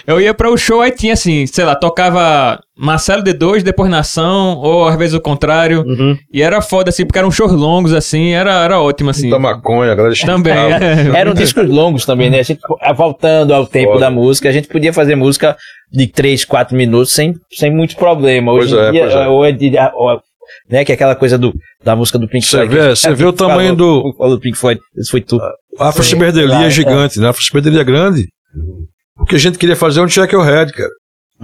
eu 0.06 0.20
ia 0.20 0.32
pra 0.32 0.50
um 0.50 0.56
show, 0.56 0.80
aí 0.80 0.90
tinha 0.92 1.12
assim, 1.12 1.46
sei 1.46 1.64
lá, 1.64 1.74
tocava 1.74 2.60
Marcelo 2.76 3.22
D2, 3.22 3.62
depois 3.62 3.88
Nação, 3.90 4.56
ou 4.58 4.88
às 4.88 4.96
vezes 4.96 5.14
o 5.14 5.20
contrário. 5.20 5.82
Uhum. 5.86 6.16
E 6.32 6.42
era 6.42 6.60
foda, 6.60 6.90
assim, 6.90 7.06
porque 7.06 7.18
eram 7.18 7.30
shows 7.30 7.52
longos, 7.52 7.92
assim, 7.92 8.30
era, 8.32 8.64
era 8.64 8.80
ótimo, 8.80 9.10
assim. 9.10 9.22
Muita 9.28 9.38
maconha, 9.38 9.92
a 9.92 9.94
galera 9.94 10.14
Também. 10.26 10.52
é. 10.52 11.12
Eram 11.16 11.34
discos 11.34 11.68
longos 11.68 12.04
também, 12.04 12.30
né? 12.30 12.40
A 12.40 12.42
gente, 12.42 12.60
voltando 12.96 13.54
ao 13.54 13.64
tempo 13.66 13.92
Foda. 13.92 14.00
da 14.00 14.10
música, 14.10 14.48
a 14.48 14.52
gente 14.52 14.66
podia 14.66 14.92
fazer 14.92 15.14
música 15.14 15.56
de 15.92 16.06
3, 16.08 16.44
4 16.44 16.76
minutos 16.76 17.12
sem, 17.12 17.34
sem 17.52 17.70
muito 17.72 17.94
problema. 17.96 18.52
Hoje 18.52 18.74
Pois 18.74 18.82
em 18.84 18.88
é, 18.88 18.90
dia, 18.90 19.00
pois 19.02 19.14
é. 19.14 19.28
ou 19.28 19.44
é 19.44 19.52
de, 19.52 19.72
ou- 19.94 20.20
né, 20.68 20.84
que 20.84 20.90
é 20.92 20.94
aquela 20.96 21.14
coisa 21.14 21.38
do, 21.38 21.52
da 21.84 21.94
música 21.94 22.18
do 22.18 22.28
Pink 22.28 22.44
Você 22.44 22.56
Floyd. 22.56 22.74
vê- 22.74 22.90
você 22.90 23.14
vê 23.14 23.24
o 23.24 23.32
tamanho 23.32 23.74
do- 23.76 24.12
Falou 24.18 24.34
do 24.36 24.40
Pink 24.40 24.58
Floyd, 24.58 24.80
isso 24.98 25.10
foi 25.12 25.20
tudo. 25.20 25.42
A 25.78 25.88
afro-ciberdelia 25.90 26.48
Claro, 26.48 26.64
é 26.66 26.70
gigante, 26.70 27.20
né? 27.20 27.28
A 27.28 27.30
afro-ciberdelia 27.30 27.80
é 27.82 27.84
grande. 27.84 28.24
O 29.18 29.24
que 29.24 29.36
a 29.36 29.38
gente 29.38 29.58
queria 29.58 29.76
fazer 29.76 30.00
é 30.00 30.02
um 30.02 30.08
check 30.08 30.32
your 30.32 30.44
head, 30.44 30.72
cara. 30.72 30.90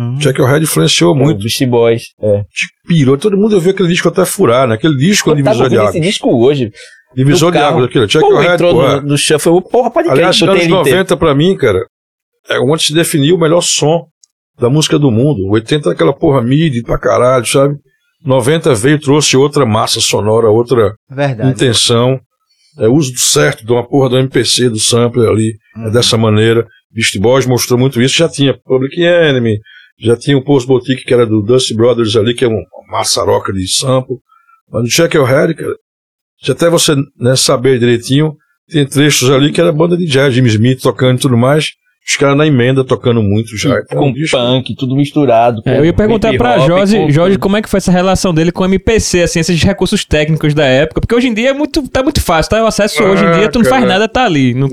Hum. 0.00 0.16
Check 0.18 0.38
your 0.38 0.48
head 0.48 0.62
influenciou 0.64 1.14
Muito. 1.14 1.26
muito. 1.26 1.42
Beastie 1.42 1.66
Boys. 1.66 2.02
É. 2.22 2.42
Pirou. 2.86 3.18
Todo 3.18 3.36
mundo 3.36 3.54
ouviu 3.54 3.72
aquele 3.72 3.88
disco 3.88 4.08
até 4.08 4.24
furar, 4.24 4.66
né? 4.66 4.74
Aquele 4.76 4.96
disco 4.96 5.28
é 5.30 5.32
Eu 5.32 5.44
tava 5.44 5.50
divisor 5.50 5.68
de 5.68 5.76
águas. 5.78 5.94
esse 5.94 6.00
disco 6.00 6.30
hoje. 6.42 6.70
Divisor 7.14 7.52
de 7.52 7.58
águas 7.58 7.84
aquilo. 7.84 8.06
Check 8.06 8.20
Pô, 8.22 8.30
your 8.32 8.40
head, 8.40 8.54
entrou 8.54 8.74
pô. 8.74 8.80
no, 8.82 8.88
é. 8.88 9.00
no 9.02 9.18
shuffle. 9.18 9.60
Porra, 9.70 9.90
pode 9.90 10.06
crer, 10.08 10.18
Aliás, 10.18 10.38
botei 10.38 10.48
anos 10.54 10.64
ele 10.64 10.72
inteiro. 10.74 10.98
90 10.98 11.16
pra 11.16 11.34
mim, 11.34 11.56
cara, 11.56 11.84
é 12.48 12.58
onde 12.60 12.82
se 12.84 12.94
definiu 12.94 13.36
o 13.36 13.38
melhor 13.38 13.60
som 13.60 14.06
da 14.58 14.70
música 14.70 14.98
do 14.98 15.10
mundo. 15.10 15.46
80 15.50 15.90
é 15.90 15.92
aquela 15.92 16.12
porra 16.14 16.40
MIDI 16.40 16.82
pra 16.82 16.98
caralho, 16.98 17.44
sabe? 17.46 17.74
90 18.24 18.74
veio, 18.74 18.98
trouxe 19.00 19.36
outra 19.36 19.66
massa 19.66 20.00
sonora, 20.00 20.48
outra 20.48 20.94
Verdade. 21.10 21.50
intenção. 21.50 22.18
É 22.78 22.86
uso 22.86 23.12
certo 23.18 23.64
de 23.66 23.72
uma 23.72 23.86
porra 23.86 24.08
do 24.10 24.18
MPC, 24.18 24.68
do 24.70 24.78
sampler 24.78 25.28
ali, 25.28 25.54
é 25.86 25.90
dessa 25.90 26.16
maneira. 26.16 26.66
Beast 26.92 27.18
Boys 27.18 27.46
mostrou 27.46 27.78
muito 27.78 28.00
isso. 28.00 28.16
Já 28.16 28.28
tinha 28.28 28.56
Public 28.64 29.00
Enemy, 29.02 29.58
já 30.00 30.16
tinha 30.16 30.36
o 30.36 30.42
Post 30.44 30.66
Boutique, 30.66 31.04
que 31.04 31.12
era 31.14 31.26
do 31.26 31.42
Dusty 31.42 31.74
Brothers 31.74 32.16
ali, 32.16 32.34
que 32.34 32.44
é 32.44 32.48
uma 32.48 32.62
maçaroca 32.90 33.52
de 33.52 33.66
sample. 33.68 34.16
Mas 34.72 34.82
no 34.82 34.88
Check 34.88 35.14
Your 35.14 35.26
Head, 35.28 35.54
cara, 35.54 35.74
se 36.42 36.50
até 36.52 36.68
você 36.70 36.94
né, 37.18 37.36
saber 37.36 37.78
direitinho, 37.78 38.34
tem 38.70 38.86
trechos 38.86 39.30
ali 39.30 39.52
que 39.52 39.60
era 39.60 39.72
banda 39.72 39.96
de 39.96 40.06
jazz, 40.06 40.32
Jimmy 40.34 40.48
Smith 40.48 40.80
tocando 40.80 41.18
e 41.18 41.20
tudo 41.20 41.36
mais. 41.36 41.72
Os 42.08 42.16
caras 42.16 42.36
na 42.36 42.46
emenda 42.46 42.82
tocando 42.82 43.22
muito 43.22 43.56
já. 43.58 43.78
Então, 43.78 43.98
com 43.98 44.12
disco- 44.12 44.36
punk, 44.36 44.74
tudo 44.74 44.96
misturado. 44.96 45.60
É, 45.66 45.78
eu 45.78 45.84
ia 45.84 45.92
perguntar 45.92 46.32
pra 46.38 46.58
Jorge, 46.58 46.96
com- 46.96 47.10
Jorge 47.10 47.38
como 47.38 47.56
é 47.58 47.62
que 47.62 47.68
foi 47.68 47.76
essa 47.76 47.92
relação 47.92 48.32
dele 48.32 48.50
com 48.50 48.62
o 48.62 48.66
MPC, 48.66 49.22
assim, 49.22 49.38
esses 49.38 49.62
recursos 49.62 50.02
técnicos 50.04 50.54
da 50.54 50.64
época, 50.64 51.02
porque 51.02 51.14
hoje 51.14 51.28
em 51.28 51.34
dia 51.34 51.50
é 51.50 51.52
muito, 51.52 51.86
tá 51.88 52.02
muito 52.02 52.20
fácil, 52.20 52.50
tá? 52.50 52.64
O 52.64 52.66
acesso 52.66 53.02
hoje 53.04 53.22
em 53.24 53.30
dia, 53.32 53.50
tu 53.50 53.58
não 53.58 53.66
faz 53.66 53.84
nada, 53.86 54.08
tá 54.08 54.24
ali, 54.24 54.54
no, 54.54 54.66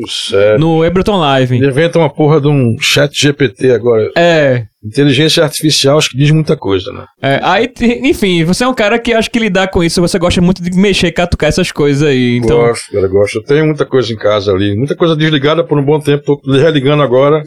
no 0.57 0.83
Ableton 0.83 1.17
Live. 1.17 1.57
Inventa 1.57 1.99
uma 1.99 2.09
porra 2.09 2.39
de 2.39 2.47
um 2.47 2.77
chat 2.79 3.13
GPT 3.13 3.71
agora. 3.71 4.09
É, 4.15 4.65
Inteligência 4.83 5.43
artificial, 5.43 5.97
acho 5.97 6.11
que 6.11 6.17
diz 6.17 6.29
muita 6.29 6.55
coisa, 6.55 6.91
né? 6.93 7.05
é, 7.19 7.39
aí, 7.41 7.73
enfim, 8.03 8.43
você 8.43 8.63
é 8.63 8.67
um 8.67 8.75
cara 8.75 8.99
que 8.99 9.11
acho 9.11 9.29
que 9.29 9.39
lidar 9.39 9.69
com 9.69 9.83
isso, 9.83 9.99
você 9.99 10.19
gosta 10.19 10.39
muito 10.39 10.61
de 10.61 10.69
mexer, 10.77 11.11
catucar 11.11 11.49
essas 11.49 11.71
coisas 11.71 12.07
aí, 12.07 12.37
então... 12.37 12.57
Gosto, 12.59 12.91
cara, 12.91 13.07
gosto. 13.07 13.35
Eu 13.39 13.43
tenho 13.43 13.65
muita 13.65 13.85
coisa 13.87 14.13
em 14.13 14.15
casa 14.15 14.51
ali. 14.51 14.75
Muita 14.77 14.95
coisa 14.95 15.15
desligada 15.15 15.63
por 15.63 15.79
um 15.79 15.83
bom 15.83 15.99
tempo. 15.99 16.23
Tô 16.37 16.51
religando 16.51 17.01
agora. 17.01 17.43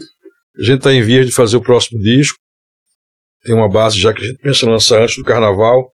A 0.59 0.63
gente 0.63 0.81
tá 0.81 0.93
em 0.93 1.01
vias 1.01 1.25
de 1.25 1.31
fazer 1.31 1.55
o 1.55 1.61
próximo 1.61 2.01
disco. 2.01 2.37
Tem 3.43 3.55
uma 3.55 3.69
base 3.69 3.97
já 3.97 4.13
que 4.13 4.21
a 4.21 4.25
gente 4.25 4.39
pensa 4.39 4.65
em 4.65 4.69
lançar 4.69 5.01
antes 5.01 5.15
do 5.15 5.23
carnaval. 5.23 5.89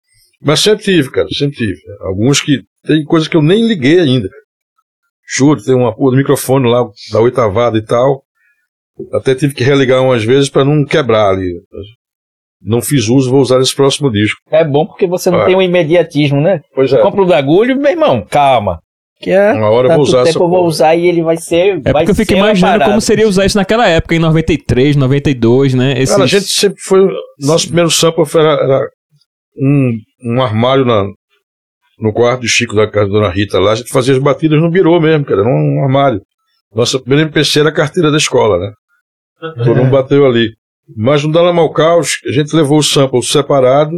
Mas 0.42 0.60
sempre 0.60 0.84
tive, 0.84 1.10
cara, 1.10 1.28
sempre 1.30 1.58
tive. 1.58 1.80
Alguns 2.02 2.42
que. 2.42 2.62
Tem 2.86 3.04
coisas 3.06 3.28
que 3.28 3.38
eu 3.38 3.42
nem 3.42 3.66
liguei 3.66 4.00
ainda. 4.00 4.30
Juro, 5.36 5.64
tem 5.64 5.74
uma 5.74 5.96
porra 5.96 6.12
do 6.12 6.18
microfone 6.18 6.70
lá 6.70 6.86
da 7.12 7.20
oitavada 7.22 7.78
e 7.78 7.82
tal. 7.82 8.24
Até 9.14 9.34
tive 9.36 9.54
que 9.54 9.64
religar 9.64 10.02
umas 10.04 10.24
vezes 10.24 10.50
para 10.50 10.64
não 10.66 10.86
quebrar 10.86 11.30
ali. 11.32 11.52
Não 12.62 12.82
fiz 12.82 13.10
uso, 13.10 13.30
vou 13.30 13.42
usar 13.42 13.60
esse 13.60 13.76
próximo 13.76 14.10
disco. 14.12 14.40
É 14.50 14.64
bom 14.64 14.86
porque 14.86 15.06
você 15.08 15.30
não 15.30 15.42
É. 15.42 15.46
tem 15.46 15.56
um 15.56 15.62
imediatismo, 15.62 16.40
né? 16.40 16.62
Pois 16.74 16.94
é. 16.94 17.02
Compra 17.02 17.22
o 17.22 17.26
bagulho, 17.28 17.76
meu 17.78 17.92
irmão, 17.92 18.26
calma. 18.30 18.80
Que 19.20 19.32
é, 19.32 19.54
Uma 19.54 19.70
hora 19.70 19.88
eu 19.90 19.94
vou 19.96 20.04
usar 20.04 20.18
tempo 20.20 20.30
essa 20.30 20.40
eu 20.40 20.50
vou 20.50 20.66
usar 20.66 20.96
e 20.96 21.08
ele 21.08 21.22
vai 21.24 21.38
ser. 21.38 21.78
É 21.86 21.92
vai 21.92 22.04
porque 22.06 22.12
eu 22.12 22.16
fico 22.16 22.34
imaginando 22.34 22.74
parada. 22.74 22.92
como 22.92 23.02
seria 23.02 23.28
usar 23.28 23.46
isso 23.46 23.58
naquela 23.58 23.88
época, 23.88 24.16
em 24.16 24.20
93, 24.20 24.96
92, 24.96 25.74
né? 25.74 25.94
Esses... 25.94 26.10
Cara, 26.12 26.24
a 26.24 26.28
gente 26.28 26.46
sempre 26.46 26.82
foi. 26.82 27.08
Nosso 27.40 27.66
primeiro 27.68 27.90
sample 27.90 28.26
foi- 28.26 28.42
era, 28.42 28.52
era 28.64 28.82
um, 29.62 29.98
um 30.36 30.42
armário 30.42 30.84
na, 30.86 31.06
no 32.00 32.12
quarto 32.14 32.42
de 32.42 32.50
Chico 32.50 32.76
da 32.76 32.90
casa 32.90 33.08
da 33.08 33.14
Dona 33.14 33.30
Rita 33.30 33.60
lá. 33.60 33.72
A 33.72 33.76
gente 33.76 33.92
fazia 33.92 34.14
as 34.14 34.20
batidas 34.22 34.62
no 34.62 34.70
birô 34.70 35.00
mesmo, 35.00 35.26
cara. 35.26 35.40
Era 35.42 35.50
um, 35.50 35.80
um 35.80 35.84
armário. 35.84 36.22
Nossa 36.76 37.00
primeira 37.00 37.24
MPC 37.24 37.60
era 37.62 37.70
a 37.70 37.74
carteira 37.74 38.12
da 38.12 38.18
escola, 38.18 38.58
né? 38.60 38.72
Todo 39.52 39.76
mundo 39.76 39.92
bateu 39.92 40.26
ali. 40.26 40.50
Mas 40.96 41.24
no 41.24 41.32
Dalamal 41.32 41.72
Caos, 41.72 42.20
a 42.28 42.32
gente 42.32 42.56
levou 42.56 42.78
o 42.80 42.84
sample 42.84 43.24
separado. 43.24 43.92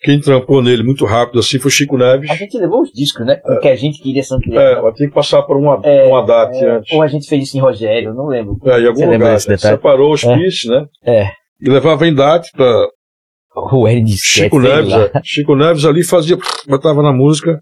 Quem 0.00 0.20
trampou 0.20 0.60
nele 0.60 0.82
muito 0.82 1.06
rápido 1.06 1.38
assim 1.38 1.58
foi 1.58 1.70
Chico 1.70 1.96
Neves. 1.96 2.30
A 2.30 2.34
gente 2.34 2.58
levou 2.58 2.82
os 2.82 2.90
discos, 2.92 3.24
né? 3.24 3.36
Porque 3.36 3.68
a 3.68 3.76
gente 3.76 4.02
queria 4.02 4.22
samplear. 4.22 4.78
É, 4.78 4.82
mas 4.82 4.94
tinha 4.96 5.08
que 5.08 5.14
passar 5.14 5.42
por 5.44 5.56
uma, 5.56 5.80
É, 5.82 6.04
uma 6.06 6.20
data 6.26 6.54
É, 6.56 6.76
antes. 6.76 6.92
ou 6.92 7.02
a 7.02 7.06
gente 7.06 7.26
fez 7.26 7.44
isso 7.44 7.56
em 7.56 7.60
Rogério, 7.60 8.12
não 8.12 8.26
lembro. 8.26 8.58
É, 8.66 8.80
em 8.80 8.86
algum 8.86 8.98
Você 9.00 9.06
lugar. 9.06 9.32
desse 9.34 9.48
né? 9.48 9.56
detalhe? 9.56 9.76
Separou 9.76 10.12
os 10.12 10.22
É. 10.24 10.36
né? 10.68 10.86
É. 11.04 11.30
E 11.60 11.70
levava 11.70 12.06
em 12.06 12.14
date 12.14 12.50
pra, 12.54 12.86
O 13.56 13.86
Chico 14.16 14.58
Neves, 14.58 14.92
é. 14.92 15.10
Chico 15.22 15.54
Neves 15.56 15.84
ali 15.86 16.04
fazia, 16.04 16.36
botava 16.68 17.00
na 17.02 17.12
música, 17.12 17.60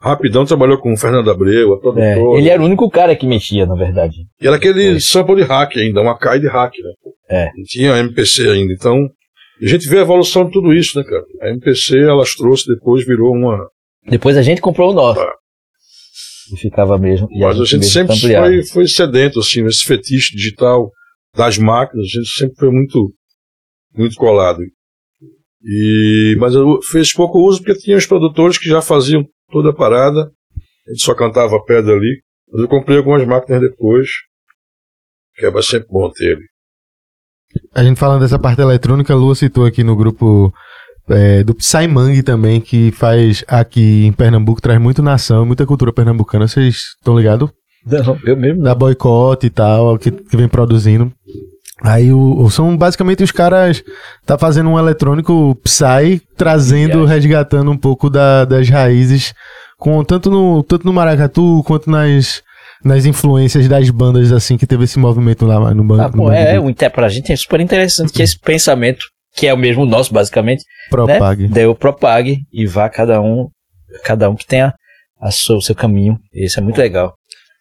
rapidão, 0.00 0.44
trabalhou 0.44 0.78
com 0.78 0.92
o 0.92 0.96
Fernando 0.96 1.30
Abreu, 1.30 1.74
a 1.74 1.76
É, 1.76 1.80
produtora. 1.80 2.38
ele 2.38 2.48
era 2.48 2.62
o 2.62 2.64
único 2.64 2.88
cara 2.90 3.14
que 3.16 3.26
mexia, 3.26 3.66
na 3.66 3.74
verdade. 3.74 4.16
E 4.40 4.46
era 4.46 4.56
aquele 4.56 5.00
sample 5.00 5.36
de 5.36 5.42
hack 5.42 5.76
ainda, 5.76 6.00
uma 6.00 6.16
CAI 6.18 6.40
de 6.40 6.48
hack, 6.48 6.72
né? 6.78 7.12
É. 7.30 7.44
Não 7.56 7.64
tinha 7.64 7.98
MPC 7.98 8.48
ainda, 8.48 8.72
então... 8.72 9.08
A 9.60 9.66
gente 9.66 9.88
vê 9.88 9.98
a 9.98 10.02
evolução 10.02 10.44
de 10.44 10.52
tudo 10.52 10.72
isso, 10.72 10.96
né, 10.96 11.04
cara? 11.04 11.24
A 11.42 11.48
MPC, 11.50 11.98
elas 11.98 12.32
trouxe, 12.34 12.72
depois 12.72 13.04
virou 13.04 13.32
uma... 13.34 13.58
Depois 14.08 14.36
a 14.36 14.42
gente 14.42 14.60
comprou 14.60 14.92
o 14.92 14.94
nosso. 14.94 15.18
Tá. 15.20 15.32
E 16.54 16.56
ficava 16.56 16.96
mesmo. 16.96 17.26
e 17.30 17.40
Mas 17.40 17.56
a 17.60 17.64
gente 17.64 17.78
mesmo 17.78 17.92
sempre 17.92 18.14
sampleava. 18.16 18.46
foi, 18.46 18.64
foi 18.66 18.86
sedento, 18.86 19.40
assim, 19.40 19.62
nesse 19.62 19.82
fetiche 19.84 20.34
digital 20.36 20.90
das 21.36 21.58
máquinas, 21.58 22.06
a 22.06 22.18
gente 22.20 22.28
sempre 22.30 22.54
foi 22.56 22.70
muito, 22.70 23.12
muito 23.96 24.14
colado. 24.14 24.60
E, 25.64 26.36
mas 26.38 26.54
eu 26.54 26.80
fiz 26.82 27.12
pouco 27.12 27.40
uso 27.40 27.58
porque 27.62 27.80
tinha 27.80 27.96
os 27.96 28.06
produtores 28.06 28.56
que 28.58 28.68
já 28.68 28.80
faziam 28.80 29.24
toda 29.50 29.74
parada, 29.74 30.30
a 30.86 30.90
gente 30.90 31.02
só 31.02 31.14
cantava 31.14 31.56
a 31.56 31.62
pedra 31.62 31.94
ali. 31.94 32.22
Mas 32.50 32.62
eu 32.62 32.68
comprei 32.68 32.96
algumas 32.96 33.26
máquinas 33.26 33.60
depois, 33.60 34.08
que 35.36 35.44
é 35.44 35.62
sempre 35.62 35.88
bom 35.90 36.10
ter. 36.10 36.36
ali. 36.36 36.44
A 37.74 37.82
gente 37.82 37.98
falando 37.98 38.20
dessa 38.20 38.38
parte 38.38 38.60
eletrônica, 38.60 39.12
a 39.12 39.16
Lua 39.16 39.34
citou 39.34 39.64
aqui 39.64 39.82
no 39.82 39.96
grupo 39.96 40.52
é, 41.08 41.42
do 41.42 41.54
Psymang 41.54 42.22
também, 42.22 42.60
que 42.60 42.90
faz 42.92 43.44
aqui 43.46 44.04
em 44.06 44.12
Pernambuco, 44.12 44.60
traz 44.60 44.80
muito 44.80 45.02
nação, 45.02 45.46
muita 45.46 45.66
cultura 45.66 45.92
pernambucana. 45.92 46.46
Vocês 46.46 46.94
estão 46.98 47.16
ligados? 47.16 47.50
Não, 47.86 48.18
eu 48.24 48.36
mesmo 48.36 48.58
não. 48.58 48.64
Da 48.64 48.74
boicote 48.74 49.46
e 49.46 49.50
tal, 49.50 49.98
que, 49.98 50.10
que 50.10 50.36
vem 50.36 50.48
produzindo. 50.48 51.12
Aí 51.82 52.12
o, 52.12 52.50
são 52.50 52.76
basicamente 52.76 53.22
os 53.22 53.30
caras 53.30 53.82
tá 54.26 54.36
fazendo 54.36 54.68
um 54.70 54.78
eletrônico 54.78 55.54
Psy, 55.62 56.20
trazendo, 56.36 57.04
resgatando 57.04 57.70
um 57.70 57.76
pouco 57.76 58.10
da- 58.10 58.44
das 58.44 58.68
raízes, 58.68 59.32
com 59.78 60.02
tanto 60.02 60.28
no, 60.30 60.62
tanto 60.64 60.84
no 60.84 60.92
maracatu 60.92 61.62
quanto 61.64 61.88
nas, 61.88 62.42
nas 62.84 63.04
influências 63.06 63.68
das 63.68 63.88
bandas 63.90 64.32
assim 64.32 64.56
que 64.56 64.66
teve 64.66 64.84
esse 64.84 64.98
movimento 64.98 65.46
lá 65.46 65.72
no 65.72 65.84
banco. 65.84 66.02
Ah, 66.02 66.10
pô, 66.10 66.32
é, 66.32 66.56
inter- 66.56 66.90
pra 66.90 67.08
gente 67.08 67.32
é 67.32 67.36
super 67.36 67.60
interessante 67.60 68.12
que 68.12 68.22
esse 68.22 68.36
pensamento, 68.42 69.06
que 69.36 69.46
é 69.46 69.54
o 69.54 69.58
mesmo 69.58 69.86
nosso, 69.86 70.12
basicamente, 70.12 70.64
Propague. 70.90 71.44
né? 71.44 71.48
Deu 71.52 71.74
propague 71.76 72.38
e 72.52 72.66
vá 72.66 72.88
cada 72.88 73.20
um, 73.20 73.46
cada 74.04 74.28
um 74.28 74.34
que 74.34 74.44
tenha 74.46 74.74
a 75.20 75.30
sua- 75.30 75.58
o 75.58 75.62
seu 75.62 75.76
caminho. 75.76 76.18
Isso 76.34 76.58
é 76.58 76.62
muito 76.62 76.78
legal. 76.78 77.14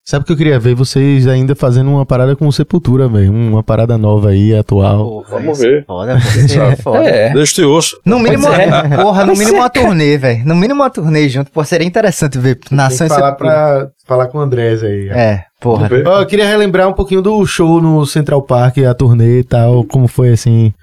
Sabe 0.10 0.24
o 0.24 0.26
que 0.26 0.32
eu 0.32 0.38
queria 0.38 0.58
ver 0.58 0.74
vocês 0.74 1.28
ainda 1.28 1.54
fazendo 1.54 1.92
uma 1.92 2.06
parada 2.06 2.34
com 2.34 2.50
Sepultura, 2.50 3.10
velho, 3.10 3.30
uma 3.30 3.62
parada 3.62 3.98
nova 3.98 4.30
aí, 4.30 4.56
atual. 4.56 5.26
Vamos 5.30 5.60
ver. 5.60 5.84
Foda, 5.86 6.18
pô. 6.18 6.62
É 6.62 6.76
foda. 6.78 7.04
É. 7.04 7.34
Deixa 7.34 7.52
eu 7.52 7.56
te 7.56 7.64
ouço. 7.64 8.00
No 8.06 8.18
mínimo, 8.18 8.48
é. 8.48 8.96
porra, 8.96 9.26
no 9.26 9.34
mínimo 9.34 9.58
é, 9.58 9.60
uma 9.60 9.70
turnê, 9.70 10.18
velho. 10.18 10.46
No 10.46 10.56
mínimo 10.56 10.82
uma 10.82 10.90
turnê 10.90 11.28
junto. 11.28 11.52
Pô, 11.52 11.62
seria 11.66 11.86
interessante 11.86 12.38
ver 12.38 12.58
nação 12.72 13.06
e 13.06 13.10
falar, 13.10 13.32
Sepultura. 13.32 13.52
pra, 13.52 13.90
falar 14.06 14.28
com 14.28 14.38
o 14.38 14.42
Andrés 14.42 14.82
aí. 14.82 15.10
É, 15.10 15.44
porra. 15.60 15.90
Eu 15.92 16.26
queria 16.26 16.48
relembrar 16.48 16.88
um 16.88 16.94
pouquinho 16.94 17.22
do 17.22 17.46
show 17.46 17.82
no 17.82 18.06
Central 18.06 18.42
Park, 18.42 18.78
a 18.78 18.94
turnê 18.94 19.42
e 19.42 19.44
tal, 19.44 19.84
como 19.84 20.08
foi 20.08 20.30
assim 20.30 20.74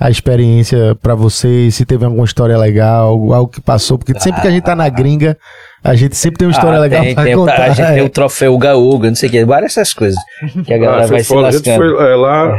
a 0.00 0.08
experiência 0.10 0.94
pra 1.02 1.14
vocês, 1.14 1.74
se 1.74 1.84
teve 1.84 2.06
alguma 2.06 2.24
história 2.24 2.56
legal, 2.56 3.10
algo 3.34 3.48
que 3.48 3.60
passou, 3.60 3.98
porque 3.98 4.18
sempre 4.18 4.40
que 4.40 4.48
a 4.48 4.50
gente 4.50 4.64
tá 4.64 4.74
na 4.74 4.88
gringa, 4.88 5.36
a 5.84 5.94
gente 5.94 6.16
sempre 6.16 6.38
tem 6.38 6.48
uma 6.48 6.52
história 6.52 6.78
Ah, 6.78 6.80
legal 6.80 7.02
tem, 7.02 7.14
pra 7.14 7.24
tem 7.24 7.34
contar. 7.36 7.62
a 7.64 7.68
gente 7.68 7.86
é. 7.86 7.94
tem 7.94 8.02
o 8.02 8.08
troféu 8.08 8.54
Uga, 8.54 9.08
não 9.08 9.14
sei 9.14 9.28
o 9.28 9.32
que, 9.32 9.44
várias 9.44 9.72
essas 9.76 9.92
coisas 9.92 10.18
que 10.64 10.72
a 10.72 10.78
galera 10.78 11.04
Ah, 11.04 11.06
foi 11.08 11.16
vai 11.16 11.22
se 11.22 11.28
foda. 11.28 11.48
A 11.48 11.50
gente 11.52 11.68
lascando. 11.68 11.96
foi 11.96 12.12
é, 12.12 12.16
lá, 12.16 12.58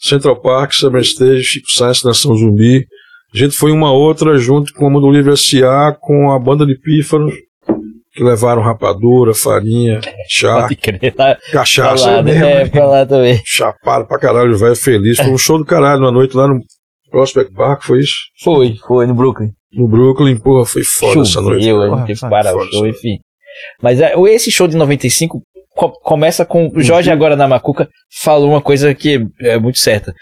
Central 0.00 0.36
Park, 0.40 0.72
Summer 0.72 1.02
Stage, 1.02 1.42
Chico 1.42 1.68
Sainz, 1.70 2.02
Nação 2.04 2.34
Zumbi. 2.36 2.86
A 3.34 3.38
gente 3.38 3.56
foi 3.56 3.72
uma 3.72 3.90
outra 3.92 4.38
junto 4.38 4.72
com 4.74 4.86
o 4.86 4.90
Mundo 4.90 5.10
Livre 5.10 5.32
S.A., 5.32 5.96
com 6.00 6.30
a 6.30 6.38
banda 6.38 6.64
de 6.64 6.76
pífaros, 6.78 7.32
que 8.14 8.22
levaram 8.22 8.62
rapadura, 8.62 9.32
farinha, 9.34 10.00
chá, 10.28 10.68
crer, 10.80 11.14
lá, 11.16 11.34
pra 11.34 11.38
cachaça. 11.52 12.10
lá, 12.10 12.22
né? 12.22 12.62
é, 12.62 12.68
pra 12.68 12.86
lá 12.86 13.06
também. 13.06 13.40
Chapado 13.44 14.06
pra 14.06 14.18
caralho, 14.18 14.56
velho, 14.56 14.76
feliz. 14.76 15.16
Foi 15.16 15.30
um 15.30 15.38
show 15.38 15.58
do 15.58 15.64
caralho, 15.64 16.00
uma 16.02 16.10
noite 16.12 16.36
lá 16.36 16.46
no 16.48 16.60
Prospect 17.10 17.52
Park, 17.54 17.82
foi 17.84 18.00
isso? 18.00 18.14
Foi, 18.42 18.76
foi 18.86 19.06
no 19.06 19.14
Brooklyn. 19.14 19.48
No 19.72 19.88
Brooklyn, 19.88 20.36
porra, 20.38 20.66
foi 20.66 20.82
foda 20.84 21.22
essa 21.22 21.40
noite. 21.40 21.64
Choveu, 21.64 21.82
a 21.82 21.86
gente 21.88 21.96
teve 22.06 22.12
que 22.14 22.20
foi 22.20 22.30
parar 22.30 22.54
o 22.56 22.64
show, 22.70 22.86
enfim. 22.86 23.18
Mas 23.82 24.00
é, 24.00 24.12
esse 24.28 24.50
show 24.50 24.66
de 24.68 24.76
95 24.76 25.40
co- 25.74 25.92
começa 26.02 26.44
com. 26.44 26.68
O 26.74 26.82
Jorge 26.82 27.10
agora 27.10 27.36
na 27.36 27.48
Macuca 27.48 27.88
falou 28.22 28.50
uma 28.50 28.60
coisa 28.60 28.94
que 28.94 29.26
é 29.40 29.58
muito 29.58 29.78
certa. 29.78 30.12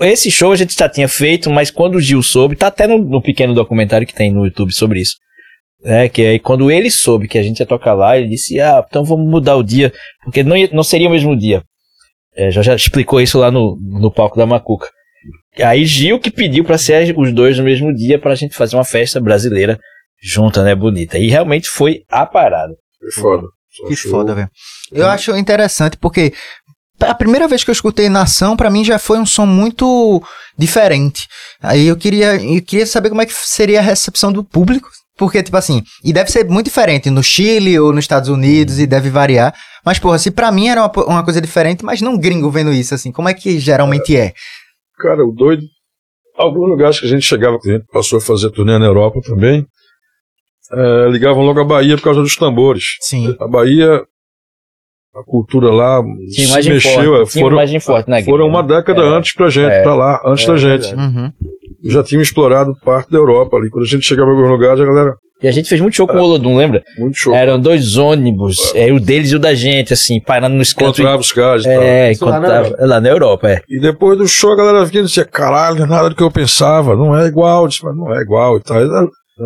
Esse 0.00 0.30
show 0.30 0.52
a 0.52 0.56
gente 0.56 0.74
já 0.78 0.86
tinha 0.88 1.08
feito, 1.08 1.48
mas 1.48 1.70
quando 1.70 1.94
o 1.94 2.00
Gil 2.00 2.22
soube, 2.22 2.56
tá 2.56 2.66
até 2.66 2.86
no, 2.86 2.98
no 2.98 3.22
pequeno 3.22 3.54
documentário 3.54 4.06
que 4.06 4.14
tem 4.14 4.30
no 4.30 4.44
YouTube 4.44 4.72
sobre 4.74 5.00
isso. 5.00 5.12
É, 5.84 6.08
que 6.08 6.22
aí 6.24 6.38
quando 6.38 6.70
ele 6.70 6.90
soube 6.90 7.26
que 7.26 7.36
a 7.38 7.42
gente 7.42 7.58
ia 7.60 7.66
tocar 7.66 7.94
lá, 7.94 8.16
ele 8.16 8.28
disse: 8.28 8.60
Ah, 8.60 8.84
então 8.88 9.04
vamos 9.04 9.28
mudar 9.28 9.56
o 9.56 9.62
dia, 9.64 9.92
porque 10.22 10.42
não, 10.44 10.56
ia- 10.56 10.70
não 10.72 10.84
seria 10.84 11.08
o 11.08 11.10
mesmo 11.10 11.36
dia. 11.36 11.62
É, 12.36 12.50
já, 12.50 12.62
já 12.62 12.74
explicou 12.74 13.20
isso 13.20 13.38
lá 13.38 13.50
no, 13.50 13.76
no 13.80 14.10
palco 14.10 14.36
da 14.38 14.46
Macuca. 14.46 14.88
Aí 15.62 15.84
Gil 15.84 16.18
que 16.18 16.30
pediu 16.30 16.64
pra 16.64 16.78
ser 16.78 17.14
os 17.18 17.32
dois 17.34 17.58
no 17.58 17.64
mesmo 17.64 17.94
dia 17.94 18.18
pra 18.18 18.34
gente 18.34 18.54
fazer 18.56 18.76
uma 18.76 18.84
festa 18.84 19.20
brasileira 19.20 19.78
junta, 20.22 20.62
né, 20.62 20.74
bonita. 20.74 21.18
E 21.18 21.28
realmente 21.28 21.68
foi 21.68 22.04
a 22.08 22.24
parada. 22.24 22.72
Foi 23.00 23.22
foda. 23.22 23.42
Que 23.88 23.96
foda, 23.96 24.34
velho. 24.34 24.48
Eu 24.92 25.06
acho 25.08 25.36
interessante 25.36 25.96
porque 25.98 26.32
a 27.00 27.14
primeira 27.14 27.48
vez 27.48 27.64
que 27.64 27.70
eu 27.70 27.72
escutei 27.74 28.08
Nação, 28.08 28.56
pra 28.56 28.70
mim 28.70 28.84
já 28.84 28.98
foi 28.98 29.18
um 29.18 29.26
som 29.26 29.44
muito 29.46 30.22
diferente. 30.56 31.26
Aí 31.60 31.86
eu 31.88 31.96
queria, 31.96 32.36
eu 32.36 32.62
queria 32.62 32.86
saber 32.86 33.08
como 33.08 33.20
é 33.20 33.26
que 33.26 33.32
seria 33.34 33.80
a 33.80 33.82
recepção 33.82 34.32
do 34.32 34.44
público. 34.44 34.88
Porque, 35.22 35.40
tipo 35.40 35.56
assim, 35.56 35.84
e 36.02 36.12
deve 36.12 36.32
ser 36.32 36.44
muito 36.48 36.64
diferente 36.64 37.08
no 37.08 37.22
Chile 37.22 37.78
ou 37.78 37.92
nos 37.92 38.02
Estados 38.02 38.28
Unidos 38.28 38.80
e 38.80 38.88
deve 38.88 39.08
variar. 39.08 39.54
Mas, 39.86 39.96
porra, 39.96 40.18
se 40.18 40.32
pra 40.32 40.50
mim 40.50 40.66
era 40.66 40.80
uma, 40.80 41.04
uma 41.04 41.22
coisa 41.22 41.40
diferente, 41.40 41.84
mas 41.84 42.00
não 42.00 42.18
gringo 42.18 42.50
vendo 42.50 42.72
isso, 42.72 42.92
assim, 42.92 43.12
como 43.12 43.28
é 43.28 43.34
que 43.34 43.60
geralmente 43.60 44.16
é? 44.16 44.32
Cara, 44.98 45.24
o 45.24 45.30
doido. 45.30 45.62
Alguns 46.36 46.68
lugares 46.68 46.98
que 46.98 47.06
a 47.06 47.08
gente 47.08 47.22
chegava, 47.22 47.56
que 47.60 47.70
a 47.70 47.74
gente 47.74 47.86
passou 47.92 48.18
a 48.18 48.20
fazer 48.20 48.50
turnê 48.50 48.76
na 48.80 48.86
Europa 48.86 49.20
também, 49.22 49.64
eh, 50.72 51.08
ligavam 51.12 51.44
logo 51.44 51.60
a 51.60 51.64
Bahia 51.64 51.96
por 51.96 52.02
causa 52.02 52.20
dos 52.20 52.34
tambores. 52.34 52.96
Sim. 53.00 53.36
A 53.38 53.46
Bahia, 53.46 54.02
a 55.14 55.22
cultura 55.24 55.70
lá 55.70 56.02
Tinha 56.02 56.28
se 56.46 56.52
imagem 56.52 56.72
mexeu. 56.74 56.92
forte. 56.92 57.32
Tinha 57.32 57.42
foram, 57.42 57.56
imagem 57.56 57.80
forte 57.80 58.08
na 58.10 58.22
foram 58.22 58.44
gringa, 58.46 58.58
uma 58.58 58.62
né? 58.62 58.76
década 58.76 59.02
É. 59.02 59.08
antes 59.16 59.34
pra 59.34 59.50
gente, 59.50 59.72
É. 59.72 59.82
pra 59.82 59.94
lá, 59.94 60.20
antes 60.24 60.44
É, 60.44 60.46
da 60.48 60.56
gente. 60.56 60.88
verdade. 60.88 61.16
Uhum. 61.18 61.32
Já 61.84 62.02
tinham 62.02 62.22
explorado 62.22 62.74
parte 62.84 63.10
da 63.10 63.18
Europa 63.18 63.56
ali. 63.56 63.68
Quando 63.68 63.84
a 63.84 63.88
gente 63.88 64.04
chegava 64.06 64.30
em 64.30 64.34
alguns 64.34 64.48
lugares, 64.50 64.80
a 64.80 64.84
galera, 64.86 65.14
E 65.42 65.48
a 65.48 65.50
gente 65.50 65.68
fez 65.68 65.80
muito 65.80 65.96
show 65.96 66.06
com 66.06 66.16
o 66.16 66.22
Olodum, 66.22 66.56
lembra? 66.56 66.80
muito 66.96 67.18
show. 67.18 67.34
Eram 67.34 67.58
dois 67.60 67.96
ônibus, 67.96 68.72
é, 68.76 68.92
o 68.92 69.00
deles 69.00 69.32
e 69.32 69.36
o 69.36 69.40
da 69.40 69.52
gente, 69.54 69.92
assim, 69.92 70.20
parando 70.20 70.54
nos 70.54 70.72
cantos. 70.72 71.00
Encontrava 71.00 71.20
os 71.20 71.32
caras 71.32 71.64
e. 71.64 71.68
É, 71.68 72.12
Isso 72.12 72.24
lá 72.24 72.38
na 72.38 72.38
encontrava, 72.38 72.86
lá 72.86 73.00
na 73.00 73.08
Europa, 73.08 73.50
é. 73.50 73.60
E 73.68 73.80
depois 73.80 74.16
do 74.16 74.28
show, 74.28 74.52
a 74.52 74.56
galera 74.56 74.84
vinha 74.84 75.02
e 75.02 75.06
dizia, 75.06 75.24
caralho, 75.24 75.78
não 75.80 75.86
é 75.86 75.88
nada 75.88 76.08
do 76.10 76.14
que 76.14 76.22
eu 76.22 76.30
pensava, 76.30 76.94
não 76.94 77.18
é 77.18 77.26
igual. 77.26 77.62
Eu 77.64 77.68
disse, 77.68 77.84
mas 77.84 77.96
não 77.96 78.14
é 78.14 78.20
igual 78.22 78.56
e 78.56 78.60
tal. 78.62 78.76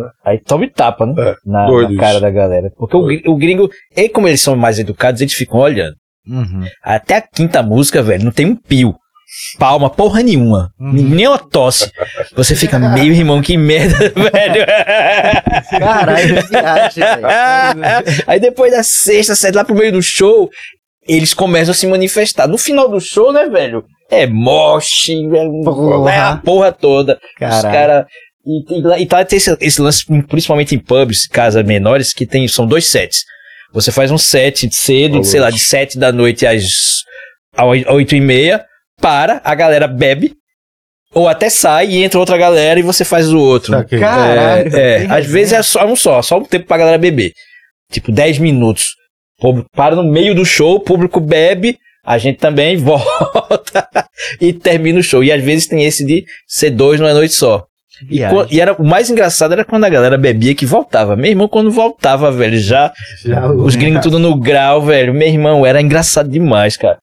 E, 0.01 0.29
Aí 0.29 0.39
toma 0.39 0.65
e 0.65 0.69
tapa, 0.69 1.05
né? 1.05 1.13
É, 1.17 1.35
na, 1.45 1.65
doido 1.65 1.93
na 1.93 2.01
cara 2.01 2.19
da 2.19 2.29
galera. 2.29 2.71
Porque 2.77 2.95
o, 2.95 3.31
o 3.31 3.35
gringo, 3.37 3.69
e 3.95 4.09
como 4.09 4.27
eles 4.27 4.41
são 4.41 4.55
mais 4.55 4.79
educados, 4.79 5.21
eles 5.21 5.33
ficam 5.33 5.59
olhando. 5.59 5.95
Uhum. 6.27 6.65
Até 6.83 7.17
a 7.17 7.21
quinta 7.21 7.63
música, 7.63 8.03
velho, 8.03 8.25
não 8.25 8.31
tem 8.31 8.45
um 8.45 8.55
pio. 8.55 8.95
Palma, 9.59 9.89
porra 9.89 10.23
nenhuma. 10.23 10.71
Uhum. 10.79 10.93
Nem 10.93 11.27
uma 11.27 11.37
tosse. 11.37 11.91
Você 12.35 12.55
fica 12.55 12.79
meio 12.79 13.13
irmão, 13.13 13.41
que 13.41 13.57
merda, 13.57 13.97
velho. 14.15 14.65
Caralho, 15.79 16.47
viagem, 16.47 17.03
velho. 17.03 18.23
Aí 18.25 18.39
depois 18.39 18.71
da 18.71 18.83
sexta, 18.83 19.35
sétima, 19.35 19.61
lá 19.61 19.65
pro 19.65 19.75
meio 19.75 19.91
do 19.91 20.01
show, 20.01 20.49
eles 21.07 21.33
começam 21.33 21.71
a 21.71 21.75
se 21.75 21.85
manifestar. 21.87 22.47
No 22.47 22.57
final 22.57 22.89
do 22.89 22.99
show, 22.99 23.33
né, 23.33 23.47
velho? 23.47 23.83
É 24.09 24.25
moche, 24.25 25.27
Porra. 25.63 26.11
é 26.11 26.19
a 26.19 26.37
porra 26.37 26.71
toda. 26.71 27.19
Os 27.41 27.61
Caralho. 27.61 28.05
E, 28.47 28.63
e, 28.79 29.01
e 29.01 29.05
tá 29.05 29.25
tem 29.25 29.37
esse, 29.37 29.57
esse 29.59 29.81
lance, 29.81 30.05
principalmente 30.27 30.73
em 30.73 30.79
pubs, 30.79 31.27
casas 31.27 31.65
menores, 31.65 32.13
que 32.13 32.25
tem, 32.25 32.47
são 32.47 32.65
dois 32.65 32.87
sets. 32.87 33.25
Você 33.73 33.91
faz 33.91 34.09
um 34.09 34.17
set 34.17 34.73
cedo, 34.73 35.23
sei 35.23 35.41
lá, 35.41 35.49
de 35.49 35.59
sete 35.59 35.99
da 35.99 36.11
noite 36.11 36.47
às 36.47 36.63
oito 37.89 38.15
e 38.15 38.21
meia, 38.21 38.65
para, 39.01 39.41
a 39.43 39.53
galera 39.53 39.87
bebe, 39.87 40.33
ou 41.13 41.27
até 41.27 41.49
sai 41.49 41.87
e 41.89 42.03
entra 42.03 42.19
outra 42.19 42.37
galera 42.37 42.79
e 42.79 42.83
você 42.83 43.03
faz 43.03 43.31
o 43.31 43.39
outro. 43.39 43.73
Saquei. 43.73 43.99
Caralho. 43.99 44.75
É, 44.75 45.03
é, 45.03 45.05
às 45.09 45.25
vezes 45.25 45.53
é 45.53 45.61
só 45.61 45.85
um 45.85 45.95
só, 45.95 46.21
só 46.21 46.37
um 46.37 46.45
tempo 46.45 46.67
pra 46.67 46.77
galera 46.77 46.97
beber. 46.97 47.33
Tipo, 47.91 48.11
10 48.11 48.39
minutos. 48.39 48.95
Público 49.39 49.69
para 49.75 49.95
no 49.95 50.03
meio 50.03 50.33
do 50.33 50.45
show, 50.45 50.75
o 50.75 50.79
público 50.79 51.19
bebe, 51.19 51.77
a 52.03 52.17
gente 52.17 52.39
também 52.39 52.77
volta 52.77 53.87
e 54.39 54.53
termina 54.53 54.99
o 54.99 55.03
show. 55.03 55.23
E 55.23 55.31
às 55.31 55.43
vezes 55.43 55.67
tem 55.67 55.83
esse 55.83 56.05
de 56.05 56.25
ser 56.47 56.71
dois 56.71 56.99
numa 56.99 57.13
noite 57.13 57.33
só. 57.33 57.65
E, 58.09 58.19
co- 58.29 58.45
e 58.51 58.59
era, 58.61 58.73
o 58.73 58.85
mais 58.85 59.09
engraçado 59.09 59.53
era 59.53 59.65
quando 59.65 59.83
a 59.85 59.89
galera 59.89 60.17
bebia 60.17 60.53
que 60.55 60.65
voltava. 60.65 61.15
Meu 61.15 61.29
irmão, 61.31 61.47
quando 61.47 61.71
voltava, 61.71 62.31
velho, 62.31 62.57
já 62.59 62.91
Já 63.25 63.51
os 63.51 63.75
gringos 63.75 64.01
tudo 64.01 64.19
no 64.19 64.39
grau, 64.39 64.81
velho. 64.81 65.13
Meu 65.13 65.27
irmão, 65.27 65.65
era 65.65 65.81
engraçado 65.81 66.29
demais, 66.29 66.77
cara. 66.77 66.99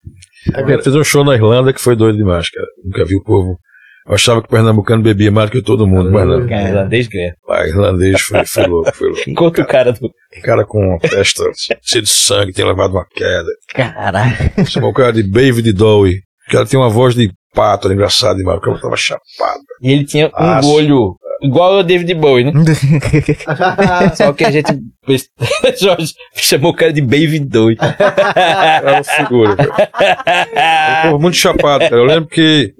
Eu 0.55 0.83
fiz 0.83 0.95
um 0.95 1.03
show 1.05 1.25
na 1.25 1.35
Irlanda 1.35 1.73
que 1.73 1.81
foi 1.81 1.97
doido 1.97 2.16
demais, 2.19 2.49
cara. 2.51 2.66
Nunca 2.85 3.05
vi 3.05 3.16
o 3.16 3.23
povo. 3.23 3.59
Eu 4.07 4.15
achava 4.15 4.43
que 4.43 4.47
o 4.49 4.51
pernambucano 4.51 5.03
bebia 5.03 5.31
mais 5.33 5.49
do 5.49 5.53
que 5.53 5.62
todo 5.62 5.87
mundo, 5.87 6.11
mas 6.12 6.27
não. 6.29 6.41
O 6.41 6.51
irlandês 6.51 7.09
ganha. 7.09 7.35
Ah, 7.49 7.66
irlandês 7.66 8.21
foi, 8.21 8.45
foi 8.45 8.66
louco, 8.66 8.93
foi 8.95 9.09
louco. 9.09 9.23
Enquanto 9.31 9.62
o 9.62 9.66
cara 9.66 9.93
do. 9.95 10.07
O 10.07 10.43
cara 10.43 10.66
com 10.66 10.79
uma 10.87 10.99
testa 10.99 11.43
cheia 11.83 12.03
de 12.03 12.11
sangue, 12.11 12.53
tem 12.53 12.66
levado 12.66 12.91
uma 12.93 13.07
queda. 13.07 13.49
Caralho. 13.75 14.37
Chamou 14.66 14.91
o 14.91 14.95
cara 14.95 15.11
de 15.12 15.23
David 15.23 15.73
Dowie. 15.73 16.19
O 16.49 16.53
cara 16.53 16.66
tem 16.66 16.79
uma 16.79 16.91
voz 16.91 17.15
de 17.15 17.31
pato, 17.55 17.86
era 17.86 17.94
engraçado 17.94 18.36
demais. 18.36 18.59
O 18.59 18.60
cara 18.60 18.81
tava 18.81 18.97
chapado. 18.97 19.62
E 19.82 19.93
ele 19.93 20.05
tinha 20.05 20.31
um 20.62 20.68
olho 20.68 21.16
igual 21.43 21.74
ao 21.74 21.82
David 21.82 22.14
Bowie, 22.14 22.44
né? 22.44 22.52
Só 24.16 24.32
que 24.32 24.44
a 24.44 24.51
gente. 24.51 24.72
Jorge 25.78 26.12
chamou 26.35 26.72
o 26.72 26.74
cara 26.74 26.93
de 26.93 27.01
Baby 27.01 27.40
Bowie. 27.40 27.76
Era 27.81 28.94
uma 28.94 29.05
figura, 29.05 29.56
cara. 29.56 31.02
Povo 31.05 31.18
muito 31.18 31.36
chapado, 31.36 31.81
cara. 31.81 31.97
Eu 31.97 32.05
lembro 32.05 32.28
que 32.28 32.72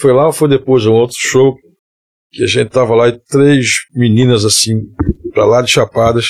foi 0.00 0.12
lá 0.12 0.26
ou 0.26 0.32
foi 0.32 0.48
depois, 0.48 0.86
um 0.86 0.92
outro 0.92 1.16
show, 1.18 1.54
que 2.32 2.42
a 2.44 2.46
gente 2.46 2.70
tava 2.70 2.94
lá 2.94 3.08
e 3.08 3.18
três 3.28 3.66
meninas 3.94 4.44
assim, 4.44 4.80
pra 5.32 5.44
lá 5.44 5.60
de 5.62 5.70
chapadas, 5.70 6.26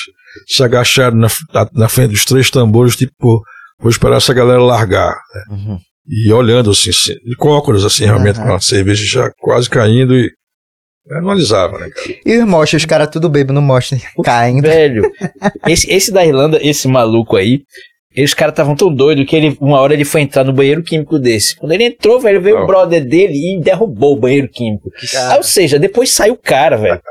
se 0.47 0.63
agacharam 0.63 1.17
na, 1.17 1.27
na, 1.53 1.69
na 1.73 1.89
frente 1.89 2.11
dos 2.11 2.25
três 2.25 2.49
tambores, 2.49 2.95
tipo, 2.95 3.13
pô, 3.17 3.41
vou 3.79 3.89
esperar 3.89 4.17
essa 4.17 4.33
galera 4.33 4.61
largar. 4.61 5.15
né? 5.33 5.55
Uhum. 5.55 5.79
E 6.07 6.31
olhando 6.33 6.71
assim, 6.71 6.89
assim, 6.89 7.13
de 7.13 7.35
cócoras, 7.35 7.85
assim, 7.85 8.05
realmente, 8.05 8.39
com 8.39 8.53
a 8.53 8.59
cerveja 8.59 9.03
já 9.05 9.31
quase 9.39 9.69
caindo 9.69 10.15
e. 10.15 10.31
Eu 11.07 11.17
analisava, 11.17 11.79
né, 11.79 11.89
cara? 11.89 12.19
E 12.25 12.37
os 12.37 12.45
mochos, 12.45 12.81
os 12.81 12.85
caras 12.85 13.09
tudo 13.09 13.27
bebo 13.27 13.51
no 13.51 13.61
mocho, 13.61 13.95
caindo. 14.23 14.61
Velho, 14.63 15.03
esse, 15.67 15.91
esse 15.91 16.11
da 16.11 16.23
Irlanda, 16.25 16.59
esse 16.61 16.87
maluco 16.87 17.35
aí, 17.37 17.61
E 18.15 18.23
os 18.23 18.33
caras 18.33 18.51
estavam 18.53 18.75
tão 18.75 18.93
doidos 18.93 19.25
que 19.25 19.35
ele, 19.35 19.57
uma 19.59 19.79
hora 19.79 19.93
ele 19.93 20.05
foi 20.05 20.21
entrar 20.21 20.43
no 20.43 20.53
banheiro 20.53 20.83
químico 20.83 21.17
desse. 21.17 21.55
Quando 21.55 21.71
ele 21.71 21.85
entrou, 21.85 22.19
velho, 22.19 22.41
veio 22.41 22.57
Não. 22.57 22.63
o 22.63 22.67
brother 22.67 23.03
dele 23.03 23.33
e 23.33 23.59
derrubou 23.61 24.15
o 24.15 24.19
banheiro 24.19 24.47
químico. 24.49 24.89
Ah, 25.15 25.37
ou 25.37 25.43
seja, 25.43 25.79
depois 25.79 26.11
saiu 26.11 26.33
o 26.33 26.37
cara, 26.37 26.77
velho. 26.77 27.01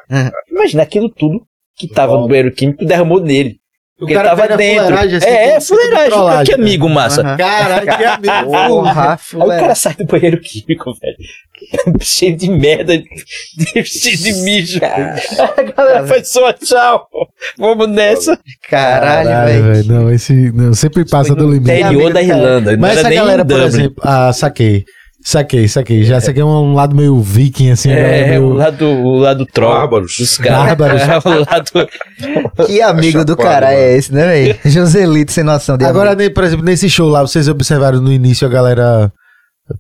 Imagina 0.50 0.82
aquilo 0.82 1.08
tudo 1.08 1.40
que 1.76 1.88
tava 1.88 2.16
no 2.18 2.28
banheiro 2.28 2.52
químico 2.52 2.84
derramou 2.84 3.20
nele. 3.20 3.60
Porque 4.01 4.14
ele 4.14 4.22
tava 4.22 4.48
dentro. 4.56 4.94
assim, 4.94 5.27
é, 5.27 5.44
é, 5.44 5.48
como- 5.51 5.60
fuleiragem. 5.60 6.09
trollagem. 6.10 6.44
Que 6.47 6.60
amigo 6.60 6.89
massa. 6.89 7.22
Caralho, 7.36 7.82
que 7.86 8.05
amigo. 8.05 8.51
Porra, 8.51 9.18
Aí 9.35 9.40
o 9.40 9.47
cara 9.47 9.74
sai 9.74 9.94
do 9.94 10.06
banheiro 10.06 10.40
químico, 10.40 10.93
velho. 11.01 11.16
cheio 12.01 12.35
de 12.35 12.48
merda, 12.51 12.97
de- 12.97 13.85
cheio 13.85 14.16
de 14.16 14.32
mijo. 14.43 14.81
A 14.82 15.62
galera 15.62 16.06
faz 16.06 16.28
só 16.28 16.51
tchau. 16.55 17.06
Vamos 17.59 17.89
nessa. 17.89 18.39
Caralho, 18.68 19.62
velho. 19.62 19.85
Não, 19.93 20.10
esse 20.10 20.32
não, 20.52 20.72
sempre 20.72 21.05
passa 21.05 21.35
do 21.35 21.44
limite. 21.51 21.70
Interior 21.70 22.12
da 22.12 22.22
Irlanda. 22.22 22.77
Mas 22.78 22.97
essa 22.98 23.10
galera, 23.10 23.44
por 23.44 23.60
exemplo, 23.60 24.02
ah, 24.02 24.32
saquei. 24.32 24.85
Saquei, 25.22 25.68
saquei. 25.68 26.02
Já 26.02 26.18
saquei 26.20 26.42
um 26.42 26.72
lado 26.72 26.97
meio 26.97 27.20
viking, 27.20 27.70
assim. 27.70 27.90
É, 27.90 28.28
meio... 28.30 28.44
o 28.47 28.52
lado, 28.55 28.86
o 28.86 29.18
lado 29.18 29.44
troll 29.47 29.72
Bárbaros. 29.74 30.16
dos 30.18 30.38
caras. 30.38 30.76
Bárbaros. 30.76 31.02
É, 31.10 31.28
o 31.28 31.38
lado... 31.40 32.66
Que 32.66 32.80
amigo 32.80 33.24
do 33.24 33.36
cara 33.36 33.66
mano. 33.66 33.78
é 33.78 33.97
esse, 33.97 34.12
né, 34.14 34.26
velho? 34.26 34.59
Joselito 34.64 35.30
sem 35.32 35.44
noção 35.44 35.76
de 35.76 35.84
Agora, 35.84 36.12
amigo. 36.12 36.22
ne- 36.22 36.30
por 36.30 36.44
exemplo, 36.44 36.64
nesse 36.64 36.88
show 36.88 37.09
lá, 37.09 37.20
vocês 37.20 37.48
observaram 37.48 38.01
no 38.01 38.10
início 38.12 38.47
a 38.47 38.51
galera 38.51 39.12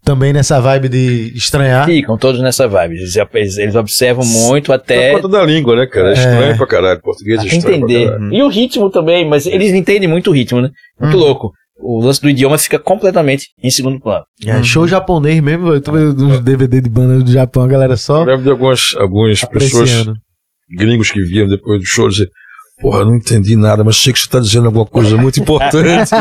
também 0.04 0.32
nessa 0.32 0.60
vibe 0.60 0.88
de 0.90 1.32
estranhar. 1.34 1.86
Ficam 1.86 2.16
todos 2.18 2.40
nessa 2.42 2.68
vibe. 2.68 2.96
Eles, 3.34 3.56
eles- 3.58 3.74
observam 3.74 4.24
muito 4.24 4.72
É 4.72 4.74
até 4.76 5.12
por 5.12 5.22
conta 5.22 5.38
da 5.38 5.44
língua, 5.44 5.74
né, 5.74 5.86
cara? 5.86 6.10
É 6.10 6.12
estranho 6.12 6.56
pra 6.58 6.66
caralho. 6.66 7.00
Português 7.00 7.40
é 7.42 7.46
estranho 7.46 7.76
entender. 7.78 8.06
pra 8.08 8.16
caralho. 8.18 8.34
E 8.34 8.42
o 8.42 8.48
ritmo 8.48 8.90
também, 8.90 9.26
mas 9.28 9.46
eles 9.46 9.72
entendem 9.72 10.08
muito 10.08 10.30
o 10.30 10.34
ritmo, 10.34 10.60
né? 10.60 10.68
Muito 11.00 11.16
louco. 11.16 11.52
O 11.82 12.00
lance 12.00 12.20
do 12.20 12.28
idioma 12.28 12.58
fica 12.58 12.78
completamente 12.78 13.48
em 13.62 13.70
segundo 13.70 14.00
plano. 14.00 14.24
É, 14.44 14.62
show 14.62 14.86
japonês 14.86 15.40
mesmo, 15.40 15.72
eu 15.72 15.80
tô 15.80 15.92
vendo 15.92 16.26
uns 16.26 16.40
DVD 16.40 16.80
de 16.80 16.90
banda 16.90 17.22
do 17.22 17.30
Japão, 17.30 17.62
a 17.64 17.68
galera 17.68 17.96
só 17.96 18.20
Eu 18.20 18.26
lembro 18.26 18.42
de 18.42 18.50
algumas, 18.50 18.94
algumas 18.96 19.44
pessoas, 19.44 20.06
gringos 20.76 21.10
que 21.10 21.20
viam 21.22 21.48
depois 21.48 21.80
do 21.80 21.86
show 21.86 22.08
dizer 22.08 22.28
Porra, 22.80 23.04
não 23.04 23.14
entendi 23.14 23.56
nada, 23.56 23.84
mas 23.84 23.98
sei 23.98 24.10
que 24.10 24.18
você 24.18 24.24
está 24.24 24.40
dizendo 24.40 24.66
alguma 24.66 24.86
coisa 24.86 25.14
muito 25.18 25.38
importante. 25.38 26.14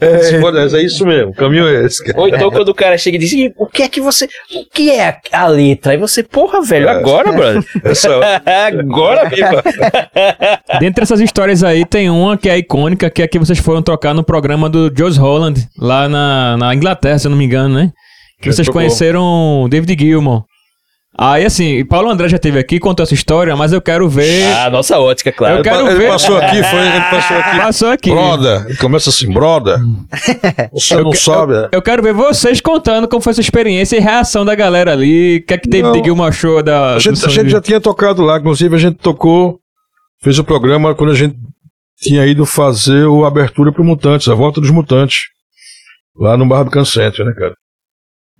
é, 0.00 0.76
é 0.76 0.82
isso 0.84 1.04
mesmo, 1.04 1.30
o 1.30 1.34
caminho 1.34 1.66
é 1.66 1.84
esse, 1.84 2.04
cara. 2.04 2.20
Ou 2.20 2.28
então 2.28 2.48
quando 2.50 2.68
o 2.68 2.74
cara 2.74 2.96
chega 2.96 3.16
e 3.16 3.20
diz, 3.20 3.32
"E 3.32 3.52
o 3.56 3.66
que 3.66 3.82
é 3.82 3.88
que 3.88 4.00
você. 4.00 4.26
O 4.26 4.64
que 4.72 4.88
é 4.92 5.18
a, 5.32 5.46
letra? 5.48 5.92
Aí 5.92 5.98
você, 5.98 6.22
porra, 6.22 6.62
velho, 6.62 6.88
agora, 6.88 7.32
brother. 7.32 7.64
Essa, 7.82 8.08
agora 8.46 9.28
mesmo. 9.28 9.62
Dentre 10.78 11.02
essas 11.02 11.20
histórias 11.20 11.64
aí, 11.64 11.84
tem 11.84 12.08
uma 12.08 12.38
que 12.38 12.48
é 12.48 12.56
icônica, 12.56 13.10
que 13.10 13.22
é 13.22 13.26
que 13.26 13.38
vocês 13.38 13.58
foram 13.58 13.82
tocar 13.82 14.14
no 14.14 14.22
programa 14.22 14.68
do 14.68 14.90
Josh 14.90 15.16
Holland, 15.16 15.66
lá 15.76 16.08
na, 16.08 16.56
na 16.56 16.72
Inglaterra, 16.74 17.18
se 17.18 17.26
eu 17.26 17.30
não 17.30 17.38
me 17.38 17.44
engano, 17.44 17.74
né? 17.74 17.90
Que 18.40 18.50
Já 18.50 18.56
vocês 18.56 18.68
conheceram 18.68 19.64
o 19.64 19.68
David 19.68 19.96
Gilmour. 19.98 20.44
Aí, 21.18 21.44
assim, 21.44 21.84
Paulo 21.84 22.08
André 22.08 22.28
já 22.28 22.36
esteve 22.36 22.58
aqui, 22.58 22.78
contou 22.78 23.02
essa 23.02 23.12
história, 23.12 23.54
mas 23.56 23.72
eu 23.72 23.82
quero 23.82 24.08
ver... 24.08 24.44
Ah, 24.54 24.70
nossa 24.70 24.98
ótica, 24.98 25.30
claro. 25.32 25.58
Eu 25.58 25.62
quero 25.62 25.86
ele 25.88 25.96
ver. 25.96 26.08
passou 26.08 26.38
aqui, 26.38 26.62
foi, 26.62 26.78
ele 26.78 27.00
passou 27.10 27.36
aqui. 27.36 27.56
Passou 27.58 27.88
aqui. 27.90 28.10
Broda, 28.10 28.64
ele 28.68 28.76
começa 28.78 29.10
assim, 29.10 29.30
broda. 29.30 29.80
Você 30.72 30.94
não 31.02 31.10
que- 31.10 31.18
sabe, 31.18 31.54
é? 31.54 31.68
Eu 31.72 31.82
quero 31.82 32.00
ver 32.02 32.14
vocês 32.14 32.60
contando 32.60 33.08
como 33.08 33.20
foi 33.20 33.32
essa 33.32 33.40
experiência 33.40 33.96
e 33.96 34.00
reação 34.00 34.44
da 34.44 34.54
galera 34.54 34.92
ali. 34.92 35.38
O 35.38 35.46
que 35.46 35.52
é 35.54 35.58
que 35.58 35.68
David 35.68 35.98
Não. 35.98 36.04
Gilmour 36.04 36.26
achou 36.28 36.62
da. 36.62 36.94
A 36.94 36.98
gente, 37.00 37.24
a 37.26 37.28
gente 37.28 37.44
de- 37.46 37.50
já 37.50 37.60
tinha 37.60 37.80
tocado 37.80 38.22
lá, 38.22 38.38
inclusive 38.38 38.74
a 38.74 38.78
gente 38.78 38.96
tocou, 38.98 39.58
fez 40.22 40.38
o 40.38 40.44
programa 40.44 40.94
quando 40.94 41.10
a 41.10 41.16
gente 41.16 41.34
tinha 41.98 42.24
ido 42.24 42.46
fazer 42.46 43.04
o 43.06 43.24
abertura 43.26 43.72
pro 43.72 43.84
Mutantes, 43.84 44.28
a 44.28 44.34
volta 44.34 44.60
dos 44.60 44.70
Mutantes, 44.70 45.18
lá 46.16 46.36
no 46.36 46.46
Barra 46.46 46.64
do 46.64 46.70
Cancentro, 46.70 47.24
né, 47.24 47.32
cara? 47.36 47.54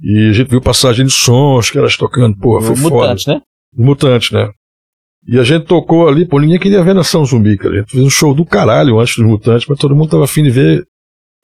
E 0.03 0.31
a 0.31 0.33
gente 0.33 0.49
viu 0.49 0.61
passagem 0.61 1.05
de 1.07 1.13
som, 1.13 1.57
os 1.59 1.71
caras 1.71 1.97
tocando, 1.97 2.37
pô, 2.39 2.61
foi 2.61 2.75
foda. 2.77 2.95
Mutante, 2.97 3.29
né? 3.29 3.41
Mutante, 3.77 4.33
né? 4.35 4.49
E 5.29 5.39
a 5.39 5.43
gente 5.45 5.67
tocou 5.67 6.09
ali, 6.09 6.27
pô, 6.27 6.39
ninguém 6.41 6.59
queria 6.59 6.83
ver 6.83 6.95
Nação 6.95 7.25
Zumbi, 7.25 7.57
cara. 7.59 7.75
A 7.75 7.79
gente 7.81 7.91
fez 7.93 8.05
um 8.05 8.11
show 8.11 8.35
do 8.35 8.45
caralho 8.45 8.99
antes 8.99 9.17
dos 9.17 9.27
Mutantes, 9.27 9.67
mas 9.69 9.79
todo 9.79 9.95
mundo 9.95 10.09
tava 10.11 10.25
afim 10.25 10.43
de 10.43 10.51
ver 10.51 10.83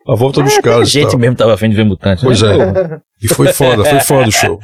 a 0.09 0.15
volta 0.15 0.43
dos 0.43 0.57
A 0.57 0.63
caras. 0.63 0.89
e 0.89 0.93
gente 0.93 1.11
tal. 1.11 1.19
mesmo 1.21 1.37
tava 1.37 1.53
afim 1.55 1.69
de 1.69 1.77
ver 1.77 1.85
Mutante. 1.85 2.23
Pois 2.25 2.41
né? 2.41 2.57
é. 2.57 3.01
E 3.23 3.29
foi 3.29 3.49
foda, 3.53 3.85
foi 3.85 4.01
foda 4.01 4.29
o 4.29 4.33
show. 4.33 4.59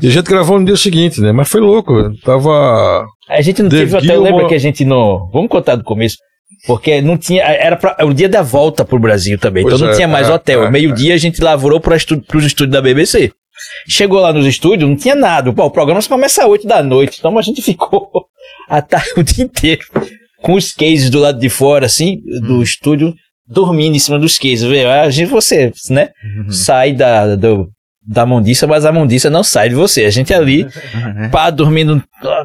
E 0.00 0.06
a 0.06 0.10
gente 0.10 0.26
gravou 0.26 0.58
no 0.58 0.64
dia 0.66 0.76
seguinte, 0.76 1.20
né? 1.20 1.32
Mas 1.32 1.48
foi 1.48 1.60
louco. 1.60 1.92
Tava. 2.24 3.04
A 3.28 3.40
gente 3.42 3.62
não 3.62 3.70
teve, 3.70 3.96
até 3.96 4.06
Gilmour- 4.06 4.24
lembra 4.24 4.46
que 4.48 4.54
a 4.54 4.58
gente 4.58 4.84
não. 4.84 5.28
Vamos 5.32 5.48
contar 5.50 5.74
do 5.76 5.82
começo. 5.84 6.16
Porque 6.66 7.00
não 7.00 7.16
tinha. 7.16 7.42
Era 7.42 7.76
pra, 7.76 7.96
o 8.04 8.12
dia 8.12 8.28
da 8.28 8.42
volta 8.42 8.84
pro 8.84 8.98
Brasil 8.98 9.38
também. 9.38 9.62
Pois 9.62 9.74
então 9.74 9.86
não 9.86 9.92
é, 9.92 9.96
tinha 9.96 10.08
mais 10.08 10.28
é, 10.28 10.32
hotel. 10.32 10.64
é, 10.64 10.70
Meio-dia 10.70 11.14
a 11.14 11.18
gente 11.18 11.40
lavorou 11.40 11.80
para 11.80 11.96
estu, 11.96 12.20
pros 12.20 12.44
estúdios 12.44 12.72
da 12.72 12.82
BBC. 12.82 13.32
Chegou 13.88 14.20
lá 14.20 14.32
nos 14.32 14.46
estúdios, 14.46 14.88
não 14.88 14.96
tinha 14.96 15.14
nada. 15.14 15.52
Pô, 15.52 15.64
o 15.64 15.70
programa 15.70 16.00
só 16.00 16.08
começa 16.08 16.42
às 16.42 16.48
8 16.48 16.66
da 16.66 16.82
noite. 16.82 17.16
Então 17.18 17.36
a 17.38 17.42
gente 17.42 17.60
ficou 17.62 18.10
a 18.68 18.80
tarde, 18.82 19.12
o 19.16 19.22
dia 19.22 19.44
inteiro 19.44 19.80
com 20.42 20.54
os 20.54 20.72
cases 20.72 21.10
do 21.10 21.18
lado 21.18 21.38
de 21.38 21.48
fora, 21.48 21.86
assim, 21.86 22.20
do 22.42 22.62
estúdio, 22.62 23.14
dormindo 23.46 23.96
em 23.96 23.98
cima 23.98 24.18
dos 24.18 24.38
cases. 24.38 24.62
Vê, 24.62 24.84
A 24.84 25.10
gente, 25.10 25.28
você, 25.28 25.72
né? 25.90 26.10
Sai 26.48 26.92
da, 26.92 27.34
do, 27.36 27.68
da 28.06 28.24
mundiça, 28.24 28.66
mas 28.66 28.84
a 28.84 28.92
mundiça 28.92 29.28
não 29.28 29.42
sai 29.42 29.68
de 29.68 29.74
você. 29.74 30.04
A 30.04 30.10
gente 30.10 30.32
ali 30.32 30.66
pá, 31.32 31.50
dormindo, 31.50 32.02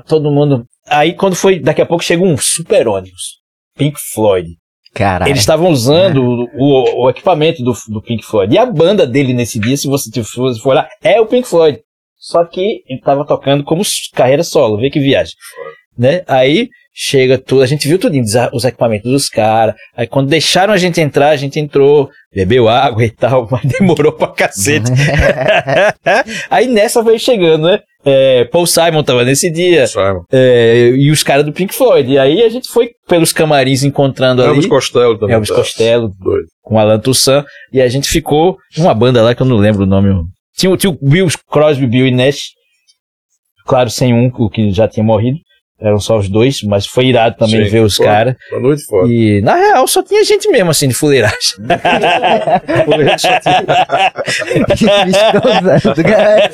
todo 0.08 0.32
mundo. 0.32 0.66
Aí 0.88 1.14
quando 1.14 1.36
foi, 1.36 1.60
daqui 1.60 1.82
a 1.82 1.86
pouco 1.86 2.04
chega 2.04 2.24
um 2.24 2.38
super 2.38 2.88
ônibus, 2.88 3.43
Pink 3.78 4.00
Floyd. 4.14 4.48
Caralho. 4.94 5.30
Eles 5.30 5.40
estavam 5.42 5.70
usando 5.70 6.22
o, 6.22 6.48
o- 6.56 7.06
o 7.06 7.10
equipamento 7.10 7.64
do, 7.64 7.74
do 7.90 8.02
Pink 8.02 8.24
Floyd. 8.24 8.54
E 8.54 8.58
a 8.58 8.66
banda 8.66 9.08
dele 9.08 9.34
nesse 9.34 9.60
dia, 9.60 9.76
se 9.76 9.88
você 9.88 10.10
te- 10.12 10.24
se 10.24 10.38
você 10.38 10.60
for 10.62 10.76
lá, 10.76 10.88
é 11.04 11.20
o 11.20 11.26
Pink 11.26 11.48
Floyd. 11.48 11.80
Só 12.18 12.46
que 12.46 12.84
ele 12.88 13.02
tava 13.02 13.26
tocando 13.26 13.64
como 13.64 13.82
carreira 14.14 14.44
solo, 14.44 14.78
vê 14.78 14.90
que 14.90 15.00
viagem. 15.00 15.34
Né? 15.98 16.22
Aí 16.28 16.70
chega 16.96 17.38
tudo, 17.40 17.64
a 17.64 17.66
gente 17.66 17.88
viu 17.88 17.98
tudo, 18.00 18.16
os 18.54 18.64
equipamentos 18.66 19.12
dos 19.12 19.28
caras. 19.30 19.74
Aí 19.98 20.06
quando 20.08 20.30
deixaram 20.30 20.72
a 20.74 20.78
gente 20.78 21.02
entrar, 21.02 21.30
a 21.30 21.36
gente 21.36 21.60
entrou, 21.60 22.10
bebeu 22.34 22.70
água 22.70 23.04
e 23.04 23.10
tal, 23.10 23.48
mas 23.52 23.64
demorou 23.66 24.12
pra 24.12 24.28
cacete. 24.28 24.92
Aí 26.50 26.68
nessa 26.68 27.02
veio 27.04 27.20
chegando, 27.20 27.68
né? 27.68 27.80
É, 28.06 28.44
Paul 28.46 28.66
Simon 28.68 29.02
tava 29.04 29.24
nesse 29.24 29.50
dia. 29.52 29.88
Simon. 29.88 30.24
é, 30.32 30.90
e 30.96 31.10
os 31.10 31.24
caras 31.24 31.46
do 31.46 31.54
Pink 31.54 31.74
Floyd. 31.74 32.12
E 32.12 32.18
aí 32.20 32.44
a 32.44 32.50
gente 32.50 32.68
foi 32.70 32.92
pelos 33.08 33.32
camarins 33.32 33.84
encontrando 33.84 34.42
ali. 34.42 34.50
Elvis 34.52 34.66
Costello 34.68 35.18
também. 35.18 35.36
Elvis 35.36 35.50
tá. 35.50 35.56
Costello, 35.56 36.10
Doido. 36.20 36.48
com 36.62 36.78
Alan 36.80 37.00
Toussaint. 37.00 37.46
E 37.72 37.82
a 37.82 37.88
gente 37.88 38.10
ficou 38.10 38.58
numa 38.78 38.94
banda 38.94 39.22
lá 39.22 39.34
que 39.34 39.42
eu 39.42 39.46
não 39.46 39.58
lembro 39.58 39.84
o 39.84 39.86
nome. 39.88 40.10
Tinha, 40.58 40.70
o- 40.72 40.78
tinha 40.78 40.92
o 40.92 40.98
Bill 41.02 41.28
Crosby, 41.50 41.88
Bill 41.88 42.08
e 42.08 42.12
Nash. 42.12 42.50
Claro, 43.66 43.90
sem 43.90 44.14
um, 44.14 44.30
o 44.38 44.50
que 44.50 44.72
já 44.72 44.88
tinha 44.88 45.04
morrido. 45.04 45.38
Eram 45.80 46.00
só 46.00 46.18
os 46.18 46.30
dois, 46.30 46.62
mas 46.64 46.86
foi 46.86 47.08
irado 47.08 47.36
também 47.38 47.66
Sim, 47.66 47.72
ver 47.72 47.80
os 47.82 47.98
caras. 47.98 48.36
Uma 48.52 48.62
noite 48.62 48.86
fora. 48.86 49.08
E 49.08 49.42
na 49.42 49.56
real 49.56 49.88
só 49.88 50.02
tinha 50.02 50.24
gente 50.24 50.48
mesmo 50.50 50.70
assim 50.70 50.88
de 50.88 50.94
fuleiragem. 50.94 51.38
Do 55.96 56.04
caralho. 56.04 56.54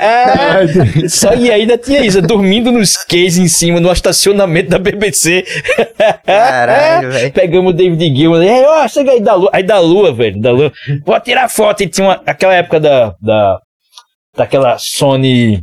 Só 1.08 1.34
e 1.34 1.50
ainda 1.50 1.76
tinha 1.76 2.00
isso, 2.00 2.22
dormindo 2.22 2.72
nos 2.72 2.96
cases 2.96 3.38
em 3.38 3.48
cima, 3.48 3.80
no 3.80 3.92
estacionamento 3.92 4.70
da 4.70 4.78
BBC. 4.78 5.44
Caralho, 6.24 7.10
velho. 7.12 7.32
Pegamos 7.32 7.72
o 7.72 7.76
David 7.76 8.16
Gilmour, 8.16 8.40
aí, 8.40 8.64
ó, 8.64 8.88
chega 8.88 9.12
aí 9.12 9.20
da 9.20 9.34
lua, 9.34 9.50
aí 9.52 9.62
da 9.62 9.78
lua, 9.78 10.12
velho, 10.12 10.40
da 10.40 10.50
lua. 10.50 10.72
Vou 11.04 11.20
tirar 11.20 11.48
foto. 11.48 11.82
E 11.82 11.88
tinha 11.88 12.06
uma, 12.06 12.22
aquela 12.26 12.54
época 12.54 12.80
da, 12.80 13.14
da, 13.20 13.58
daquela 14.36 14.76
Sony 14.78 15.62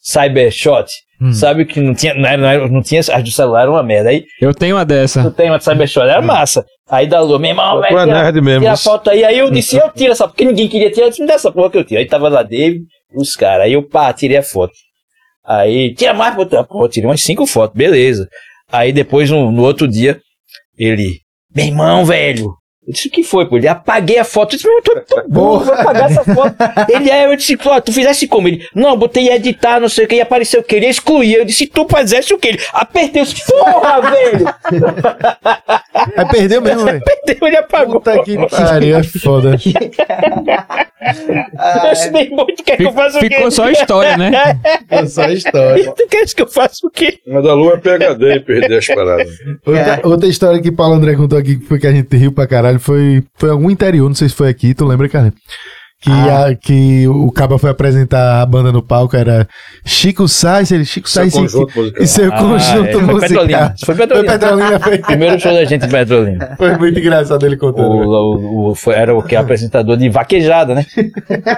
Cybershot, 0.00 0.90
sabe 1.32 1.64
que 1.64 1.80
não 1.80 1.94
tinha, 1.94 2.14
não, 2.14 2.28
era- 2.28 2.36
não, 2.36 2.48
era- 2.48 2.68
não 2.68 2.82
tinha, 2.82 3.00
as 3.00 3.22
do 3.24 3.30
celular 3.30 3.62
era 3.62 3.70
uma 3.70 3.82
merda. 3.82 4.10
Aí 4.10 4.24
Eu 4.40 4.54
tenho 4.54 4.76
uma 4.76 4.84
tu 4.84 4.88
dessa. 4.88 5.30
tem 5.32 5.50
uma 5.50 5.58
Cybershot, 5.60 6.02
era 6.06 6.22
massa. 6.22 6.64
Aí 6.88 7.06
da 7.06 7.20
lua, 7.20 7.38
meu 7.38 7.50
irmão, 7.50 7.76
Tu 7.76 7.80
velho, 7.82 7.98
tira, 7.98 8.22
nerd 8.22 8.40
mesmo. 8.40 8.60
tira 8.60 8.72
a 8.72 8.76
foto 8.76 9.10
aí. 9.10 9.24
Aí 9.24 9.38
eu 9.38 9.50
disse, 9.50 9.76
eu 9.76 9.90
tiro 9.90 10.12
essa, 10.12 10.26
porque 10.28 10.44
ninguém 10.44 10.68
queria 10.68 10.90
tirar, 10.90 11.06
eu 11.06 11.10
disse, 11.10 11.20
me 11.22 11.28
dá 11.28 11.34
essa 11.34 11.50
porra 11.52 11.70
que 11.70 11.78
eu 11.78 11.84
tiro. 11.84 12.00
Aí 12.00 12.06
tava 12.06 12.28
lá 12.28 12.42
David, 12.42 12.84
os 13.14 13.34
caras, 13.34 13.66
aí 13.66 13.72
eu, 13.72 13.82
pá, 13.82 14.12
tirei 14.12 14.36
a 14.36 14.42
foto. 14.42 14.72
Aí, 15.44 15.94
tira 15.94 16.12
mais, 16.14 16.34
pô, 16.34 16.46
pô, 16.64 16.88
tirei 16.88 17.08
umas 17.08 17.22
cinco 17.22 17.46
fotos, 17.46 17.76
beleza. 17.76 18.28
Aí 18.70 18.92
depois, 18.92 19.30
no, 19.30 19.50
no 19.50 19.62
outro 19.62 19.88
dia, 19.88 20.20
ele, 20.78 21.20
meu 21.54 21.64
irmão, 21.66 22.04
velho, 22.04 22.52
Eu 22.88 22.94
disse, 22.94 23.08
o 23.08 23.10
que 23.10 23.22
foi, 23.22 23.46
pô? 23.46 23.58
Ele, 23.58 23.68
apaguei 23.68 24.18
a 24.18 24.24
foto. 24.24 24.54
Eu 24.54 24.56
disse, 24.56 24.66
eu 24.66 24.82
tô, 24.82 24.98
tô 25.02 25.22
burro, 25.28 25.60
vou 25.60 25.74
apagar 25.74 26.10
essa 26.10 26.24
foto. 26.24 26.56
Ele, 26.88 27.10
é, 27.10 27.26
eu 27.26 27.36
disse, 27.36 27.54
pô, 27.54 27.78
tu 27.82 27.92
fizesse 27.92 28.26
como? 28.26 28.48
Ele, 28.48 28.66
não, 28.74 28.96
botei 28.96 29.28
editar, 29.28 29.78
não 29.78 29.90
sei 29.90 30.06
o 30.06 30.08
que, 30.08 30.14
e 30.14 30.20
apareceu 30.22 30.60
o 30.60 30.64
que, 30.64 30.74
ele 30.74 30.86
ia 30.86 30.90
excluir. 30.90 31.34
Eu 31.34 31.44
disse, 31.44 31.66
tu 31.66 31.86
fizesse 31.86 32.32
o 32.32 32.38
que? 32.38 32.48
Ele, 32.48 32.60
apertei, 32.72 33.20
eu 33.20 33.26
disse, 33.26 33.44
porra, 33.44 34.00
velho! 34.10 34.54
Aí 36.16 36.28
perdeu 36.30 36.62
mesmo, 36.62 36.84
velho. 36.86 36.96
Apertei, 36.96 37.36
ele 37.42 37.56
apagou. 37.58 38.00
Puta 38.00 38.22
que 38.22 38.38
pariu, 38.48 38.96
é 38.96 39.02
foda. 39.02 39.58
Eu 41.00 41.90
disse, 41.92 42.10
meu 42.10 42.22
irmão, 42.22 42.46
tu 42.46 42.62
quer 42.64 42.76
que 42.76 42.84
eu 42.84 42.92
faça 42.92 43.18
o 43.18 43.20
quê? 43.20 43.28
Ficou 43.30 43.50
só 43.50 43.64
a 43.64 43.72
história, 43.72 44.16
né? 44.16 44.58
É 44.90 45.06
só 45.06 45.22
a 45.22 45.32
história. 45.32 45.92
Tu 45.92 46.06
quer 46.08 46.26
que 46.26 46.42
eu 46.42 46.48
faça 46.48 46.86
o 46.86 46.90
quê? 46.90 47.20
Mas 47.26 47.44
da 47.44 47.54
lua 47.54 47.74
é 47.74 47.76
PHD 47.76 48.34
e 48.34 48.40
perder 48.40 48.78
as 48.78 48.86
paradas. 48.86 49.28
Outra, 49.64 50.00
outra 50.04 50.28
história 50.28 50.60
que 50.60 50.72
Paulo 50.72 50.94
André 50.94 51.14
contou 51.14 51.38
aqui, 51.38 51.56
que 51.56 51.66
foi 51.66 51.78
que 51.78 51.86
a 51.86 51.92
gente 51.92 52.14
riu 52.16 52.32
pra 52.32 52.46
caralho, 52.46 52.77
foi, 52.78 53.24
foi 53.36 53.50
algum 53.50 53.70
interior, 53.70 54.08
não 54.08 54.14
sei 54.14 54.28
se 54.28 54.34
foi 54.34 54.48
aqui, 54.48 54.74
tu 54.74 54.86
lembra, 54.86 55.08
cara? 55.08 55.32
Que, 56.00 56.10
a- 56.10 56.54
que 56.54 57.08
o 57.08 57.28
Caba 57.32 57.58
foi 57.58 57.70
apresentar 57.70 58.40
a 58.40 58.46
banda 58.46 58.70
no 58.70 58.80
palco, 58.80 59.16
era 59.16 59.48
Chico 59.84 60.28
Sainz, 60.28 60.70
ele, 60.70 60.84
Chico 60.84 61.10
Sainz 61.10 61.34
e- 61.34 61.38
e 62.00 62.06
seu 62.06 62.32
Ah, 62.32 62.38
conjunto 62.38 62.88
é, 62.88 62.92
foi 62.92 63.02
musical. 63.02 63.20
Petrolina. 63.28 63.74
Foi 63.84 63.94
Foi 63.94 64.06
Petrolina. 64.06 64.32
Petrolina, 64.32 64.78
foi, 64.80 64.98
Primeiro 65.02 65.40
show 65.40 65.52
da 65.52 65.64
gente 65.64 65.86
em 65.86 65.88
Petrolina. 65.88 66.54
foi 66.56 66.76
muito 66.76 67.00
engraçado 67.00 67.44
ele 67.44 67.56
O, 67.56 67.58
contando. 67.58 67.88
o- 67.88 68.70
o- 68.70 68.74
foi- 68.76 68.94
era 68.94 69.12
o 69.12 69.20
que 69.24 69.34
apresentador 69.34 69.96
de 69.96 70.08
vaquejada, 70.08 70.72
né? 70.72 70.86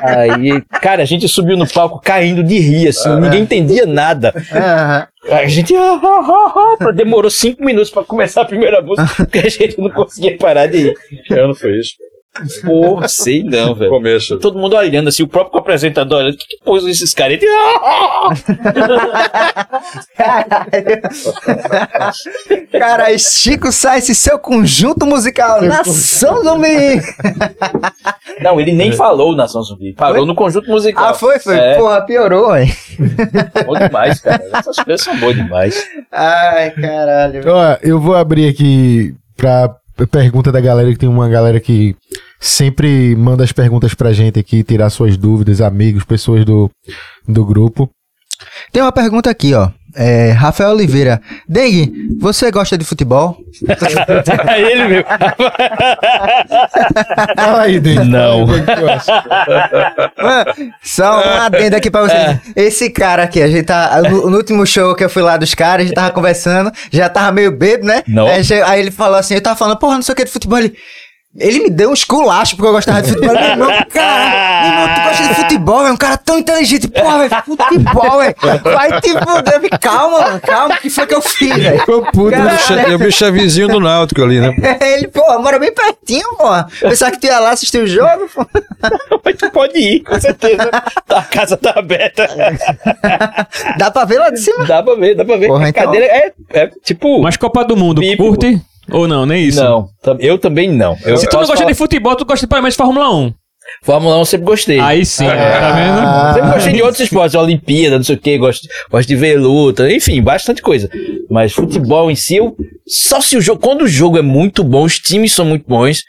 Aí, 0.02 0.62
cara, 0.80 1.02
a 1.02 1.06
gente 1.06 1.28
subiu 1.28 1.56
no 1.56 1.66
palco 1.68 2.00
caindo 2.02 2.42
de 2.42 2.58
rir, 2.58 2.88
assim, 2.88 3.14
ninguém 3.20 3.42
entendia 3.42 3.84
nada. 3.84 4.32
Aham. 4.52 5.06
A 5.32 5.46
gente 5.46 5.74
ah, 5.76 6.00
ah, 6.02 6.24
ah, 6.56 6.76
ah, 6.80 6.90
demorou 6.92 7.30
cinco 7.30 7.62
minutos 7.62 7.90
pra 7.90 8.02
começar 8.02 8.40
a 8.40 8.44
primeira 8.46 8.80
música, 8.80 9.06
porque 9.16 9.38
a 9.40 9.48
gente 9.50 9.78
não 9.78 9.90
conseguia 9.90 10.34
parar 10.38 10.66
de 10.66 10.78
rir. 10.78 10.94
Que 11.26 11.34
ano 11.34 11.54
foi 11.54 11.72
isso? 11.78 11.92
Porra, 12.64 13.08
sei 13.08 13.42
não, 13.42 13.74
velho. 13.74 13.90
Começo. 13.90 14.38
Todo 14.38 14.58
mundo 14.58 14.76
olhando 14.76 15.08
assim, 15.08 15.22
o 15.22 15.28
próprio 15.28 15.58
apresentador 15.58 16.20
olhando, 16.20 16.34
o 16.34 16.36
que, 16.38 16.46
que 16.46 16.64
pôs 16.64 16.84
esses 16.86 17.12
caras? 17.12 17.34
Ele, 17.42 17.46
ah. 17.50 18.30
Cara, 22.78 23.18
Chico 23.18 23.72
Sainz 23.72 24.08
e 24.08 24.14
seu 24.14 24.38
conjunto 24.38 25.04
musical, 25.06 25.60
Nação 25.62 26.42
Zumbi! 26.44 27.02
Não, 28.40 28.60
ele 28.60 28.72
nem 28.72 28.92
falou 28.92 29.34
Nação 29.34 29.62
Zumbi, 29.62 29.92
parou 29.92 30.24
no 30.24 30.34
conjunto 30.34 30.70
musical. 30.70 31.08
Ah, 31.08 31.14
foi, 31.14 31.40
foi. 31.40 31.58
É, 31.58 31.74
Porra, 31.74 32.00
piorou, 32.06 32.52
velho. 32.52 32.72
bom 33.66 33.74
demais, 33.76 34.20
cara. 34.20 34.42
Essas 34.54 34.76
coisas 34.76 35.02
são 35.02 35.18
boas 35.18 35.34
demais. 35.34 35.84
Ai, 36.12 36.70
caralho. 36.70 37.42
Ó, 37.46 37.76
eu 37.82 38.00
vou 38.00 38.14
abrir 38.14 38.48
aqui 38.48 39.14
pra 39.36 39.74
pergunta 40.06 40.50
da 40.52 40.60
galera, 40.60 40.90
que 40.92 40.98
tem 40.98 41.08
uma 41.08 41.28
galera 41.28 41.60
que 41.60 41.96
sempre 42.38 43.14
manda 43.16 43.44
as 43.44 43.52
perguntas 43.52 43.94
pra 43.94 44.12
gente 44.12 44.38
aqui, 44.38 44.62
tirar 44.62 44.90
suas 44.90 45.16
dúvidas, 45.16 45.60
amigos, 45.60 46.04
pessoas 46.04 46.44
do, 46.44 46.70
do 47.28 47.44
grupo. 47.44 47.90
Tem 48.72 48.82
uma 48.82 48.92
pergunta 48.92 49.28
aqui, 49.30 49.54
ó. 49.54 49.70
É, 49.94 50.30
Rafael 50.30 50.70
Oliveira. 50.70 51.20
Dengue, 51.48 51.92
você 52.18 52.50
gosta 52.50 52.78
de 52.78 52.84
futebol? 52.84 53.38
ele 54.56 54.84
mesmo. 54.88 55.04
Fala 57.36 57.62
aí, 57.62 57.80
Denis. 57.80 58.06
Não. 58.06 58.46
Mano, 58.46 58.64
Só 60.82 61.20
um 61.20 61.40
adendo 61.40 61.76
aqui 61.76 61.90
pra 61.90 62.02
vocês. 62.02 62.40
Esse 62.54 62.90
cara 62.90 63.24
aqui, 63.24 63.42
a 63.42 63.48
gente 63.48 63.64
tá. 63.64 64.00
No, 64.02 64.30
no 64.30 64.36
último 64.36 64.66
show 64.66 64.94
que 64.94 65.04
eu 65.04 65.10
fui 65.10 65.22
lá 65.22 65.36
dos 65.36 65.54
caras, 65.54 65.84
a 65.84 65.86
gente 65.86 65.94
tava 65.94 66.10
conversando, 66.12 66.70
já 66.90 67.08
tava 67.08 67.32
meio 67.32 67.50
bêbado, 67.50 67.86
né? 67.86 68.02
Não. 68.06 68.26
Aí, 68.26 68.42
aí 68.64 68.80
ele 68.80 68.90
falou 68.90 69.18
assim: 69.18 69.34
eu 69.34 69.42
tava 69.42 69.56
falando, 69.56 69.78
porra, 69.78 69.94
não 69.94 70.02
sei 70.02 70.12
o 70.12 70.16
que 70.16 70.24
de 70.24 70.30
futebol. 70.30 70.58
Ele. 70.58 70.76
Ele 71.38 71.60
me 71.60 71.70
deu 71.70 71.90
um 71.90 71.94
esculacho 71.94 72.56
porque 72.56 72.68
eu 72.68 72.72
gostava 72.72 73.02
de 73.02 73.10
futebol. 73.12 73.32
Meu 73.34 73.44
irmão, 73.44 73.68
cara, 73.92 74.62
meu 74.62 74.72
irmão, 74.72 74.94
tu 74.96 75.00
gosta 75.08 75.28
de 75.28 75.34
futebol, 75.40 75.86
é 75.86 75.92
um 75.92 75.96
cara 75.96 76.16
tão 76.16 76.38
inteligente. 76.38 76.88
Porra, 76.88 77.18
velho, 77.28 77.42
futebol, 77.44 78.18
velho. 78.18 78.34
Vai 78.64 79.00
te 79.00 79.10
fuder. 79.10 79.54
Eu 79.54 79.60
falei, 79.60 79.70
Calma, 79.80 80.20
mano, 80.22 80.40
calma, 80.40 80.74
o 80.74 80.78
que 80.78 80.90
foi 80.90 81.06
que 81.06 81.14
eu 81.14 81.22
fiz, 81.22 81.56
velho? 81.56 81.78
Ficou 81.78 82.02
puto. 82.06 82.36
O 82.36 82.98
bicho 82.98 83.24
é- 83.24 83.30
vizinho 83.30 83.68
do 83.68 83.78
Náutico 83.78 84.22
ali, 84.24 84.40
né? 84.40 84.52
Ele, 84.82 85.06
pô, 85.06 85.38
mora 85.38 85.60
bem 85.60 85.72
pertinho, 85.72 86.36
porra. 86.36 86.66
Pensava 86.80 87.12
que 87.12 87.20
tu 87.20 87.26
ia 87.28 87.38
lá 87.38 87.50
assistir 87.50 87.78
o 87.78 87.86
jogo, 87.86 88.28
pô. 88.34 88.44
Mas 89.24 89.36
tu 89.36 89.50
pode 89.52 89.78
ir, 89.78 90.00
com 90.00 90.20
certeza. 90.20 90.68
A 91.08 91.22
casa 91.22 91.56
tá 91.56 91.74
aberta. 91.76 92.28
Dá 93.78 93.88
pra 93.90 94.04
ver 94.04 94.18
lá 94.18 94.30
de 94.30 94.40
cima. 94.40 94.64
Dá 94.64 94.82
pra 94.82 94.94
ver, 94.96 95.14
dá 95.14 95.24
pra 95.24 95.36
ver. 95.36 95.46
Porra, 95.46 95.66
a 95.66 95.68
então. 95.68 95.84
cadeira 95.84 96.06
é, 96.06 96.32
é 96.50 96.66
tipo. 96.84 97.20
Mas 97.22 97.36
Copa 97.36 97.64
do 97.64 97.76
Mundo, 97.76 98.00
Bíblico. 98.00 98.24
curte? 98.24 98.60
Ou 98.92 99.06
não, 99.08 99.24
nem 99.26 99.44
isso? 99.44 99.62
Não, 99.62 99.88
eu 100.18 100.38
também 100.38 100.70
não. 100.70 100.96
Eu 101.04 101.16
Se 101.16 101.26
tu 101.28 101.32
não 101.34 101.40
gosta 101.40 101.56
falar- 101.56 101.68
de 101.70 101.74
futebol, 101.76 102.16
tu 102.16 102.24
gosta 102.24 102.46
de 102.46 102.48
pelo 102.50 102.62
menos 102.62 102.74
de 102.74 102.78
Fórmula 102.78 103.14
1. 103.14 103.32
Fórmula 103.84 104.16
1 104.16 104.18
eu 104.20 104.24
sempre 104.24 104.46
gostei. 104.46 104.80
Aí 104.80 105.04
sim, 105.06 105.24
tá 105.26 105.32
vendo? 105.72 105.98
Ah, 106.00 106.32
Sempre 106.34 106.50
gostei 106.54 106.72
de 106.72 106.82
outros 106.82 107.00
esportes, 107.00 107.34
Olimpíada, 107.36 107.96
não 107.98 108.04
sei 108.04 108.16
o 108.16 108.18
que, 108.18 108.36
gosto, 108.36 108.66
gosto 108.90 109.08
de 109.08 109.14
ver 109.16 109.38
luta, 109.38 109.90
enfim, 109.92 110.20
bastante 110.20 110.60
coisa. 110.60 110.90
Mas 111.30 111.52
futebol 111.52 112.10
em 112.10 112.16
si, 112.16 112.36
eu, 112.36 112.56
só 112.86 113.20
se 113.20 113.36
o 113.36 113.40
jogo, 113.40 113.60
quando 113.60 113.82
o 113.82 113.88
jogo 113.88 114.18
é 114.18 114.22
muito 114.22 114.64
bom, 114.64 114.82
os 114.84 114.98
times 114.98 115.32
são 115.32 115.44
muito 115.44 115.64
bons, 115.68 116.02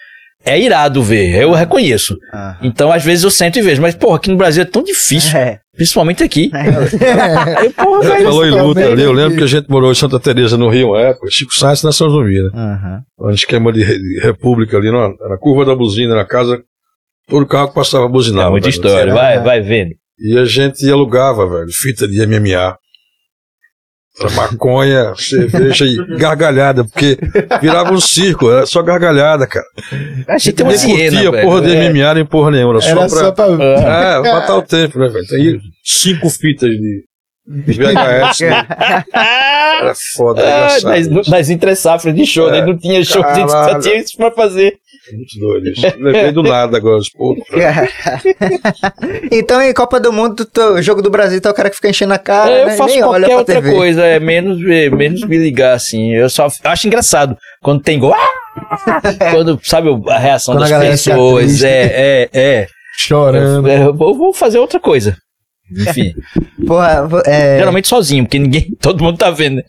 é 0.45 0.59
irado 0.59 1.01
ver, 1.03 1.35
eu 1.41 1.51
reconheço. 1.51 2.17
Então, 2.61 2.91
às 2.91 3.03
vezes 3.03 3.23
eu 3.23 3.31
sento 3.31 3.59
e 3.59 3.61
vejo, 3.61 3.81
mas, 3.81 3.95
porra, 3.95 4.17
aqui 4.17 4.29
no 4.29 4.37
Brasil 4.37 4.63
é 4.63 4.65
tão 4.65 4.83
difícil, 4.83 5.37
É. 5.37 5.59
principalmente 5.75 6.23
aqui. 6.23 6.49
Eu, 7.63 7.71
porra, 7.85 8.03
Ele 8.05 8.11
velho, 8.13 8.23
falou 8.25 8.45
em 8.47 8.51
luta 8.51 8.79
também 8.81 8.93
ali, 8.93 9.03
eu 9.03 9.11
lembro 9.11 9.37
que 9.37 9.43
a 9.43 9.47
gente 9.47 9.69
morou 9.69 9.91
em 9.91 9.95
Santa 9.95 10.19
Teresa 10.19 10.57
no 10.57 10.69
Rio, 10.69 10.89
uma 10.89 11.01
época, 11.01 11.27
Chico 11.29 11.53
Sainz 11.53 11.83
na 11.83 11.91
São 11.91 12.09
Zumbi, 12.09 12.41
né? 12.41 12.49
Aham. 12.53 13.01
Um 13.19 13.29
esquema 13.31 13.71
de, 13.71 13.83
re- 13.83 13.97
de 13.99 14.19
república 14.21 14.77
ali, 14.77 14.91
na, 14.91 15.09
na 15.09 15.37
curva 15.39 15.63
da 15.65 15.75
buzina, 15.75 16.15
na 16.15 16.25
casa, 16.25 16.59
todo 17.29 17.45
carro 17.45 17.69
que 17.69 17.75
passava 17.75 18.05
é 18.05 18.09
buzinava. 18.09 18.51
muita 18.51 18.67
né? 18.67 18.71
história, 18.71 19.13
vai, 19.13 19.39
vai 19.41 19.61
vendo. 19.61 19.91
E 20.19 20.37
a 20.37 20.45
gente 20.45 20.87
alugava, 20.89 21.47
velho, 21.49 21.71
fita 21.71 22.07
de 22.07 22.25
MMA. 22.25 22.75
Era 24.19 24.29
maconha, 24.31 25.13
cerveja 25.15 25.85
e 25.85 25.95
gargalhada, 26.17 26.83
porque 26.83 27.17
virava 27.61 27.93
um 27.93 27.99
circo, 28.01 28.51
era 28.51 28.65
só 28.65 28.81
gargalhada, 28.81 29.47
cara. 29.47 29.65
A 30.27 30.37
gente 30.37 30.53
tem 30.53 30.65
uma 30.65 30.73
hiena, 30.73 31.11
curtia 31.11 31.31
velho. 31.31 31.47
porra 31.47 31.61
de 31.61 31.75
É. 31.75 31.89
MMA 31.89 32.13
nem 32.15 32.25
porra 32.25 32.51
nenhuma, 32.51 32.77
era, 32.79 32.85
Era 32.89 33.09
só 33.09 33.17
só 33.17 33.31
pra. 33.31 33.55
pra... 33.57 33.65
É, 33.65 34.19
matar 34.33 34.57
o 34.57 34.61
tempo, 34.61 34.99
né, 34.99 35.07
velho? 35.07 35.25
Tem 35.27 35.59
cinco 35.83 36.29
fitas 36.29 36.69
de 36.69 37.03
de 37.47 37.73
VHS, 37.73 38.39
né? 38.41 38.67
Era 39.13 39.93
foda, 40.15 40.41
Ah, 40.41 40.77
engraçado. 40.77 41.09
nas, 41.15 41.27
nas 41.27 41.49
entre 41.49 41.75
safras 41.75 42.13
de 42.15 42.25
show, 42.25 42.51
né? 42.51 42.63
Não 42.65 42.77
tinha 42.77 43.03
show, 43.03 43.23
a 43.23 43.33
gente 43.33 43.49
só 43.49 43.79
tinha 43.79 43.95
isso 43.97 44.15
pra 44.17 44.31
fazer. 44.31 44.75
Muito 45.15 45.39
doido 45.39 45.69
isso. 45.69 45.81
Lembrei 45.97 46.31
do 46.31 46.43
nada 46.43 46.77
agora, 46.77 46.97
os 46.97 47.09
pô, 47.09 47.35
então, 49.31 49.61
em 49.61 49.73
Copa 49.73 49.99
do 49.99 50.11
Mundo, 50.11 50.47
o 50.75 50.81
jogo 50.81 51.01
do 51.01 51.09
Brasil, 51.09 51.39
é 51.43 51.49
o 51.49 51.53
cara 51.53 51.69
que 51.69 51.75
fica 51.75 51.89
enchendo 51.89 52.13
a 52.13 52.17
cara. 52.17 52.51
É, 52.51 52.61
eu 52.63 52.65
né? 52.67 52.77
faço 52.77 52.93
Nem 52.93 53.03
qualquer 53.03 53.35
outra 53.35 53.61
TV. 53.61 53.71
coisa, 53.71 54.03
é 54.03 54.19
menos, 54.19 54.59
menos 54.61 55.23
me 55.25 55.37
ligar, 55.37 55.73
assim. 55.73 56.13
Eu 56.13 56.29
só 56.29 56.47
acho 56.63 56.87
engraçado 56.87 57.35
quando 57.61 57.81
tem 57.81 57.99
gol. 57.99 58.13
Ah! 58.13 58.41
Quando, 59.31 59.59
sabe, 59.63 59.89
a 60.07 60.17
reação 60.17 60.55
Quando 60.55 60.65
a 60.65 60.79
das 60.79 61.03
fica 61.03 61.15
pessoas. 61.15 61.63
É, 61.63 61.83
é, 61.83 62.29
é. 62.33 62.67
Chorando. 62.97 63.67
Eu, 63.67 63.85
eu 63.85 63.93
vou 63.93 64.15
vou 64.15 64.33
fazer 64.33 64.59
outra 64.59 64.79
coisa. 64.79 65.15
Enfim, 65.71 66.13
Porra, 66.67 67.07
é, 67.25 67.57
geralmente 67.57 67.87
sozinho, 67.87 68.25
porque 68.25 68.39
ninguém, 68.39 68.75
todo 68.81 69.03
mundo 69.03 69.17
tá 69.17 69.31
vendo. 69.31 69.61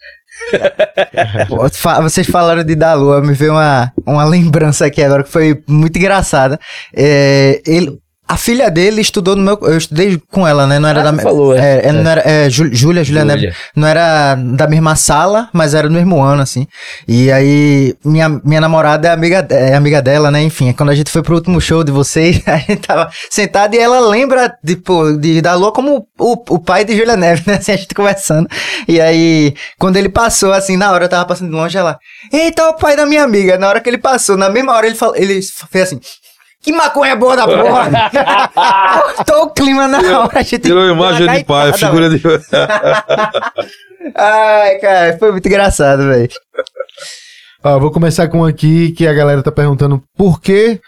Vocês 2.02 2.26
falaram 2.26 2.64
de 2.64 2.74
da 2.74 2.94
Lua, 2.94 3.20
me 3.20 3.34
veio 3.34 3.52
uma, 3.52 3.92
uma 4.06 4.24
lembrança 4.24 4.86
aqui 4.86 5.02
agora 5.02 5.24
que 5.24 5.30
foi 5.30 5.62
muito 5.66 5.96
engraçada. 5.98 6.58
É, 6.94 7.60
ele, 7.66 7.98
a 8.32 8.36
filha 8.36 8.70
dele 8.70 9.00
estudou 9.00 9.36
no 9.36 9.42
meu. 9.42 9.58
Eu 9.62 9.76
estudei 9.76 10.20
com 10.30 10.46
ela, 10.48 10.66
né? 10.66 10.78
Não 10.78 10.88
era 10.88 11.00
Ah, 11.00 11.10
da 11.12 11.22
falou, 11.22 11.54
é. 11.54 11.58
é, 11.60 11.88
é, 11.88 11.92
não 11.92 12.10
era, 12.10 12.22
é, 12.24 12.48
Jú- 12.48 12.72
Júlia, 12.72 13.04
Júlia, 13.04 13.24
né? 13.24 13.34
Júlia. 13.34 13.54
Não 13.76 13.86
era 13.86 14.34
da 14.34 14.66
mesma 14.66 14.96
sala, 14.96 15.48
mas 15.52 15.74
era 15.74 15.88
do 15.88 15.94
mesmo 15.94 16.20
ano, 16.22 16.40
assim. 16.42 16.66
E 17.06 17.30
aí, 17.30 17.94
minha, 18.04 18.28
minha 18.44 18.60
namorada 18.60 19.08
é 19.08 19.10
amiga, 19.10 19.46
é 19.50 19.74
amiga 19.74 20.00
dela, 20.00 20.30
né? 20.30 20.42
Enfim, 20.42 20.72
quando 20.72 20.90
a 20.90 20.94
gente 20.94 21.10
foi 21.10 21.22
pro 21.22 21.34
último 21.34 21.60
show 21.60 21.84
de 21.84 21.92
vocês, 21.92 22.40
a 22.48 22.56
gente 22.56 22.76
tava 22.76 23.10
sentado 23.30 23.74
e 23.74 23.78
ela 23.78 24.00
lembra, 24.00 24.52
tipo, 24.64 25.12
de, 25.18 25.40
da 25.42 25.54
Lua 25.54 25.72
como 25.72 26.06
o, 26.18 26.32
o 26.54 26.58
pai 26.58 26.84
de 26.84 26.96
Júlia 26.96 27.16
Neves, 27.16 27.44
né? 27.44 27.54
Assim, 27.62 27.72
a 27.72 27.76
gente 27.76 27.94
conversando. 27.94 28.48
E 28.88 29.00
aí, 29.00 29.54
quando 29.78 29.96
ele 29.96 30.08
passou, 30.08 30.52
assim, 30.52 30.76
na 30.76 30.90
hora 30.90 31.04
eu 31.04 31.08
tava 31.08 31.24
passando 31.26 31.50
de 31.50 31.54
longe, 31.54 31.76
ela, 31.76 31.98
eita, 32.32 32.68
o 32.70 32.74
pai 32.74 32.96
da 32.96 33.04
minha 33.04 33.22
amiga. 33.22 33.58
Na 33.58 33.68
hora 33.68 33.80
que 33.80 33.88
ele 33.90 33.98
passou, 33.98 34.36
na 34.36 34.48
mesma 34.48 34.72
hora 34.74 34.86
ele, 34.86 34.96
falou, 34.96 35.14
ele 35.16 35.40
fez 35.70 35.84
assim. 35.88 36.00
Que 36.62 36.72
maconha 36.72 37.16
boa 37.16 37.36
da 37.36 37.44
porra! 37.44 37.90
Cortou 39.16 39.42
o 39.44 39.50
clima 39.50 39.88
na 39.88 40.20
hora. 40.20 40.38
A 40.38 40.42
gente 40.42 40.60
Tirou 40.60 40.84
a 40.84 40.92
imagem 40.92 41.28
de 41.28 41.44
pai, 41.44 41.70
Gaitada, 41.70 41.78
figura 41.78 42.08
de. 42.08 42.22
Ai, 44.14 44.78
cara, 44.78 45.18
foi 45.18 45.32
muito 45.32 45.46
engraçado, 45.46 46.06
velho. 46.06 46.28
Ó, 47.64 47.78
vou 47.78 47.90
começar 47.90 48.28
com 48.28 48.40
um 48.40 48.44
aqui 48.44 48.92
que 48.92 49.06
a 49.06 49.12
galera 49.12 49.42
tá 49.42 49.50
perguntando 49.50 50.02
por 50.16 50.40
que 50.40 50.80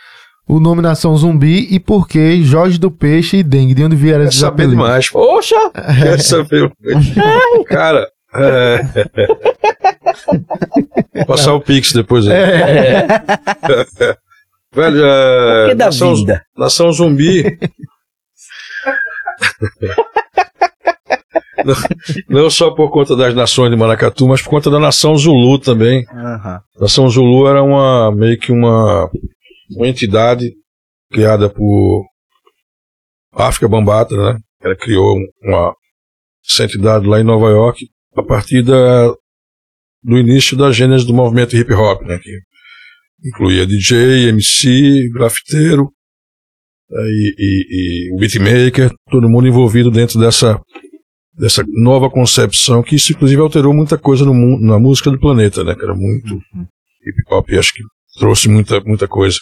o 0.47 0.61
nome 0.61 0.83
Nação 0.83 1.17
Zumbi 1.17 1.67
e 1.71 1.81
por 1.81 2.07
que 2.07 2.43
Jorge 2.45 2.79
do 2.79 2.91
Peixe 2.91 3.39
e 3.39 3.43
Dengue. 3.43 3.75
De 3.75 3.85
onde 3.85 3.97
vieram 3.97 4.25
esses 4.25 4.43
apelidos? 4.45 4.77
demais, 4.77 5.11
pô. 5.11 5.37
Oxa! 5.37 5.57
Quer 5.73 6.21
saber. 6.21 6.71
Cara, 7.67 8.09
é. 8.35 8.81
Vou 11.15 11.27
Passar 11.27 11.55
o 11.55 11.61
Pix 11.61 11.93
depois 11.93 12.27
aí. 12.27 12.37
É. 12.37 13.07
Velho, 14.75 15.05
é, 15.05 15.69
que 15.69 15.75
da 15.75 15.87
nação, 15.87 16.15
vida? 16.17 16.43
nação 16.57 16.93
zumbi. 16.93 17.45
não, 21.65 21.75
não 22.43 22.51
só 22.51 22.71
por 22.73 22.91
conta 22.91 23.17
das 23.17 23.35
nações 23.35 23.71
de 23.71 23.77
Maracatu, 23.77 24.27
mas 24.29 24.43
por 24.43 24.51
conta 24.51 24.71
da 24.71 24.79
nação 24.79 25.17
Zulu 25.17 25.59
também. 25.59 26.05
A 26.11 26.63
nação 26.81 27.09
Zulu 27.09 27.47
era 27.49 27.63
uma 27.63 28.11
meio 28.13 28.39
que 28.39 28.53
uma, 28.53 29.09
uma 29.77 29.89
entidade 29.89 30.53
criada 31.13 31.49
por 31.49 32.05
África 33.33 33.69
Bambata, 33.69 34.17
né? 34.17 34.39
Ela 34.63 34.77
criou 34.77 35.17
um- 35.17 35.29
uma 35.43 35.75
essa 36.47 36.65
entidade 36.65 37.07
lá 37.07 37.21
em 37.21 37.25
Nova 37.25 37.49
York 37.49 37.87
a 38.17 38.23
partir 38.23 38.63
da, 38.63 39.09
do 40.03 40.19
início 40.19 40.57
da 40.57 40.71
gênese 40.71 41.07
do 41.07 41.15
movimento 41.15 41.57
hip 41.57 41.73
hop, 41.73 42.03
né? 42.03 42.19
Que 42.19 42.39
incluía 43.23 43.67
DJ, 43.67 44.29
MC, 44.31 45.09
grafiteiro 45.13 45.91
eh, 46.91 46.97
e, 46.97 47.35
e, 47.39 48.15
e 48.15 48.17
beatmaker, 48.19 48.91
todo 49.11 49.29
mundo 49.29 49.47
envolvido 49.49 49.91
dentro 49.91 50.19
dessa 50.21 50.61
dessa 51.37 51.65
nova 51.67 52.09
concepção 52.09 52.81
que 52.83 52.95
isso 52.95 53.11
inclusive 53.13 53.41
alterou 53.41 53.75
muita 53.75 53.99
coisa 53.99 54.25
no 54.25 54.61
na 54.61 54.79
música 54.79 55.11
do 55.11 55.19
planeta, 55.19 55.65
né? 55.65 55.75
Que 55.75 55.83
era 55.85 55.95
muito 55.95 56.35
hip 56.35 57.23
hop, 57.31 57.49
acho 57.59 57.75
que 57.75 57.83
trouxe 58.19 58.49
muita 58.49 58.81
muita 58.83 59.09
coisa. 59.09 59.37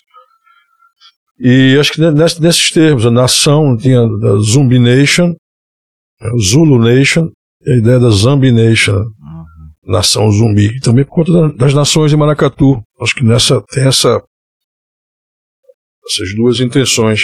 E 1.38 1.76
acho 1.78 1.92
que 1.92 2.00
ness- 2.00 2.38
nesses 2.38 2.70
termos, 2.70 3.04
a 3.04 3.10
nação 3.10 3.76
tinha 3.76 4.00
a 4.00 4.36
Zumbi 4.38 4.78
Nation, 4.78 5.34
a 6.20 6.28
Zulu 6.38 6.78
Nation, 6.78 7.28
a 7.66 7.72
ideia 7.74 7.98
da 7.98 8.10
Zambi 8.10 8.52
Nation, 8.52 9.02
nação 9.84 10.30
zumbi, 10.30 10.76
e 10.76 10.80
também 10.80 11.04
por 11.04 11.14
conta 11.14 11.32
da- 11.32 11.48
das 11.54 11.74
nações 11.74 12.10
de 12.10 12.16
Maracatu. 12.16 12.80
Acho 13.00 13.14
que 13.14 13.24
nessa 13.24 13.60
tem 13.72 13.86
essa 13.86 14.22
essas 16.06 16.34
duas 16.36 16.60
intenções. 16.60 17.20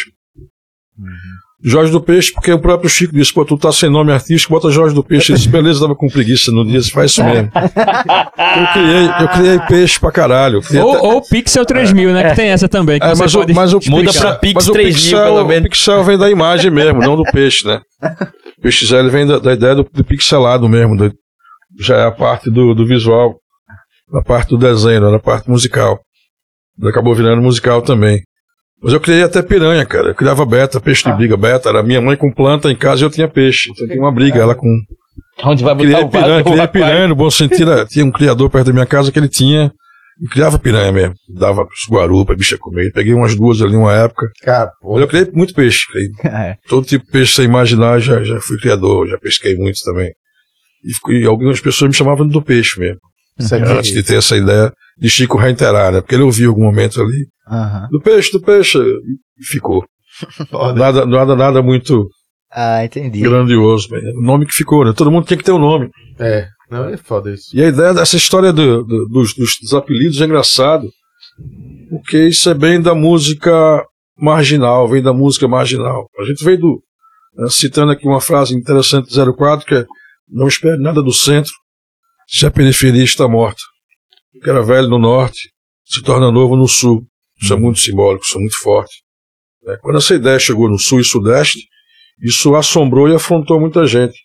Jorge 1.61 1.91
do 1.91 2.01
Peixe, 2.01 2.33
porque 2.33 2.53
o 2.53 2.59
próprio 2.61 2.89
Chico 2.89 3.13
disse, 3.13 3.35
pô, 3.35 3.45
tu 3.45 3.59
tá 3.59 3.73
sem 3.73 3.91
nome 3.91 4.13
artístico, 4.13 4.53
bota 4.55 4.71
Jorge 4.71 4.95
do 4.95 5.03
Peixe. 5.03 5.33
Ele 5.33 5.39
disse, 5.39 5.49
beleza, 5.51 5.81
tava 5.81 5.97
com 5.97 6.07
preguiça 6.09 6.53
no 6.53 6.65
dia, 6.65 6.81
faz 6.85 7.11
isso 7.11 7.25
mesmo. 7.25 7.51
Eu 7.57 8.73
criei, 8.73 9.07
eu 9.21 9.29
criei 9.29 9.59
peixe 9.67 9.99
pra 9.99 10.13
caralho. 10.13 10.63
Criei 10.63 10.81
até- 10.81 10.89
Ou, 11.01 11.15
ou 11.15 11.23
Pixel 11.23 11.67
3000, 11.67 12.13
né? 12.13 12.31
Que 12.31 12.37
tem 12.37 12.49
essa 12.51 12.69
também. 12.69 13.01
Que 13.01 13.07
é, 13.07 13.09
você 13.15 13.23
mas, 13.23 13.35
o, 13.35 13.39
pode 13.41 13.53
mas 13.55 13.73
o 13.73 13.81
Muda 13.91 14.05
pixel- 14.05 14.21
pra 14.23 14.35
Pix 14.37 14.55
mas 14.55 14.69
o 14.69 14.73
3000 14.73 14.95
pixel, 14.95 15.25
pelo 15.25 15.43
o 15.45 15.49
menos. 15.49 15.69
pixel 15.69 16.05
vem 16.05 16.17
da 16.19 16.31
imagem 16.31 16.71
mesmo, 16.71 17.01
não 17.01 17.17
do 17.17 17.25
peixe, 17.25 17.67
né? 17.67 17.81
O 18.57 18.61
peixe 18.63 18.95
ele 18.95 19.11
vem 19.11 19.27
da, 19.27 19.41
da 19.41 19.53
ideia 19.53 19.75
do, 19.75 19.83
do 19.93 20.05
pixelado 20.05 20.69
mesmo, 20.69 20.97
do- 20.97 21.13
já 21.79 21.97
é 21.97 22.05
a 22.07 22.11
parte 22.11 22.51
do, 22.51 22.75
do 22.75 22.87
visual, 22.87 23.39
a 24.13 24.23
parte 24.23 24.51
do 24.51 24.59
desenho, 24.59 25.01
não, 25.01 25.15
a 25.15 25.19
parte 25.21 25.49
musical. 25.51 26.01
Acabou 26.85 27.15
virando 27.15 27.43
musical 27.43 27.83
também. 27.83 28.23
Mas 28.83 28.93
eu 28.93 29.01
criei 29.01 29.23
até 29.25 29.43
piranha, 29.43 29.85
cara. 29.85 30.09
Eu 30.11 30.15
criava 30.15 30.47
beta, 30.47 30.81
peixe 30.81 31.05
de 31.11 31.17
briga. 31.17 31.37
Beta 31.37 31.69
era 31.69 31.83
minha 31.83 32.01
mãe 32.01 32.17
com 32.17 32.33
planta 32.33 32.71
em 32.71 32.77
casa 32.77 33.03
e 33.03 33.05
eu 33.05 33.11
tinha 33.11 33.27
peixe. 33.29 33.71
Então 33.73 33.87
tinha 33.89 34.01
uma 34.01 34.13
briga, 34.13 34.39
ela 34.39 34.55
com 34.55 34.69
Onde 35.43 35.65
vai 35.65 35.75
botar 35.75 35.89
Criei 35.89 36.09
piranha, 36.09 36.45
criei 36.45 36.69
piranha 36.69 37.09
no 37.09 37.17
bom 37.17 37.31
sentido. 37.31 37.85
Tinha 37.87 38.05
um 38.05 38.13
criador 38.13 38.49
perto 38.49 38.67
da 38.67 38.73
minha 38.73 38.87
casa 38.87 39.11
que 39.11 39.19
ele 39.19 39.29
tinha. 39.29 39.73
E 40.21 40.29
criava 40.29 40.59
piranha 40.59 40.93
mesmo. 40.93 41.15
Dava 41.29 41.63
os 41.63 41.89
guarupa, 41.93 42.35
bicha 42.37 42.57
comer. 42.59 42.93
Peguei 42.93 43.15
umas 43.15 43.35
duas 43.35 43.61
ali 43.63 43.77
uma 43.77 43.93
época. 43.93 44.27
Cara, 44.43 44.71
Mas 44.83 45.01
eu 45.01 45.09
criei 45.09 45.29
muito 45.33 45.55
peixe. 45.55 45.81
criei 45.91 46.09
É. 46.33 46.57
todo 46.69 46.87
tipo 46.87 47.05
de 47.05 47.11
peixe 47.11 47.35
você 47.35 47.43
imaginar, 47.45 47.99
já, 48.01 48.23
já 48.23 48.41
fui 48.41 48.59
criador, 48.59 49.09
já 49.09 49.19
pesquei 49.19 49.57
muito 49.57 49.79
também. 49.85 50.13
E, 50.85 51.13
e 51.23 51.27
algumas 51.27 51.61
pessoas 51.61 51.91
me 51.91 51.95
chamavam 51.97 52.27
do 52.27 52.43
peixe 52.43 52.79
mesmo. 52.79 53.01
Antes 53.41 53.93
de 53.93 54.03
ter 54.03 54.17
essa 54.17 54.37
ideia 54.37 54.73
de 54.99 55.09
Chico 55.09 55.37
reiterar, 55.39 55.93
né? 55.93 56.01
Porque 56.01 56.15
ele 56.17 56.25
ouviu 56.25 56.47
em 56.47 56.49
algum 56.49 56.65
momento 56.65 57.01
ali. 57.01 57.27
Aham. 57.49 57.89
Do 57.91 58.01
peixe, 58.01 58.33
do 58.33 58.41
peixe. 58.41 58.79
E 58.79 59.45
ficou. 59.45 59.85
Nada, 60.75 61.07
nada, 61.07 61.37
nada 61.37 61.63
muito 61.63 62.09
Ah, 62.53 62.85
entendi. 62.85 63.21
grandioso. 63.21 63.89
O 64.17 64.21
nome 64.23 64.45
que 64.47 64.53
ficou, 64.53 64.85
né? 64.85 64.93
Todo 64.97 65.11
mundo 65.13 65.25
tinha 65.27 65.37
que 65.39 65.45
ter 65.45 65.53
um 65.53 65.59
nome. 65.61 65.89
É, 66.19 66.49
não, 66.69 66.89
é 66.89 66.97
foda 66.97 67.33
isso. 67.33 67.45
E 67.55 67.63
a 67.63 67.69
ideia 67.69 67.95
dessa 67.95 68.17
história 68.17 68.53
do- 68.53 68.83
do- 68.83 69.07
dos, 69.07 69.33
dos- 69.35 69.57
dos 69.63 69.73
apelidos 69.75 70.21
é 70.21 70.25
engraçado, 70.25 70.89
porque 71.91 72.27
isso 72.27 72.51
é 72.51 72.55
bem 72.55 72.81
da 72.81 72.95
música 72.95 73.85
marginal, 74.19 74.89
vem 74.89 75.01
da 75.03 75.13
música 75.13 75.47
marginal. 75.47 76.09
A 76.19 76.25
gente 76.25 76.45
veio 76.45 76.59
do. 76.59 76.83
né, 77.37 77.47
citando 77.49 77.93
aqui 77.93 78.07
uma 78.09 78.21
frase 78.21 78.55
interessante 78.57 79.15
do 79.15 79.35
04, 79.35 79.65
que 79.65 79.75
é: 79.77 79.87
Não 80.31 80.47
espere 80.47 80.81
nada 80.81 81.03
do 81.03 81.13
centro, 81.13 81.53
se 82.27 82.45
a 82.45 82.51
periferia 82.51 83.05
está 83.05 83.27
morta. 83.27 83.61
O 84.35 84.41
que 84.41 84.51
era 84.51 84.63
velho 84.63 84.89
no 84.89 84.99
norte 84.99 85.51
se 85.85 86.03
torna 86.03 86.31
novo 86.31 86.55
no 86.57 86.69
sul. 86.69 87.07
Isso 87.41 87.53
é 87.53 87.57
muito 87.57 87.79
simbólico, 87.81 88.25
isso 88.25 88.37
é 88.37 88.41
muito 88.41 88.59
forte. 88.61 89.03
né? 89.63 89.79
Quando 89.81 89.97
essa 89.97 90.15
ideia 90.15 90.39
chegou 90.39 90.69
no 90.69 90.79
sul 90.79 91.01
e 91.01 91.05
sudeste, 91.05 91.61
isso 92.23 92.55
assombrou 92.55 93.09
e 93.09 93.15
afrontou 93.15 93.59
muita 93.59 93.87
gente. 93.87 94.19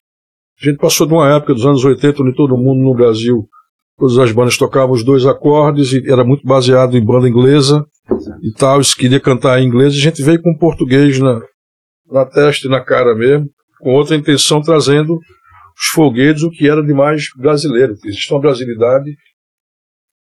A 0.62 0.66
gente 0.66 0.78
passou 0.78 1.08
de 1.08 1.14
uma 1.14 1.34
época 1.36 1.54
dos 1.54 1.66
anos 1.66 1.84
80, 1.84 2.24
onde 2.24 2.36
todo 2.36 2.58
mundo 2.58 2.82
no 2.82 2.94
Brasil, 2.94 3.48
todas 3.98 4.18
as 4.18 4.32
bandas 4.32 4.58
tocavam 4.58 4.94
os 4.94 5.04
dois 5.04 5.26
acordes 5.26 5.94
e 5.94 6.12
era 6.12 6.24
muito 6.24 6.46
baseado 6.46 6.98
em 6.98 7.06
banda 7.06 7.30
inglesa 7.30 7.86
e 8.42 8.52
tal. 8.54 8.84
Se 8.84 8.96
queria 8.96 9.20
cantar 9.20 9.62
em 9.62 9.68
inglês, 9.68 9.94
a 9.94 10.00
gente 10.00 10.22
veio 10.24 10.42
com 10.42 10.58
português 10.58 11.20
na, 11.20 11.40
na 12.12 12.26
testa 12.26 12.68
e 12.68 12.70
na 12.70 12.82
cara 12.82 13.16
mesmo, 13.16 13.48
com 13.80 13.94
outra 13.94 14.16
intenção, 14.16 14.62
trazendo 14.62 15.20
os 15.78 15.88
foguetes, 15.94 16.44
o 16.44 16.50
que 16.50 16.70
era 16.70 16.84
de 16.84 16.94
mais 16.94 17.26
brasileiro. 17.38 17.94
Existe 18.06 18.34
uma 18.34 18.42
brasilidade 18.42 19.12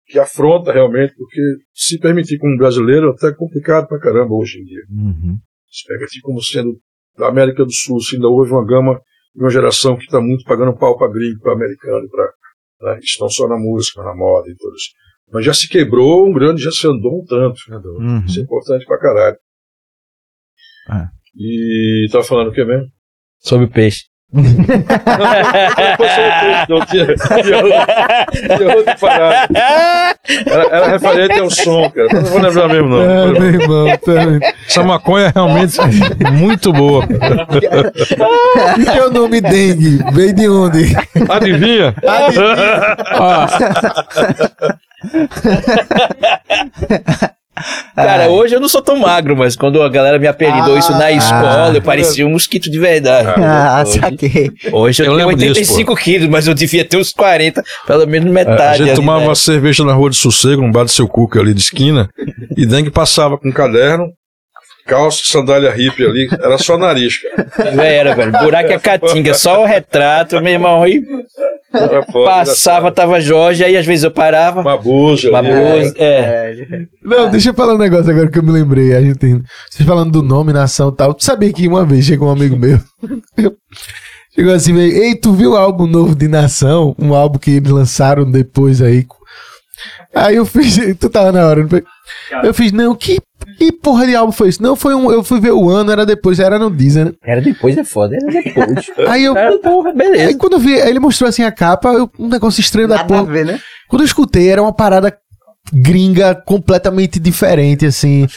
que 0.07 0.19
afronta 0.19 0.72
realmente, 0.72 1.13
porque 1.15 1.41
se 1.73 1.99
permitir 1.99 2.38
como 2.38 2.57
brasileiro 2.57 3.07
é 3.07 3.11
até 3.11 3.35
complicado 3.35 3.88
pra 3.88 3.99
caramba 3.99 4.35
hoje 4.35 4.59
em 4.59 4.63
dia. 4.63 4.84
Uhum. 4.89 5.38
Se 5.69 5.88
pega 5.88 6.05
assim 6.05 6.19
como 6.22 6.41
sendo 6.41 6.77
da 7.17 7.27
América 7.27 7.65
do 7.65 7.72
Sul, 7.72 7.99
se 7.99 8.15
ainda 8.15 8.27
houve 8.27 8.51
uma 8.51 8.65
gama 8.65 9.01
de 9.34 9.41
uma 9.41 9.49
geração 9.49 9.97
que 9.97 10.03
está 10.03 10.22
muito 10.22 10.43
pagando 10.45 10.77
pau 10.77 10.97
para 10.97 11.11
gringo, 11.11 11.39
para 11.41 11.53
americano, 11.53 12.07
para 12.09 12.31
né, 12.81 12.99
que 12.99 13.05
estão 13.05 13.30
só 13.30 13.47
na 13.47 13.57
música, 13.57 14.03
na 14.03 14.15
moda 14.15 14.49
e 14.49 14.55
tudo 14.55 14.76
isso. 14.76 14.89
Mas 15.31 15.45
já 15.45 15.53
se 15.53 15.67
quebrou 15.67 16.27
um 16.27 16.34
grande, 16.34 16.61
já 16.61 16.72
se 16.72 16.88
andou 16.88 17.22
um 17.22 17.26
tanto. 17.26 17.59
Uhum. 17.69 18.26
Isso 18.26 18.39
é 18.39 18.43
importante 18.43 18.85
pra 18.85 18.99
caralho. 18.99 19.38
É. 20.91 21.07
E 21.35 22.07
tava 22.11 22.23
falando 22.23 22.49
o 22.49 22.53
que 22.53 22.63
mesmo? 22.63 22.88
Sobre 23.39 23.65
o 23.65 23.69
peixe. 23.69 24.05
Não 24.34 24.43
tinha, 26.85 27.06
tinha, 27.41 27.64
outra- 27.64 28.26
tinha 28.57 28.76
outra 28.76 28.95
parada. 28.99 29.47
Era, 30.47 30.88
referente 30.88 31.39
ao 31.39 31.49
som, 31.49 31.89
cara. 31.91 32.07
Não 32.14 32.22
vou 32.23 32.41
lembrar 32.41 32.68
mesmo, 32.68 32.89
não. 32.89 33.02
É, 33.02 33.27
meu 33.39 33.49
irmão, 33.61 33.97
também. 34.03 34.39
Essa 34.68 34.84
maconha 34.84 35.27
é 35.27 35.31
realmente 35.34 35.77
muito 36.34 36.73
boa. 36.73 37.06
E 38.80 38.85
teu 38.85 39.10
nome 39.11 39.39
dengue? 39.41 40.03
Veio 40.11 40.34
de 40.34 40.49
onde? 40.49 40.95
Adivinha? 41.30 41.93
Ó, 43.19 43.45
Cara, 47.95 48.30
hoje 48.30 48.53
eu 48.56 48.60
não 48.60 48.68
sou 48.68 48.82
tão 48.82 48.98
magro, 48.98 49.36
mas 49.36 49.56
quando 49.56 49.82
a 49.82 49.88
galera 49.90 50.19
me 50.19 50.27
apelidou 50.27 50.76
Ah, 50.76 50.80
isso 50.80 50.91
na 50.91 51.11
escola, 51.11 51.72
eu 51.73 51.82
parecia 51.82 52.26
um 52.27 52.32
mosquito 52.32 52.69
de 52.69 52.77
verdade. 52.77 53.30
Ah, 53.41 53.84
hoje, 53.86 53.99
saquei. 53.99 54.52
hoje 54.72 55.02
eu, 55.02 55.06
Eu 55.06 55.15
tenho 55.18 55.27
lembro 55.30 55.36
disso, 55.38 55.60
85 55.73 55.95
quilos, 55.95 56.27
mas 56.30 56.48
eu 56.48 56.53
devia 56.53 56.84
ter 56.84 56.98
uns 56.98 57.11
40, 57.14 57.64
pelo 57.88 58.06
menos 58.06 58.30
É, 58.30 58.32
metade. 58.32 58.61
a 58.61 58.77
gente 58.77 58.88
ali, 58.90 58.95
tomava 58.95 59.19
né? 59.22 59.27
uma 59.27 59.36
cerveja 59.36 59.84
na 59.86 59.94
rua 59.94 60.10
de 60.10 60.18
sossego, 60.18 60.61
num 60.61 60.72
bar 60.72 60.86
de 60.86 60.91
seu 60.91 61.07
cuca 61.07 61.40
ali 61.40 61.53
de 61.53 61.61
esquina, 61.61 62.10
e 62.57 62.65
Dengue 62.65 62.90
passava 62.91 63.38
com 63.38 63.48
um 63.48 63.52
caderno, 63.53 64.07
calça, 64.85 65.21
sandália 65.23 65.71
hippie 65.71 66.05
ali, 66.05 66.27
era 66.31 66.57
só 66.57 66.77
nariz, 66.77 67.17
cara. 67.17 67.83
Era, 67.83 68.15
velho. 68.15 68.31
Buraco 68.31 68.71
é 68.71 68.79
caatinga, 68.79 69.33
só 69.33 69.63
o 69.63 69.65
retrato, 69.65 70.39
meu 70.41 70.53
irmão. 70.53 70.83
Aí 70.83 71.03
Era 71.73 72.03
foda, 72.03 72.25
passava, 72.25 72.91
tava 72.91 73.19
Jorge, 73.19 73.63
aí 73.63 73.75
às 73.75 73.85
vezes 73.85 74.03
eu 74.03 74.11
parava. 74.11 74.61
Uma 74.61 74.77
buja. 74.77 75.29
Uma 75.29 75.39
ali. 75.39 75.49
boa, 75.49 75.93
é. 75.97 76.55
Não, 77.03 77.29
deixa 77.29 77.49
eu 77.49 77.53
falar 77.53 77.73
um 77.75 77.79
negócio 77.79 78.09
agora 78.11 78.29
que 78.29 78.39
eu 78.39 78.43
me 78.43 78.51
lembrei. 78.51 78.95
A 78.95 79.01
gente 79.01 79.17
tem. 79.17 79.41
Vocês 79.69 79.87
falando 79.87 80.11
do 80.11 80.23
nome, 80.23 80.53
nação 80.53 80.89
e 80.89 80.95
tal. 80.95 81.13
Tu 81.13 81.23
sabia 81.25 81.51
que 81.51 81.67
uma 81.67 81.85
vez 81.85 82.05
chegou 82.05 82.29
um 82.29 82.31
amigo 82.31 82.55
meu. 82.55 82.79
chegou 84.33 84.53
assim, 84.53 84.73
meio, 84.73 84.91
ei, 84.91 85.15
tu 85.15 85.33
viu 85.33 85.51
o 85.51 85.57
álbum 85.57 85.87
novo 85.87 86.15
de 86.15 86.27
Nação? 86.27 86.95
Um 86.99 87.13
álbum 87.13 87.39
que 87.39 87.51
eles 87.51 87.71
lançaram 87.71 88.29
depois 88.29 88.81
aí. 88.81 89.05
Aí 90.13 90.35
eu 90.35 90.45
fiz. 90.45 90.77
Tu 90.99 91.09
tava 91.09 91.31
na 91.31 91.45
hora, 91.45 91.61
não 91.63 91.69
foi? 91.69 91.83
Eu 92.43 92.53
fiz, 92.53 92.71
não, 92.71 92.95
que, 92.95 93.19
que 93.57 93.71
porra 93.71 94.05
de 94.05 94.15
álbum 94.15 94.31
foi 94.31 94.49
isso? 94.49 94.61
Não, 94.61 94.75
foi 94.75 94.93
um. 94.95 95.11
Eu 95.11 95.23
fui 95.23 95.39
ver 95.39 95.51
o 95.51 95.69
ano, 95.69 95.91
era 95.91 96.05
depois, 96.05 96.39
era 96.39 96.57
no 96.59 96.69
Deezer, 96.69 97.05
né? 97.05 97.11
Era 97.23 97.41
depois, 97.41 97.77
é 97.77 97.83
foda, 97.83 98.15
era 98.15 98.25
depois. 98.43 98.85
Aí 99.09 99.23
eu. 99.23 99.35
Era, 99.35 99.57
porra, 99.57 99.89
Aí 99.89 99.95
beleza. 99.95 100.37
quando 100.37 100.53
eu 100.53 100.59
vi, 100.59 100.79
aí 100.81 100.89
ele 100.89 100.99
mostrou 100.99 101.27
assim 101.27 101.43
a 101.43 101.51
capa, 101.51 101.89
eu- 101.89 102.09
um 102.19 102.27
negócio 102.27 102.61
estranho 102.61 102.87
da 102.87 102.97
Nada 102.97 103.15
a 103.15 103.19
porra. 103.19 103.31
ver, 103.31 103.45
né? 103.45 103.59
Quando 103.87 104.01
eu 104.01 104.05
escutei, 104.05 104.49
era 104.49 104.61
uma 104.61 104.73
parada 104.73 105.15
gringa 105.73 106.35
completamente 106.35 107.19
diferente, 107.19 107.85
assim. 107.85 108.27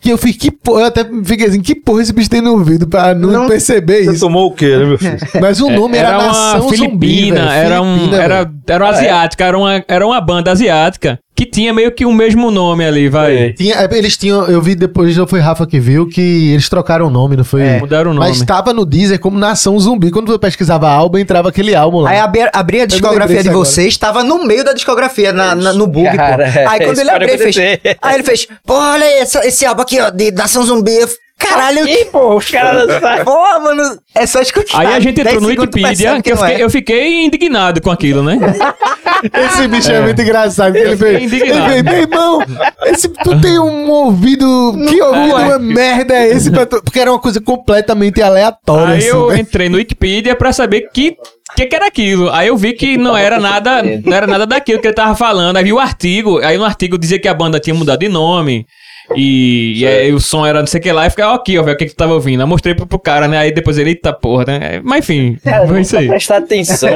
Que 0.00 0.10
eu 0.10 0.16
fiquei, 0.16 0.50
que 0.50 0.56
porra, 0.56 0.80
eu 0.80 0.86
até 0.86 1.04
fiquei 1.24 1.46
assim, 1.46 1.60
que 1.60 1.74
porra 1.74 2.00
esse 2.00 2.12
bicho 2.12 2.30
tem 2.30 2.40
no 2.40 2.52
ouvido 2.52 2.86
pra 2.88 3.14
não, 3.14 3.30
Não- 3.30 3.46
perceber 3.48 4.04
Você 4.04 4.12
isso. 4.12 4.20
tomou 4.20 4.46
o 4.46 4.52
quê, 4.52 4.76
né, 4.78 4.84
meu 4.86 4.98
filho? 4.98 5.18
Mas 5.40 5.60
o 5.60 5.68
nome 5.68 5.98
era, 5.98 6.08
era 6.08 6.18
uma 6.18 6.26
Nação 6.26 6.60
Zumbi, 6.70 6.76
Filipina, 6.76 7.54
era, 7.54 7.82
um, 7.82 7.94
Filipina, 7.98 8.22
era, 8.22 8.50
era 8.66 8.84
uma 8.84 8.90
asiática, 8.90 9.44
era 9.44 9.58
uma, 9.58 9.84
era 9.86 10.06
uma 10.06 10.20
banda 10.20 10.50
asiática 10.50 11.18
que 11.40 11.46
tinha 11.46 11.72
meio 11.72 11.90
que 11.90 12.04
o 12.04 12.12
mesmo 12.12 12.50
nome 12.50 12.84
ali, 12.84 13.08
vai. 13.08 13.54
Tinha, 13.54 13.76
é, 13.76 13.88
eles 13.96 14.14
tinham, 14.14 14.44
eu 14.44 14.60
vi 14.60 14.74
depois, 14.74 15.16
não 15.16 15.26
foi 15.26 15.40
Rafa 15.40 15.66
que 15.66 15.80
viu, 15.80 16.06
que 16.06 16.52
eles 16.52 16.68
trocaram 16.68 17.06
o 17.06 17.10
nome, 17.10 17.34
não 17.34 17.44
foi? 17.44 17.62
É. 17.62 17.78
Mudaram 17.80 18.10
o 18.10 18.14
nome. 18.14 18.28
Mas 18.28 18.42
tava 18.42 18.74
no 18.74 18.84
Deezer 18.84 19.18
como 19.18 19.38
Nação 19.38 19.78
Zumbi. 19.78 20.10
Quando 20.10 20.30
eu 20.30 20.38
pesquisava 20.38 20.90
álbum, 20.90 21.16
entrava 21.16 21.48
aquele 21.48 21.74
álbum 21.74 22.00
lá. 22.00 22.10
Aí 22.10 22.18
abri, 22.18 22.42
abri 22.52 22.82
a 22.82 22.86
discografia 22.86 23.42
de 23.42 23.48
vocês, 23.48 23.96
tava 23.96 24.22
no 24.22 24.44
meio 24.44 24.62
da 24.62 24.74
discografia, 24.74 25.32
na, 25.32 25.54
na- 25.54 25.72
no 25.72 25.86
bug, 25.86 26.14
Cara, 26.14 26.52
pô. 26.52 26.68
Aí 26.68 26.84
quando 26.84 26.98
ele 26.98 27.10
abriu, 27.10 27.38
fez. 27.38 27.56
Aí 28.02 28.14
ele 28.16 28.22
fez, 28.22 28.46
pô, 28.66 28.74
olha 28.74 29.06
aí, 29.06 29.22
esse, 29.22 29.38
esse 29.38 29.64
álbum 29.64 29.80
aqui, 29.80 29.98
ó, 29.98 30.10
de 30.10 30.30
Nação 30.32 30.62
Zumbi. 30.62 30.94
Eu, 30.94 31.08
Caralho, 31.40 31.88
Ih, 31.88 32.04
pô, 32.12 32.36
os 32.36 32.50
caras 32.50 32.86
dançaram. 32.86 33.24
Pô, 33.24 33.60
mano, 33.60 33.98
é 34.14 34.26
só 34.26 34.42
escutar. 34.42 34.78
Aí 34.78 34.88
a 34.88 35.00
gente 35.00 35.16
10 35.16 35.26
entrou 35.26 35.40
no 35.40 35.48
Wikipedia, 35.48 35.88
percebe 35.88 36.22
que 36.22 36.30
eu 36.30 36.36
não 36.36 36.42
fiquei, 36.42 36.56
é. 36.56 36.64
eu 36.64 36.70
fiquei 36.70 37.24
indignado 37.24 37.80
com 37.80 37.90
aquilo, 37.90 38.22
né? 38.22 38.38
Esse 39.32 39.68
bicho 39.68 39.90
é, 39.90 40.00
muito 40.00 40.20
engraçado. 40.20 40.76
Ele 40.76 40.96
fez, 40.96 41.32
ele 41.32 41.62
fez, 41.62 41.82
meu 41.82 41.98
irmão, 41.98 42.42
esse, 42.86 43.08
tu 43.08 43.40
tem 43.40 43.58
um 43.58 43.90
ouvido. 43.90 44.72
Que 44.88 45.02
ouvido 45.02 45.36
uma 45.36 45.58
merda 45.58 46.14
é 46.14 46.28
esse? 46.28 46.50
pra 46.50 46.66
tu?" 46.66 46.82
Porque 46.82 47.00
era 47.00 47.10
uma 47.10 47.18
coisa 47.18 47.40
completamente 47.40 48.22
aleatória. 48.22 48.94
Aí 48.94 48.98
assim, 48.98 49.08
eu 49.08 49.28
né? 49.28 49.40
entrei 49.40 49.68
no 49.68 49.76
Wikipedia 49.76 50.34
pra 50.34 50.52
saber 50.52 50.88
que 50.92 51.16
que, 51.56 51.66
que 51.66 51.74
era 51.74 51.86
aquilo. 51.86 52.30
Aí 52.30 52.48
eu 52.48 52.56
vi 52.56 52.72
que 52.72 52.96
não 52.96 53.16
era 53.16 53.40
nada, 53.40 53.82
não 53.82 54.16
era 54.16 54.26
nada 54.26 54.46
daquilo 54.46 54.80
que 54.80 54.86
ele 54.86 54.94
tava 54.94 55.14
falando. 55.14 55.56
Aí 55.56 55.64
vi 55.64 55.72
o 55.72 55.78
artigo, 55.78 56.38
aí 56.38 56.56
no 56.56 56.64
artigo 56.64 56.96
dizia 56.96 57.18
que 57.18 57.28
a 57.28 57.34
banda 57.34 57.58
tinha 57.58 57.74
mudado 57.74 57.98
de 57.98 58.08
nome. 58.08 58.66
E, 59.16 59.80
e 59.80 59.86
aí 59.86 60.12
o 60.12 60.20
som 60.20 60.46
era 60.46 60.60
não 60.60 60.66
sei 60.66 60.78
o 60.78 60.82
que 60.82 60.92
lá, 60.92 61.06
e 61.06 61.10
fica, 61.10 61.28
ó, 61.28 61.34
aqui, 61.34 61.58
ó, 61.58 61.62
velho, 61.62 61.74
o 61.74 61.78
que, 61.78 61.86
que 61.86 61.92
tu 61.92 61.96
tava 61.96 62.14
ouvindo? 62.14 62.40
Aí 62.40 62.46
mostrei 62.46 62.74
pro, 62.74 62.86
pro 62.86 62.98
cara, 62.98 63.26
né? 63.26 63.38
Aí 63.38 63.52
depois 63.52 63.76
ele, 63.76 63.90
eita 63.90 64.12
porra, 64.12 64.44
né? 64.46 64.80
Mas 64.84 65.00
enfim, 65.00 65.36
foi 65.66 65.80
isso 65.80 65.96
aí. 65.96 66.06
Prestar 66.08 66.36
atenção 66.38 66.90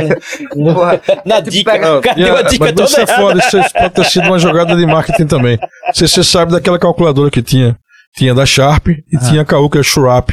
no- 0.54 0.74
Porra, 0.74 1.00
na 1.24 1.40
dica. 1.40 1.72
pega- 1.72 1.98
a 1.98 2.42
dica 2.42 2.64
mas 2.64 2.72
toda 2.72 2.84
isso 2.84 3.00
é 3.00 3.02
errada. 3.02 3.20
foda, 3.22 3.38
isso 3.38 3.72
pode 3.72 3.94
ter 3.94 4.04
sido 4.04 4.26
uma 4.28 4.38
jogada 4.38 4.76
de 4.76 4.86
marketing 4.86 5.26
também. 5.26 5.58
Você, 5.92 6.06
você 6.06 6.22
sabe 6.22 6.52
daquela 6.52 6.78
calculadora 6.78 7.30
que 7.30 7.42
tinha. 7.42 7.76
Tinha 8.16 8.32
da 8.32 8.46
Sharp 8.46 8.88
e 8.90 9.18
tinha 9.28 9.42
a 9.42 9.78
é 9.78 9.82
Shrap. 9.82 10.30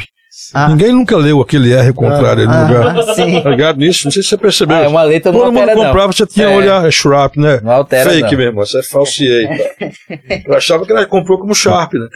Ah. 0.54 0.68
Ninguém 0.68 0.92
nunca 0.92 1.16
leu 1.16 1.40
aquele 1.40 1.72
R 1.72 1.92
contrário 1.92 2.48
ali 2.48 2.56
no 2.58 2.66
lugar. 2.66 2.96
Ah, 2.98 3.14
sim. 3.14 3.40
Tá 3.40 3.50
ligado 3.50 3.78
nisso? 3.78 4.02
Não 4.06 4.12
sei 4.12 4.22
se 4.22 4.28
você 4.30 4.36
percebeu. 4.36 4.76
Ah, 4.76 4.80
é 4.80 4.88
uma 4.88 5.02
letra 5.02 5.30
não 5.32 5.38
Todo 5.40 5.48
mundo 5.52 5.60
altera, 5.60 5.78
não. 5.78 5.84
comprava, 5.86 6.12
você 6.12 6.26
tinha 6.26 6.46
É. 6.50 6.56
olhar, 6.56 6.86
é 6.86 6.90
Shrap, 6.90 7.36
né? 7.36 7.60
Não 7.62 7.72
altera, 7.72 8.10
Fake, 8.10 8.22
não. 8.22 8.30
meu 8.38 8.46
irmão, 8.48 8.66
você 8.66 8.78
é 8.78 8.82
falsiei. 8.82 9.48
Eu 10.46 10.54
achava 10.56 10.84
que 10.86 10.92
ele 10.92 11.06
comprou 11.06 11.38
como 11.38 11.54
Sharp, 11.54 11.94
né? 11.94 12.06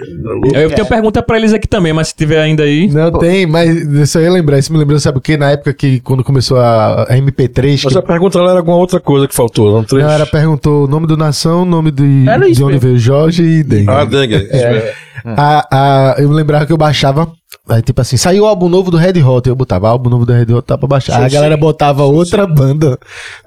Eu 0.54 0.70
tenho 0.70 0.86
pergunta 0.86 1.22
pra 1.22 1.36
eles 1.36 1.52
aqui 1.52 1.66
também, 1.68 1.92
mas 1.92 2.08
se 2.08 2.14
tiver 2.16 2.40
ainda 2.40 2.62
aí. 2.62 2.88
Não 2.88 3.10
tem, 3.12 3.46
mas 3.46 3.70
isso 3.74 4.18
aí 4.18 4.24
eu 4.26 4.32
lembrar. 4.32 4.58
Isso 4.58 4.72
me 4.72 4.78
lembrou, 4.78 4.98
sabe 4.98 5.18
o 5.18 5.20
que? 5.20 5.36
Na 5.36 5.50
época 5.50 5.72
que 5.74 6.00
quando 6.00 6.22
começou 6.24 6.58
a, 6.58 7.02
a 7.04 7.14
MP3, 7.16 7.82
Mas 7.84 7.92
que 7.92 7.98
a 7.98 8.02
pergunta 8.02 8.40
lá 8.40 8.50
era 8.50 8.58
alguma 8.60 8.76
outra 8.76 9.00
coisa 9.00 9.26
que 9.28 9.34
faltou, 9.34 9.72
não 9.72 9.84
três. 9.84 10.04
a 10.04 10.06
galera 10.08 10.26
perguntou 10.26 10.84
o 10.84 10.88
nome 10.88 11.06
do 11.06 11.16
Nação, 11.16 11.62
o 11.62 11.64
nome 11.64 11.90
de, 11.90 12.24
de 12.24 12.30
onde 12.64 12.74
mesmo. 12.74 12.78
veio 12.80 12.98
Jorge 12.98 13.42
e 13.42 13.62
Dengue. 13.62 13.90
Ah, 13.90 14.04
dengue. 14.04 14.36
isso 14.36 14.52
mesmo. 14.52 14.90
A, 15.36 15.66
a, 15.72 16.14
eu 16.20 16.28
me 16.28 16.34
lembrava 16.34 16.66
que 16.66 16.72
eu 16.72 16.76
baixava. 16.76 17.28
Aí, 17.68 17.82
tipo 17.82 18.00
assim, 18.00 18.16
saiu 18.16 18.44
o 18.44 18.46
álbum 18.46 18.68
novo 18.68 18.92
do 18.92 18.96
Red 18.96 19.20
Hot. 19.22 19.48
Eu 19.48 19.56
botava 19.56 19.88
álbum 19.88 20.08
novo 20.08 20.24
do 20.24 20.32
Red 20.32 20.52
Hot, 20.52 20.64
tá 20.64 20.78
pra 20.78 20.86
baixar. 20.86 21.18
Aí 21.18 21.24
a 21.24 21.28
galera 21.28 21.56
botava 21.56 22.04
outra 22.04 22.46
banda 22.46 22.96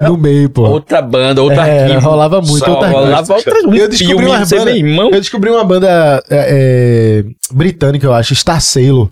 no 0.01 0.17
meio, 0.17 0.49
pô. 0.49 0.63
Outra 0.63 1.01
banda, 1.01 1.41
outro 1.41 1.59
É, 1.61 1.83
arquivo. 1.83 1.99
rolava 2.01 2.41
muito, 2.41 2.65
Só 2.65 2.71
outra 2.71 2.89
rolava 2.89 3.33
outra, 3.33 3.53
Eu 3.59 3.87
descobri 3.87 3.97
filme, 3.97 4.25
uma 4.25 4.45
banda-. 4.45 5.15
Eu 5.15 5.21
descobri 5.21 5.49
uma 5.49 5.63
banda 5.63 6.23
é, 6.29 7.21
é, 7.21 7.23
britânica, 7.53 8.05
eu 8.05 8.13
acho, 8.13 8.35
Star 8.35 8.59
Sailor. 8.59 9.09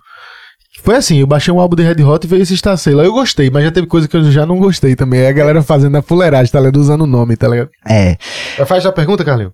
Foi 0.83 0.95
assim, 0.95 1.19
eu 1.19 1.27
baixei 1.27 1.53
um 1.53 1.59
álbum 1.59 1.75
de 1.75 1.83
Red 1.83 2.03
Hot 2.03 2.25
e 2.25 2.29
veio 2.29 2.41
esse 2.43 2.55
Star 2.57 2.77
Sailor. 2.77 3.05
Eu 3.05 3.13
gostei, 3.13 3.49
mas 3.49 3.63
já 3.63 3.71
teve 3.71 3.87
coisa 3.87 4.07
que 4.09 4.15
eu 4.17 4.29
já 4.29 4.45
não 4.45 4.57
gostei 4.57 4.93
também. 4.95 5.21
É 5.21 5.29
a 5.29 5.33
galera 5.33 5.61
fazendo 5.63 5.97
a 5.97 6.01
fuleiragem, 6.01 6.51
tá 6.51 6.59
ligado? 6.59 6.77
Usando 6.77 7.01
o 7.01 7.07
nome, 7.07 7.37
tá 7.37 7.47
ligado? 7.47 7.69
É. 7.87 8.17
Faz 8.65 8.85
a 8.85 8.91
pergunta, 8.91 9.23
Carlinhos? 9.23 9.53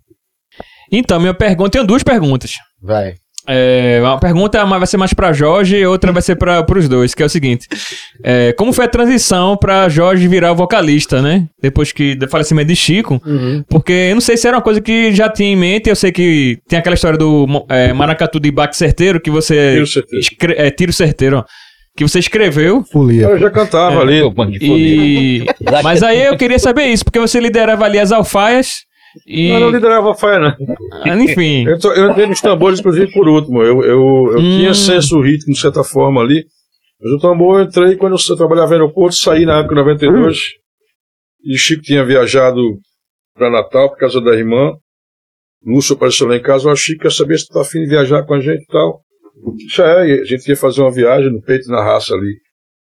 Então, 0.92 1.20
minha 1.20 1.34
pergunta, 1.34 1.72
tenho 1.72 1.86
duas 1.86 2.04
perguntas. 2.04 2.52
Vai. 2.82 3.16
É, 3.48 4.00
uma 4.02 4.20
pergunta 4.20 4.64
uma 4.64 4.78
vai 4.78 4.88
ser 4.88 4.96
mais 4.98 5.14
pra 5.14 5.34
Jorge 5.34 5.76
e 5.76 5.86
outra 5.86 6.12
vai 6.14 6.22
ser 6.22 6.36
para 6.38 6.66
os 6.78 6.88
dois, 6.88 7.14
que 7.14 7.22
é 7.22 7.26
o 7.26 7.30
seguinte: 7.30 7.68
é, 8.24 8.54
como 8.54 8.72
foi 8.72 8.86
a 8.86 8.88
transição 8.88 9.58
pra 9.58 9.90
Jorge 9.90 10.28
virar 10.28 10.54
vocalista, 10.54 11.22
né? 11.22 11.48
Depois 11.62 11.92
que 11.92 12.16
do 12.16 12.28
falecimento 12.30 12.68
de 12.70 12.76
Chico, 12.76 13.22
porque 13.70 13.92
eu 13.92 14.16
não 14.16 14.22
sei 14.22 14.38
se 14.38 14.48
era 14.48 14.56
uma 14.58 14.64
coisa 14.64 14.80
que 14.80 15.14
já 15.14 15.28
tinha 15.30 15.50
em 15.50 15.56
mente. 15.58 15.90
Eu 15.90 15.96
sei 15.96 16.12
que 16.12 16.58
tem 16.70 16.80
aquela 16.80 16.94
história 16.96 17.18
do 17.18 17.46
é, 17.68 17.92
Maracatu 17.92 18.40
de 18.40 18.50
Baque 18.52 18.78
Certeiro 18.78 19.20
que 19.20 19.30
você 19.32 19.74
Tiro 19.74 19.88
certeiro. 19.88 20.20
escre- 20.22 20.56
é, 20.58 20.72
tiro 20.72 20.94
certeiro, 20.94 21.38
ó, 21.40 21.44
que 21.98 22.04
você 22.08 22.20
escreveu. 22.20 22.84
Folia. 22.92 23.26
Eu 23.28 23.38
já 23.40 23.50
cantava 23.50 24.00
ali. 24.02 24.22
Mano, 24.36 24.52
de 24.52 24.60
foder. 24.60 24.78
E 24.88 25.46
mas 25.84 26.02
aí 26.02 26.24
eu 26.24 26.38
queria 26.38 26.60
saber 26.60 26.86
isso, 26.86 27.04
porque 27.04 27.20
você 27.20 27.40
liderava 27.42 27.84
ali 27.84 28.00
as 28.00 28.12
alfaias 28.14 28.84
e 29.28 29.52
Mas 29.52 29.62
não 29.62 29.70
liderava 29.70 30.12
a 30.12 30.16
faia, 30.16 30.40
né? 30.40 30.56
enfim. 31.22 31.66
Eu, 31.68 31.78
eu 31.94 32.12
entrei 32.12 32.28
nos 32.28 32.42
tambores, 32.42 32.80
inclusive, 32.80 33.12
por 33.12 33.28
último. 33.28 33.62
Eu, 33.62 33.84
eu, 33.84 34.32
eu 34.34 34.40
Hum. 34.40 34.58
tinha 34.58 34.74
senso 34.74 35.20
ritmo, 35.22 35.54
de 35.54 35.60
certa 35.60 35.84
forma, 35.84 36.22
ali. 36.22 36.44
Mas 37.02 37.12
o 37.12 37.20
tambor 37.20 37.60
eu 37.60 37.66
entrei 37.66 37.96
quando 37.98 38.16
eu 38.18 38.36
trabalhava 38.38 38.70
no 38.70 38.74
aeroporto, 38.84 39.16
saí 39.16 39.46
na 39.46 39.60
época 39.60 39.76
de 39.76 39.82
92. 39.82 40.38
E 41.46 41.58
Chico 41.58 41.82
tinha 41.84 42.04
viajado 42.06 42.62
para 43.36 43.50
Natal 43.50 43.90
por 43.90 43.98
causa 43.98 44.22
da 44.22 44.34
irmã. 44.34 44.72
Lúcio 45.66 45.96
apareceu 45.96 46.28
lá 46.28 46.36
em 46.36 46.42
casa. 46.42 46.70
Ó, 46.70 46.76
Chico, 46.76 47.02
quer 47.04 47.12
saber 47.12 47.38
se 47.38 47.48
tu 47.48 47.54
tá 47.54 47.62
afim 47.62 47.80
de 47.82 47.90
viajar 47.90 48.24
com 48.26 48.34
a 48.34 48.40
gente 48.40 48.64
e 48.64 48.68
tal. 48.68 49.02
Já 49.74 49.86
é, 50.06 50.22
a 50.22 50.24
gente 50.24 50.48
ia 50.48 50.56
fazer 50.56 50.82
uma 50.82 50.92
viagem 50.92 51.32
no 51.32 51.42
peito 51.42 51.68
e 51.68 51.72
na 51.72 51.84
raça 51.84 52.14
ali. 52.14 52.38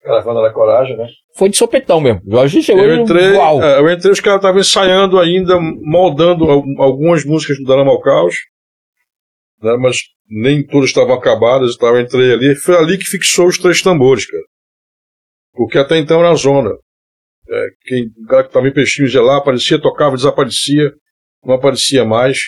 Caravana 0.02 0.42
da 0.42 0.52
Coragem, 0.54 0.96
né? 0.98 1.08
Foi 1.38 1.50
de 1.50 1.58
sopetão 1.58 2.02
mesmo. 2.02 2.22
Jorge 2.28 2.64
chegou 2.64 2.84
Eu 2.84 2.96
entrei, 3.04 3.26
igual. 3.30 3.62
é, 3.64 3.80
eu 3.80 3.90
entrei, 3.92 4.12
os 4.12 4.20
caras 4.20 4.40
estavam 4.40 4.60
ensaiando 4.60 5.20
ainda, 5.20 5.60
moldando 5.60 6.46
al- 6.50 6.64
algumas 6.80 7.24
músicas 7.24 7.58
do 7.58 7.64
Darama 7.66 7.92
ao 7.92 8.02
Caos, 8.02 8.36
né, 9.62 9.78
mas 9.80 9.98
nem 10.30 10.66
todas 10.66 10.90
estavam 10.90 11.14
acabadas, 11.14 11.76
eu 11.80 12.00
entrei 12.00 12.34
ali. 12.34 12.56
Foi 12.56 12.76
ali 12.76 12.98
que 12.98 13.06
fixou 13.06 13.48
os 13.48 13.58
três 13.58 13.82
tambores, 13.82 14.26
cara. 14.26 14.44
Porque 15.54 15.78
até 15.78 15.98
então 15.98 16.20
era 16.20 16.32
a 16.32 16.36
zona. 16.36 16.72
É, 17.50 17.66
quem, 17.86 18.06
o 18.24 18.28
cara 18.28 18.44
que 18.44 18.50
estava 18.50 18.68
em 18.68 18.74
peixinhos 18.74 19.14
ia 19.14 19.22
lá, 19.22 19.38
aparecia, 19.38 19.80
tocava, 19.82 20.16
desaparecia, 20.16 20.92
não 21.46 21.56
aparecia 21.56 22.04
mais. 22.04 22.40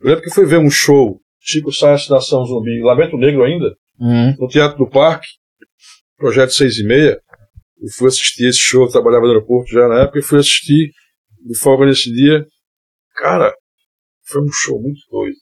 Eu 0.00 0.08
lembro 0.08 0.24
que 0.24 0.30
fui 0.34 0.44
ver 0.46 0.58
um 0.58 0.70
show, 0.70 1.20
Chico 1.40 1.70
Sainz 1.72 2.08
Nação 2.08 2.44
Zumbi, 2.44 2.82
Lamento 2.82 3.16
Negro 3.16 3.44
ainda, 3.44 3.74
Hum. 4.00 4.34
no 4.38 4.48
Teatro 4.48 4.78
do 4.78 4.88
Parque, 4.90 5.28
projeto 6.16 6.50
seis 6.52 6.76
e 6.78 6.84
meia. 6.84 7.20
Eu 7.82 7.88
fui 7.96 8.08
assistir 8.08 8.46
esse 8.46 8.58
show, 8.60 8.84
eu 8.84 8.90
trabalhava 8.90 9.24
no 9.24 9.32
aeroporto 9.32 9.70
já 9.72 9.88
na 9.88 10.02
época, 10.02 10.20
e 10.20 10.22
fui 10.22 10.38
assistir 10.38 10.92
de 11.44 11.58
folga 11.58 11.84
nesse 11.86 12.12
dia. 12.12 12.46
Cara, 13.16 13.52
foi 14.24 14.40
um 14.42 14.52
show 14.52 14.80
muito 14.80 15.00
doido. 15.10 15.36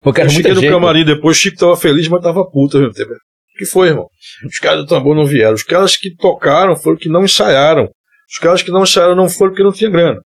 Porque 0.00 0.20
Eu 0.20 0.24
era 0.24 0.32
cheguei 0.32 0.54
no 0.54 0.60
gente. 0.60 0.70
camarim 0.70 1.04
depois, 1.04 1.36
Chico 1.36 1.58
tava 1.58 1.76
feliz, 1.76 2.08
mas 2.08 2.22
tava 2.22 2.44
puto 2.50 2.76
ao 2.76 2.82
mesmo 2.84 2.94
tempo. 2.94 3.12
O 3.12 3.58
que 3.58 3.66
foi, 3.66 3.88
irmão? 3.88 4.08
Os 4.46 4.58
caras 4.58 4.80
do 4.80 4.86
tambor 4.86 5.14
não 5.14 5.26
vieram. 5.26 5.54
Os 5.54 5.62
caras 5.62 5.96
que 5.96 6.14
tocaram 6.16 6.74
foram 6.74 6.96
que 6.96 7.08
não 7.08 7.22
ensaiaram. 7.22 7.88
Os 8.30 8.38
caras 8.38 8.62
que 8.62 8.70
não 8.70 8.82
ensaiaram 8.82 9.14
não 9.14 9.28
foram 9.28 9.52
porque 9.52 9.62
não 9.62 9.72
tinha 9.72 9.90
grana. 9.90 10.20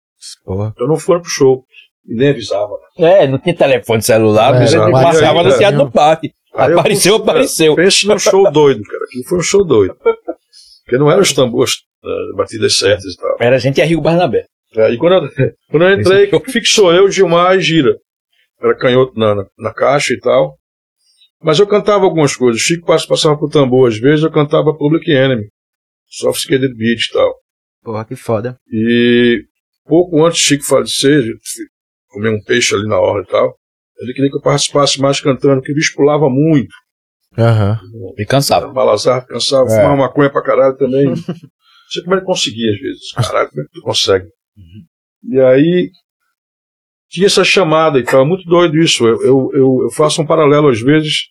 Porra. 0.43 0.71
Então 0.75 0.87
não 0.87 0.97
foram 0.97 1.21
pro 1.21 1.29
show. 1.29 1.63
E 2.05 2.15
nem 2.15 2.29
avisava. 2.29 2.73
É, 2.97 3.25
não 3.25 3.39
tinha 3.39 3.55
telefone 3.55 4.01
celular, 4.01 4.53
É, 4.55 4.67
aí, 4.67 5.43
no 5.43 5.57
teatro 5.57 5.85
do 5.85 5.91
parque. 5.91 6.33
Aí 6.53 6.71
eu 6.71 6.79
Apareceu, 6.79 7.15
apareceu. 7.15 7.75
Pense 7.75 8.05
num 8.05 8.19
show 8.19 8.51
doido, 8.51 8.83
cara. 8.83 9.03
Aquilo 9.05 9.23
foi 9.23 9.37
um 9.39 9.41
show 9.41 9.63
doido. 9.65 9.95
Porque 10.85 10.97
não 10.97 11.09
eram 11.09 11.21
os 11.21 11.33
tambores, 11.33 11.73
eh, 12.03 12.35
batidas 12.35 12.77
certas 12.77 13.13
e 13.13 13.17
tal. 13.17 13.37
Era 13.39 13.55
a 13.55 13.59
gente 13.59 13.77
e 13.77 13.81
a 13.81 13.85
Rio 13.85 14.01
Barnabé. 14.01 14.45
É, 14.75 14.91
e 14.91 14.97
quando 14.97 15.25
eu, 15.25 15.31
quando 15.69 15.83
eu 15.85 15.93
entrei, 15.99 16.29
fixou 16.51 16.93
eu, 16.93 17.09
Gilmar 17.09 17.55
e 17.55 17.61
Gira. 17.61 17.95
Era 18.61 18.75
canhoto 18.77 19.17
na, 19.17 19.35
na, 19.35 19.45
na 19.57 19.73
caixa 19.73 20.13
e 20.13 20.19
tal. 20.19 20.57
Mas 21.41 21.59
eu 21.59 21.67
cantava 21.67 22.05
algumas 22.05 22.35
coisas. 22.35 22.61
Chico 22.61 22.85
pass- 22.85 23.05
passava 23.05 23.37
pro 23.37 23.49
tambor 23.49 23.89
às 23.89 23.97
vezes, 23.97 24.23
eu 24.23 24.31
cantava 24.31 24.73
Public 24.75 25.11
Enemy. 25.11 25.43
Soft 26.07 26.39
Skated 26.41 26.73
Beat 26.75 27.01
e 27.09 27.13
tal. 27.13 27.33
Porra, 27.83 28.05
que 28.05 28.15
foda. 28.15 28.55
E 28.71 29.43
pouco 29.85 30.23
antes 30.25 30.39
de 30.39 30.47
Chico 30.47 30.63
falecer, 30.65 31.23
comeu 32.07 32.33
um 32.33 32.41
peixe 32.43 32.73
ali 32.73 32.87
na 32.87 32.99
hora 32.99 33.23
e 33.23 33.27
tal. 33.27 33.55
Ele 33.99 34.13
queria 34.13 34.29
que 34.29 34.37
eu 34.37 34.41
participasse 34.41 34.99
mais 34.99 35.19
cantando, 35.19 35.55
porque 35.57 35.71
o 35.71 35.75
bicho 35.75 35.93
pulava 35.95 36.29
muito. 36.29 36.73
Aham. 37.37 37.79
Me 38.17 38.25
cansava. 38.25 38.67
Balazar, 38.71 39.25
cansava, 39.25 39.65
É. 39.71 39.75
fumava 39.75 39.95
maconha 39.95 40.29
pra 40.29 40.43
caralho 40.43 40.77
também. 40.77 41.05
Não 41.09 41.15
sei 41.89 42.03
como 42.03 42.15
ele 42.15 42.25
conseguia 42.25 42.71
às 42.71 42.79
vezes. 42.79 43.11
Caralho, 43.13 43.49
como 43.49 43.61
é 43.61 43.65
que 43.65 43.71
tu 43.73 43.81
consegue? 43.81 44.25
E 45.29 45.39
aí, 45.39 45.89
tinha 47.09 47.27
essa 47.27 47.43
chamada 47.43 47.97
e 47.99 48.03
tal. 48.03 48.21
É 48.23 48.25
muito 48.27 48.43
doido 48.47 48.77
isso. 48.77 49.05
Eu, 49.07 49.21
eu, 49.23 49.49
eu, 49.53 49.77
eu 49.83 49.89
faço 49.95 50.21
um 50.21 50.25
paralelo 50.25 50.67
às 50.69 50.79
vezes. 50.81 51.29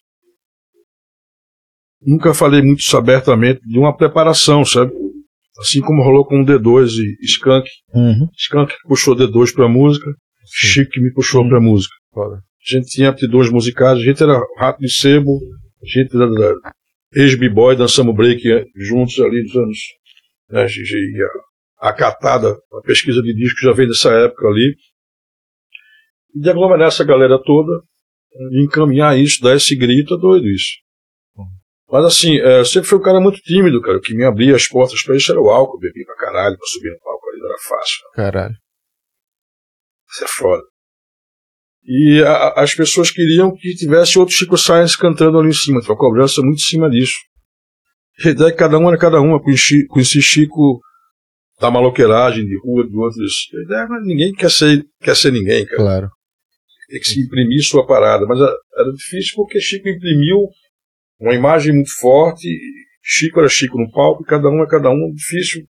Nunca 2.05 2.35
falei 2.35 2.63
muito 2.63 2.81
isso 2.81 2.97
abertamente 2.97 3.61
de 3.65 3.79
uma 3.79 3.97
preparação, 3.97 4.65
sabe? 4.65 4.93
Assim 5.61 5.81
como 5.81 6.03
rolou 6.03 6.25
com 6.27 6.43
o 6.43 6.45
D2 6.45 6.89
e 6.99 7.25
Skank. 7.27 7.69
Uhum. 7.95 8.27
Skank 8.37 8.75
puxou 8.89 9.15
D2 9.15 9.55
pra 9.55 9.69
música, 9.69 10.07
Chico 10.45 10.91
que 10.91 11.01
me 11.01 11.13
puxou 11.13 11.47
pra 11.49 11.61
música. 11.61 11.95
Foda. 12.13 12.37
A 12.37 12.77
gente 12.77 12.87
tinha 12.89 13.09
aptidões 13.11 13.51
musicais, 13.51 13.99
a 13.99 14.03
gente 14.03 14.23
era 14.23 14.41
rato 14.59 14.79
de 14.81 14.91
sebo, 14.91 15.39
a 15.83 15.87
gente 15.87 16.17
era 16.17 16.31
da 16.31 16.73
ex-b-boy, 17.15 17.77
dançamos 17.77 18.15
break 18.15 18.43
juntos 18.77 19.19
ali 19.21 19.43
nos 19.43 19.57
anos. 19.57 19.79
Né, 20.51 20.67
e 20.67 21.23
a, 21.23 21.89
a 21.89 21.93
catada, 21.93 22.57
a 22.73 22.81
pesquisa 22.83 23.21
de 23.23 23.35
disco 23.35 23.61
já 23.61 23.73
veio 23.73 23.89
dessa 23.89 24.11
época 24.13 24.47
ali. 24.47 24.77
E 26.35 26.41
de 26.41 26.49
aglomerar 26.49 26.89
essa 26.89 27.05
galera 27.05 27.39
toda, 27.43 27.83
encaminhar 28.53 29.19
isso, 29.19 29.43
dar 29.43 29.57
esse 29.57 29.77
grito, 29.77 30.15
é 30.15 30.19
doido 30.19 30.47
isso. 30.49 30.83
Mas 31.91 32.07
assim, 32.07 32.39
é, 32.41 32.65
sempre 32.65 32.89
fui 32.89 32.99
um 32.99 33.03
cara 33.03 33.21
muito 33.21 33.39
tímido, 33.43 33.83
cara. 33.83 33.99
O 33.99 34.01
que 34.01 34.15
me 34.15 34.25
abria 34.25 34.57
as 34.57 34.67
portas 34.67 35.03
pra 35.03 35.15
isso 35.15 35.31
era 35.31 35.41
o 35.41 35.51
álcool, 35.51 35.79
bebi 35.79 36.07
pra 36.07 36.17
caralho, 36.17 36.57
pra 36.57 36.67
subir 36.67 36.91
no 36.91 36.99
palco 37.01 37.29
ali 37.29 37.39
não 37.39 37.49
era 37.49 37.59
fácil. 37.59 37.99
Caralho. 38.15 38.55
Isso 40.11 40.25
é 40.25 40.29
foda. 40.29 40.63
E 41.85 42.23
a- 42.23 42.55
as 42.63 42.75
pessoas 42.75 43.11
queriam 43.11 43.53
que 43.55 43.75
tivesse 43.75 44.19
outro 44.19 44.35
Chico 44.35 44.57
Science 44.57 44.97
cantando 44.97 45.39
ali 45.39 45.49
em 45.51 45.53
cima. 45.55 45.81
Então 45.83 45.95
a 45.95 45.99
cobrança 45.99 46.41
muito 46.43 46.59
em 46.59 46.65
cima 46.65 46.89
disso. 46.89 47.17
E 48.25 48.29
a 48.29 48.31
ideia 48.31 48.49
é 48.49 48.53
que 48.53 48.59
cada 48.59 48.79
um 48.79 48.89
era 48.89 48.99
cada 48.99 49.21
um. 49.21 49.33
Eu 49.33 49.41
conheci, 49.41 49.85
conheci 49.87 50.23
Chico 50.23 50.81
da 51.61 51.71
maloqueiragem, 51.71 52.45
de 52.45 52.59
rua, 52.63 52.87
de 52.89 52.97
outros. 52.97 53.33
A 53.55 53.63
ideia 53.65 53.79
era 53.81 54.01
ninguém 54.03 54.33
quer 54.33 54.51
ser, 54.51 54.85
quer 55.01 55.17
ser 55.17 55.33
ninguém, 55.33 55.65
cara. 55.65 55.77
Claro. 55.77 56.11
Tem 56.89 57.01
que 57.01 57.07
se 57.09 57.21
imprimir 57.21 57.63
sua 57.65 57.87
parada. 57.87 58.27
Mas 58.27 58.41
a- 58.41 58.55
era 58.79 58.93
difícil 58.93 59.35
porque 59.37 59.59
Chico 59.61 59.89
imprimiu 59.89 60.49
uma 61.21 61.35
imagem 61.35 61.75
muito 61.75 61.91
forte. 61.99 62.47
Chico 63.03 63.41
era 63.41 63.49
Chico 63.49 63.77
no 63.79 63.91
palco, 63.91 64.23
cada 64.25 64.49
um 64.49 64.63
é 64.63 64.69
cada 64.69 64.91
um. 64.91 65.13
Difícil. 65.13 65.65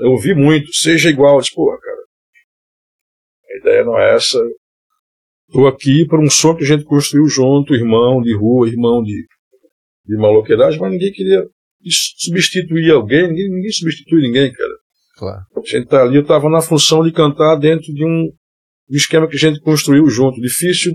Eu 0.00 0.10
ouvi 0.10 0.34
muito, 0.34 0.72
seja 0.74 1.08
igual. 1.08 1.36
Eu 1.36 1.40
disse, 1.40 1.54
porra, 1.54 1.78
cara. 1.80 2.00
A 3.54 3.58
ideia 3.58 3.84
não 3.84 3.98
é 3.98 4.14
essa. 4.16 4.38
Estou 5.50 5.66
aqui 5.66 6.06
para 6.06 6.20
um 6.20 6.30
som 6.30 6.54
que 6.54 6.62
a 6.62 6.66
gente 6.66 6.84
construiu 6.84 7.26
junto, 7.26 7.74
irmão 7.74 8.22
de 8.22 8.36
rua, 8.36 8.68
irmão 8.68 9.02
de, 9.02 9.26
de 10.06 10.16
maloqueiragem, 10.16 10.78
mas 10.78 10.92
ninguém 10.92 11.10
queria 11.10 11.44
substituir 11.84 12.92
alguém, 12.92 13.26
ninguém, 13.26 13.50
ninguém 13.50 13.72
substitui 13.72 14.22
ninguém, 14.22 14.52
cara. 14.52 14.74
Claro. 15.16 15.40
A 15.56 15.60
gente 15.68 15.88
tá 15.88 16.02
ali, 16.02 16.14
eu 16.14 16.22
estava 16.22 16.48
na 16.48 16.60
função 16.60 17.02
de 17.02 17.10
cantar 17.10 17.56
dentro 17.56 17.92
de 17.92 18.04
um, 18.04 18.28
um 18.90 18.94
esquema 18.94 19.26
que 19.26 19.34
a 19.34 19.40
gente 19.40 19.60
construiu 19.60 20.08
junto. 20.08 20.40
Difícil 20.40 20.92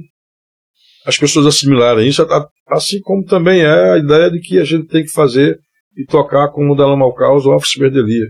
as 1.05 1.17
pessoas 1.17 1.45
assimilarem 1.47 2.07
isso, 2.07 2.25
assim 2.67 3.01
como 3.01 3.25
também 3.25 3.61
é 3.61 3.91
a 3.91 3.97
ideia 3.97 4.31
de 4.31 4.39
que 4.39 4.57
a 4.57 4.63
gente 4.63 4.87
tem 4.87 5.03
que 5.03 5.11
fazer 5.11 5.59
e 5.97 6.05
tocar 6.05 6.47
como 6.51 6.71
o 6.71 6.75
Dalama 6.77 7.13
Caos 7.13 7.45
ou 7.45 7.53
Office 7.53 7.77
Berdelia. 7.77 8.25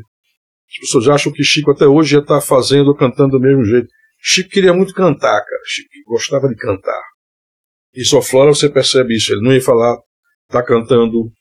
As 0.72 0.80
pessoas 0.80 1.08
acham 1.08 1.32
que 1.32 1.44
Chico 1.44 1.70
até 1.70 1.86
hoje 1.86 2.14
já 2.14 2.20
está 2.20 2.42
fazendo 2.42 2.88
ou 2.88 2.96
cantando 2.96 3.38
do 3.38 3.40
mesmo 3.40 3.64
jeito. 3.64 3.88
Chico 4.20 4.50
queria 4.50 4.74
muito 4.74 4.92
cantar, 4.92 5.40
cara. 5.40 5.62
Chico 5.68 5.90
gostava 6.06 6.48
de 6.48 6.56
cantar. 6.56 7.02
E 7.94 8.04
só 8.04 8.22
Flora 8.22 8.54
você 8.54 8.70
percebe 8.70 9.16
isso. 9.16 9.34
Ele 9.34 9.42
não 9.42 9.54
ia 9.54 9.62
falar, 9.62 9.98
tá 10.50 10.64
cantando 10.64 11.32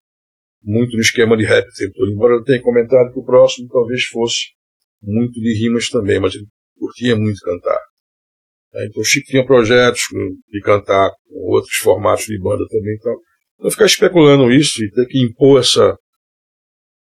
muito 0.63 0.95
no 0.95 1.01
esquema 1.01 1.37
de 1.37 1.45
rap. 1.45 1.67
Embora 2.13 2.37
ele 2.37 2.45
tenha 2.45 2.63
comentado 2.63 3.13
que 3.13 3.19
o 3.19 3.25
próximo 3.25 3.69
talvez 3.69 4.05
fosse 4.05 4.53
muito 5.03 5.39
de 5.41 5.53
rimas 5.59 5.89
também, 5.89 6.19
mas 6.19 6.35
ele 6.35 6.47
curtia 6.79 7.17
muito 7.17 7.39
cantar. 7.41 7.81
É, 8.75 8.87
Então 8.87 9.03
o 9.03 9.05
Chico 9.05 9.27
tinha 9.27 9.45
projetos 9.45 10.01
de 10.49 10.61
cantar 10.61 11.11
com 11.29 11.53
outros 11.53 11.77
formatos 11.77 12.25
de 12.25 12.39
banda 12.41 12.65
também. 12.69 12.95
Então, 12.99 13.15
não 13.59 13.71
ficar 13.71 13.87
especulando 13.87 14.51
isso 14.51 14.83
e 14.83 14.91
ter 14.91 15.07
que 15.07 15.23
impor 15.23 15.61
essa. 15.61 15.97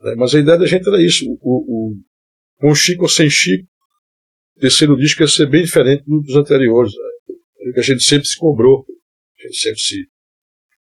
né, 0.01 0.15
Mas 0.15 0.33
a 0.33 0.39
ideia 0.39 0.57
da 0.57 0.65
gente 0.65 0.87
era 0.87 1.01
isso. 1.01 1.25
O, 1.41 1.91
o, 1.91 1.95
com 2.59 2.73
Chico 2.73 3.03
ou 3.03 3.09
sem 3.09 3.29
Chico, 3.29 3.67
o 4.57 4.59
terceiro 4.59 4.95
disco 4.97 5.21
ia 5.21 5.27
ser 5.27 5.49
bem 5.49 5.63
diferente 5.63 6.03
dos 6.05 6.35
anteriores. 6.35 6.91
Que 7.79 7.91
a 7.91 7.93
gente 7.93 8.03
sempre 8.03 8.27
se 8.27 8.37
cobrou. 8.37 8.85
A 9.39 9.47
gente 9.47 9.57
sempre 9.57 9.79
se, 9.79 9.95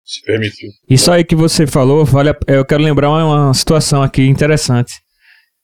se 0.04 0.22
permitiu. 0.22 0.68
Isso 0.88 1.10
aí 1.12 1.22
que 1.24 1.34
você 1.36 1.66
falou, 1.66 2.04
vale 2.04 2.30
a- 2.30 2.38
eu 2.46 2.64
quero 2.64 2.82
lembrar 2.82 3.10
uma, 3.10 3.24
uma 3.46 3.54
situação 3.54 4.02
aqui 4.02 4.22
interessante. 4.26 4.92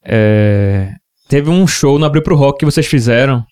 É, 0.04 0.90
teve 1.28 1.48
um 1.50 1.66
show 1.66 1.98
no 1.98 2.04
Abril 2.04 2.22
pro 2.22 2.36
Rock 2.36 2.58
que 2.58 2.64
vocês 2.64 2.86
fizeram 2.86 3.44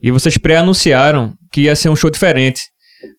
e 0.00 0.10
vocês 0.10 0.36
pré-anunciaram 0.36 1.34
que 1.50 1.62
ia 1.62 1.74
ser 1.76 1.88
um 1.88 1.96
show 1.96 2.10
diferente. 2.10 2.60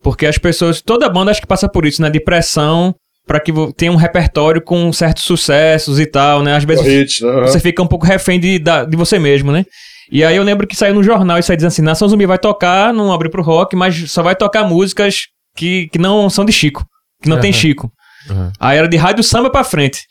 Porque 0.03 0.25
as 0.25 0.37
pessoas, 0.37 0.81
toda 0.81 1.09
banda 1.09 1.31
acho 1.31 1.41
que 1.41 1.47
passa 1.47 1.67
por 1.69 1.85
isso, 1.85 2.01
né? 2.01 2.09
De 2.09 2.19
pressão 2.19 2.93
pra 3.25 3.39
que 3.39 3.51
tenha 3.75 3.91
um 3.91 3.95
repertório 3.95 4.61
com 4.61 4.91
certos 4.91 5.23
sucessos 5.23 5.99
e 5.99 6.05
tal, 6.05 6.43
né? 6.43 6.55
Às 6.55 6.63
vezes 6.63 6.85
Hits, 6.85 7.21
né? 7.21 7.41
você 7.41 7.59
fica 7.59 7.81
um 7.81 7.87
pouco 7.87 8.05
refém 8.05 8.39
de, 8.39 8.59
de 8.59 8.95
você 8.97 9.17
mesmo, 9.19 9.51
né? 9.51 9.65
E 10.11 10.23
aí 10.23 10.35
eu 10.35 10.43
lembro 10.43 10.65
que 10.65 10.75
saiu 10.75 10.95
no 10.95 11.03
jornal 11.03 11.37
isso 11.37 11.51
aí 11.51 11.55
dizendo 11.55 11.69
assim, 11.69 11.81
Nação 11.81 12.07
Zumbi 12.07 12.25
vai 12.25 12.39
tocar, 12.39 12.93
não 12.93 13.13
abre 13.13 13.29
pro 13.29 13.43
rock, 13.43 13.75
mas 13.75 14.11
só 14.11 14.23
vai 14.23 14.35
tocar 14.35 14.63
músicas 14.63 15.27
que, 15.55 15.87
que 15.89 15.99
não 15.99 16.29
são 16.29 16.43
de 16.43 16.51
Chico, 16.51 16.85
que 17.21 17.29
não 17.29 17.39
tem 17.39 17.51
Aham. 17.51 17.59
Chico. 17.59 17.91
Aham. 18.29 18.51
Aí 18.59 18.77
era 18.77 18.87
de 18.87 18.97
rádio 18.97 19.23
samba 19.23 19.49
pra 19.49 19.63
frente. 19.63 20.01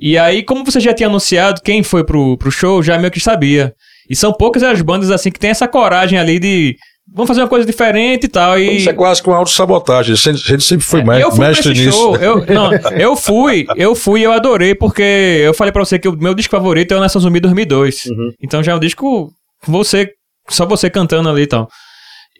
E 0.00 0.18
aí, 0.18 0.42
como 0.42 0.64
você 0.64 0.80
já 0.80 0.92
tinha 0.92 1.08
anunciado, 1.08 1.60
quem 1.62 1.82
foi 1.82 2.04
pro, 2.04 2.36
pro 2.36 2.50
show 2.50 2.82
já 2.82 2.98
meio 2.98 3.10
que 3.10 3.20
sabia. 3.20 3.72
E 4.10 4.16
são 4.16 4.32
poucas 4.32 4.62
as 4.62 4.80
bandas 4.82 5.10
assim 5.10 5.30
que 5.30 5.38
tem 5.38 5.50
essa 5.50 5.68
coragem 5.68 6.18
ali 6.18 6.38
de 6.38 6.76
vamos 7.12 7.28
fazer 7.28 7.40
uma 7.42 7.48
coisa 7.48 7.64
diferente 7.66 8.24
e 8.24 8.28
tal. 8.28 8.58
E 8.58 8.76
Isso 8.78 8.90
é 8.90 8.92
quase 8.92 9.22
que 9.22 9.28
uma 9.28 9.36
autossabotagem. 9.38 10.12
A 10.12 10.16
gente 10.16 10.28
a 10.44 10.50
gente 10.52 10.64
sempre 10.64 10.84
foi 10.84 11.02
me- 11.02 11.20
eu 11.20 11.30
fui 11.30 11.40
mestre 11.46 11.72
nisso. 11.72 11.92
show. 11.96 12.16
Eu, 12.16 12.44
não, 12.46 12.70
eu 12.98 13.16
fui, 13.16 13.66
eu 13.76 13.94
fui 13.94 14.20
e 14.20 14.24
eu 14.24 14.32
adorei, 14.32 14.74
porque 14.74 15.02
eu 15.02 15.54
falei 15.54 15.72
pra 15.72 15.84
você 15.84 15.98
que 15.98 16.08
o 16.08 16.16
meu 16.16 16.34
disco 16.34 16.50
favorito 16.50 16.92
é 16.92 16.96
o 16.96 17.00
Nação 17.00 17.20
Zumbi 17.20 17.40
2002. 17.40 18.06
Uhum. 18.06 18.30
Então 18.42 18.62
já 18.62 18.72
é 18.72 18.74
um 18.74 18.80
disco 18.80 19.30
com 19.64 19.72
você, 19.72 20.10
só 20.48 20.66
você 20.66 20.90
cantando 20.90 21.28
ali 21.28 21.42
e 21.42 21.46
tal. 21.46 21.68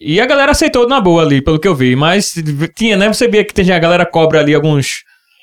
E 0.00 0.20
a 0.20 0.26
galera 0.26 0.52
aceitou 0.52 0.86
na 0.86 1.00
boa 1.00 1.22
ali, 1.22 1.40
pelo 1.40 1.58
que 1.58 1.66
eu 1.66 1.74
vi. 1.74 1.96
Mas 1.96 2.34
tinha, 2.76 2.96
né? 2.96 3.08
Você 3.12 3.26
via 3.28 3.42
que 3.44 3.54
tem, 3.54 3.70
a 3.72 3.78
galera 3.78 4.04
cobra 4.04 4.40
ali 4.40 4.54
alguns, 4.54 4.88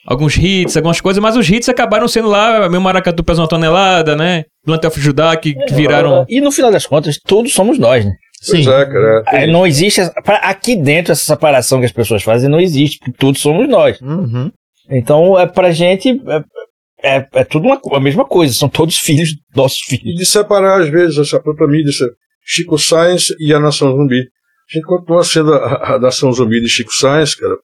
alguns 0.06 0.38
hits, 0.38 0.78
algumas 0.78 1.02
coisas, 1.02 1.22
mas 1.22 1.36
os 1.36 1.50
hits 1.50 1.68
acabaram 1.70 2.08
sendo 2.08 2.28
lá, 2.28 2.70
meu 2.70 2.80
maracatu 2.80 3.24
pesa 3.24 3.42
uma 3.42 3.48
tonelada, 3.48 4.16
né? 4.16 4.44
Plantel 4.64 4.92
Judá, 4.96 5.36
que, 5.36 5.56
que 5.56 5.74
viraram. 5.74 6.24
E 6.30 6.40
no 6.40 6.52
final 6.52 6.72
das 6.72 6.86
contas, 6.86 7.18
todos 7.26 7.52
somos 7.52 7.80
nós, 7.80 8.06
né? 8.06 8.12
Pois 8.50 8.68
é, 8.68 8.86
cara. 8.86 9.24
É, 9.28 9.48
não 9.48 9.66
existe. 9.66 10.02
aqui 10.26 10.76
dentro, 10.76 11.12
essa 11.12 11.24
separação 11.24 11.80
que 11.80 11.86
as 11.86 11.92
pessoas 11.92 12.24
fazem 12.24 12.50
não 12.50 12.60
existe, 12.60 13.00
porque 13.00 13.14
todos 13.14 13.42
somos 13.42 13.68
nós. 13.70 14.00
Uhum. 14.02 14.52
Então, 14.90 15.40
é, 15.40 15.48
pra 15.48 15.72
gente, 15.72 16.10
é, 16.10 17.18
é, 17.18 17.28
é 17.34 17.44
tudo 17.44 17.68
uma, 17.68 17.80
a 17.94 18.00
mesma 18.00 18.26
coisa, 18.26 18.54
são 18.54 18.68
todos 18.68 18.98
filhos, 18.98 19.30
nossos 19.56 19.80
E 19.88 19.98
filhos. 19.98 20.16
de 20.16 20.26
separar, 20.26 20.82
às 20.82 20.90
vezes, 20.90 21.18
essa 21.18 21.40
própria 21.40 21.68
mídia, 21.68 21.90
essa 21.90 22.10
Chico 22.46 22.78
Science 22.78 23.34
e 23.40 23.54
a 23.54 23.60
Nação 23.60 23.92
Zumbi. 23.92 24.20
A 24.20 24.74
gente 24.74 24.86
continua 24.86 25.24
sendo 25.24 25.54
a, 25.54 25.96
a 25.96 26.00
Nação 26.00 26.32
Zumbi 26.32 26.60
de 26.62 26.70
Chico 26.70 26.92
Science, 26.94 27.38
cara, 27.38 27.56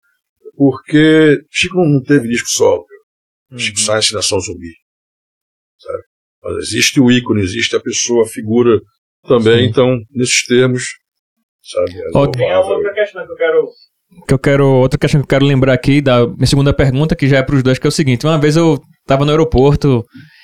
porque 0.55 1.37
Chico 1.49 1.75
não 1.77 2.01
teve 2.01 2.27
disco 2.27 2.47
solo, 2.49 2.85
cara. 2.85 3.59
Chico 3.59 3.79
Science 3.79 4.11
e 4.11 4.15
Nação 4.15 4.39
Zumbi. 4.39 4.71
Sabe? 5.77 6.03
Mas 6.43 6.57
existe 6.67 6.99
o 7.01 7.11
ícone, 7.11 7.41
existe 7.41 7.75
a 7.75 7.79
pessoa, 7.81 8.23
a 8.23 8.27
figura 8.27 8.79
também, 9.29 9.65
então, 9.69 9.97
nesses 10.13 10.45
termos, 10.45 10.83
sabe? 11.63 11.91
é 11.95 12.09
Ó, 12.15 12.25
louvável. 12.25 12.93
questão 12.93 13.25
que 13.25 13.31
eu 13.31 13.35
quero. 13.35 13.67
Que 14.27 14.33
eu 14.33 14.39
quero. 14.39 14.65
Outra 14.67 14.99
questão 14.99 15.21
que 15.21 15.25
eu 15.25 15.29
quero 15.29 15.45
lembrar 15.45 15.73
aqui, 15.73 16.01
da 16.01 16.27
minha 16.27 16.47
segunda 16.47 16.73
pergunta, 16.73 17.15
que 17.15 17.27
já 17.27 17.37
é 17.37 17.43
pros 17.43 17.63
dois, 17.63 17.77
que 17.77 17.87
é 17.87 17.89
o 17.89 17.91
seguinte: 17.91 18.25
uma 18.25 18.37
vez 18.37 18.55
eu 18.57 18.79
tava 19.05 19.23
no 19.23 19.31
aeroporto. 19.31 19.87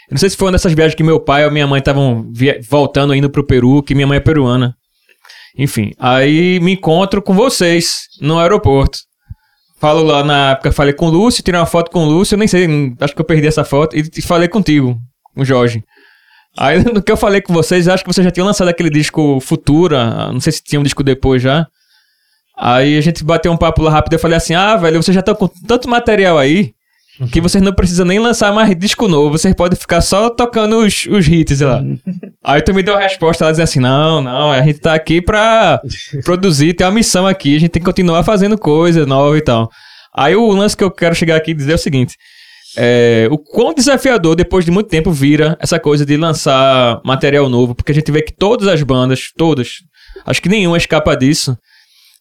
Eu 0.08 0.12
não 0.12 0.18
sei 0.20 0.30
se 0.30 0.38
foi 0.38 0.46
uma 0.46 0.52
dessas 0.52 0.74
viagens 0.74 0.94
que 0.96 1.04
meu 1.04 1.20
pai 1.20 1.46
ou 1.46 1.52
minha 1.52 1.66
mãe 1.66 1.80
estavam 1.80 2.32
voltando, 2.70 3.16
indo 3.16 3.30
pro 3.30 3.46
Peru, 3.46 3.82
que 3.82 3.96
minha 3.96 4.06
mãe 4.06 4.18
é 4.18 4.22
peruana. 4.22 4.76
Enfim, 5.58 5.94
aí 5.98 6.60
me 6.60 6.74
encontro 6.74 7.22
com 7.24 7.34
vocês 7.34 8.02
no 8.22 8.38
aeroporto. 8.38 9.00
Falo 9.80 10.04
lá 10.04 10.24
na 10.24 10.52
época, 10.52 10.72
falei 10.72 10.94
com 10.94 11.08
o 11.08 11.10
Lúcio, 11.10 11.44
tirei 11.44 11.60
uma 11.60 11.66
foto 11.66 11.90
com 11.92 12.04
o 12.06 12.10
Lúcio, 12.10 12.36
eu 12.36 12.40
nem 12.40 12.48
sei, 12.48 12.68
acho 13.00 13.16
que 13.16 13.22
eu 13.22 13.26
perdi 13.26 13.48
essa 13.48 13.64
foto, 13.64 13.96
e 13.98 14.04
e 14.16 14.22
falei 14.22 14.48
contigo, 14.48 14.96
com 15.34 15.42
o 15.42 15.46
Jorge. 15.46 15.84
Aí 16.58 16.84
no 16.84 17.02
que 17.02 17.12
eu 17.12 17.18
falei 17.18 17.42
com 17.42 17.54
vocês, 17.54 17.88
acho 17.88 18.04
que 18.04 18.14
vocês 18.14 18.24
já 18.24 18.32
tinham 18.32 18.48
lançado 18.48 18.68
aquele 18.68 18.90
disco 18.90 19.40
Futura, 19.40 20.32
não 20.32 20.40
sei 20.40 20.54
se 20.54 20.64
tinha 20.64 20.80
um 20.80 20.84
disco 20.84 21.04
depois 21.04 21.42
já. 21.42 21.68
Aí 22.58 22.98
a 22.98 23.02
gente 23.02 23.24
bateu 23.24 23.52
um 23.52 23.58
papo 23.58 23.82
lá 23.82 23.92
rápido 23.92 24.14
e 24.14 24.16
eu 24.16 24.20
falei 24.20 24.38
assim: 24.38 24.54
Ah, 24.54 24.78
velho, 24.78 25.02
vocês 25.02 25.14
já 25.14 25.20
estão 25.20 25.36
com 25.36 25.48
tanto 25.48 25.90
material 25.90 26.38
aí 26.38 26.74
que 27.32 27.40
vocês 27.40 27.64
não 27.64 27.74
precisam 27.74 28.06
nem 28.06 28.20
lançar 28.20 28.54
mais 28.54 28.78
disco 28.78 29.08
novo, 29.08 29.38
vocês 29.38 29.54
podem 29.54 29.80
ficar 29.80 30.02
só 30.02 30.30
tocando 30.30 30.78
os, 30.80 31.06
os 31.06 31.28
hits 31.28 31.62
lá. 31.62 31.82
aí 32.44 32.62
tu 32.62 32.74
me 32.74 32.84
deu 32.84 32.96
a 32.96 33.00
resposta 33.00 33.46
lá 33.46 33.52
dizendo 33.52 33.64
assim: 33.64 33.80
Não, 33.80 34.22
não, 34.22 34.52
a 34.52 34.62
gente 34.62 34.80
tá 34.80 34.94
aqui 34.94 35.22
pra 35.22 35.82
produzir, 36.24 36.74
tem 36.74 36.86
uma 36.86 36.94
missão 36.94 37.28
aqui, 37.28 37.56
a 37.56 37.60
gente 37.60 37.72
tem 37.72 37.82
que 37.82 37.86
continuar 37.86 38.24
fazendo 38.24 38.58
coisa 38.58 39.06
nova 39.06 39.38
e 39.38 39.42
tal. 39.42 39.70
Aí 40.14 40.36
o 40.36 40.50
lance 40.52 40.78
que 40.78 40.84
eu 40.84 40.92
quero 40.92 41.16
chegar 41.16 41.36
aqui 41.36 41.52
e 41.52 41.54
dizer 41.54 41.74
é 41.74 41.76
o 41.76 41.80
seguinte: 41.80 42.16
é, 42.76 43.28
o 43.32 43.38
quão 43.38 43.74
desafiador 43.74 44.36
depois 44.36 44.66
de 44.66 44.72
muito 44.72 44.90
tempo 44.90 45.12
vira 45.12 45.58
essa 45.60 45.80
coisa 45.80 46.06
de 46.06 46.18
lançar 46.18 47.02
material 47.04 47.50
novo, 47.50 47.74
porque 47.74 47.92
a 47.92 47.96
gente 47.96 48.12
vê 48.12 48.22
que 48.22 48.34
todas 48.34 48.68
as 48.68 48.82
bandas, 48.84 49.32
todas, 49.38 49.70
acho 50.26 50.42
que 50.42 50.50
nenhuma 50.50 50.78
escapa 50.78 51.16
disso, 51.16 51.58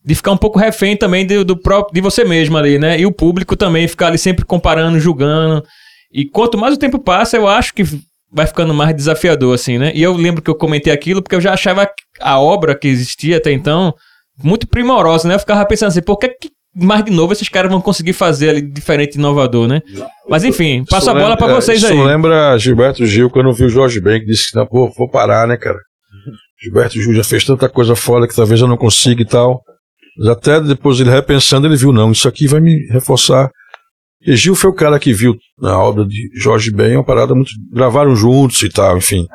de 0.05 0.15
ficar 0.15 0.33
um 0.33 0.37
pouco 0.37 0.59
refém 0.59 0.97
também 0.97 1.27
do, 1.27 1.45
do 1.45 1.57
próprio, 1.57 1.95
de 1.95 2.01
você 2.01 2.25
mesmo 2.25 2.57
ali, 2.57 2.79
né? 2.79 3.01
E 3.01 3.07
o 3.07 3.13
público 3.13 3.57
também 3.57 3.89
ficar 3.89 4.09
ali 4.09 4.19
sempre 4.19 4.45
comparando, 4.45 5.01
julgando. 5.01 5.65
E 6.13 6.27
quanto 6.27 6.59
mais 6.59 6.75
o 6.75 6.79
tempo 6.79 6.99
passa, 6.99 7.37
eu 7.37 7.49
acho 7.49 7.73
que 7.73 7.83
vai 8.31 8.47
ficando 8.47 8.75
mais 8.75 8.95
desafiador, 8.95 9.55
assim, 9.55 9.79
né? 9.79 9.93
E 9.95 10.03
eu 10.03 10.15
lembro 10.15 10.43
que 10.43 10.51
eu 10.51 10.55
comentei 10.55 10.93
aquilo 10.93 11.23
porque 11.23 11.35
eu 11.37 11.41
já 11.41 11.55
achava 11.55 11.89
a 12.21 12.39
obra 12.39 12.77
que 12.77 12.87
existia 12.87 13.39
até 13.39 13.51
então 13.51 13.95
muito 14.43 14.67
primorosa, 14.67 15.27
né? 15.27 15.37
Eu 15.37 15.39
ficava 15.39 15.65
pensando 15.65 15.89
assim, 15.89 16.03
por 16.03 16.19
que, 16.19 16.37
mais 16.75 17.05
de 17.05 17.11
novo 17.11 17.33
esses 17.33 17.49
caras 17.49 17.71
vão 17.71 17.81
conseguir 17.81 18.13
fazer 18.13 18.49
ali 18.51 18.63
diferente 18.63 19.15
e 19.15 19.19
inovador, 19.19 19.67
né? 19.69 19.81
Mas 20.29 20.45
enfim, 20.45 20.85
passo 20.85 21.11
a 21.11 21.13
Isso 21.13 21.21
bola 21.23 21.37
pra 21.37 21.47
lembra- 21.47 21.61
vocês 21.63 21.79
isso 21.83 21.93
aí. 21.93 22.03
lembra 22.03 22.59
Gilberto 22.59 23.07
Gil 23.07 23.31
quando 23.31 23.53
viu 23.53 23.67
o 23.67 23.71
Jorge 23.71 24.01
Ben 24.01 24.21
que 24.21 24.27
disse 24.27 24.51
que 24.51 24.57
não, 24.57 24.67
pô, 24.67 24.91
vou 24.97 25.09
parar, 25.09 25.47
né, 25.47 25.57
cara? 25.57 25.79
Gilberto 26.63 27.01
Gil 27.01 27.15
já 27.15 27.25
fez 27.25 27.45
tanta 27.45 27.69
coisa 27.69 27.95
fora 27.95 28.27
que 28.27 28.35
talvez 28.35 28.61
eu 28.61 28.67
não 28.69 28.77
consiga 28.77 29.23
e 29.23 29.27
tal. 29.27 29.61
Mas 30.19 30.29
até 30.29 30.61
depois 30.61 31.01
ele 31.01 31.11
repensando, 31.11 31.67
ele 31.67 31.77
viu, 31.77 31.93
não, 31.93 32.13
isso 32.13 32.29
aqui 32.29 32.47
vai 32.47 32.61
me 32.61 32.87
reforçar. 32.91 33.51
E 34.27 34.35
Gil 34.37 34.55
foi 34.55 34.71
o 34.71 34.75
cara 34.75 34.99
que 34.99 35.13
viu 35.13 35.35
na 35.59 35.79
obra 35.79 36.05
de 36.07 36.31
Jorge 36.41 36.71
Ben 36.73 36.97
uma 36.97 37.05
parada 37.05 37.35
muito. 37.35 37.51
gravaram 37.73 38.15
juntos 38.17 38.63
e 38.63 38.69
tal, 38.69 38.97
enfim. 38.97 39.27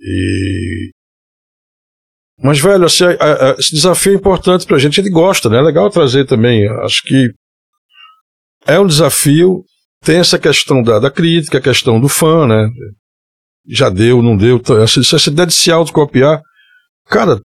E. 0.00 0.90
Mas, 2.42 2.60
velho, 2.60 2.84
assim, 2.84 3.04
a- 3.04 3.50
a- 3.50 3.56
esse 3.58 3.74
desafio 3.74 4.12
é 4.12 4.16
importante 4.16 4.64
pra 4.66 4.78
gente, 4.78 5.00
a 5.00 5.02
gente 5.02 5.12
gosta, 5.12 5.48
né? 5.48 5.58
É 5.58 5.62
legal 5.62 5.90
trazer 5.90 6.24
também. 6.24 6.68
Acho 6.84 7.02
que 7.02 7.32
é 8.66 8.78
um 8.78 8.86
desafio, 8.86 9.64
tem 10.04 10.18
essa 10.18 10.38
questão 10.38 10.82
da, 10.82 10.98
da 11.00 11.10
crítica, 11.10 11.58
a 11.58 11.60
questão 11.60 12.00
do 12.00 12.08
fã, 12.08 12.46
né? 12.46 12.68
Já 13.68 13.90
deu, 13.90 14.22
não 14.22 14.36
deu. 14.36 14.60
tá, 14.60 14.74
Essa, 14.82 15.00
essa 15.00 15.28
ideia 15.30 15.46
de 15.46 15.54
se 15.54 15.70
autocopiar. 15.70 16.40
Cara, 17.06 17.40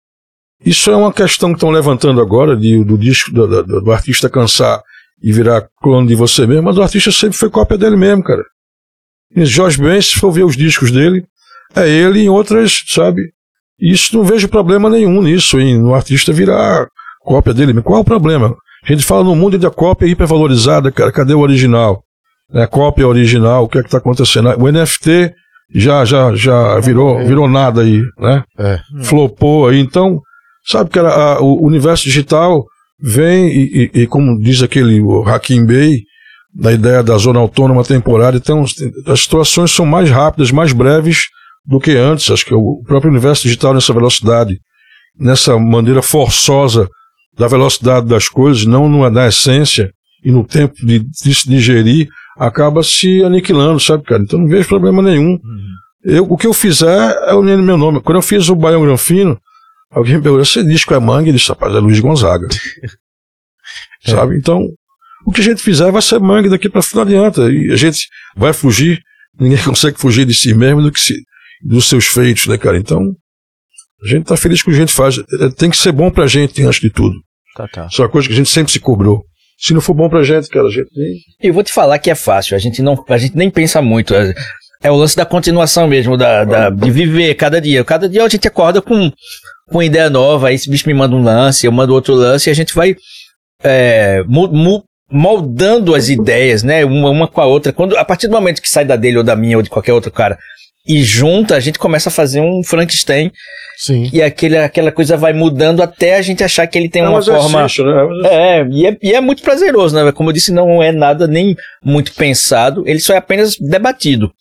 isso 0.64 0.90
é 0.90 0.96
uma 0.96 1.12
questão 1.12 1.50
que 1.50 1.56
estão 1.56 1.70
levantando 1.70 2.20
agora, 2.20 2.56
de, 2.56 2.82
do 2.84 2.98
disco, 2.98 3.30
do, 3.32 3.46
do- 3.62 3.80
do 3.82 3.92
artista 3.92 4.28
cansar 4.28 4.82
e 5.22 5.32
virar 5.32 5.68
clone 5.82 6.08
de 6.08 6.14
você 6.14 6.46
mesmo, 6.46 6.64
mas 6.64 6.76
o 6.78 6.82
artista 6.82 7.12
sempre 7.12 7.36
foi 7.38 7.48
cópia 7.50 7.78
dele 7.78 7.96
mesmo, 7.96 8.22
cara. 8.24 8.42
E 9.36 9.44
Jorge 9.44 9.78
Ben, 9.80 10.00
se 10.02 10.18
for 10.18 10.32
ver 10.32 10.44
os 10.44 10.56
discos 10.56 10.90
dele, 10.90 11.24
é 11.76 11.88
ele 11.88 12.20
em 12.22 12.28
outras, 12.28 12.82
sabe? 12.88 13.22
Isso 13.80 14.16
não 14.16 14.24
vejo 14.24 14.48
problema 14.48 14.90
nenhum 14.90 15.22
nisso, 15.22 15.58
em 15.58 15.78
no 15.78 15.94
artista 15.94 16.32
virar 16.32 16.86
cópia 17.22 17.54
dele. 17.54 17.80
Qual 17.82 17.98
é 17.98 18.02
o 18.02 18.04
problema? 18.04 18.54
A 18.84 18.92
gente 18.92 19.04
fala 19.04 19.24
no 19.24 19.34
mundo 19.34 19.58
da 19.58 19.70
cópia 19.70 20.06
hipervalorizada, 20.06 20.90
cara. 20.90 21.12
Cadê 21.12 21.34
o 21.34 21.40
original? 21.40 22.02
Né? 22.52 22.66
Cópia 22.66 23.06
original, 23.06 23.64
o 23.64 23.68
que 23.68 23.78
é 23.78 23.82
que 23.82 23.88
está 23.88 23.98
acontecendo? 23.98 24.48
O 24.58 24.70
NFT 24.70 25.32
já, 25.74 26.04
já, 26.04 26.34
já 26.34 26.78
virou, 26.80 27.18
virou 27.24 27.48
nada 27.48 27.82
aí, 27.82 28.02
né? 28.18 28.42
É. 28.58 28.78
Flopou 29.04 29.68
aí. 29.68 29.78
Então, 29.78 30.20
sabe, 30.66 30.90
cara, 30.90 31.08
a- 31.10 31.40
o 31.40 31.64
universo 31.64 32.04
digital 32.04 32.64
vem 33.00 33.46
e, 33.48 33.90
e- 33.94 34.00
e 34.02 34.06
como 34.06 34.38
diz 34.40 34.62
aquele 34.62 35.00
Hakim 35.26 35.64
Bey, 35.64 36.02
da 36.52 36.72
ideia 36.72 37.02
da 37.02 37.16
zona 37.16 37.38
autônoma 37.38 37.84
temporária, 37.84 38.36
então 38.36 38.64
as 39.06 39.20
situações 39.20 39.70
são 39.70 39.86
mais 39.86 40.10
rápidas, 40.10 40.50
mais 40.50 40.72
breves 40.72 41.26
do 41.64 41.78
que 41.78 41.92
antes. 41.92 42.30
Acho 42.30 42.44
que 42.44 42.54
o 42.54 42.82
próprio 42.86 43.10
universo 43.10 43.42
digital 43.42 43.74
nessa 43.74 43.92
velocidade, 43.92 44.60
nessa 45.18 45.58
maneira 45.58 46.02
forçosa 46.02 46.88
da 47.36 47.46
velocidade 47.46 48.06
das 48.06 48.28
coisas, 48.28 48.64
não 48.64 48.88
numa, 48.88 49.10
na 49.10 49.28
essência 49.28 49.92
e 50.22 50.30
no 50.30 50.44
tempo 50.44 50.74
de, 50.84 50.98
de 50.98 51.34
se 51.34 51.48
digerir, 51.48 52.08
acaba 52.36 52.82
se 52.82 53.22
aniquilando, 53.24 53.80
sabe, 53.80 54.04
cara? 54.04 54.22
Então 54.22 54.38
não 54.38 54.48
vejo 54.48 54.68
problema 54.68 55.02
nenhum. 55.02 55.38
Eu, 56.02 56.24
o 56.24 56.36
que 56.36 56.46
eu 56.46 56.54
fizer 56.54 57.14
é 57.26 57.34
unir 57.34 57.58
meu 57.58 57.76
nome. 57.76 58.00
Quando 58.00 58.16
eu 58.16 58.22
fiz 58.22 58.48
o 58.48 58.56
Baião 58.56 58.82
Granfino, 58.82 59.38
alguém 59.90 60.16
me 60.16 60.22
perguntou, 60.22 60.42
esse 60.42 60.64
disco 60.64 60.94
é 60.94 60.98
mangue? 60.98 61.28
Eu 61.28 61.34
disse, 61.34 61.48
rapaz, 61.48 61.74
é 61.74 61.78
Luiz 61.78 62.00
Gonzaga. 62.00 62.48
Sabe? 64.04 64.36
Então, 64.36 64.66
o 65.26 65.32
que 65.32 65.40
a 65.40 65.44
gente 65.44 65.62
fizer 65.62 65.90
vai 65.92 66.00
ser 66.00 66.18
mangue 66.18 66.48
daqui 66.48 66.68
pra 66.68 66.80
frente, 66.80 66.96
não 66.96 67.02
adianta. 67.02 67.50
E 67.50 67.70
a 67.70 67.76
gente 67.76 68.08
vai 68.34 68.52
fugir, 68.52 69.02
ninguém 69.38 69.58
consegue 69.64 69.98
fugir 69.98 70.24
de 70.24 70.34
si 70.34 70.54
mesmo 70.54 70.82
do 70.82 70.90
que 70.90 71.00
se, 71.00 71.14
dos 71.62 71.88
seus 71.88 72.06
feitos, 72.06 72.46
né, 72.46 72.56
cara? 72.58 72.76
Então, 72.78 73.00
a 74.04 74.08
gente 74.08 74.24
tá 74.24 74.36
feliz 74.36 74.62
com 74.62 74.70
o 74.70 74.74
que 74.74 74.78
a 74.78 74.80
gente 74.82 74.92
faz. 74.92 75.18
É, 75.18 75.48
Tem 75.56 75.68
que 75.70 75.76
ser 75.76 75.92
bom 75.92 76.10
pra 76.10 76.26
gente, 76.26 76.62
antes 76.62 76.80
de 76.80 76.90
tudo. 76.90 77.14
Tá, 77.56 77.66
tá. 77.68 77.86
Isso 77.90 78.00
é 78.00 78.04
uma 78.04 78.10
coisa 78.10 78.26
que 78.28 78.34
a 78.34 78.36
gente 78.36 78.48
sempre 78.50 78.72
se 78.72 78.80
cobrou. 78.80 79.22
Se 79.58 79.74
não 79.74 79.80
for 79.80 79.92
bom 79.92 80.08
pra 80.08 80.22
gente, 80.22 80.48
cara, 80.48 80.66
a 80.66 80.70
gente. 80.70 80.88
Eu 81.42 81.52
vou 81.52 81.62
te 81.62 81.72
falar 81.72 81.98
que 81.98 82.10
é 82.10 82.14
fácil, 82.14 82.56
a 82.56 82.58
gente 82.58 82.80
não, 82.80 83.04
a 83.08 83.18
gente 83.18 83.36
nem 83.36 83.50
pensa 83.50 83.82
muito. 83.82 84.14
É, 84.14 84.32
é 84.82 84.90
o 84.90 84.96
lance 84.96 85.14
da 85.14 85.26
continuação 85.26 85.86
mesmo, 85.86 86.16
da, 86.16 86.44
da- 86.44 86.70
de 86.70 86.90
viver 86.90 87.34
cada 87.34 87.60
dia. 87.60 87.84
Cada 87.84 88.08
dia 88.08 88.24
a 88.24 88.28
gente 88.28 88.48
acorda 88.48 88.80
com, 88.80 89.10
com 89.68 89.76
uma 89.76 89.84
ideia 89.84 90.08
nova, 90.08 90.48
aí 90.48 90.54
esse 90.54 90.70
bicho 90.70 90.86
me 90.88 90.94
manda 90.94 91.14
um 91.14 91.22
lance, 91.22 91.66
eu 91.66 91.72
mando 91.72 91.92
outro 91.92 92.14
lance, 92.14 92.48
e 92.48 92.50
a 92.50 92.54
gente 92.54 92.74
vai 92.74 92.96
é, 93.62 94.22
mu- 94.26 94.48
mu- 94.50 94.84
moldando 95.10 95.94
as 95.94 96.08
ideias, 96.08 96.62
né? 96.62 96.82
Uma, 96.84 97.10
uma 97.10 97.28
com 97.28 97.40
a 97.42 97.46
outra. 97.46 97.70
Quando, 97.72 97.98
a 97.98 98.04
partir 98.04 98.28
do 98.28 98.32
momento 98.32 98.62
que 98.62 98.70
sai 98.70 98.86
da 98.86 98.96
dele 98.96 99.18
ou 99.18 99.24
da 99.24 99.36
minha 99.36 99.56
ou 99.58 99.62
de 99.62 99.68
qualquer 99.68 99.92
outro 99.92 100.10
cara 100.10 100.38
e 100.86 101.02
junta, 101.02 101.56
a 101.56 101.60
gente 101.60 101.78
começa 101.78 102.08
a 102.08 102.12
fazer 102.12 102.40
um 102.40 102.62
Frankenstein 102.64 103.30
Sim. 103.76 104.10
e 104.12 104.22
aquele, 104.22 104.56
aquela 104.56 104.90
coisa 104.90 105.16
vai 105.16 105.32
mudando 105.32 105.82
até 105.82 106.16
a 106.16 106.22
gente 106.22 106.42
achar 106.42 106.66
que 106.66 106.78
ele 106.78 106.88
tem 106.88 107.02
é 107.02 107.08
um 107.08 107.12
uma 107.12 107.22
forma. 107.22 107.66
né? 107.66 108.28
É. 108.28 108.60
É, 108.60 108.66
e 108.70 108.86
é, 108.86 108.98
e 109.02 109.12
é 109.12 109.20
muito 109.20 109.42
prazeroso, 109.42 109.94
né? 109.94 110.10
Como 110.12 110.30
eu 110.30 110.34
disse, 110.34 110.52
não 110.52 110.82
é 110.82 110.90
nada 110.90 111.26
nem 111.26 111.54
muito 111.84 112.14
pensado, 112.14 112.82
ele 112.86 112.98
só 112.98 113.12
é 113.14 113.18
apenas 113.18 113.56
debatido, 113.56 114.32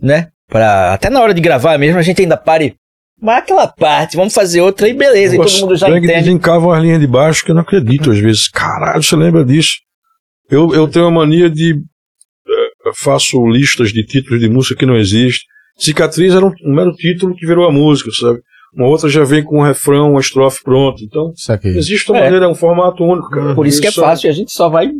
né? 0.00 0.28
Pra, 0.48 0.92
até 0.92 1.08
na 1.08 1.20
hora 1.20 1.32
de 1.32 1.40
gravar 1.40 1.78
mesmo, 1.78 1.98
a 1.98 2.02
gente 2.02 2.20
ainda 2.20 2.36
pare. 2.36 2.74
Mas 3.20 3.38
aquela 3.38 3.66
parte, 3.66 4.16
vamos 4.16 4.32
fazer 4.32 4.60
outra 4.62 4.88
e 4.88 4.94
beleza, 4.94 5.34
e 5.34 5.38
todo 5.38 5.60
mundo 5.60 5.76
já 5.76 5.88
entende. 5.90 6.06
desencavam 6.06 6.72
as 6.72 6.82
linhas 6.82 7.00
de 7.00 7.06
baixo 7.06 7.44
que 7.44 7.50
eu 7.50 7.54
não 7.54 7.62
acredito 7.62 8.10
às 8.10 8.18
vezes. 8.18 8.48
Caralho, 8.48 9.02
você 9.02 9.14
lembra 9.14 9.44
disso? 9.44 9.74
Eu, 10.50 10.74
eu 10.74 10.88
tenho 10.88 11.06
a 11.06 11.10
mania 11.10 11.48
de. 11.50 11.72
eh, 11.72 12.88
eu 12.88 12.94
faço 12.94 13.46
listas 13.46 13.92
de 13.92 14.04
títulos 14.04 14.40
de 14.40 14.48
música 14.48 14.74
que 14.74 14.86
não 14.86 14.96
existem. 14.96 15.46
Cicatriz 15.80 16.34
era 16.34 16.44
um, 16.44 16.52
um 16.64 16.74
mero 16.74 16.92
título 16.92 17.34
que 17.34 17.46
virou 17.46 17.66
a 17.68 17.72
música, 17.72 18.10
sabe? 18.12 18.38
Uma 18.74 18.86
outra 18.86 19.08
já 19.08 19.24
vem 19.24 19.42
com 19.42 19.58
um 19.58 19.62
refrão, 19.64 20.12
uma 20.12 20.20
estrofe 20.20 20.62
pronta. 20.62 21.02
Então, 21.02 21.32
Saquei. 21.34 21.76
existe 21.76 22.10
uma 22.10 22.20
É. 22.20 22.24
maneira, 22.24 22.44
é 22.44 22.48
um 22.48 22.54
formato 22.54 23.02
único, 23.02 23.28
cara. 23.30 23.54
Por 23.54 23.66
isso 23.66 23.80
que 23.80 23.86
é 23.86 23.90
Isso 23.90 24.00
fácil, 24.00 24.26
e 24.28 24.30
a 24.30 24.32
gente 24.32 24.52
só 24.52 24.68
vai 24.68 24.90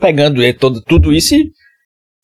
pegando 0.00 0.40
todo, 0.54 0.80
tudo 0.82 1.12
isso 1.12 1.34
e 1.34 1.50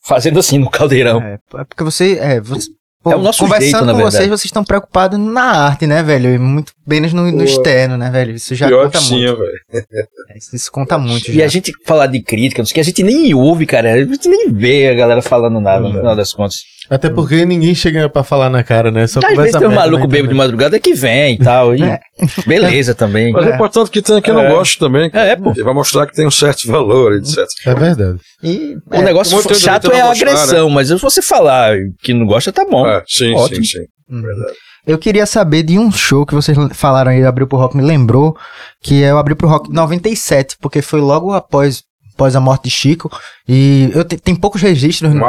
fazendo 0.06 0.38
assim 0.38 0.58
no 0.58 0.70
caldeirão. 0.70 1.20
É, 1.20 1.38
é 1.56 1.64
porque 1.64 1.82
você. 1.82 2.18
É, 2.20 2.40
você 2.40 2.68
pô, 3.02 3.10
É 3.10 3.16
o 3.16 3.20
nosso 3.20 3.40
conversando 3.40 3.62
jeito, 3.70 3.84
na 3.86 3.92
com 3.92 3.96
verdade. 3.98 4.14
vocês, 4.16 4.28
vocês 4.28 4.44
estão 4.44 4.62
preocupados 4.62 5.18
na 5.18 5.42
arte, 5.42 5.86
né, 5.88 6.02
velho? 6.04 6.34
E 6.34 6.38
muito 6.38 6.72
menos 6.86 7.12
no, 7.12 7.32
no 7.32 7.42
externo, 7.42 7.96
né, 7.96 8.08
velho? 8.10 8.34
Isso 8.36 8.54
já 8.54 8.68
Pior 8.68 8.84
conta 8.84 9.00
sim, 9.00 9.24
muito. 9.26 9.38
velho. 9.40 9.52
É, 9.72 10.38
Isso, 10.38 10.54
isso 10.54 10.70
conta 10.70 10.98
muito. 10.98 11.30
E 11.30 11.34
já. 11.38 11.44
a 11.44 11.48
gente 11.48 11.72
falar 11.84 12.06
de 12.06 12.22
crítica, 12.22 12.62
não 12.62 12.66
sei 12.66 12.72
o 12.72 12.74
que, 12.74 12.80
a 12.80 12.84
gente 12.84 13.02
nem 13.02 13.34
ouve, 13.34 13.66
cara. 13.66 13.92
A 13.94 14.04
gente 14.04 14.28
nem 14.28 14.52
vê 14.52 14.88
a 14.88 14.94
galera 14.94 15.20
falando 15.22 15.60
nada, 15.60 15.80
no 15.88 15.94
final 15.94 16.14
das 16.14 16.32
contas. 16.32 16.56
Até 16.94 17.08
porque 17.10 17.44
ninguém 17.46 17.74
chega 17.74 18.08
pra 18.08 18.22
falar 18.22 18.50
na 18.50 18.62
cara, 18.62 18.90
né? 18.90 19.06
Só 19.06 19.18
Às 19.20 19.24
vezes 19.24 19.36
conversa 19.36 19.58
tem 19.60 19.68
um 19.68 19.74
maluco 19.74 20.00
na 20.02 20.06
bêbado 20.06 20.28
de 20.32 20.34
madrugada 20.38 20.78
que 20.78 20.94
vem 20.94 21.34
e 21.34 21.38
tal. 21.38 21.74
E 21.74 21.82
É. 21.82 21.98
Beleza 22.46 22.94
também. 22.94 23.32
Mas 23.32 23.46
é, 23.46 23.50
É. 23.50 23.54
importante 23.54 23.90
que 23.90 24.02
tenha 24.02 24.20
quem 24.20 24.34
não 24.34 24.42
É. 24.42 24.48
goste 24.50 24.78
também. 24.78 25.10
cara. 25.10 25.26
É, 25.30 25.36
pô. 25.36 25.50
Ele 25.52 25.62
vai 25.64 25.74
mostrar 25.74 26.06
que 26.06 26.14
tem 26.14 26.26
um 26.26 26.30
certo 26.30 26.66
valor, 26.68 27.14
etc. 27.16 27.38
É 27.66 27.74
verdade. 27.74 28.18
E, 28.42 28.76
O 28.90 28.94
é, 28.96 29.02
negócio 29.02 29.34
muito 29.34 29.54
chato 29.54 29.90
é 29.90 29.98
não 29.98 30.06
a 30.06 30.08
gostar, 30.10 30.26
agressão, 30.26 30.68
mas 30.70 30.88
se 30.88 30.94
você 30.96 31.22
falar 31.22 31.76
que 32.02 32.12
não 32.12 32.26
gosta, 32.26 32.52
tá 32.52 32.64
bom. 32.64 32.86
É, 32.86 33.02
sim, 33.06 33.34
Ótimo. 33.34 33.64
sim, 33.64 33.78
sim. 33.78 33.84
Hum. 34.10 34.20
Verdade. 34.22 34.52
Eu 34.86 34.98
queria 34.98 35.24
saber 35.26 35.62
de 35.62 35.78
um 35.78 35.92
show 35.92 36.26
que 36.26 36.34
vocês 36.34 36.58
falaram 36.72 37.12
aí, 37.12 37.24
Abriu 37.24 37.46
pro 37.46 37.56
Rock, 37.56 37.76
me 37.76 37.82
lembrou, 37.84 38.36
que 38.82 39.02
é 39.02 39.14
o 39.14 39.16
Abriu 39.16 39.36
pro 39.36 39.46
Rock 39.48 39.72
97, 39.72 40.56
porque 40.60 40.82
foi 40.82 41.00
logo 41.00 41.32
após, 41.32 41.84
após 42.22 42.36
a 42.36 42.40
morte 42.40 42.64
de 42.64 42.70
Chico. 42.70 43.10
E 43.48 43.90
eu 43.92 44.04
te- 44.04 44.16
tem 44.16 44.34
poucos 44.34 44.62
registros 44.62 45.12
na, 45.12 45.20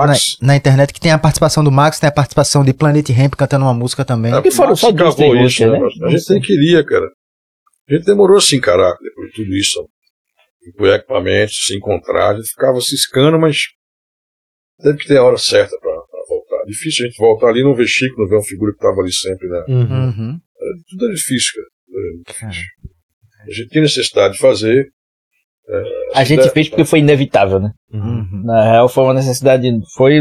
na 0.42 0.56
internet 0.56 0.94
que 0.94 1.00
tem 1.00 1.12
a 1.12 1.18
participação 1.18 1.64
do 1.64 1.72
Max, 1.72 2.00
tem 2.00 2.08
a 2.08 2.12
participação 2.12 2.64
de 2.64 2.72
Planet 2.74 3.10
Ramp 3.10 3.34
cantando 3.36 3.66
uma 3.66 3.74
música 3.74 4.06
também. 4.06 4.32
É, 4.34 4.42
E 4.46 4.52
foram 4.52 4.76
só 4.76 4.92
duas, 4.92 5.16
gravou 5.16 5.32
três 5.34 5.52
isso, 5.54 5.68
músicas, 5.68 5.96
né? 6.00 6.06
né? 6.08 6.08
A 6.14 6.18
gente 6.18 6.30
nem 6.32 6.42
queria, 6.42 6.86
cara. 6.86 7.06
A 7.90 7.94
gente 7.96 8.06
demorou 8.06 8.38
a 8.38 8.42
se 8.42 8.56
encarar 8.56 8.94
depois 9.02 9.30
de 9.30 9.36
tudo 9.36 9.56
isso. 9.56 9.90
Com 10.78 10.86
equipamentos, 10.86 11.56
se 11.68 11.76
encontrar. 11.76 12.30
A 12.30 12.36
gente 12.36 12.48
ficava 12.50 12.80
ciscando, 12.80 13.38
mas 13.40 13.58
teve 14.82 14.98
que 15.00 15.08
ter 15.08 15.18
a 15.18 15.24
hora 15.24 15.38
certa 15.38 15.76
pra, 15.80 15.92
pra 15.92 16.20
voltar. 16.30 16.64
Difícil 16.68 17.06
a 17.06 17.10
gente 17.10 17.18
voltar 17.18 17.48
ali 17.50 17.60
e 17.62 17.64
não 17.64 17.76
ver 17.76 17.88
Chico, 17.88 18.22
não 18.22 18.30
ver 18.30 18.36
uma 18.36 18.44
figura 18.44 18.72
que 18.72 18.80
tava 18.80 19.02
ali 19.02 19.12
sempre, 19.12 19.48
né? 19.50 19.64
Uhum. 19.68 20.06
Uhum. 20.06 20.40
Tudo 20.90 21.10
é 21.10 21.14
difícil, 21.14 21.52
cara. 21.56 21.68
Muito 22.14 22.28
difícil. 22.28 22.64
A 23.46 23.52
gente 23.52 23.70
tinha 23.70 23.82
necessidade 23.82 24.34
de 24.36 24.40
fazer. 24.40 24.88
A 26.14 26.24
gente 26.24 26.50
fez 26.50 26.68
porque 26.70 26.84
foi 26.86 27.00
inevitável, 27.00 27.60
né? 27.60 27.72
Uhum. 27.92 28.44
Na 28.44 28.64
real, 28.72 28.90
foi 28.90 29.04
uma 29.06 29.14
necessidade. 29.14 29.68
Foi. 29.96 30.20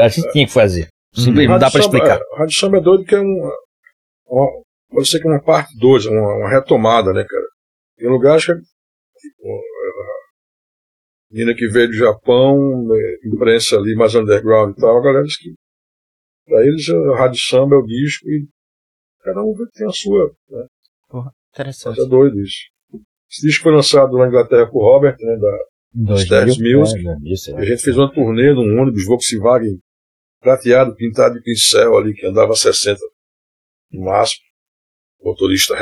A 0.00 0.08
gente 0.08 0.30
tinha 0.32 0.46
que 0.46 0.52
fazer. 0.52 0.88
Simplesmente, 1.14 1.48
não 1.48 1.58
dá 1.58 1.70
Samba- 1.70 1.84
explicar. 1.84 2.18
é, 2.20 2.38
Rádio 2.38 2.54
Samba 2.58 2.76
é 2.78 2.80
doido 2.80 3.04
que 3.04 3.14
é 3.14 3.20
uma- 3.20 3.52
Pode 4.90 5.08
ser 5.08 5.20
que 5.20 5.26
é 5.26 5.30
uma 5.30 5.42
parte 5.42 5.76
2, 5.78 6.06
uma, 6.06 6.36
uma 6.38 6.48
retomada, 6.50 7.12
né, 7.12 7.24
cara? 7.28 7.44
Tem 7.96 8.08
lugares 8.08 8.44
que. 8.44 8.52
é, 8.52 8.54
Tipo, 8.56 9.48
a 9.48 11.32
menina 11.32 11.54
que 11.54 11.66
veio 11.68 11.88
do 11.88 11.94
Japão, 11.94 12.86
né, 12.86 12.98
imprensa 13.24 13.76
ali 13.76 13.94
mais 13.94 14.14
underground 14.14 14.76
e 14.76 14.80
tal, 14.80 14.98
a 14.98 15.02
galera 15.02 15.24
diz 15.24 15.36
que. 15.38 15.54
Pra 16.46 16.60
eles, 16.66 16.86
a 16.90 17.16
Rádio 17.16 17.40
Samba 17.40 17.76
é 17.76 17.78
o 17.78 17.86
disco 17.86 18.28
e 18.28 18.46
cada 19.22 19.42
um 19.42 19.54
tem 19.72 19.86
a 19.86 19.90
sua. 19.92 20.30
Né? 20.50 20.66
Mas 21.12 21.24
Interessante. 21.54 22.00
é 22.02 22.06
doido 22.06 22.38
isso. 22.40 22.64
Esse 23.30 23.46
disco 23.46 23.64
foi 23.64 23.72
lançado 23.72 24.16
na 24.16 24.28
Inglaterra 24.28 24.66
por 24.66 24.82
Robert, 24.82 25.16
né, 25.18 25.36
da, 25.36 26.16
Stairs 26.16 26.58
Music. 26.58 27.04
E 27.04 27.56
a 27.56 27.64
gente 27.64 27.82
fez 27.82 27.96
uma 27.96 28.12
turnê 28.12 28.52
num 28.52 28.80
ônibus 28.80 29.04
Volkswagen 29.06 29.78
prateado, 30.40 30.94
pintado 30.94 31.34
de 31.34 31.42
pincel 31.42 31.96
ali, 31.96 32.14
que 32.14 32.26
andava 32.26 32.52
a 32.52 32.56
60 32.56 33.00
no 33.92 34.04
máximo. 34.04 34.44
Motorista 35.22 35.74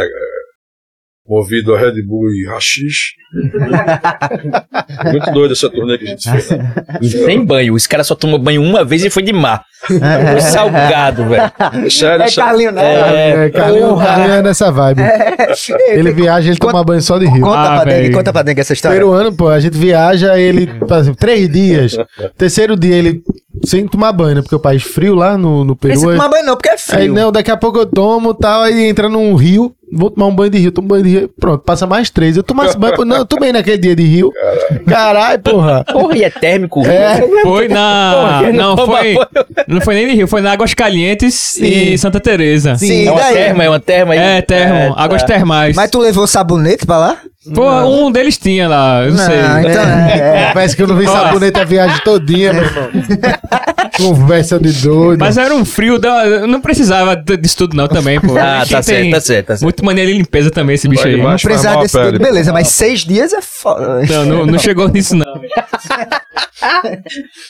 movido 1.26 1.74
a 1.74 1.78
Red 1.78 2.02
Bull 2.06 2.30
e 2.32 2.46
Rachixe. 2.48 3.12
Muito 5.10 5.30
doido 5.32 5.52
essa 5.52 5.70
turnê 5.70 5.96
que 5.98 6.04
a 6.04 6.08
gente 6.08 6.30
fez. 6.30 6.50
né? 6.50 6.74
E 7.00 7.08
sem 7.08 7.44
banho. 7.44 7.74
Os 7.74 7.86
caras 7.86 8.06
só 8.06 8.14
tomam 8.14 8.38
banho 8.38 8.62
uma 8.62 8.84
vez 8.84 9.04
e 9.04 9.10
foi 9.10 9.22
de 9.22 9.32
mar. 9.32 9.64
Foi 9.86 10.40
salgado, 10.40 11.26
velho. 11.28 11.50
É 11.86 11.90
sério, 11.90 12.22
É 12.22 12.26
essa- 12.26 12.42
Carlinho, 12.42 12.72
né? 12.72 13.44
É, 13.46 13.50
Carlinho, 13.50 13.88
porra. 13.88 14.06
Carlinho 14.06 14.32
é 14.34 14.42
nessa 14.42 14.70
vibe. 14.70 15.02
Ele 15.88 16.12
viaja, 16.12 16.50
ele 16.50 16.58
toma 16.58 16.84
banho 16.84 17.00
só 17.00 17.18
de 17.18 17.26
rio. 17.26 17.40
Conta 17.42 17.58
Ah, 17.58 17.80
pra 17.80 17.92
Dengue, 17.92 18.10
conta 18.14 18.32
pra 18.32 18.42
Dengue 18.42 18.60
essa 18.60 18.72
história. 18.72 18.96
Peruano, 18.98 19.32
pô, 19.34 19.48
a 19.48 19.58
gente 19.60 19.76
viaja, 19.78 20.38
ele, 20.38 20.66
por 20.66 20.96
exemplo, 20.98 21.16
três 21.18 21.48
dias. 21.48 21.96
Terceiro 22.36 22.76
dia 22.76 22.94
ele 22.96 23.22
sem 23.64 23.86
tomar 23.86 24.12
banho, 24.12 24.36
né? 24.36 24.42
Porque 24.42 24.54
o 24.54 24.60
país 24.60 24.82
frio 24.82 25.14
lá 25.14 25.36
no, 25.36 25.64
no 25.64 25.76
Peru. 25.76 25.92
Precisa 25.92 26.12
é- 26.12 26.16
tomar 26.16 26.28
banho 26.28 26.44
não, 26.46 26.56
porque 26.56 26.68
é 26.68 26.72
Aí, 26.72 26.78
frio. 26.78 27.12
não, 27.12 27.30
daqui 27.32 27.50
a 27.50 27.56
pouco 27.56 27.78
eu 27.78 27.86
tomo 27.86 28.32
tal, 28.34 28.62
aí 28.62 28.84
entra 28.88 29.08
num 29.08 29.34
rio, 29.34 29.74
vou 29.92 30.10
tomar 30.10 30.26
um 30.26 30.34
banho 30.34 30.50
de 30.50 30.58
rio, 30.58 30.72
tomo 30.72 30.88
banho 30.88 31.02
de 31.04 31.08
rio, 31.10 31.30
pronto, 31.38 31.62
passa 31.62 31.86
mais 31.86 32.08
três. 32.10 32.36
Eu 32.36 32.42
tomasse 32.42 32.76
banho, 32.78 32.94
pô, 32.96 33.04
não, 33.04 33.18
eu 33.18 33.24
tomei 33.26 33.52
naquele 33.52 33.78
dia 33.78 33.94
de 33.94 34.02
rio. 34.04 34.30
Caralho, 34.86 35.40
porra. 35.40 35.84
Porra, 35.84 36.16
e 36.16 36.24
é 36.24 36.30
térmico. 36.30 36.80
É. 36.86 37.20
Foi 37.42 37.68
na. 37.68 38.12
Porra, 38.14 38.52
Não, 38.52 38.76
toma 38.76 38.96
foi. 38.98 39.14
banho. 39.14 39.26
Não 39.68 39.80
foi 39.80 39.94
nem 39.94 40.06
de 40.08 40.14
Rio, 40.14 40.26
foi 40.28 40.40
na 40.40 40.52
Águas 40.52 40.74
Calientes 40.74 41.56
e 41.58 41.96
Santa 41.98 42.20
Teresa. 42.20 42.76
Sim, 42.76 43.06
É 43.06 43.10
uma 43.10 43.20
daí? 43.20 43.34
terma, 43.34 43.64
é 43.64 43.68
uma 43.68 43.80
terma 43.80 44.12
aí. 44.14 44.18
É, 44.18 44.42
termo, 44.42 44.74
É, 44.74 44.88
tá. 44.90 44.94
águas 44.96 45.22
termais. 45.22 45.76
Mas 45.76 45.90
tu 45.90 45.98
levou 45.98 46.26
sabonete 46.26 46.86
pra 46.86 46.98
lá? 46.98 47.18
Pô, 47.55 47.69
um 47.86 48.12
deles 48.12 48.39
tinha 48.39 48.69
lá, 48.69 49.02
eu 49.05 49.10
não, 49.14 49.27
sei. 49.27 49.36
então 49.36 49.82
é. 49.85 50.52
Parece 50.55 50.77
que 50.77 50.82
eu 50.82 50.86
não 50.86 50.97
vi 50.97 51.06
sabonete 51.06 51.59
a 51.59 51.64
viagem 51.64 52.01
todinha, 52.05 52.52
meu 52.52 52.62
irmão. 52.62 52.89
Conversa 53.97 54.60
de 54.60 54.73
doido. 54.74 55.19
Mas 55.19 55.36
era 55.36 55.52
um 55.52 55.64
frio, 55.64 55.98
da- 55.98 56.24
eu 56.24 56.47
não 56.47 56.60
precisava 56.60 57.16
disso 57.16 57.56
tudo 57.59 57.77
não 57.77 57.89
também, 57.89 58.20
pô. 58.20 58.36
Ah, 58.39 58.64
tá 58.69 58.81
certo, 58.81 59.10
tá 59.10 59.20
certo, 59.20 59.47
tá 59.47 59.52
certo. 59.56 59.62
Muito 59.64 59.85
maneira 59.85 60.10
de 60.10 60.16
limpeza 60.19 60.51
também 60.52 60.74
esse 60.74 60.86
bicho 60.89 61.06
aí. 61.06 61.16
Não 61.20 61.36
precisava 61.36 61.82
desse 61.82 61.98
tudo, 62.01 62.19
beleza, 62.19 62.52
mas 62.52 62.69
seis 62.69 63.01
dias 63.01 63.32
é 63.32 63.40
foda. 63.43 64.02
Não, 64.09 64.24
não, 64.24 64.47
não 64.47 64.59
chegou 64.59 64.86
nisso 64.89 65.16
não. 65.16 65.40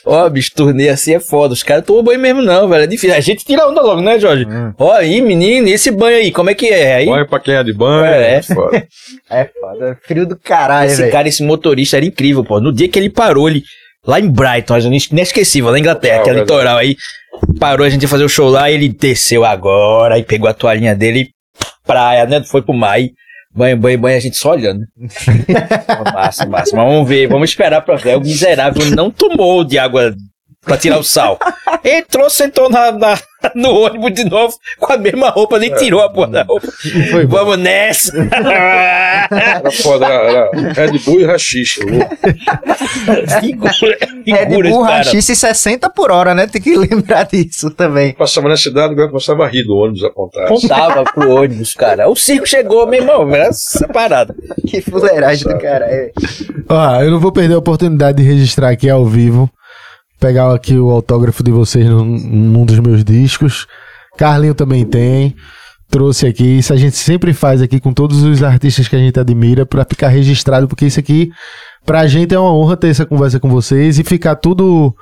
Ó, 0.07 0.29
bicho, 0.31 0.51
turnê 0.55 0.89
assim 0.89 1.15
é 1.15 1.21
foda. 1.21 1.53
Os 1.53 1.63
caras 1.63 1.85
tomam 1.85 2.03
banho 2.03 2.19
mesmo, 2.19 2.41
não, 2.43 2.69
velho. 2.69 2.85
É 2.85 2.87
difícil. 2.87 3.15
A 3.15 3.21
gente 3.21 3.45
tira 3.45 3.67
onda 3.69 3.83
logo, 3.83 4.01
né, 4.01 4.19
Jorge? 4.19 4.47
Ó, 4.79 4.93
aí, 4.93 5.21
menino, 5.21 5.69
e 5.69 5.73
esse 5.73 5.91
banho 5.91 6.17
aí, 6.17 6.33
como 6.33 6.49
é 6.51 6.55
que 6.55 6.69
é? 6.69 6.97
Aí, 6.97 7.07
Banho 7.07 7.29
pra 7.29 7.39
quem 7.41 7.55
é 7.55 7.63
de 7.63 7.73
banho. 7.75 8.05
É. 8.05 8.37
É. 8.37 8.43
foda. 8.43 8.83
É 9.31 9.45
foda. 9.61 9.82
Frio 10.03 10.27
do 10.27 10.37
caralho, 10.37 10.91
esse 10.91 11.01
velho. 11.01 11.13
cara, 11.13 11.29
esse 11.29 11.43
motorista 11.43 11.97
era 11.97 12.07
incrível, 12.07 12.45
pô. 12.45 12.61
No 12.61 12.73
dia 12.73 12.89
que 12.89 12.99
ele 12.99 13.11
parou, 13.11 13.49
ele. 13.49 13.63
Lá 14.05 14.19
em 14.19 14.29
Brighton, 14.29 14.79
inesquecível, 15.13 15.67
lá 15.67 15.75
na 15.75 15.79
Inglaterra, 15.79 16.25
que 16.25 16.31
é 16.31 16.33
litoral 16.33 16.79
aí. 16.79 16.97
Parou, 17.61 17.87
a 17.87 17.91
gente 17.91 18.03
ia 18.03 18.09
fazer 18.09 18.25
o 18.25 18.29
show 18.29 18.49
lá, 18.49 18.69
ele 18.69 18.89
desceu 18.89 19.45
agora, 19.45 20.19
e 20.19 20.25
pegou 20.25 20.49
a 20.49 20.55
toalhinha 20.55 20.95
dele 20.95 21.21
e 21.21 21.31
praia, 21.87 22.27
né? 22.27 22.43
Foi 22.43 22.63
pro 22.63 22.75
mar. 22.75 23.01
e 23.01 23.13
Banho, 23.55 23.77
banho, 23.77 23.99
banho, 23.99 24.17
a 24.17 24.21
gente 24.21 24.37
só 24.37 24.53
olhando. 24.53 24.81
massa, 26.13 26.47
massa. 26.47 26.75
Mas 26.75 26.85
vamos 26.85 27.07
ver, 27.07 27.29
vamos 27.29 27.51
esperar 27.51 27.83
pra 27.83 27.97
ver. 27.97 28.17
O 28.17 28.21
miserável 28.21 28.85
não 28.91 29.11
tomou 29.11 29.63
de 29.63 29.79
água 29.79 30.15
pra 30.65 30.77
tirar 30.77 30.99
o 30.99 31.05
sal. 31.05 31.39
Entrou, 31.85 32.31
sentou 32.31 32.71
na, 32.71 32.93
na- 32.93 33.19
no 33.57 33.71
ônibus 33.81 34.15
de 34.15 34.25
novo 34.25 34.55
com 34.79 34.93
a 34.93 34.97
mesma 34.97 35.29
roupa, 35.31 35.59
nem 35.59 35.75
tirou 35.75 36.01
a 36.01 36.09
porra 36.09 36.29
da 36.29 36.43
roupa. 36.45 36.69
Vamos 37.29 37.59
nessa! 37.59 38.13
Era 39.31 39.71
foda, 39.73 40.07
era, 40.07 40.51
era 40.55 40.73
Red 40.87 40.99
Bull 41.01 41.21
e 41.21 41.25
Rachixe. 41.25 41.81
Figura, 43.41 43.99
É 44.27 44.47
burra 44.47 44.87
cara. 44.89 44.97
rachixe 44.99 45.35
60 45.35 45.91
por 45.91 46.11
hora, 46.11 46.35
né? 46.35 46.47
Tem 46.47 46.61
que 46.63 46.77
lembrar 46.77 47.25
disso 47.25 47.71
também. 47.71 48.13
Passava 48.15 48.49
na 48.49 48.57
cidade, 48.57 48.93
agora 48.93 49.09
começava 49.09 49.45
a 49.45 49.49
rir 49.49 49.65
do 49.65 49.77
ônibus 49.77 50.05
apontar. 50.05 50.47
Contava 50.49 51.05
pro 51.05 51.31
ônibus, 51.35 51.75
cara. 51.75 52.09
O 52.09 52.15
circo 52.17 52.47
chegou, 52.47 52.87
meu 52.87 53.01
irmão. 53.01 53.29
Era 53.35 53.51
parada. 53.93 54.35
Que 54.69 54.81
fuleiragem 54.81 55.49
do 55.49 55.59
cara. 55.59 55.87
É. 55.87 56.13
Ó, 56.69 57.01
eu 57.03 57.11
não 57.11 57.19
vou 57.21 57.33
perder 57.33 57.55
a 57.55 57.59
oportunidade 57.59 58.19
de 58.19 58.29
registrar 58.29 58.71
aqui 58.71 58.89
ao 58.89 59.05
vivo. 59.05 59.51
Pegar 60.23 60.55
aqui 60.55 60.79
o 60.79 60.89
autógrafo 60.89 61.43
de 61.43 61.51
vocês 61.51 61.85
num, 61.85 62.05
num 62.05 62.65
dos 62.65 62.79
meus 62.79 63.03
discos. 63.03 63.67
Carlinho 64.17 64.55
também 64.55 64.87
tem. 64.87 65.35
Trouxe 65.91 66.29
aqui. 66.29 66.59
Isso 66.59 66.73
a 66.73 66.77
gente 66.77 66.97
sempre 66.97 67.33
faz 67.33 67.61
aqui 67.61 67.81
com 67.81 67.93
todos 67.93 68.23
os 68.23 68.41
artistas 68.41 68.87
que 68.87 68.95
a 68.95 69.01
gente 69.01 69.19
admira 69.19 69.67
pra 69.67 69.85
ficar 69.85 70.07
registrado, 70.07 70.69
porque 70.69 70.87
isso 70.87 71.01
aqui, 71.01 71.33
pra 71.85 72.07
gente 72.07 72.33
é 72.33 72.39
uma 72.39 72.55
honra 72.55 72.77
ter 72.77 72.87
essa 72.87 73.05
conversa 73.05 73.41
com 73.41 73.49
vocês 73.49 73.99
e 73.99 74.05
ficar 74.05 74.37
tudo. 74.37 74.95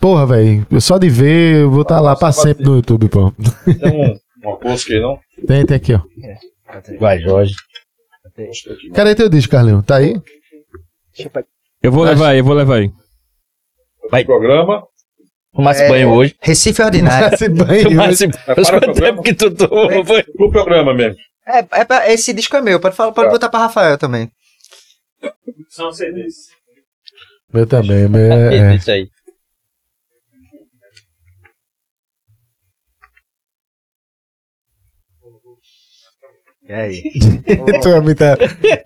Porra, 0.00 0.24
velho. 0.24 0.66
Só 0.80 0.96
de 0.96 1.10
ver, 1.10 1.64
eu 1.64 1.70
vou 1.70 1.82
estar 1.82 2.00
lá 2.00 2.16
pra 2.16 2.32
sempre 2.32 2.64
no 2.64 2.76
YouTube, 2.76 3.10
pô. 3.10 3.30
Tem 3.32 3.92
um, 3.92 4.18
uma 4.42 4.58
aí, 4.72 5.00
não? 5.00 5.18
Tem, 5.46 5.66
tem 5.66 5.76
aqui, 5.76 5.92
ó. 5.92 6.00
Vai, 6.98 7.18
Jorge. 7.18 7.54
Cadê 8.94 9.14
teu 9.14 9.28
disco, 9.28 9.52
Carlinho? 9.52 9.82
Tá 9.82 9.96
aí? 9.96 10.18
Eu 11.82 11.92
vou 11.92 12.02
levar 12.02 12.30
aí, 12.30 12.38
eu 12.38 12.44
vou 12.44 12.54
levar 12.54 12.76
aí. 12.76 12.90
Vai. 14.10 14.24
Programa. 14.24 14.82
Tomasse 15.54 15.82
É. 15.82 15.88
banho 15.88 16.10
hoje. 16.12 16.34
Recife 16.40 16.82
Ordinário. 16.82 17.34
Esse 17.34 17.48
banho. 17.48 17.84
Tomasse 17.84 18.28
Para 18.28 18.54
Faz 18.54 18.68
o 18.68 18.70
quanto 18.72 18.84
programa. 18.84 19.06
tempo 19.10 19.22
que 19.22 19.34
tu 19.34 19.50
tomou 19.54 20.04
banho? 20.04 20.24
Pro 20.36 20.50
programa 20.50 20.94
mesmo. 20.94 21.16
É, 21.46 21.58
é 21.80 21.84
pra- 21.84 22.10
esse 22.12 22.32
disco 22.32 22.56
é 22.56 22.60
meu, 22.62 22.78
pode, 22.80 22.94
falar, 22.96 23.12
pode 23.12 23.26
Tá. 23.28 23.32
botar 23.32 23.48
pra 23.48 23.60
Rafael 23.60 23.98
também. 23.98 24.30
São 25.68 25.92
CDs. 25.92 26.34
Meu 27.52 27.66
também, 27.66 28.08
meu 28.08 28.32
é. 28.32 28.74
Isso 28.76 28.90
aí. 28.90 29.08
E 36.72 36.74
aí? 36.74 37.02
tu 37.82 37.88
é 37.90 38.00
muita. 38.00 38.38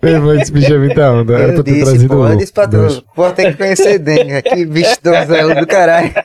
Meu 0.03 0.13
irmão, 0.13 0.35
esse 0.35 0.51
bicho 0.51 0.73
é 0.73 0.77
muita 0.77 1.09
onda. 1.09 1.35
Era 1.35 1.47
pra 1.47 1.55
Eu 1.59 1.63
ter 1.63 1.71
disse, 1.71 1.85
trazido 1.85 2.13
pô, 2.15 2.27
eu 2.27 2.35
disse 2.35 2.51
pra 2.51 2.67
tu. 2.67 3.03
Pô, 3.15 3.31
tem 3.31 3.51
que 3.51 3.57
conhecer 3.57 3.97
Denga. 3.97 4.41
Que 4.41 4.65
bicho 4.65 4.97
donzelo 5.01 5.55
do 5.55 5.65
caralho. 5.65 6.11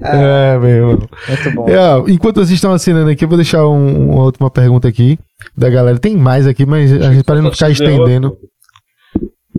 É, 0.00 0.58
meu 0.58 0.68
irmão. 0.68 1.08
Muito 1.28 1.50
bom. 1.54 1.68
E, 1.68 1.74
ó, 1.76 2.04
enquanto 2.08 2.36
vocês 2.36 2.50
estão 2.52 2.72
assinando 2.72 3.10
aqui, 3.10 3.24
eu 3.24 3.28
vou 3.28 3.36
deixar 3.38 3.66
um- 3.66 4.10
uma 4.12 4.24
última 4.24 4.50
pergunta 4.50 4.86
aqui 4.88 5.18
da 5.56 5.68
galera. 5.68 5.98
Tem 5.98 6.16
mais 6.16 6.46
aqui, 6.46 6.64
mas 6.66 6.92
a 6.92 7.12
gente 7.12 7.24
para 7.24 7.40
não 7.42 7.50
ficar 7.52 7.70
estendendo. 7.70 8.28
outro. 8.28 8.48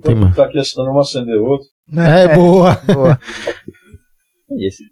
Tem 0.01 0.15
mais. 0.15 0.35
Tá 0.35 0.45
aqui 0.45 0.57
assinando, 0.59 0.91
vamos 0.91 1.09
acender 1.09 1.35
outro. 1.39 1.67
É, 1.95 2.33
boa. 2.35 2.75
Boa. 2.85 3.19
Esse. 4.59 4.83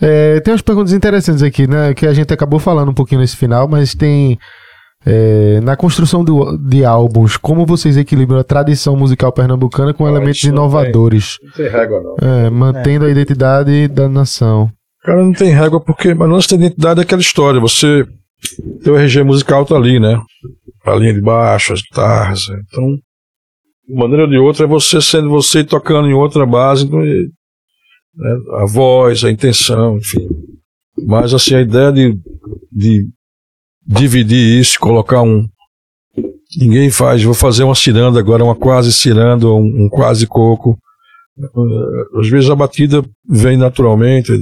É, 0.00 0.40
tem 0.40 0.52
umas 0.52 0.62
perguntas 0.62 0.92
interessantes 0.92 1.42
aqui, 1.42 1.66
né? 1.66 1.94
Que 1.94 2.06
a 2.06 2.12
gente 2.12 2.32
acabou 2.32 2.58
falando 2.58 2.90
um 2.90 2.94
pouquinho 2.94 3.20
nesse 3.20 3.36
final, 3.36 3.66
mas 3.68 3.94
tem. 3.94 4.38
é, 5.08 5.60
na 5.60 5.76
construção 5.76 6.24
do- 6.24 6.58
de 6.58 6.84
álbuns, 6.84 7.36
como 7.36 7.64
vocês 7.64 7.96
equilibram 7.96 8.38
a 8.40 8.44
tradição 8.44 8.96
musical 8.96 9.30
pernambucana 9.30 9.94
com 9.94 10.04
Ah, 10.04 10.10
elementos 10.10 10.38
isso 10.38 10.48
não 10.48 10.64
inovadores, 10.64 11.36
Não 11.44 11.52
tem 11.52 11.68
régua, 11.68 12.00
não. 12.02 12.28
É, 12.28 12.50
mantendo 12.50 13.04
a 13.04 13.10
identidade 13.10 13.86
da 13.86 14.08
nação? 14.08 14.68
Cara, 15.04 15.22
não 15.22 15.32
tem 15.32 15.50
régua 15.50 15.80
porque 15.80 16.08
a 16.08 16.14
nossa 16.26 16.52
identidade 16.56 16.98
é 16.98 17.02
aquela 17.04 17.20
história. 17.20 17.60
Você. 17.60 18.04
Teu 18.82 18.96
RG 18.98 19.22
musical 19.22 19.64
tá 19.64 19.76
ali, 19.76 20.00
né? 20.00 20.20
A 20.84 20.94
linha 20.96 21.14
de 21.14 21.20
baixo, 21.20 21.72
as 21.72 21.80
guitarras. 21.82 22.40
Então, 22.68 22.96
de 23.88 23.94
maneira 23.94 24.24
ou 24.24 24.28
de 24.28 24.38
outra, 24.38 24.64
é 24.64 24.68
você 24.68 25.00
sendo 25.00 25.30
você 25.30 25.60
e 25.60 25.64
tocando 25.64 26.08
em 26.08 26.14
outra 26.14 26.44
base. 26.44 26.84
então, 26.84 27.00
né, 28.16 28.36
a 28.62 28.66
voz, 28.66 29.24
a 29.24 29.30
intenção, 29.30 29.98
enfim. 29.98 30.26
Mas, 31.06 31.34
assim, 31.34 31.54
a 31.54 31.60
ideia 31.60 31.92
de, 31.92 32.18
de 32.72 33.08
dividir 33.86 34.60
isso, 34.60 34.78
colocar 34.80 35.22
um. 35.22 35.48
Ninguém 36.58 36.90
faz, 36.90 37.22
vou 37.22 37.34
fazer 37.34 37.64
uma 37.64 37.74
ciranda 37.74 38.18
agora, 38.18 38.44
uma 38.44 38.54
quase 38.54 38.92
ciranda, 38.92 39.46
um, 39.48 39.84
um 39.84 39.88
quase 39.88 40.26
coco. 40.26 40.78
Eh, 41.38 42.18
Às 42.20 42.28
vezes 42.28 42.48
a 42.48 42.56
batida 42.56 43.04
vem 43.28 43.56
naturalmente. 43.56 44.32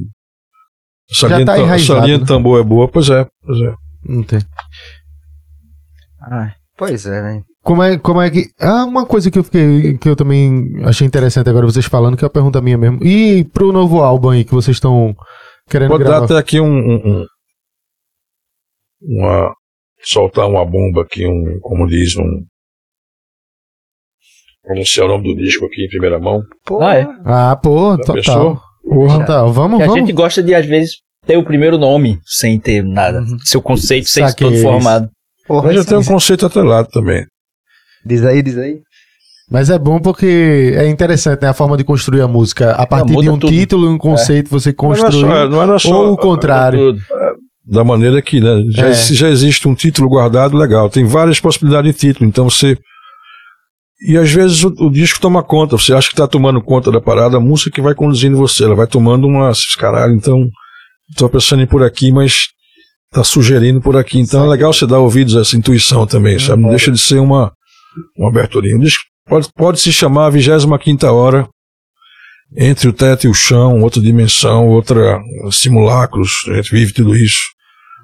Essa 1.11 1.29
Já 1.29 1.37
linha, 1.39 1.47
tá 1.47 1.59
essa 1.59 1.95
linha 2.01 2.19
né? 2.19 2.23
de 2.23 2.27
tambor 2.27 2.61
é 2.61 2.63
boa, 2.63 2.89
pois 2.89 3.09
é, 3.11 3.27
pois 3.43 3.61
é. 3.61 3.75
Não 4.05 4.23
tem. 4.23 4.41
Ai, 6.21 6.53
pois 6.77 7.05
é, 7.07 7.23
velho. 7.23 7.45
Como 7.65 7.83
é, 7.83 7.97
como 7.99 8.21
é 8.21 8.31
que. 8.31 8.45
Ah, 8.61 8.85
uma 8.85 9.07
coisa 9.07 9.31
que 9.31 9.39
eu 9.39 9.43
fiquei. 9.45 9.97
que 9.97 10.09
eu 10.09 10.15
também 10.15 10.65
achei 10.85 11.07
interessante 11.07 11.49
agora 11.49 11.65
vocês 11.67 11.87
falando, 11.87 12.17
que 12.17 12.23
é 12.25 12.27
uma 12.27 12.31
pergunta 12.33 12.61
minha 12.61 12.77
mesmo. 12.77 13.03
E 13.03 13.43
pro 13.45 13.73
novo 13.73 14.03
álbum 14.03 14.29
aí 14.31 14.45
que 14.45 14.53
vocês 14.53 14.77
estão 14.77 15.17
querendo 15.71 15.89
Pode 15.91 16.05
dar 16.05 16.11
gravar? 16.11 16.25
até 16.27 16.37
aqui 16.37 16.61
um, 16.61 16.67
um- 16.67 17.03
um- 17.23 17.27
uma 19.03 19.55
soltar 20.03 20.47
uma 20.47 20.65
bomba 20.65 21.03
aqui, 21.03 21.27
um, 21.27 21.59
como 21.63 21.87
diz, 21.87 22.15
um 22.17 22.45
pronunciar 24.63 25.07
o 25.07 25.09
nome 25.11 25.35
do 25.35 25.43
disco 25.43 25.65
aqui 25.67 25.85
em 25.85 25.89
primeira 25.89 26.19
mão. 26.19 26.43
Pô, 26.67 26.83
Ah, 26.83 26.95
é? 26.97 27.07
Ah, 27.25 27.57
pô, 27.57 27.97
total. 27.99 28.15
pensou? 28.15 28.61
Porra, 28.87 29.21
total. 29.21 29.53
Vamos, 29.53 29.79
Que 29.79 29.83
a 29.85 29.87
vamos. 29.87 30.01
gente 30.01 30.13
gosta 30.13 30.43
de, 30.43 30.55
às 30.55 30.67
vezes, 30.67 30.97
ter 31.27 31.37
o 31.39 31.45
primeiro 31.45 31.79
nome 31.79 32.19
sem 32.27 32.59
ter 32.59 32.83
nada. 32.83 33.21
Uhum. 33.21 33.39
Seu 33.41 33.63
conceito 33.63 34.09
sem 34.09 34.27
Saquei 34.29 34.51
todo 34.51 34.61
formado. 34.63 35.09
porra, 35.47 35.69
Mas 35.69 35.77
já 35.77 35.85
tem 35.85 35.99
um 35.99 36.05
conceito 36.05 36.45
atrelado 36.47 36.89
também. 36.89 37.25
Diz 38.05 38.25
aí, 38.25 38.43
diz 38.43 38.57
aí. 38.59 38.79
Mas 39.51 39.69
é 39.71 39.79
bom 39.79 40.01
porque 40.01 40.73
é 40.77 40.89
interessante, 40.89 41.43
né? 41.43 41.49
A 41.49 41.55
forma 41.55 41.77
de 41.77 41.85
construir 41.85 42.23
a 42.23 42.29
música. 42.29 42.73
A 42.73 42.87
partir 42.87 43.13
muda 43.13 43.23
de 43.25 43.31
um 43.31 43.39
tudo. 43.39 43.53
título, 43.53 43.91
um 43.91 43.99
conceito, 43.99 44.49
você 44.51 44.75
Não 44.77 44.93
era 44.95 45.03
construir. 45.03 45.31
só, 45.31 45.49
não 45.49 45.63
era 45.63 45.79
só 45.79 46.07
ou 46.07 46.13
o 46.13 46.17
contrário. 46.17 46.97
Da 47.67 47.85
maneira 47.85 48.21
que 48.23 48.41
né, 48.41 48.63
já, 48.71 48.89
É. 48.89 48.95
se 48.95 49.15
já 49.15 49.29
existe 49.29 49.67
um 49.69 49.75
título 49.75 50.09
guardado, 50.09 50.57
legal. 50.57 50.89
Tem 50.91 51.05
várias 51.05 51.41
possibilidades 51.41 51.93
de 51.93 51.99
título, 51.99 52.27
então 52.29 52.49
você. 52.49 52.77
E 54.07 54.17
às 54.19 54.31
vezes 54.31 54.63
o, 54.65 54.69
o 54.81 54.91
disco 54.91 55.21
toma 55.21 55.43
conta, 55.43 55.77
você 55.79 55.95
acha 55.95 56.09
que 56.09 56.15
está 56.15 56.27
tomando 56.27 56.61
conta 56.63 56.91
da 56.91 57.01
parada, 57.01 57.37
a 57.37 57.41
música 57.41 57.71
que 57.71 57.81
vai 57.81 57.95
conduzindo 57.95 58.37
você, 58.37 58.65
ela 58.65 58.75
vai 58.75 58.87
tomando 58.87 59.27
umas. 59.27 59.75
Caralho, 59.77 60.15
então. 60.15 60.47
Estou 61.11 61.29
pensando 61.29 61.61
em 61.61 61.65
ir 61.65 61.69
por 61.69 61.83
aqui, 61.83 62.11
mas 62.11 62.47
tá 63.13 63.23
sugerindo 63.23 63.79
por 63.81 63.95
aqui. 63.95 64.19
Então 64.19 64.43
é 64.45 64.49
legal 64.49 64.73
você 64.73 64.87
dar 64.87 65.01
ouvidos 65.01 65.37
a 65.37 65.43
essa 65.43 65.55
intuição 65.55 66.07
também, 66.07 66.39
sabe? 66.39 66.63
Não 66.63 66.71
deixa 66.71 66.91
de 66.91 66.99
ser 66.99 67.19
uma, 67.19 67.53
Um 68.19 68.79
disco 68.81 69.03
pode, 69.27 69.49
pode 69.55 69.81
se 69.81 69.93
chamar 69.93 70.27
a 70.27 70.31
25 70.31 71.07
hora, 71.07 71.49
entre 72.57 72.89
o 72.89 72.93
teto 72.93 73.25
e 73.27 73.29
o 73.31 73.35
chão, 73.35 73.81
outra 73.83 74.01
dimensão, 74.01 74.69
outra 74.69 75.19
simulacros, 75.51 76.31
a 76.49 76.55
gente 76.55 76.71
vive 76.71 76.93
tudo 76.93 77.17
isso. 77.17 77.43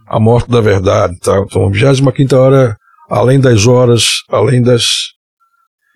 A 0.09 0.19
morte 0.19 0.51
da 0.51 0.61
verdade, 0.61 1.17
tá? 1.21 1.39
Então, 1.47 1.67
a 1.67 1.71
25 1.71 2.37
hora, 2.37 2.77
além 3.09 3.39
das 3.41 3.67
horas, 3.67 4.05
além 4.29 4.61
das, 4.63 4.85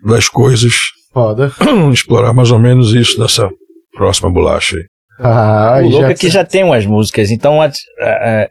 das 0.05 0.29
coisas, 0.29 0.73
Foda. 1.13 1.53
é 1.61 1.91
explorar 1.93 2.33
mais 2.33 2.51
ou 2.51 2.59
menos 2.59 2.93
isso 2.93 3.19
nessa 3.21 3.49
próxima 3.93 4.31
bolacha 4.31 4.77
aí. 4.77 4.85
Ah, 5.21 5.79
O 5.81 5.89
louco 5.89 6.01
já- 6.07 6.11
é 6.11 6.15
que 6.15 6.29
já 6.31 6.45
tem 6.45 6.65
umas 6.65 6.85
músicas, 6.87 7.31
então 7.31 7.61
a- 7.63 7.67
a- 8.01 8.49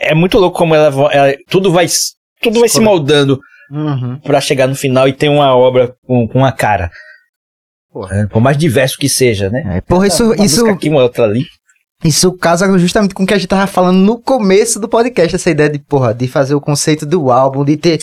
é 0.00 0.14
muito 0.14 0.36
louco 0.38 0.58
como 0.58 0.74
ela, 0.74 0.86
ela- 1.12 1.34
tudo 1.48 1.70
vai 1.72 1.86
tudo 2.42 2.58
vai 2.60 2.68
se 2.68 2.80
moldando 2.80 3.38
Uhum. 3.70 4.18
pra 4.20 4.40
chegar 4.40 4.66
no 4.66 4.74
final 4.74 5.08
e 5.08 5.12
ter 5.12 5.28
uma 5.28 5.54
obra 5.56 5.94
com, 6.06 6.26
com 6.28 6.38
uma 6.38 6.52
cara. 6.52 6.90
É, 8.10 8.26
por 8.26 8.40
mais 8.40 8.56
diverso 8.56 8.96
que 8.98 9.08
seja, 9.08 9.50
né? 9.50 9.76
É, 9.76 9.80
porra, 9.82 10.06
isso, 10.06 10.32
Uma 10.32 10.44
isso, 10.44 10.66
aqui, 10.66 10.88
uma 10.88 11.02
outra 11.02 11.24
ali. 11.24 11.44
isso 12.02 12.32
casa 12.38 12.66
justamente 12.78 13.14
com 13.14 13.22
o 13.22 13.26
que 13.26 13.34
a 13.34 13.38
gente 13.38 13.48
tava 13.48 13.66
falando 13.66 13.98
no 13.98 14.18
começo 14.20 14.80
do 14.80 14.88
podcast, 14.88 15.36
essa 15.36 15.50
ideia 15.50 15.68
de, 15.68 15.78
porra, 15.78 16.14
de 16.14 16.26
fazer 16.26 16.54
o 16.54 16.60
conceito 16.60 17.04
do 17.04 17.30
álbum, 17.30 17.64
de 17.64 17.76
ter 17.76 17.98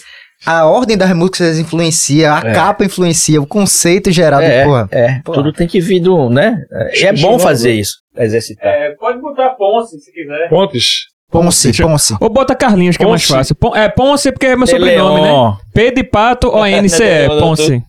a 0.45 0.65
ordem 0.67 0.95
das 0.95 1.11
músicas 1.13 1.57
influencia, 1.59 2.33
a 2.33 2.37
É. 2.39 2.53
capa 2.53 2.85
influencia, 2.85 3.41
o 3.41 3.47
conceito 3.47 4.11
geral, 4.11 4.39
É, 4.39 4.59
de, 4.61 4.65
porra. 4.69 4.87
é, 4.91 5.19
Porra. 5.21 5.37
tudo 5.39 5.51
tem 5.53 5.67
que 5.67 5.81
vir 5.81 5.99
do, 5.99 6.29
né? 6.29 6.55
É, 6.71 6.99
e 7.01 7.05
é 7.07 7.13
bom 7.13 7.37
fazer 7.39 7.73
isso, 7.73 7.95
exercitar. 8.15 8.65
É, 8.67 8.91
pode 8.91 9.19
botar 9.19 9.49
Ponce 9.55 9.99
se 9.99 10.11
quiser. 10.13 10.47
Pontes, 10.49 11.07
Ponce, 11.31 11.67
Deixa 11.67 11.83
Ponce. 11.87 12.15
Ou 12.19 12.29
bota 12.29 12.55
Carlinhos, 12.55 12.97
que 12.97 13.03
é 13.03 13.07
mais 13.07 13.21
Ponce. 13.21 13.33
fácil. 13.33 13.55
Pon- 13.55 13.75
é 13.75 13.87
Ponce 13.89 14.31
porque 14.31 14.47
é 14.47 14.55
meu 14.55 14.65
sobrenome, 14.67 15.21
né? 15.21 15.57
P 15.73 15.91
de 15.91 16.03
pato, 16.03 16.47
O-N-C-E, 16.49 17.27
Leon, 17.27 17.39
Ponce. 17.41 17.83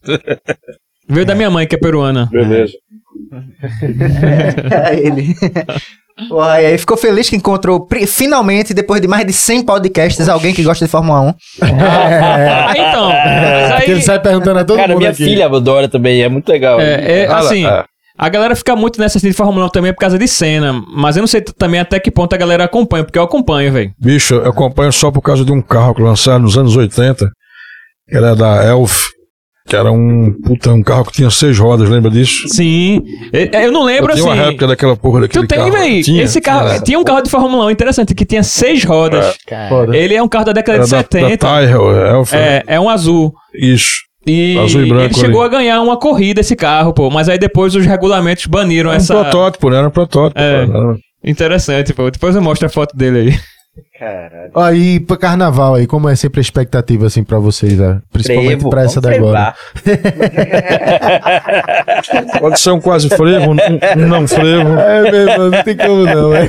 Veio 1.09 1.27
da 1.27 1.35
minha 1.35 1.51
mãe, 1.51 1.67
que 1.67 1.75
é 1.75 1.79
peruana. 1.79 2.29
beleza. 2.31 2.73
É 4.71 4.95
ele. 5.07 5.35
Porra, 6.29 6.61
e 6.61 6.67
aí 6.67 6.77
ficou 6.79 6.97
feliz 6.99 7.31
que 7.31 7.37
encontrou 7.37 7.89
finalmente, 8.07 8.75
depois 8.75 9.01
de 9.01 9.09
mais 9.09 9.27
de 9.27 9.33
100 9.33 9.62
podcasts, 9.65 10.29
alguém 10.29 10.53
que 10.53 10.62
gosta 10.62 10.85
de 10.85 10.91
Fórmula 10.91 11.21
1. 11.23 11.35
Ah, 11.62 12.73
então. 12.77 13.11
Porque 13.79 13.91
ele 13.93 14.01
aí, 14.01 14.05
sai 14.05 14.21
perguntando 14.21 14.59
a 14.59 14.65
todo 14.65 14.77
Cara, 14.77 14.89
mundo 14.89 14.99
minha 14.99 15.11
aqui. 15.11 15.25
filha 15.25 15.47
adora 15.47 15.89
também, 15.89 16.21
é 16.23 16.29
muito 16.29 16.49
legal. 16.51 16.79
é, 16.79 17.23
é, 17.23 17.27
Ah, 17.27 17.39
assim, 17.39 17.67
é. 17.67 17.85
A 18.23 18.29
galera 18.29 18.55
fica 18.55 18.77
muito 18.77 19.01
nessa 19.01 19.17
assim, 19.17 19.29
de 19.29 19.33
Fórmula 19.33 19.65
1 19.65 19.69
também 19.71 19.95
por 19.95 20.01
causa 20.01 20.19
de 20.19 20.29
cena. 20.29 20.75
Mas 20.95 21.17
eu 21.17 21.21
não 21.23 21.27
sei 21.27 21.41
também 21.41 21.81
até 21.81 21.99
que 21.99 22.11
ponto 22.11 22.35
a 22.35 22.37
galera 22.37 22.65
acompanha, 22.65 23.03
porque 23.03 23.19
eu 23.19 23.23
acompanho, 23.23 23.73
velho. 23.73 23.93
Bicho, 23.99 24.35
eu 24.35 24.51
acompanho 24.51 24.93
só 24.93 25.11
por 25.11 25.23
causa 25.23 25.43
de 25.43 25.51
um 25.51 25.63
carro 25.63 25.95
que 25.95 26.03
lançaram 26.03 26.41
nos 26.41 26.59
anos 26.59 26.77
80, 26.77 27.27
que 28.07 28.15
era 28.17 28.37
da 28.37 28.63
Elf, 28.63 29.07
que 29.67 29.75
era 29.75 29.91
um, 29.91 30.35
puta, 30.45 30.71
um 30.71 30.83
carro 30.83 31.07
que 31.07 31.13
tinha 31.13 31.31
seis 31.31 31.59
rodas, 31.59 31.89
lembra 31.89 32.11
disso? 32.11 32.47
Sim. 32.49 33.01
Eu, 33.33 33.47
eu 33.63 33.73
não 33.73 33.85
lembro 33.85 34.11
eu 34.13 34.17
tinha 34.17 34.27
assim. 34.31 34.39
uma 34.39 34.45
réplica 34.45 34.67
daquela 34.67 34.97
porra 34.97 35.23
daquele 35.23 35.47
Tu 35.47 35.49
tem, 35.49 35.59
carro. 35.59 35.73
velho? 35.73 36.03
Tinha, 36.03 36.23
Esse 36.23 36.41
carro. 36.43 36.69
tinha. 36.69 36.81
Tinha 36.81 36.99
um 36.99 37.05
carro 37.05 37.23
de 37.23 37.31
Fórmula 37.31 37.65
1 37.67 37.71
interessante 37.71 38.15
que 38.15 38.27
tinha 38.27 38.43
seis 38.43 38.85
rodas. 38.85 39.35
Foda. 39.71 39.97
Ele 39.97 40.15
é 40.15 40.23
um 40.23 40.29
carro 40.29 40.45
da 40.45 40.53
década 40.53 40.77
Era 40.77 40.85
de 40.85 40.91
da, 40.91 40.97
da 40.99 41.03
70. 41.05 41.39
Tyrrell, 41.39 41.91
Elf. 42.19 42.35
é, 42.35 42.65
é 42.67 42.79
um 42.79 42.91
azul. 42.91 43.33
Isso. 43.55 44.10
E 44.27 44.59
Azul 44.59 44.83
e 44.85 44.89
branco 44.89 45.05
ele 45.05 45.15
chegou 45.15 45.43
ali. 45.43 45.55
a 45.55 45.59
ganhar 45.59 45.81
uma 45.81 45.97
corrida 45.97 46.41
esse 46.41 46.55
carro, 46.55 46.93
pô. 46.93 47.11
Mas 47.11 47.29
aí 47.29 47.39
depois 47.39 47.75
os 47.75 47.87
regulamentos 47.87 48.47
baniram 48.47 48.91
Era 48.91 48.99
um 48.99 49.03
essa. 49.03 49.15
protótipo, 49.15 49.71
né? 49.71 49.79
Era 49.79 49.89
um 49.89 49.91
protótipo. 49.91 50.39
É. 50.41 50.63
Era- 50.65 50.97
Interessante, 51.25 51.93
pô. 51.93 52.11
Depois 52.11 52.35
eu 52.35 52.43
mostro 52.43 52.67
a 52.67 52.71
foto 52.71 52.97
dele 52.97 53.19
aí. 53.31 53.39
Aí, 54.55 55.01
pra 55.01 55.16
carnaval 55.16 55.74
aí, 55.74 55.86
como 55.86 56.09
é 56.09 56.16
sempre 56.16 56.40
a 56.40 56.43
expectativa, 56.43 57.06
assim, 57.06 57.22
pra 57.22 57.39
vocês, 57.39 57.78
né? 57.78 58.01
Principalmente 58.10 58.52
Frevo, 58.52 58.70
pra 58.70 58.85
essa 58.85 59.01
da 59.01 59.12
agora. 59.12 59.55
Pode 62.40 62.59
ser 62.59 62.70
um 62.70 62.81
quase 62.81 63.09
frevo, 63.10 63.51
um, 63.51 63.56
não 63.97 64.27
frevo. 64.27 64.78
É 64.78 65.10
mesmo, 65.10 65.51
não 65.51 65.62
tem 65.62 65.77
como 65.77 66.05
não, 66.05 66.35
é. 66.35 66.48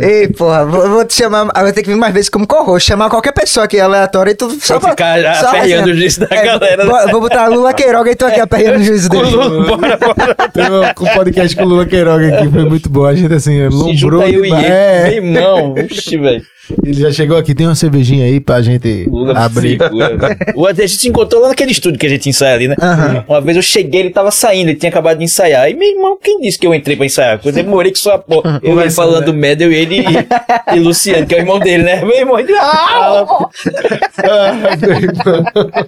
Ei, 0.00 0.28
porra, 0.28 0.64
vou, 0.64 0.88
vou 0.88 1.04
te 1.04 1.14
chamar, 1.14 1.48
eu 1.56 1.62
vou 1.62 1.72
ter 1.72 1.82
que 1.82 1.90
vir 1.90 1.96
mais 1.96 2.14
vezes 2.14 2.28
como 2.28 2.46
co-host, 2.46 2.86
chamar 2.86 3.10
qualquer 3.10 3.32
pessoa 3.32 3.64
aqui 3.64 3.80
aleatória 3.80 4.30
e 4.30 4.34
tu 4.34 4.50
só 4.60 4.80
Só 4.80 4.90
ficar 4.90 5.34
só 5.34 5.48
aperreando 5.48 5.90
assim, 5.90 5.92
o 5.92 5.96
juiz 5.96 6.18
da 6.18 6.26
é, 6.30 6.44
galera. 6.44 6.86
vou, 6.86 7.08
vou 7.10 7.20
botar 7.22 7.48
Lula 7.48 7.74
Queiroga 7.74 8.10
e 8.10 8.14
tu 8.14 8.24
aqui 8.24 8.40
aperreando 8.40 8.80
o 8.80 8.84
juiz 8.84 9.08
dele. 9.08 9.30
bora, 9.30 9.96
bora. 9.96 10.34
Tem 10.52 10.64
um, 10.70 11.14
podcast 11.14 11.56
com 11.56 11.64
o 11.64 11.68
Lula 11.68 11.86
Queiroga 11.86 12.36
aqui, 12.36 12.48
foi 12.48 12.64
muito 12.64 12.88
bom. 12.88 13.04
A 13.04 13.14
gente, 13.14 13.32
assim, 13.34 13.68
Se 13.68 13.76
lombrou 13.76 14.20
junta 14.20 14.28
eu 14.28 14.44
e 14.44 14.48
demais. 14.48 14.64
ele. 14.64 14.72
É, 14.72 15.20
Meu 15.40 15.56
irmão, 15.56 15.74
Oxi, 15.84 16.16
velho. 16.18 16.42
ele 16.84 17.00
já 17.00 17.10
chegou 17.12 17.36
aqui, 17.36 17.54
tem 17.54 17.66
uma 17.66 17.74
cervejinha 17.74 18.24
aí 18.26 18.38
pra 18.40 18.60
gente 18.62 19.04
Lula 19.08 19.36
abrir. 19.38 19.78
velho. 19.78 20.18
O 20.54 20.66
a 20.66 20.72
gente 20.72 20.96
se 20.96 21.08
encontrou 21.08 21.42
lá 21.42 21.48
naquele 21.48 21.72
estúdio 21.72 21.98
que 21.98 22.06
a 22.06 22.08
gente 22.10 22.28
ensaia 22.28 22.54
ali, 22.54 22.68
né? 22.68 22.76
Aham. 22.80 23.24
Uma 23.28 23.40
vez 23.40 23.56
eu 23.56 23.62
cheguei, 23.62 24.00
ele 24.00 24.10
tava 24.10 24.30
saindo, 24.30 24.68
ele 24.70 24.78
tinha 24.78 24.90
acabado 24.90 25.18
de 25.18 25.24
ensaiar. 25.24 25.68
E 25.70 25.74
meu 25.74 25.88
irmão, 25.88 26.18
quem 26.22 26.40
disse 26.40 26.58
que 26.58 26.66
eu 26.66 26.74
entrei 26.74 26.96
pra 26.96 27.06
ensaiar? 27.06 27.40
Eu 27.44 27.52
demorei 27.52 27.90
que 27.92 27.98
só 27.98 28.18
pô, 28.18 28.42
eu 28.62 28.78
ele 28.80 28.90
falando 28.90 29.32
merda, 29.34 29.64
eu 29.64 29.72
ele 29.72 30.00
e, 30.00 30.76
e 30.76 30.78
Luciano, 30.80 31.26
que 31.26 31.34
é 31.34 31.38
o 31.38 31.40
irmão 31.40 31.58
dele, 31.58 31.82
né? 31.82 32.04
Meu 32.04 32.16
irmão, 32.16 32.38
ele. 32.38 32.52
Ah! 32.54 33.26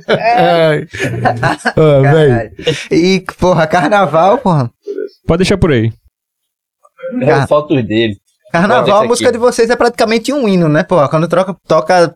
Ai, 0.09 0.87
Ah, 1.77 2.01
velho. 2.03 2.29
Caralho. 2.29 2.51
E, 2.91 3.25
porra, 3.39 3.67
carnaval, 3.67 4.39
porra. 4.39 4.71
Pode 5.27 5.39
deixar 5.39 5.57
por 5.57 5.73
aí. 5.73 5.93
É, 7.21 7.47
falta 7.47 7.75
os 7.75 7.85
dele. 7.87 8.17
Carnaval, 8.53 9.03
a 9.03 9.05
música 9.05 9.29
aqui. 9.29 9.39
de 9.39 9.43
vocês 9.43 9.71
é 9.71 9.77
praticamente 9.77 10.33
um 10.33 10.47
hino, 10.49 10.69
né, 10.69 10.83
porra? 10.83 11.09
Quando 11.09 11.27
troca, 11.27 11.57
toca, 11.67 12.15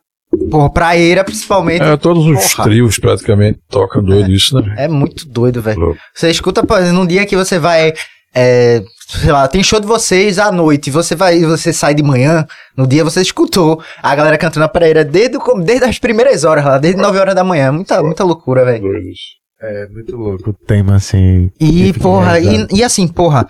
porra, 0.50 0.70
praeira, 0.70 1.24
principalmente. 1.24 1.82
É, 1.82 1.96
todos 1.96 2.26
os 2.26 2.54
Porra. 2.54 2.64
trios 2.64 2.98
praticamente 2.98 3.58
tocam 3.68 4.02
doido 4.02 4.30
isso, 4.30 4.54
né? 4.60 4.74
É 4.76 4.88
muito 4.88 5.26
doido, 5.28 5.62
velho. 5.62 5.96
Você 6.14 6.30
escuta, 6.30 6.60
exemplo, 6.60 6.92
num 6.92 7.06
dia 7.06 7.24
que 7.26 7.36
você 7.36 7.58
vai. 7.58 7.92
é, 8.34 8.82
sei 9.08 9.30
lá, 9.30 9.46
tem 9.46 9.62
show 9.62 9.80
de 9.80 9.86
vocês 9.86 10.38
à 10.38 10.50
noite, 10.50 10.90
você 10.90 11.14
vai, 11.14 11.40
você 11.40 11.72
sai 11.72 11.94
de 11.94 12.02
manhã, 12.02 12.44
no 12.76 12.86
dia 12.86 13.04
você 13.04 13.22
escutou 13.22 13.80
a 14.02 14.14
galera 14.14 14.36
cantando 14.36 14.64
a 14.64 14.68
praeira 14.68 15.04
desde, 15.04 15.36
o 15.36 15.54
desde 15.60 15.84
as 15.84 15.98
primeiras 15.98 16.44
horas 16.44 16.64
lá, 16.64 16.76
desde 16.76 17.00
9 17.00 17.18
horas 17.18 17.34
da 17.34 17.44
manhã. 17.44 17.70
Muita, 17.70 18.02
muita 18.02 18.24
loucura, 18.24 18.64
velho. 18.64 18.82
Doido 18.82 19.08
isso. 19.08 19.36
É 19.62 19.88
muito 19.88 20.14
louco 20.16 20.50
o 20.50 20.52
tema, 20.52 20.96
assim. 20.96 21.50
E, 21.58 21.92
porra, 21.94 22.38
e, 22.38 22.66
e 22.70 22.84
assim, 22.84 23.08
porra, 23.08 23.48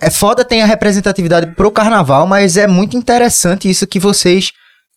é 0.00 0.10
foda 0.10 0.44
tem 0.44 0.62
a 0.62 0.66
representatividade 0.66 1.54
pro 1.54 1.70
carnaval, 1.70 2.26
mas 2.26 2.56
é 2.56 2.66
muito 2.66 2.96
interessante 2.96 3.70
isso 3.70 3.86
que 3.86 3.98
vocês 3.98 4.52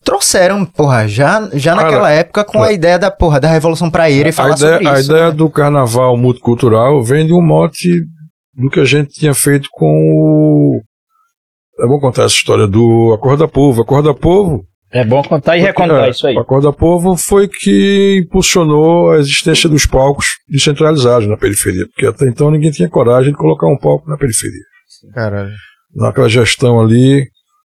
trouxeram, 0.06 0.64
porra, 0.64 1.08
já, 1.08 1.48
já 1.52 1.74
Cara, 1.74 1.84
naquela 1.84 2.10
época 2.12 2.44
com 2.44 2.62
a 2.62 2.72
ideia 2.72 2.96
da, 2.96 3.10
porra, 3.10 3.40
da 3.40 3.50
Revolução 3.50 3.90
Praeira 3.90 4.28
e 4.28 4.32
falar 4.32 4.54
a 4.54 4.56
ideia, 4.56 4.72
sobre 4.74 4.88
a 4.88 4.92
isso. 4.94 5.10
ideia 5.10 5.26
né? 5.30 5.32
do 5.32 5.50
carnaval 5.50 6.16
multicultural 6.16 7.02
vem 7.02 7.26
de 7.26 7.32
um 7.32 7.42
mote 7.42 7.90
do 8.54 8.70
que 8.70 8.78
a 8.78 8.84
gente 8.84 9.10
tinha 9.10 9.34
feito 9.34 9.68
com 9.72 9.86
o. 9.86 10.80
É 11.80 11.86
bom 11.86 11.98
contar 11.98 12.22
essa 12.24 12.34
história 12.34 12.66
do 12.66 13.12
Acorda 13.14 13.46
Povo. 13.48 13.82
Acorda 13.82 14.14
Povo. 14.14 14.64
É 14.90 15.04
bom 15.04 15.22
contar 15.22 15.58
e 15.58 15.60
recontar 15.60 16.06
é, 16.06 16.10
isso 16.10 16.26
aí. 16.26 16.36
O 16.36 16.40
Acorda 16.40 16.72
Povo 16.72 17.16
foi 17.16 17.48
que 17.48 18.22
impulsionou 18.24 19.10
a 19.10 19.18
existência 19.18 19.68
dos 19.68 19.84
palcos 19.84 20.38
descentralizados 20.48 21.28
na 21.28 21.36
periferia, 21.36 21.86
porque 21.88 22.06
até 22.06 22.26
então 22.28 22.50
ninguém 22.50 22.70
tinha 22.70 22.88
coragem 22.88 23.32
de 23.32 23.36
colocar 23.36 23.66
um 23.66 23.76
palco 23.76 24.08
na 24.08 24.16
periferia. 24.16 24.62
Caralho. 25.14 25.52
Naquela 25.94 26.28
gestão 26.28 26.80
ali, 26.80 27.26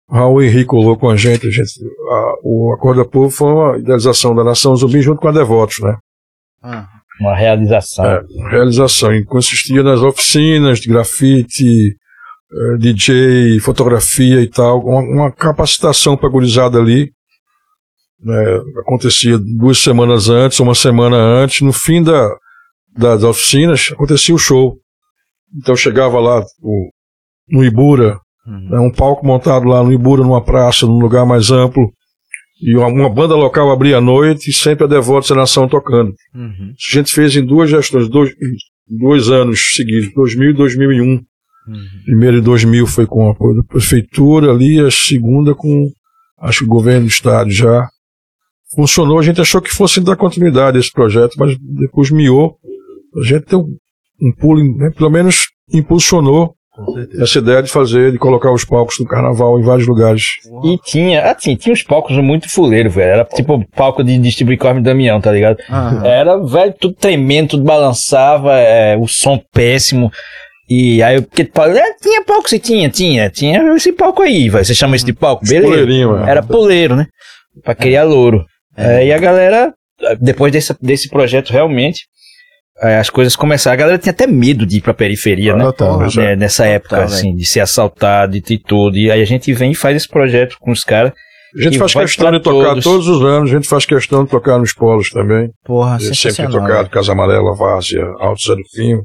Raul 0.10 0.42
Henrique 0.44 0.66
colou 0.66 0.98
com 0.98 1.10
a 1.10 1.16
gente, 1.16 1.48
a 1.48 1.52
gente 1.52 1.72
a- 2.12 2.34
o 2.44 2.74
Acorda 2.74 3.04
Povo 3.06 3.30
foi 3.30 3.52
uma 3.52 3.78
idealização 3.78 4.36
da 4.36 4.44
Nação 4.44 4.76
Zumbi 4.76 5.02
junto 5.02 5.20
com 5.20 5.28
a 5.28 5.32
Devotos, 5.32 5.80
né? 5.80 5.98
Uma 7.20 7.36
realização. 7.36 8.06
É, 8.06 8.22
realização. 8.50 9.14
E 9.14 9.24
consistia 9.26 9.84
nas 9.84 10.00
oficinas 10.02 10.80
de 10.80 10.90
grafite, 10.90 11.96
eh, 12.52 12.78
DJ, 12.80 13.60
fotografia 13.60 14.42
e 14.42 14.50
tal, 14.50 14.80
uma, 14.84 15.00
uma 15.02 15.32
capacitação 15.32 16.16
para 16.18 16.30
gurizada 16.30 16.80
ali. 16.80 17.12
né, 18.26 18.36
acontecia 18.80 19.38
duas 19.38 19.80
semanas 19.80 20.30
antes, 20.30 20.58
uma 20.62 20.74
semana 20.74 21.18
antes, 21.18 21.60
no 21.60 21.74
fim 21.74 22.02
da, 22.02 22.34
das 22.98 23.22
oficinas, 23.22 23.90
acontecia 23.92 24.34
o 24.34 24.38
show. 24.40 24.78
Então 25.54 25.76
chegava 25.76 26.20
lá 26.22 26.42
o- 26.62 26.90
no 27.50 27.64
Ibura, 27.64 28.20
né, 28.46 28.80
um 28.80 28.92
palco 28.92 29.26
montado 29.26 29.66
lá 29.66 29.84
no 29.84 29.94
Ibura, 29.94 30.24
numa 30.24 30.44
praça, 30.44 30.86
num 30.86 31.00
lugar 31.00 31.26
mais 31.26 31.50
amplo, 31.52 31.92
E 32.62 32.76
uma, 32.76 32.88
uma 32.88 33.10
banda 33.10 33.36
local 33.36 33.72
abria 33.72 33.98
à 33.98 34.02
noite 34.02 34.50
e 34.50 34.54
sempre 34.54 34.84
a 34.84 34.88
Devotos 34.88 35.30
da 35.30 35.36
Nação 35.36 35.68
tocando. 35.68 36.14
Uhum. 36.34 36.72
A 36.72 36.96
gente 36.96 37.12
fez 37.12 37.36
em 37.36 37.46
duas 37.46 37.70
gestões, 37.70 38.10
dois, 38.10 38.32
dois 38.88 39.30
anos 39.30 39.76
seguidos, 39.76 40.14
2000 40.14 40.50
e 40.52 40.54
2001. 40.54 41.06
Uhum. 41.06 41.24
Primeiro 42.06 42.38
em 42.38 42.42
2000 42.42 42.88
foi 42.88 43.06
com 43.06 43.34
da 43.56 43.64
prefeitura 43.64 44.52
ali, 44.52 44.80
a 44.80 44.92
segunda 44.92 45.56
com, 45.56 45.90
acho 46.42 46.60
que 46.60 46.66
o 46.66 46.70
governo 46.70 47.06
do 47.06 47.12
estado 47.12 47.50
já. 47.50 47.88
Funcionou, 48.76 49.20
a 49.20 49.24
gente 49.24 49.40
achou 49.40 49.62
que 49.62 49.70
fosse 49.70 50.02
dar 50.02 50.16
continuidade 50.16 50.78
a 50.78 50.80
esse 50.80 50.92
projeto, 50.92 51.36
mas 51.38 51.56
depois 51.60 52.10
miou. 52.12 52.58
A 53.22 53.26
gente 53.26 53.46
deu 53.46 53.66
um 54.22 54.32
pulo, 54.34 54.62
né, 54.78 54.90
pelo 54.90 55.10
menos 55.10 55.50
impulsionou 55.72 56.56
essa 57.22 57.38
ideia 57.38 57.62
de 57.62 57.70
fazer, 57.72 58.12
de 58.12 58.18
colocar 58.18 58.52
os 58.52 58.66
palcos 58.66 58.98
do 58.98 59.06
carnaval 59.06 59.60
em 59.60 59.64
vários 59.64 59.88
lugares. 59.88 60.24
E 60.64 60.78
tinha, 60.84 61.22
assim, 61.32 61.56
tinha 61.56 61.72
uns 61.72 61.84
palcos 61.84 62.18
muito 62.18 62.50
fuleiro, 62.50 62.90
velho. 62.90 63.12
Era 63.12 63.26
tipo 63.26 63.64
palco 63.76 64.04
de 64.04 64.18
distribuir 64.18 64.58
Corme 64.58 64.82
Damião, 64.82 65.22
tá 65.22 65.32
ligado? 65.32 65.58
Aham. 65.70 66.06
Era, 66.06 66.38
velho, 66.38 66.74
tudo 66.80 66.96
tremendo, 66.96 67.50
tudo 67.50 67.64
balançava, 67.64 68.58
é, 68.58 68.98
o 68.98 69.08
som 69.08 69.40
péssimo. 69.54 70.12
E 70.68 71.04
aí, 71.04 71.22
porque 71.22 71.48
fala, 71.54 71.78
é, 71.78 71.94
tinha 72.02 72.24
palco, 72.24 72.50
se 72.50 72.58
tinha, 72.58 72.90
tinha, 72.90 73.30
tinha 73.30 73.62
esse 73.76 73.92
palco 73.94 74.24
aí, 74.24 74.50
velho. 74.50 74.66
Você 74.66 74.74
chama 74.74 74.96
isso 74.96 75.06
de 75.06 75.14
palco? 75.14 75.46
Beleza. 75.46 76.26
É. 76.26 76.32
Era 76.32 76.42
poleiro, 76.42 76.96
né? 76.96 77.06
Pra 77.64 77.76
criar 77.76 78.04
louro. 78.04 78.44
É, 78.76 79.06
e 79.06 79.14
a 79.14 79.20
galera, 79.20 79.72
depois 80.20 80.52
desse, 80.52 80.76
desse 80.82 81.08
projeto, 81.08 81.52
realmente, 81.52 82.02
é, 82.02 82.13
as 82.82 83.10
coisas 83.10 83.36
começaram. 83.36 83.74
A 83.74 83.78
galera 83.78 83.98
tinha 83.98 84.12
até 84.12 84.26
medo 84.28 84.66
de 84.66 84.78
ir 84.78 84.82
pra 84.82 84.94
periferia, 84.94 85.56
né? 85.56 85.64
Total. 85.66 86.00
né, 86.16 86.36
nessa 86.36 86.66
época, 86.66 86.98
Total, 86.98 87.06
assim, 87.06 87.36
de 87.36 87.46
ser 87.46 87.60
assaltado 87.62 88.36
e 88.36 88.42
tudo. 88.60 88.98
E 88.98 89.12
aí 89.12 89.22
a 89.22 89.26
gente 89.26 89.54
vem 89.54 89.72
e 89.72 89.76
faz 89.76 89.96
esse 89.96 90.08
projeto 90.08 90.58
com 90.60 90.72
os 90.72 90.84
caras. 90.84 91.12
A 91.56 91.62
gente 91.62 91.78
faz 91.78 91.94
questão 91.94 92.32
de 92.32 92.40
tocar 92.40 92.70
todos. 92.70 92.84
todos 92.84 93.08
os 93.08 93.22
anos, 93.24 93.52
a 93.52 93.54
gente 93.54 93.68
faz 93.68 93.86
questão 93.86 94.24
de 94.24 94.30
tocar 94.32 94.58
nos 94.58 94.74
polos 94.74 95.10
também. 95.12 95.52
Porra, 95.64 96.00
sempre 96.00 96.16
sensacional. 96.16 96.62
tocado, 96.68 96.90
Casa 96.90 97.12
Amarela, 97.12 97.56
Várzea, 97.56 98.04
Alto 98.20 98.42
Zé 98.42 98.56
do 98.56 98.64
Pinho, 98.76 99.04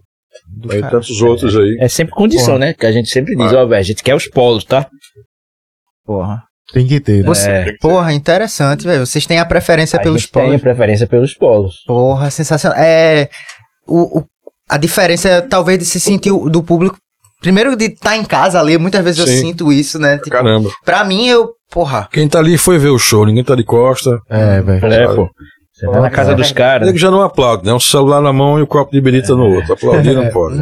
Do 0.49 0.75
e 0.75 0.81
tantos 0.81 1.21
outros 1.21 1.55
aí. 1.55 1.77
É 1.79 1.89
sempre 1.89 2.15
condição, 2.15 2.55
Porra. 2.55 2.59
né? 2.59 2.73
Que 2.75 2.87
a 2.87 2.93
gente 2.93 3.11
sempre 3.11 3.37
diz, 3.37 3.53
Ah. 3.53 3.63
ó, 3.65 3.67
velho, 3.67 3.79
a 3.79 3.83
gente 3.83 4.03
quer 4.03 4.15
os 4.15 4.27
polos, 4.27 4.65
tá? 4.65 4.87
Porra. 6.07 6.43
Tem 6.73 6.87
que 6.87 7.01
ter. 7.01 7.19
né? 7.19 7.23
Você- 7.27 7.51
É. 7.51 7.73
Porra, 7.81 8.13
interessante, 8.13 8.85
velho. 8.85 9.05
Vocês 9.07 9.27
têm 9.27 9.39
a 9.39 9.45
preferência 9.45 9.99
a 9.99 10.03
pelos 10.03 10.23
gente 10.23 10.33
tem 10.33 10.45
polos. 10.45 10.61
preferência 10.61 11.07
pelos 11.07 11.35
polos. 11.35 11.77
Porra, 11.87 12.31
sensacional. 12.31 12.79
É. 12.79 13.29
O, 13.89 14.19
o- 14.21 14.25
a 14.69 14.77
diferença, 14.77 15.29
é, 15.29 15.41
talvez, 15.41 15.79
de 15.79 15.85
se 15.87 15.99
sentir 15.99 16.31
o- 16.31 16.49
do 16.51 16.63
público. 16.63 16.97
Primeiro, 17.41 17.75
de 17.77 17.87
estar 17.87 18.17
em 18.17 18.25
casa 18.25 18.61
ali, 18.61 18.77
muitas 18.77 19.03
vezes 19.03 19.21
eu 19.21 19.27
Sim. 19.27 19.41
sinto 19.41 19.73
isso, 19.73 19.99
né? 19.99 20.17
Tipo, 20.19 20.31
Caramba. 20.31 20.71
pra 20.85 21.05
mim, 21.05 21.27
eu. 21.29 21.51
Porra. 21.71 22.09
Quem 22.11 22.27
tá 22.29 22.39
ali 22.39 22.57
foi 22.59 22.79
ver 22.79 22.89
o 22.89 22.99
show, 22.99 23.25
ninguém 23.27 23.45
tá 23.45 23.55
de 23.55 23.63
costa. 23.65 24.19
É, 24.29 24.61
velho. 24.61 24.87
É, 24.87 25.15
pô. 25.15 25.29
Você 25.79 25.87
tá 25.87 26.01
na 26.01 26.11
casa 26.11 26.35
dos 26.35 26.51
caras. 26.51 26.87
Nego 26.87 26.99
já 26.99 27.11
não 27.11 27.23
aplaude, 27.23 27.65
né? 27.65 27.73
Um 27.73 27.79
celular 27.79 28.21
na 28.21 28.33
mão 28.33 28.59
e 28.59 28.63
o 28.63 28.67
copo 28.67 28.91
de 28.91 29.01
birita 29.01 29.35
no 29.37 29.45
outro. 29.55 29.75
Aplaudir 29.75 30.13
não 30.15 30.27
pode. 30.29 30.59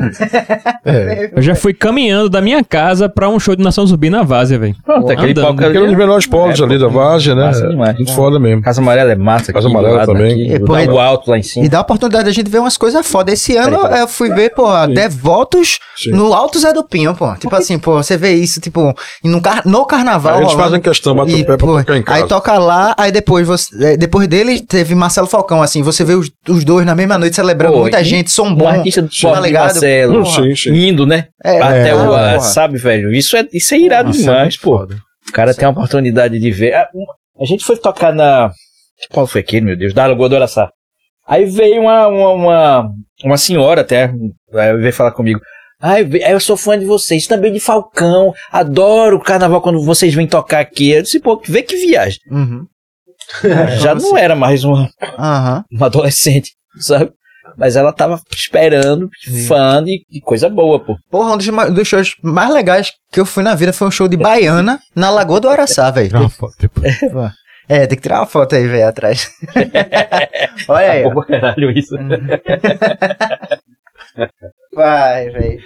É. 0.85 1.31
Eu 1.35 1.43
já 1.43 1.55
fui 1.55 1.73
caminhando 1.73 2.29
da 2.29 2.41
minha 2.41 2.63
casa 2.63 3.09
pra 3.09 3.29
um 3.29 3.39
show 3.41 3.57
de 3.57 3.63
Nação 3.63 3.87
Zumbi 3.87 4.11
na 4.11 4.23
Várzea, 4.23 4.59
velho. 4.59 4.75
Pronto, 4.85 5.11
aquele 5.11 5.35
palco 5.35 5.55
Aquele 5.55 5.79
é 5.79 5.81
um 5.81 5.85
dos 5.85 5.89
ali. 5.95 5.97
menores 5.97 6.27
polos 6.27 6.61
É, 6.61 6.65
ali 6.65 6.79
pô, 6.79 6.85
da 6.85 6.89
Várzea, 6.89 7.35
né? 7.35 7.47
massa 7.47 7.69
demais. 7.69 7.97
Muito 7.97 8.13
foda 8.15 8.39
mesmo. 8.39 8.63
Casa 8.63 8.81
Amarela 8.81 9.13
é 9.13 9.17
massa. 9.17 9.53
Casa 9.53 9.69
Amarela 9.69 10.05
também. 10.07 10.33
Aqui, 10.33 10.55
E, 10.55 10.59
do 10.59 10.65
pô, 10.67 10.73
lado 10.73 10.93
e- 10.95 10.99
alto 10.99 11.31
lá 11.31 11.39
em 11.39 11.43
cima. 11.43 11.65
E 11.65 11.69
dá 11.69 11.79
a 11.79 11.81
oportunidade 11.83 12.25
da 12.25 12.31
gente 12.33 12.51
ver 12.51 12.59
umas 12.59 12.77
coisas 12.77 13.07
foda. 13.07 13.33
Esse 13.33 13.57
ano 13.57 13.79
Peraí, 13.83 14.01
eu 14.01 14.09
fui 14.09 14.31
ver, 14.33 14.51
porra, 14.51 14.87
devotos 14.87 15.79
Sim. 15.97 16.11
no 16.11 16.33
Alto 16.35 16.59
Zé 16.59 16.73
do 16.73 16.85
Pinho, 16.85 17.15
pô. 17.15 17.35
Tipo 17.37 17.55
assim, 17.57 17.79
pô, 17.79 17.95
você 18.03 18.17
vê 18.17 18.33
isso, 18.33 18.61
tipo, 18.61 18.95
no, 19.25 19.41
car 19.41 19.63
no 19.67 19.85
carnaval. 19.87 20.37
Aí 20.37 20.43
eles 20.43 20.53
fazem 20.53 20.81
questão, 20.81 21.15
batem 21.15 21.39
E, 21.39 21.43
o 21.43 21.47
pé 21.47 21.57
pra 21.57 21.67
pô, 21.67 21.79
tocar 21.79 21.97
em 21.97 22.03
casa. 22.03 22.23
Aí 22.23 22.29
toca 22.29 22.59
lá, 22.59 22.95
aí 22.99 23.11
depois 23.11 23.47
você, 23.47 23.93
é, 23.93 23.97
depois 23.97 24.29
dele 24.29 24.61
teve 24.61 24.95
Marcelo 25.07 25.27
Falcão, 25.27 25.63
assim, 25.63 25.83
você 25.83 26.05
vê 26.05 26.15
os, 26.15 26.31
os 26.49 26.65
dois 26.65 26.85
na 26.85 26.95
mesma 26.95 27.17
noite 27.19 27.35
celebrando, 27.37 27.75
Pô, 27.75 27.81
muita 27.83 28.03
gente, 28.05 28.31
som 28.31 28.49
Um 28.49 28.55
bom. 28.55 28.69
artista 28.69 29.03
do 29.03 29.09
tá 29.09 29.41
ligado? 29.41 29.65
Marcelo. 29.73 30.23
Porra. 30.25 30.43
Sim, 30.45 30.57
sim. 30.57 30.75
Indo, 30.89 31.07
né? 31.07 31.29
É, 31.45 31.61
Até 31.61 31.89
é, 31.91 31.95
o. 31.95 32.07
porra. 32.07 32.35
ah, 32.37 32.41
sabe, 32.41 32.77
velho? 32.79 33.13
Isso 33.13 33.37
é, 33.37 33.47
isso 33.53 33.75
é 33.75 33.79
irado 33.79 34.09
Nossa, 34.09 34.19
é 34.21 34.23
demais, 34.23 34.43
muito 34.43 34.61
pô. 34.61 34.79
foda. 34.79 34.97
O 35.29 35.33
cara 35.33 35.55
tem 35.55 35.65
a 35.67 35.71
oportunidade 35.71 36.39
de 36.39 36.51
ver. 36.51 36.75
Ah, 36.75 36.89
um- 36.95 37.43
A 37.43 37.47
gente 37.47 37.65
foi 37.65 37.77
tocar 37.77 38.13
na. 38.15 38.51
Qual 39.11 39.27
foi 39.27 39.41
aquele, 39.43 39.65
meu 39.67 39.77
Deus? 39.77 39.93
Da 39.95 40.07
Lagoa 40.07 40.29
do 40.29 40.37
Araçá. 40.37 40.71
Aí 41.29 41.45
veio 41.45 41.83
uma, 41.83 42.07
uma, 42.09 42.31
uma, 42.33 42.91
uma 43.25 43.37
senhora 43.37 43.81
até, 43.83 44.13
veio 44.81 44.93
falar 44.93 45.13
comigo. 45.13 45.41
Ai, 45.81 46.05
ve- 46.05 46.23
eu 46.27 46.41
sou 46.41 46.57
fã 46.57 46.79
de 46.79 46.85
vocês, 46.87 47.27
também 47.27 47.53
de 47.53 47.61
Falcão. 47.61 48.33
Adoro 48.51 49.17
o 49.17 49.21
carnaval 49.23 49.61
quando 49.61 49.83
vocês 49.85 50.15
vêm 50.15 50.27
tocar 50.27 50.61
aqui. 50.61 50.91
Eu 50.91 51.03
disse, 51.03 51.21
pô, 51.21 51.41
vê 51.47 51.63
que 51.63 51.77
viagem. 51.77 52.19
Uhum. 52.31 52.65
Já 53.81 53.95
não 53.95 54.17
era 54.17 54.35
mais 54.35 54.65
uma, 54.65 54.89
Aham. 55.19 55.65
uma 55.71 55.87
adolescente, 55.87 56.53
sabe? 56.79 57.11
Mas 57.57 57.77
ela 57.77 57.93
tava 57.93 58.21
esperando, 58.31 59.09
fã 59.47 59.83
de, 59.83 60.05
de 60.11 60.21
coisa 60.21 60.49
boa, 60.49 60.79
pô. 60.79 60.97
Porra, 61.11 61.35
um 61.35 61.37
dos, 61.37 61.47
dos 61.75 61.89
shows 61.89 62.15
mais 62.23 62.53
legais 62.53 62.93
que 63.11 63.21
eu 63.21 63.25
fui 63.25 63.43
na 63.43 63.55
vida 63.55 63.73
foi 63.73 63.89
um 63.89 63.91
show 63.91 64.09
de 64.09 64.17
Baiana 64.17 64.79
na 64.95 65.11
Lagoa 65.11 65.41
do 65.41 65.49
Araçá, 65.49 65.91
velho. 65.93 66.09
Tira 66.09 66.21
uma 66.21 66.29
foto 66.29 66.55
depois. 66.59 66.99
É, 67.69 67.87
tem 67.87 67.97
que 67.97 68.03
tirar 68.03 68.21
uma 68.21 68.27
foto 68.27 68.55
aí, 68.55 68.67
velho, 68.67 68.87
atrás. 68.89 69.31
Olha 70.69 70.93
aí. 70.93 71.03
Pô, 71.11 71.23
caralho, 71.23 71.71
isso. 71.71 71.97
Vai, 74.77 75.31
velho. 75.31 75.59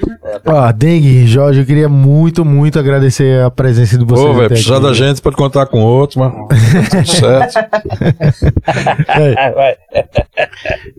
Ó, 0.46 0.70
Dengue, 0.72 1.26
Jorge, 1.26 1.60
eu 1.60 1.66
queria 1.66 1.88
muito, 1.88 2.44
muito 2.44 2.78
agradecer 2.78 3.42
a 3.44 3.50
presença 3.50 3.98
de 3.98 4.04
vocês. 4.04 4.24
Pô, 4.26 4.32
velho, 4.34 4.48
precisar 4.48 4.76
aqui. 4.76 4.84
da 4.84 4.92
gente 4.94 5.20
pode 5.20 5.34
contar 5.36 5.66
com 5.66 5.80
outro, 5.82 6.20
mas 6.20 7.08
certo. 7.10 7.54
Vai. 9.54 9.76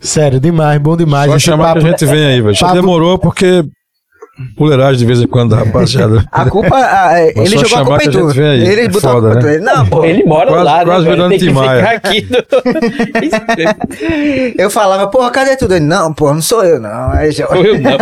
Sério, 0.01 0.39
demais, 0.39 0.79
bom 0.81 0.97
demais. 0.97 1.31
Só 1.31 1.39
chamar 1.39 1.69
que 1.69 1.73
papo- 1.75 1.87
a 1.87 1.89
gente 1.91 2.05
vem 2.05 2.25
aí, 2.25 2.41
velho. 2.41 2.53
Já 2.53 2.67
papo- 2.67 2.79
demorou 2.81 3.17
porque 3.17 3.63
puleiragem 4.55 4.97
de 4.99 5.05
vez 5.05 5.21
em 5.21 5.27
quando, 5.27 5.53
rapaziada. 5.55 6.23
A 6.31 6.45
culpa, 6.49 6.75
a- 6.77 7.07
a- 7.09 7.21
ele 7.27 7.57
jogou 7.57 7.77
a 7.77 7.85
culpa 7.85 8.03
em 8.03 8.07
a 8.07 8.11
gente 8.11 8.21
tu. 8.21 8.27
vem 8.29 8.47
aí. 8.49 8.67
Ele 8.67 8.81
É 8.81 8.87
botou 8.87 9.11
foda, 9.11 9.27
a 9.29 9.31
culpa 9.33 9.47
né? 9.47 9.57
Não, 9.59 9.85
pô. 9.87 10.05
Ele 10.05 10.23
mora 10.23 10.47
Quase- 10.49 10.63
lá, 10.65 10.85
quase 10.85 11.09
né, 11.09 11.15
velho? 11.15 11.29
virando 11.29 11.53
Maia. 11.53 11.89
aqui. 11.89 12.27
no- 12.29 12.37
Eu 14.57 14.69
falava, 14.69 15.07
porra, 15.07 15.29
cadê 15.31 15.55
tudo? 15.57 15.75
Ele, 15.75 15.85
não, 15.85 16.13
pô, 16.13 16.33
não 16.33 16.41
sou 16.41 16.63
eu, 16.63 16.79
não. 16.79 17.11
Aí 17.11 17.31
já... 17.31 17.45
eu 17.45 17.79
não. 17.79 17.97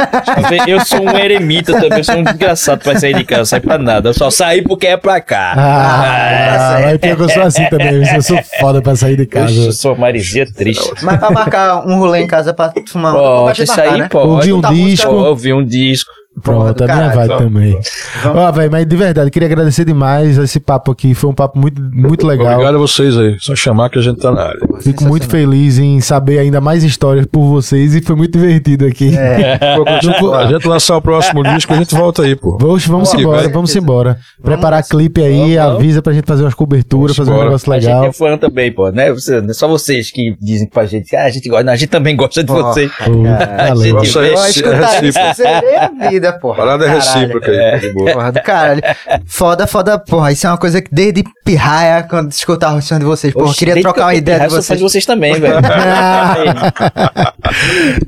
Eu 0.67 0.79
sou 0.85 1.01
um 1.01 1.17
eremita 1.17 1.73
também, 1.73 1.97
eu 1.99 2.03
sou 2.03 2.15
um 2.15 2.23
desgraçado 2.23 2.83
pra 2.83 2.97
sair 2.99 3.15
de 3.15 3.23
casa, 3.23 3.39
não 3.39 3.45
sai 3.45 3.59
pra 3.59 3.77
nada. 3.77 4.09
Eu 4.09 4.13
só 4.13 4.29
saí 4.29 4.61
porque 4.61 4.87
é 4.87 4.97
pra 4.97 5.19
cá. 5.21 5.53
Ah, 5.57 6.77
Ah, 6.93 6.99
pior 6.99 7.15
que 7.15 7.23
eu 7.23 7.29
sou 7.29 7.43
assim 7.43 7.65
também. 7.69 8.03
Eu 8.15 8.21
sou 8.21 8.37
foda 8.59 8.81
pra 8.81 8.95
sair 8.95 9.15
de 9.17 9.25
casa. 9.25 9.53
Eu 9.53 9.71
sou 9.71 9.95
marizinha 9.95 10.45
triste. 10.51 10.91
Mas 11.01 11.17
pra 11.19 11.31
marcar 11.31 11.87
um 11.87 11.97
rolê 11.97 12.19
em 12.21 12.27
casa 12.27 12.53
pra 12.53 12.71
fumar 12.87 13.13
um 13.15 13.19
Pode, 13.19 13.63
isso 13.63 13.81
aí 13.81 14.07
pode. 14.09 14.51
Ouvir 14.51 14.53
um 14.53 14.61
disco. 14.61 15.11
Eu 15.11 15.17
ouvi 15.17 15.53
um 15.53 15.65
disco. 15.65 16.09
Pronto, 16.41 16.83
a 16.83 16.87
minha 16.95 17.09
vai 17.09 17.27
também. 17.27 17.77
Ó, 18.25 18.51
velho, 18.53 18.71
mas 18.71 18.85
de 18.85 18.95
verdade, 18.95 19.29
queria 19.29 19.47
agradecer 19.47 19.83
demais 19.83 20.37
esse 20.37 20.57
papo 20.59 20.91
aqui. 20.91 21.13
Foi 21.13 21.29
um 21.29 21.33
papo 21.33 21.59
muito, 21.59 21.81
muito 21.81 22.25
legal. 22.25 22.53
Obrigado 22.53 22.75
a 22.75 22.77
vocês 22.77 23.17
aí. 23.17 23.35
Só 23.39 23.53
chamar 23.55 23.89
que 23.89 23.99
a 23.99 24.01
gente 24.01 24.19
tá 24.19 24.31
na 24.31 24.43
área. 24.43 24.59
Fico 24.81 25.03
muito 25.03 25.27
feliz 25.27 25.77
em 25.77 25.99
saber 25.99 26.39
ainda 26.39 26.61
mais 26.61 26.83
histórias 26.83 27.25
por 27.25 27.41
vocês 27.45 27.93
e 27.93 28.01
foi 28.01 28.15
muito 28.15 28.37
divertido 28.37 28.85
aqui. 28.85 29.13
É. 29.17 29.57
Pô, 30.19 30.33
a 30.33 30.45
gente- 30.47 30.65
a 30.65 30.69
lançar 30.69 30.95
o 30.97 31.01
próximo 31.01 31.43
disco, 31.43 31.73
a 31.73 31.77
gente 31.77 31.93
volta 31.93 32.21
aí, 32.23 32.35
pô. 32.35 32.57
Vamos, 32.59 32.85
vamos 32.87 33.09
Vamos 33.09 33.13
embora, 33.21 33.49
vamos 33.49 33.75
embora. 33.75 34.17
Preparar 34.41 34.83
clipe 34.83 35.21
aí, 35.21 35.57
Vamos, 35.57 35.75
avisa 35.75 36.01
pra 36.01 36.13
gente 36.13 36.25
fazer 36.25 36.43
umas 36.43 36.53
coberturas, 36.53 37.17
Vamos 37.17 37.17
fazer 37.17 37.31
um 37.31 37.33
embora. 37.33 37.49
negócio 37.49 37.73
A 37.73 37.79
gente 37.79 37.85
legal. 37.87 38.05
é 38.05 38.13
fã 38.13 38.37
também, 38.37 38.71
pô. 38.71 38.89
Né? 38.91 39.11
Você- 39.11 39.41
não 39.41 39.49
é 39.49 39.53
só 39.53 39.67
vocês 39.67 40.09
que 40.11 40.35
dizem 40.39 40.67
pra 40.69 40.85
gente. 40.85 41.13
Ah, 41.15 41.25
a 41.25 41.29
gente 41.29 41.49
gosta. 41.49 41.63
Não, 41.65 41.73
a 41.73 41.75
gente 41.75 41.89
também 41.89 42.15
gosta 42.15 42.41
de 42.43 42.47
Pô. 42.47 42.61
vocês. 42.63 42.89
Pô, 42.95 43.11
valeu. 43.11 43.99
gente- 44.01 45.19
Nossa, 45.19 45.43
é, 45.43 45.89
Ó, 45.89 46.18
é 46.27 46.29
escutar 46.29 46.35
isso, 46.35 46.35
recíproco. 46.35 46.35
você 46.35 46.35
é 46.35 46.35
a 46.35 46.37
vida, 46.37 46.39
porra. 46.39 46.55
Parada 46.57 46.85
é 46.85 46.87
Caralho. 46.87 47.03
recíproca 47.03 47.51
aí, 47.51 47.79
de 47.79 47.93
boa. 47.93 48.11
Porra 48.13 48.31
do 48.31 48.41
caralho. 48.41 48.81
Foda, 49.25 49.67
foda, 49.67 49.99
porra. 49.99 50.31
Isso 50.31 50.45
é 50.47 50.49
uma 50.49 50.57
coisa 50.57 50.81
que 50.81 50.89
desde 50.93 51.23
pirraia, 51.45 52.03
quando 52.03 52.31
escutava 52.31 52.77
o 52.77 52.81
som 52.81 52.99
de 52.99 53.05
vocês, 53.05 53.33
porra, 53.33 53.47
Oxe, 53.49 53.59
queria 53.59 53.81
trocar 53.81 53.93
que 54.01 54.05
uma 54.07 54.15
ideia 54.15 54.37
de 54.39 54.43
eu 54.45 54.49
sou 54.51 54.61
vocês. 54.61 54.77
de 54.79 54.83
vocês 54.83 55.05
também, 55.05 55.33
velho. 55.39 55.55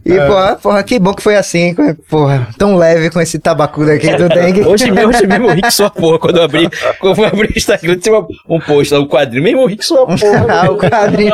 E, 0.05 0.19
porra, 0.27 0.55
porra, 0.55 0.83
que 0.83 0.99
bom 0.99 1.13
que 1.13 1.21
foi 1.23 1.35
assim, 1.35 1.75
porra, 2.09 2.47
tão 2.57 2.75
leve 2.75 3.09
com 3.09 3.19
esse 3.21 3.39
tabacudo 3.39 3.91
aqui 3.91 4.13
do 4.15 4.27
dengue. 4.29 4.61
Hoje 4.67 4.91
mesmo, 4.91 5.09
hoje 5.09 5.25
mesmo 5.27 5.47
eu 5.49 5.53
ri 5.55 5.61
que 5.61 5.71
sua 5.71 5.89
porra. 5.89 6.19
Quando 6.19 6.37
eu 6.37 6.43
abri, 6.43 6.69
quando 6.99 7.19
eu 7.19 7.25
abri 7.25 7.47
o 7.47 7.57
Instagram, 7.57 7.97
tinha 7.97 8.17
um 8.47 8.59
post 8.59 8.93
lá, 8.93 8.99
um 8.99 9.07
quadrinho. 9.07 9.43
Mesmo 9.43 9.61
eu 9.61 9.67
ri 9.67 9.77
que 9.77 9.85
sua 9.85 10.05
porra. 10.05 10.45
Ah, 10.49 10.69
o 10.71 10.77
quadrinho. 10.77 11.33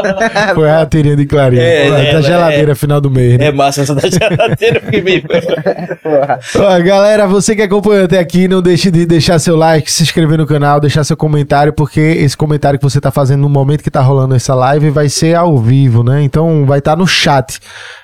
Foi 0.56 0.70
a 0.70 0.86
tirinha 0.86 1.16
de 1.16 1.26
Clarinha. 1.26 1.62
É, 1.62 1.88
Pô, 1.90 1.96
é, 1.96 2.12
da 2.14 2.20
é, 2.20 2.22
geladeira 2.22 2.76
final 2.76 3.02
do 3.02 3.10
mês. 3.12 3.38
né? 3.38 3.48
É 3.48 3.52
massa 3.52 3.82
essa 3.82 3.94
da 3.96 4.08
geladeira. 4.10 4.80
porque 4.80 5.02
me- 5.02 5.22
Porra. 5.22 6.40
Ó, 6.70 6.84
galera, 6.84 7.26
você 7.26 7.56
que 7.56 7.62
acompanhou 7.62 8.04
até 8.04 8.20
aqui, 8.20 8.46
não 8.46 8.62
deixe 8.62 8.92
de 8.92 9.06
deixar 9.06 9.40
seu 9.40 9.56
like, 9.56 9.90
se 9.90 10.04
inscrever 10.04 10.38
no 10.38 10.46
canal, 10.46 10.82
deixar 10.82 11.02
seu 11.06 11.16
comentário, 11.16 11.72
porque 11.72 12.02
esse 12.02 12.36
comentário 12.36 12.78
que 12.78 12.84
você 12.84 13.00
tá 13.00 13.10
fazendo 13.10 13.40
no 13.40 13.48
momento 13.48 13.82
que 13.82 13.90
tá 13.90 14.02
rolando 14.02 14.36
essa 14.36 14.54
live 14.54 14.90
vai 14.90 15.08
ser 15.08 15.34
ao 15.34 15.58
vivo, 15.58 16.04
né? 16.04 16.22
Então 16.24 16.66
vai 16.66 16.80
estar 16.80 16.98
no 16.98 17.08
chat. 17.08 17.58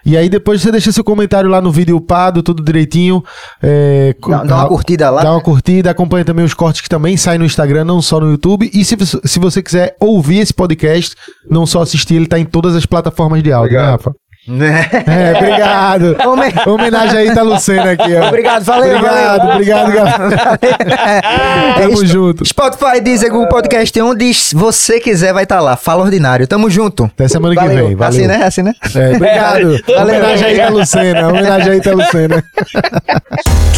E 0.06 0.16
aí 0.16 0.30
depois 0.30 0.62
você 0.62 0.72
deixa 0.72 0.94
seu 0.94 1.04
comentário 1.04 1.50
lá 1.50 1.60
no 1.60 1.74
vídeo 1.74 1.98
upado, 1.98 2.42
tudo 2.42 2.64
direitinho. 2.64 3.22
É, 3.62 4.16
Dá, 4.26 4.46
dá 4.46 4.56
uma 4.56 4.68
curtida 4.70 5.10
lá. 5.10 5.24
Dá 5.24 5.32
uma 5.32 5.42
curtida, 5.42 5.92
acompanha 5.92 6.24
também 6.24 6.46
os 6.46 6.54
cortes 6.54 6.80
que 6.80 6.88
também 6.88 7.18
saem 7.18 7.40
no 7.40 7.46
Instagram, 7.46 7.84
não 7.84 8.02
só 8.02 8.18
no 8.18 8.32
YouTube. 8.32 8.72
E 8.74 8.86
se, 8.86 8.96
se 9.26 9.40
você 9.40 9.62
quiser 9.62 9.98
ouvir 10.00 10.40
esse 10.40 10.54
podcast, 10.54 11.18
não 11.50 11.66
só 11.66 11.82
assistir, 11.82 12.16
ele 12.16 12.28
tá 12.28 12.40
em 12.40 12.46
todas 12.46 12.78
as 12.78 12.86
plataformas 12.86 13.44
de 13.44 13.52
áudio, 13.52 13.74
né, 13.74 13.80
Obrigado. 13.80 13.92
Rafa? 13.92 14.23
É, 14.46 15.38
obrigado. 15.38 16.18
Homen- 16.28 16.54
Homenagem 16.68 17.18
aí, 17.18 17.34
tá 17.34 17.42
Lucena 17.44 17.92
aqui, 17.92 18.14
ó. 18.16 18.28
Obrigado, 18.28 18.64
valeu, 18.64 18.98
Obrigado, 18.98 19.38
valeu. 19.40 19.54
obrigado, 19.54 19.92
galera. 19.96 20.60
É 21.78 21.82
Tamo 21.82 22.06
junto. 22.06 22.46
Spotify, 22.46 23.00
Deezer, 23.02 23.32
Google 23.32 23.48
Podcast, 23.48 24.02
onde 24.02 24.32
você 24.54 25.00
quiser 25.00 25.34
vai 25.34 25.44
estar 25.44 25.62
lá. 25.62 25.78
Fala 25.78 26.04
Ordinário. 26.04 26.46
Tamo 26.46 26.70
junto. 26.70 27.06
Até 27.06 27.28
semana 27.30 27.56
que 27.56 27.62
Valeu. 27.62 27.88
vem. 27.88 27.96
Valeu. 27.96 28.10
Assim, 28.20 28.28
né? 28.28 28.44
Assim, 28.44 28.62
né? 28.64 28.74
É, 28.94 29.16
obrigado. 29.16 29.82
Valeu. 29.88 30.02
Homenagem 30.18 30.46
aí, 30.48 30.58
tá 30.58 30.70
Lucena. 30.70 31.28
Homenagem 31.30 31.72
aí, 31.72 31.82
tá 31.82 31.92
Lucena. 31.92 32.44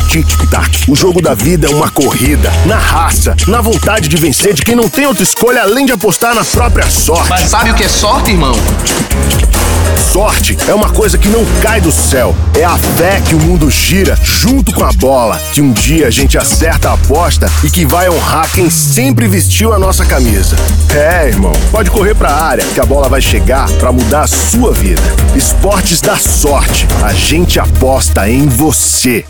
Tic-tac. 0.10 0.90
O 0.90 0.96
jogo 0.96 1.22
da 1.22 1.34
vida 1.36 1.68
é 1.68 1.70
uma 1.76 1.90
corrida, 1.92 2.50
na 2.66 2.78
raça, 2.78 3.36
na 3.48 3.62
vontade 3.62 4.08
de 4.08 4.16
vencer 4.18 4.54
de 4.54 4.64
quem 4.64 4.76
não 4.76 4.90
tem 4.90 5.06
outra 5.06 5.24
escolha 5.24 5.62
além 5.62 5.86
de 5.86 5.92
apostar 5.92 6.34
na 6.34 6.44
própria 6.44 6.86
sorte. 6.90 7.30
Mas 7.30 7.42
sabe 7.42 7.70
o 7.72 7.76
que 7.76 7.84
é 7.84 7.88
sorte, 7.90 8.32
irmão? 8.32 8.54
Sorte 10.12 10.58
é 10.68 10.74
uma 10.74 10.90
coisa 10.90 11.18
que 11.18 11.28
não 11.28 11.46
cai 11.62 11.82
do 11.82 11.92
céu. 11.92 12.36
É 12.58 12.64
a 12.64 12.78
fé 12.78 13.22
que 13.28 13.36
o 13.36 13.40
mundo 13.40 13.70
gira 13.70 14.18
junto 14.24 14.74
com 14.74 14.84
a 14.84 14.92
bola. 14.94 15.40
Que 15.54 15.62
um 15.62 15.72
dia 15.72 16.08
a 16.08 16.10
gente 16.10 16.38
acerta 16.38 16.90
a 16.90 16.94
aposta 16.94 17.52
e 17.64 17.70
que 17.70 17.86
vai 17.86 18.10
honrar 18.10 18.50
quem 18.52 18.70
sempre 18.70 19.28
vestiu 19.28 19.74
a 19.74 19.80
nossa 19.80 20.06
camisa. 20.06 20.56
É, 20.94 21.28
irmão, 21.28 21.54
pode 21.72 21.92
correr 21.92 22.16
pra 22.16 22.34
área 22.34 22.66
que 22.74 22.80
a 22.80 22.86
bola 22.86 23.10
vai 23.10 23.22
chegar 23.22 23.70
pra 23.74 23.92
mudar 23.92 24.24
a 24.24 24.28
sua 24.28 24.72
vida. 24.72 25.02
Esportes 25.36 26.00
da 26.02 26.18
sorte. 26.18 26.88
A 27.04 27.14
gente 27.14 27.60
aposta 27.60 28.30
em 28.30 28.48
você. 28.48 29.26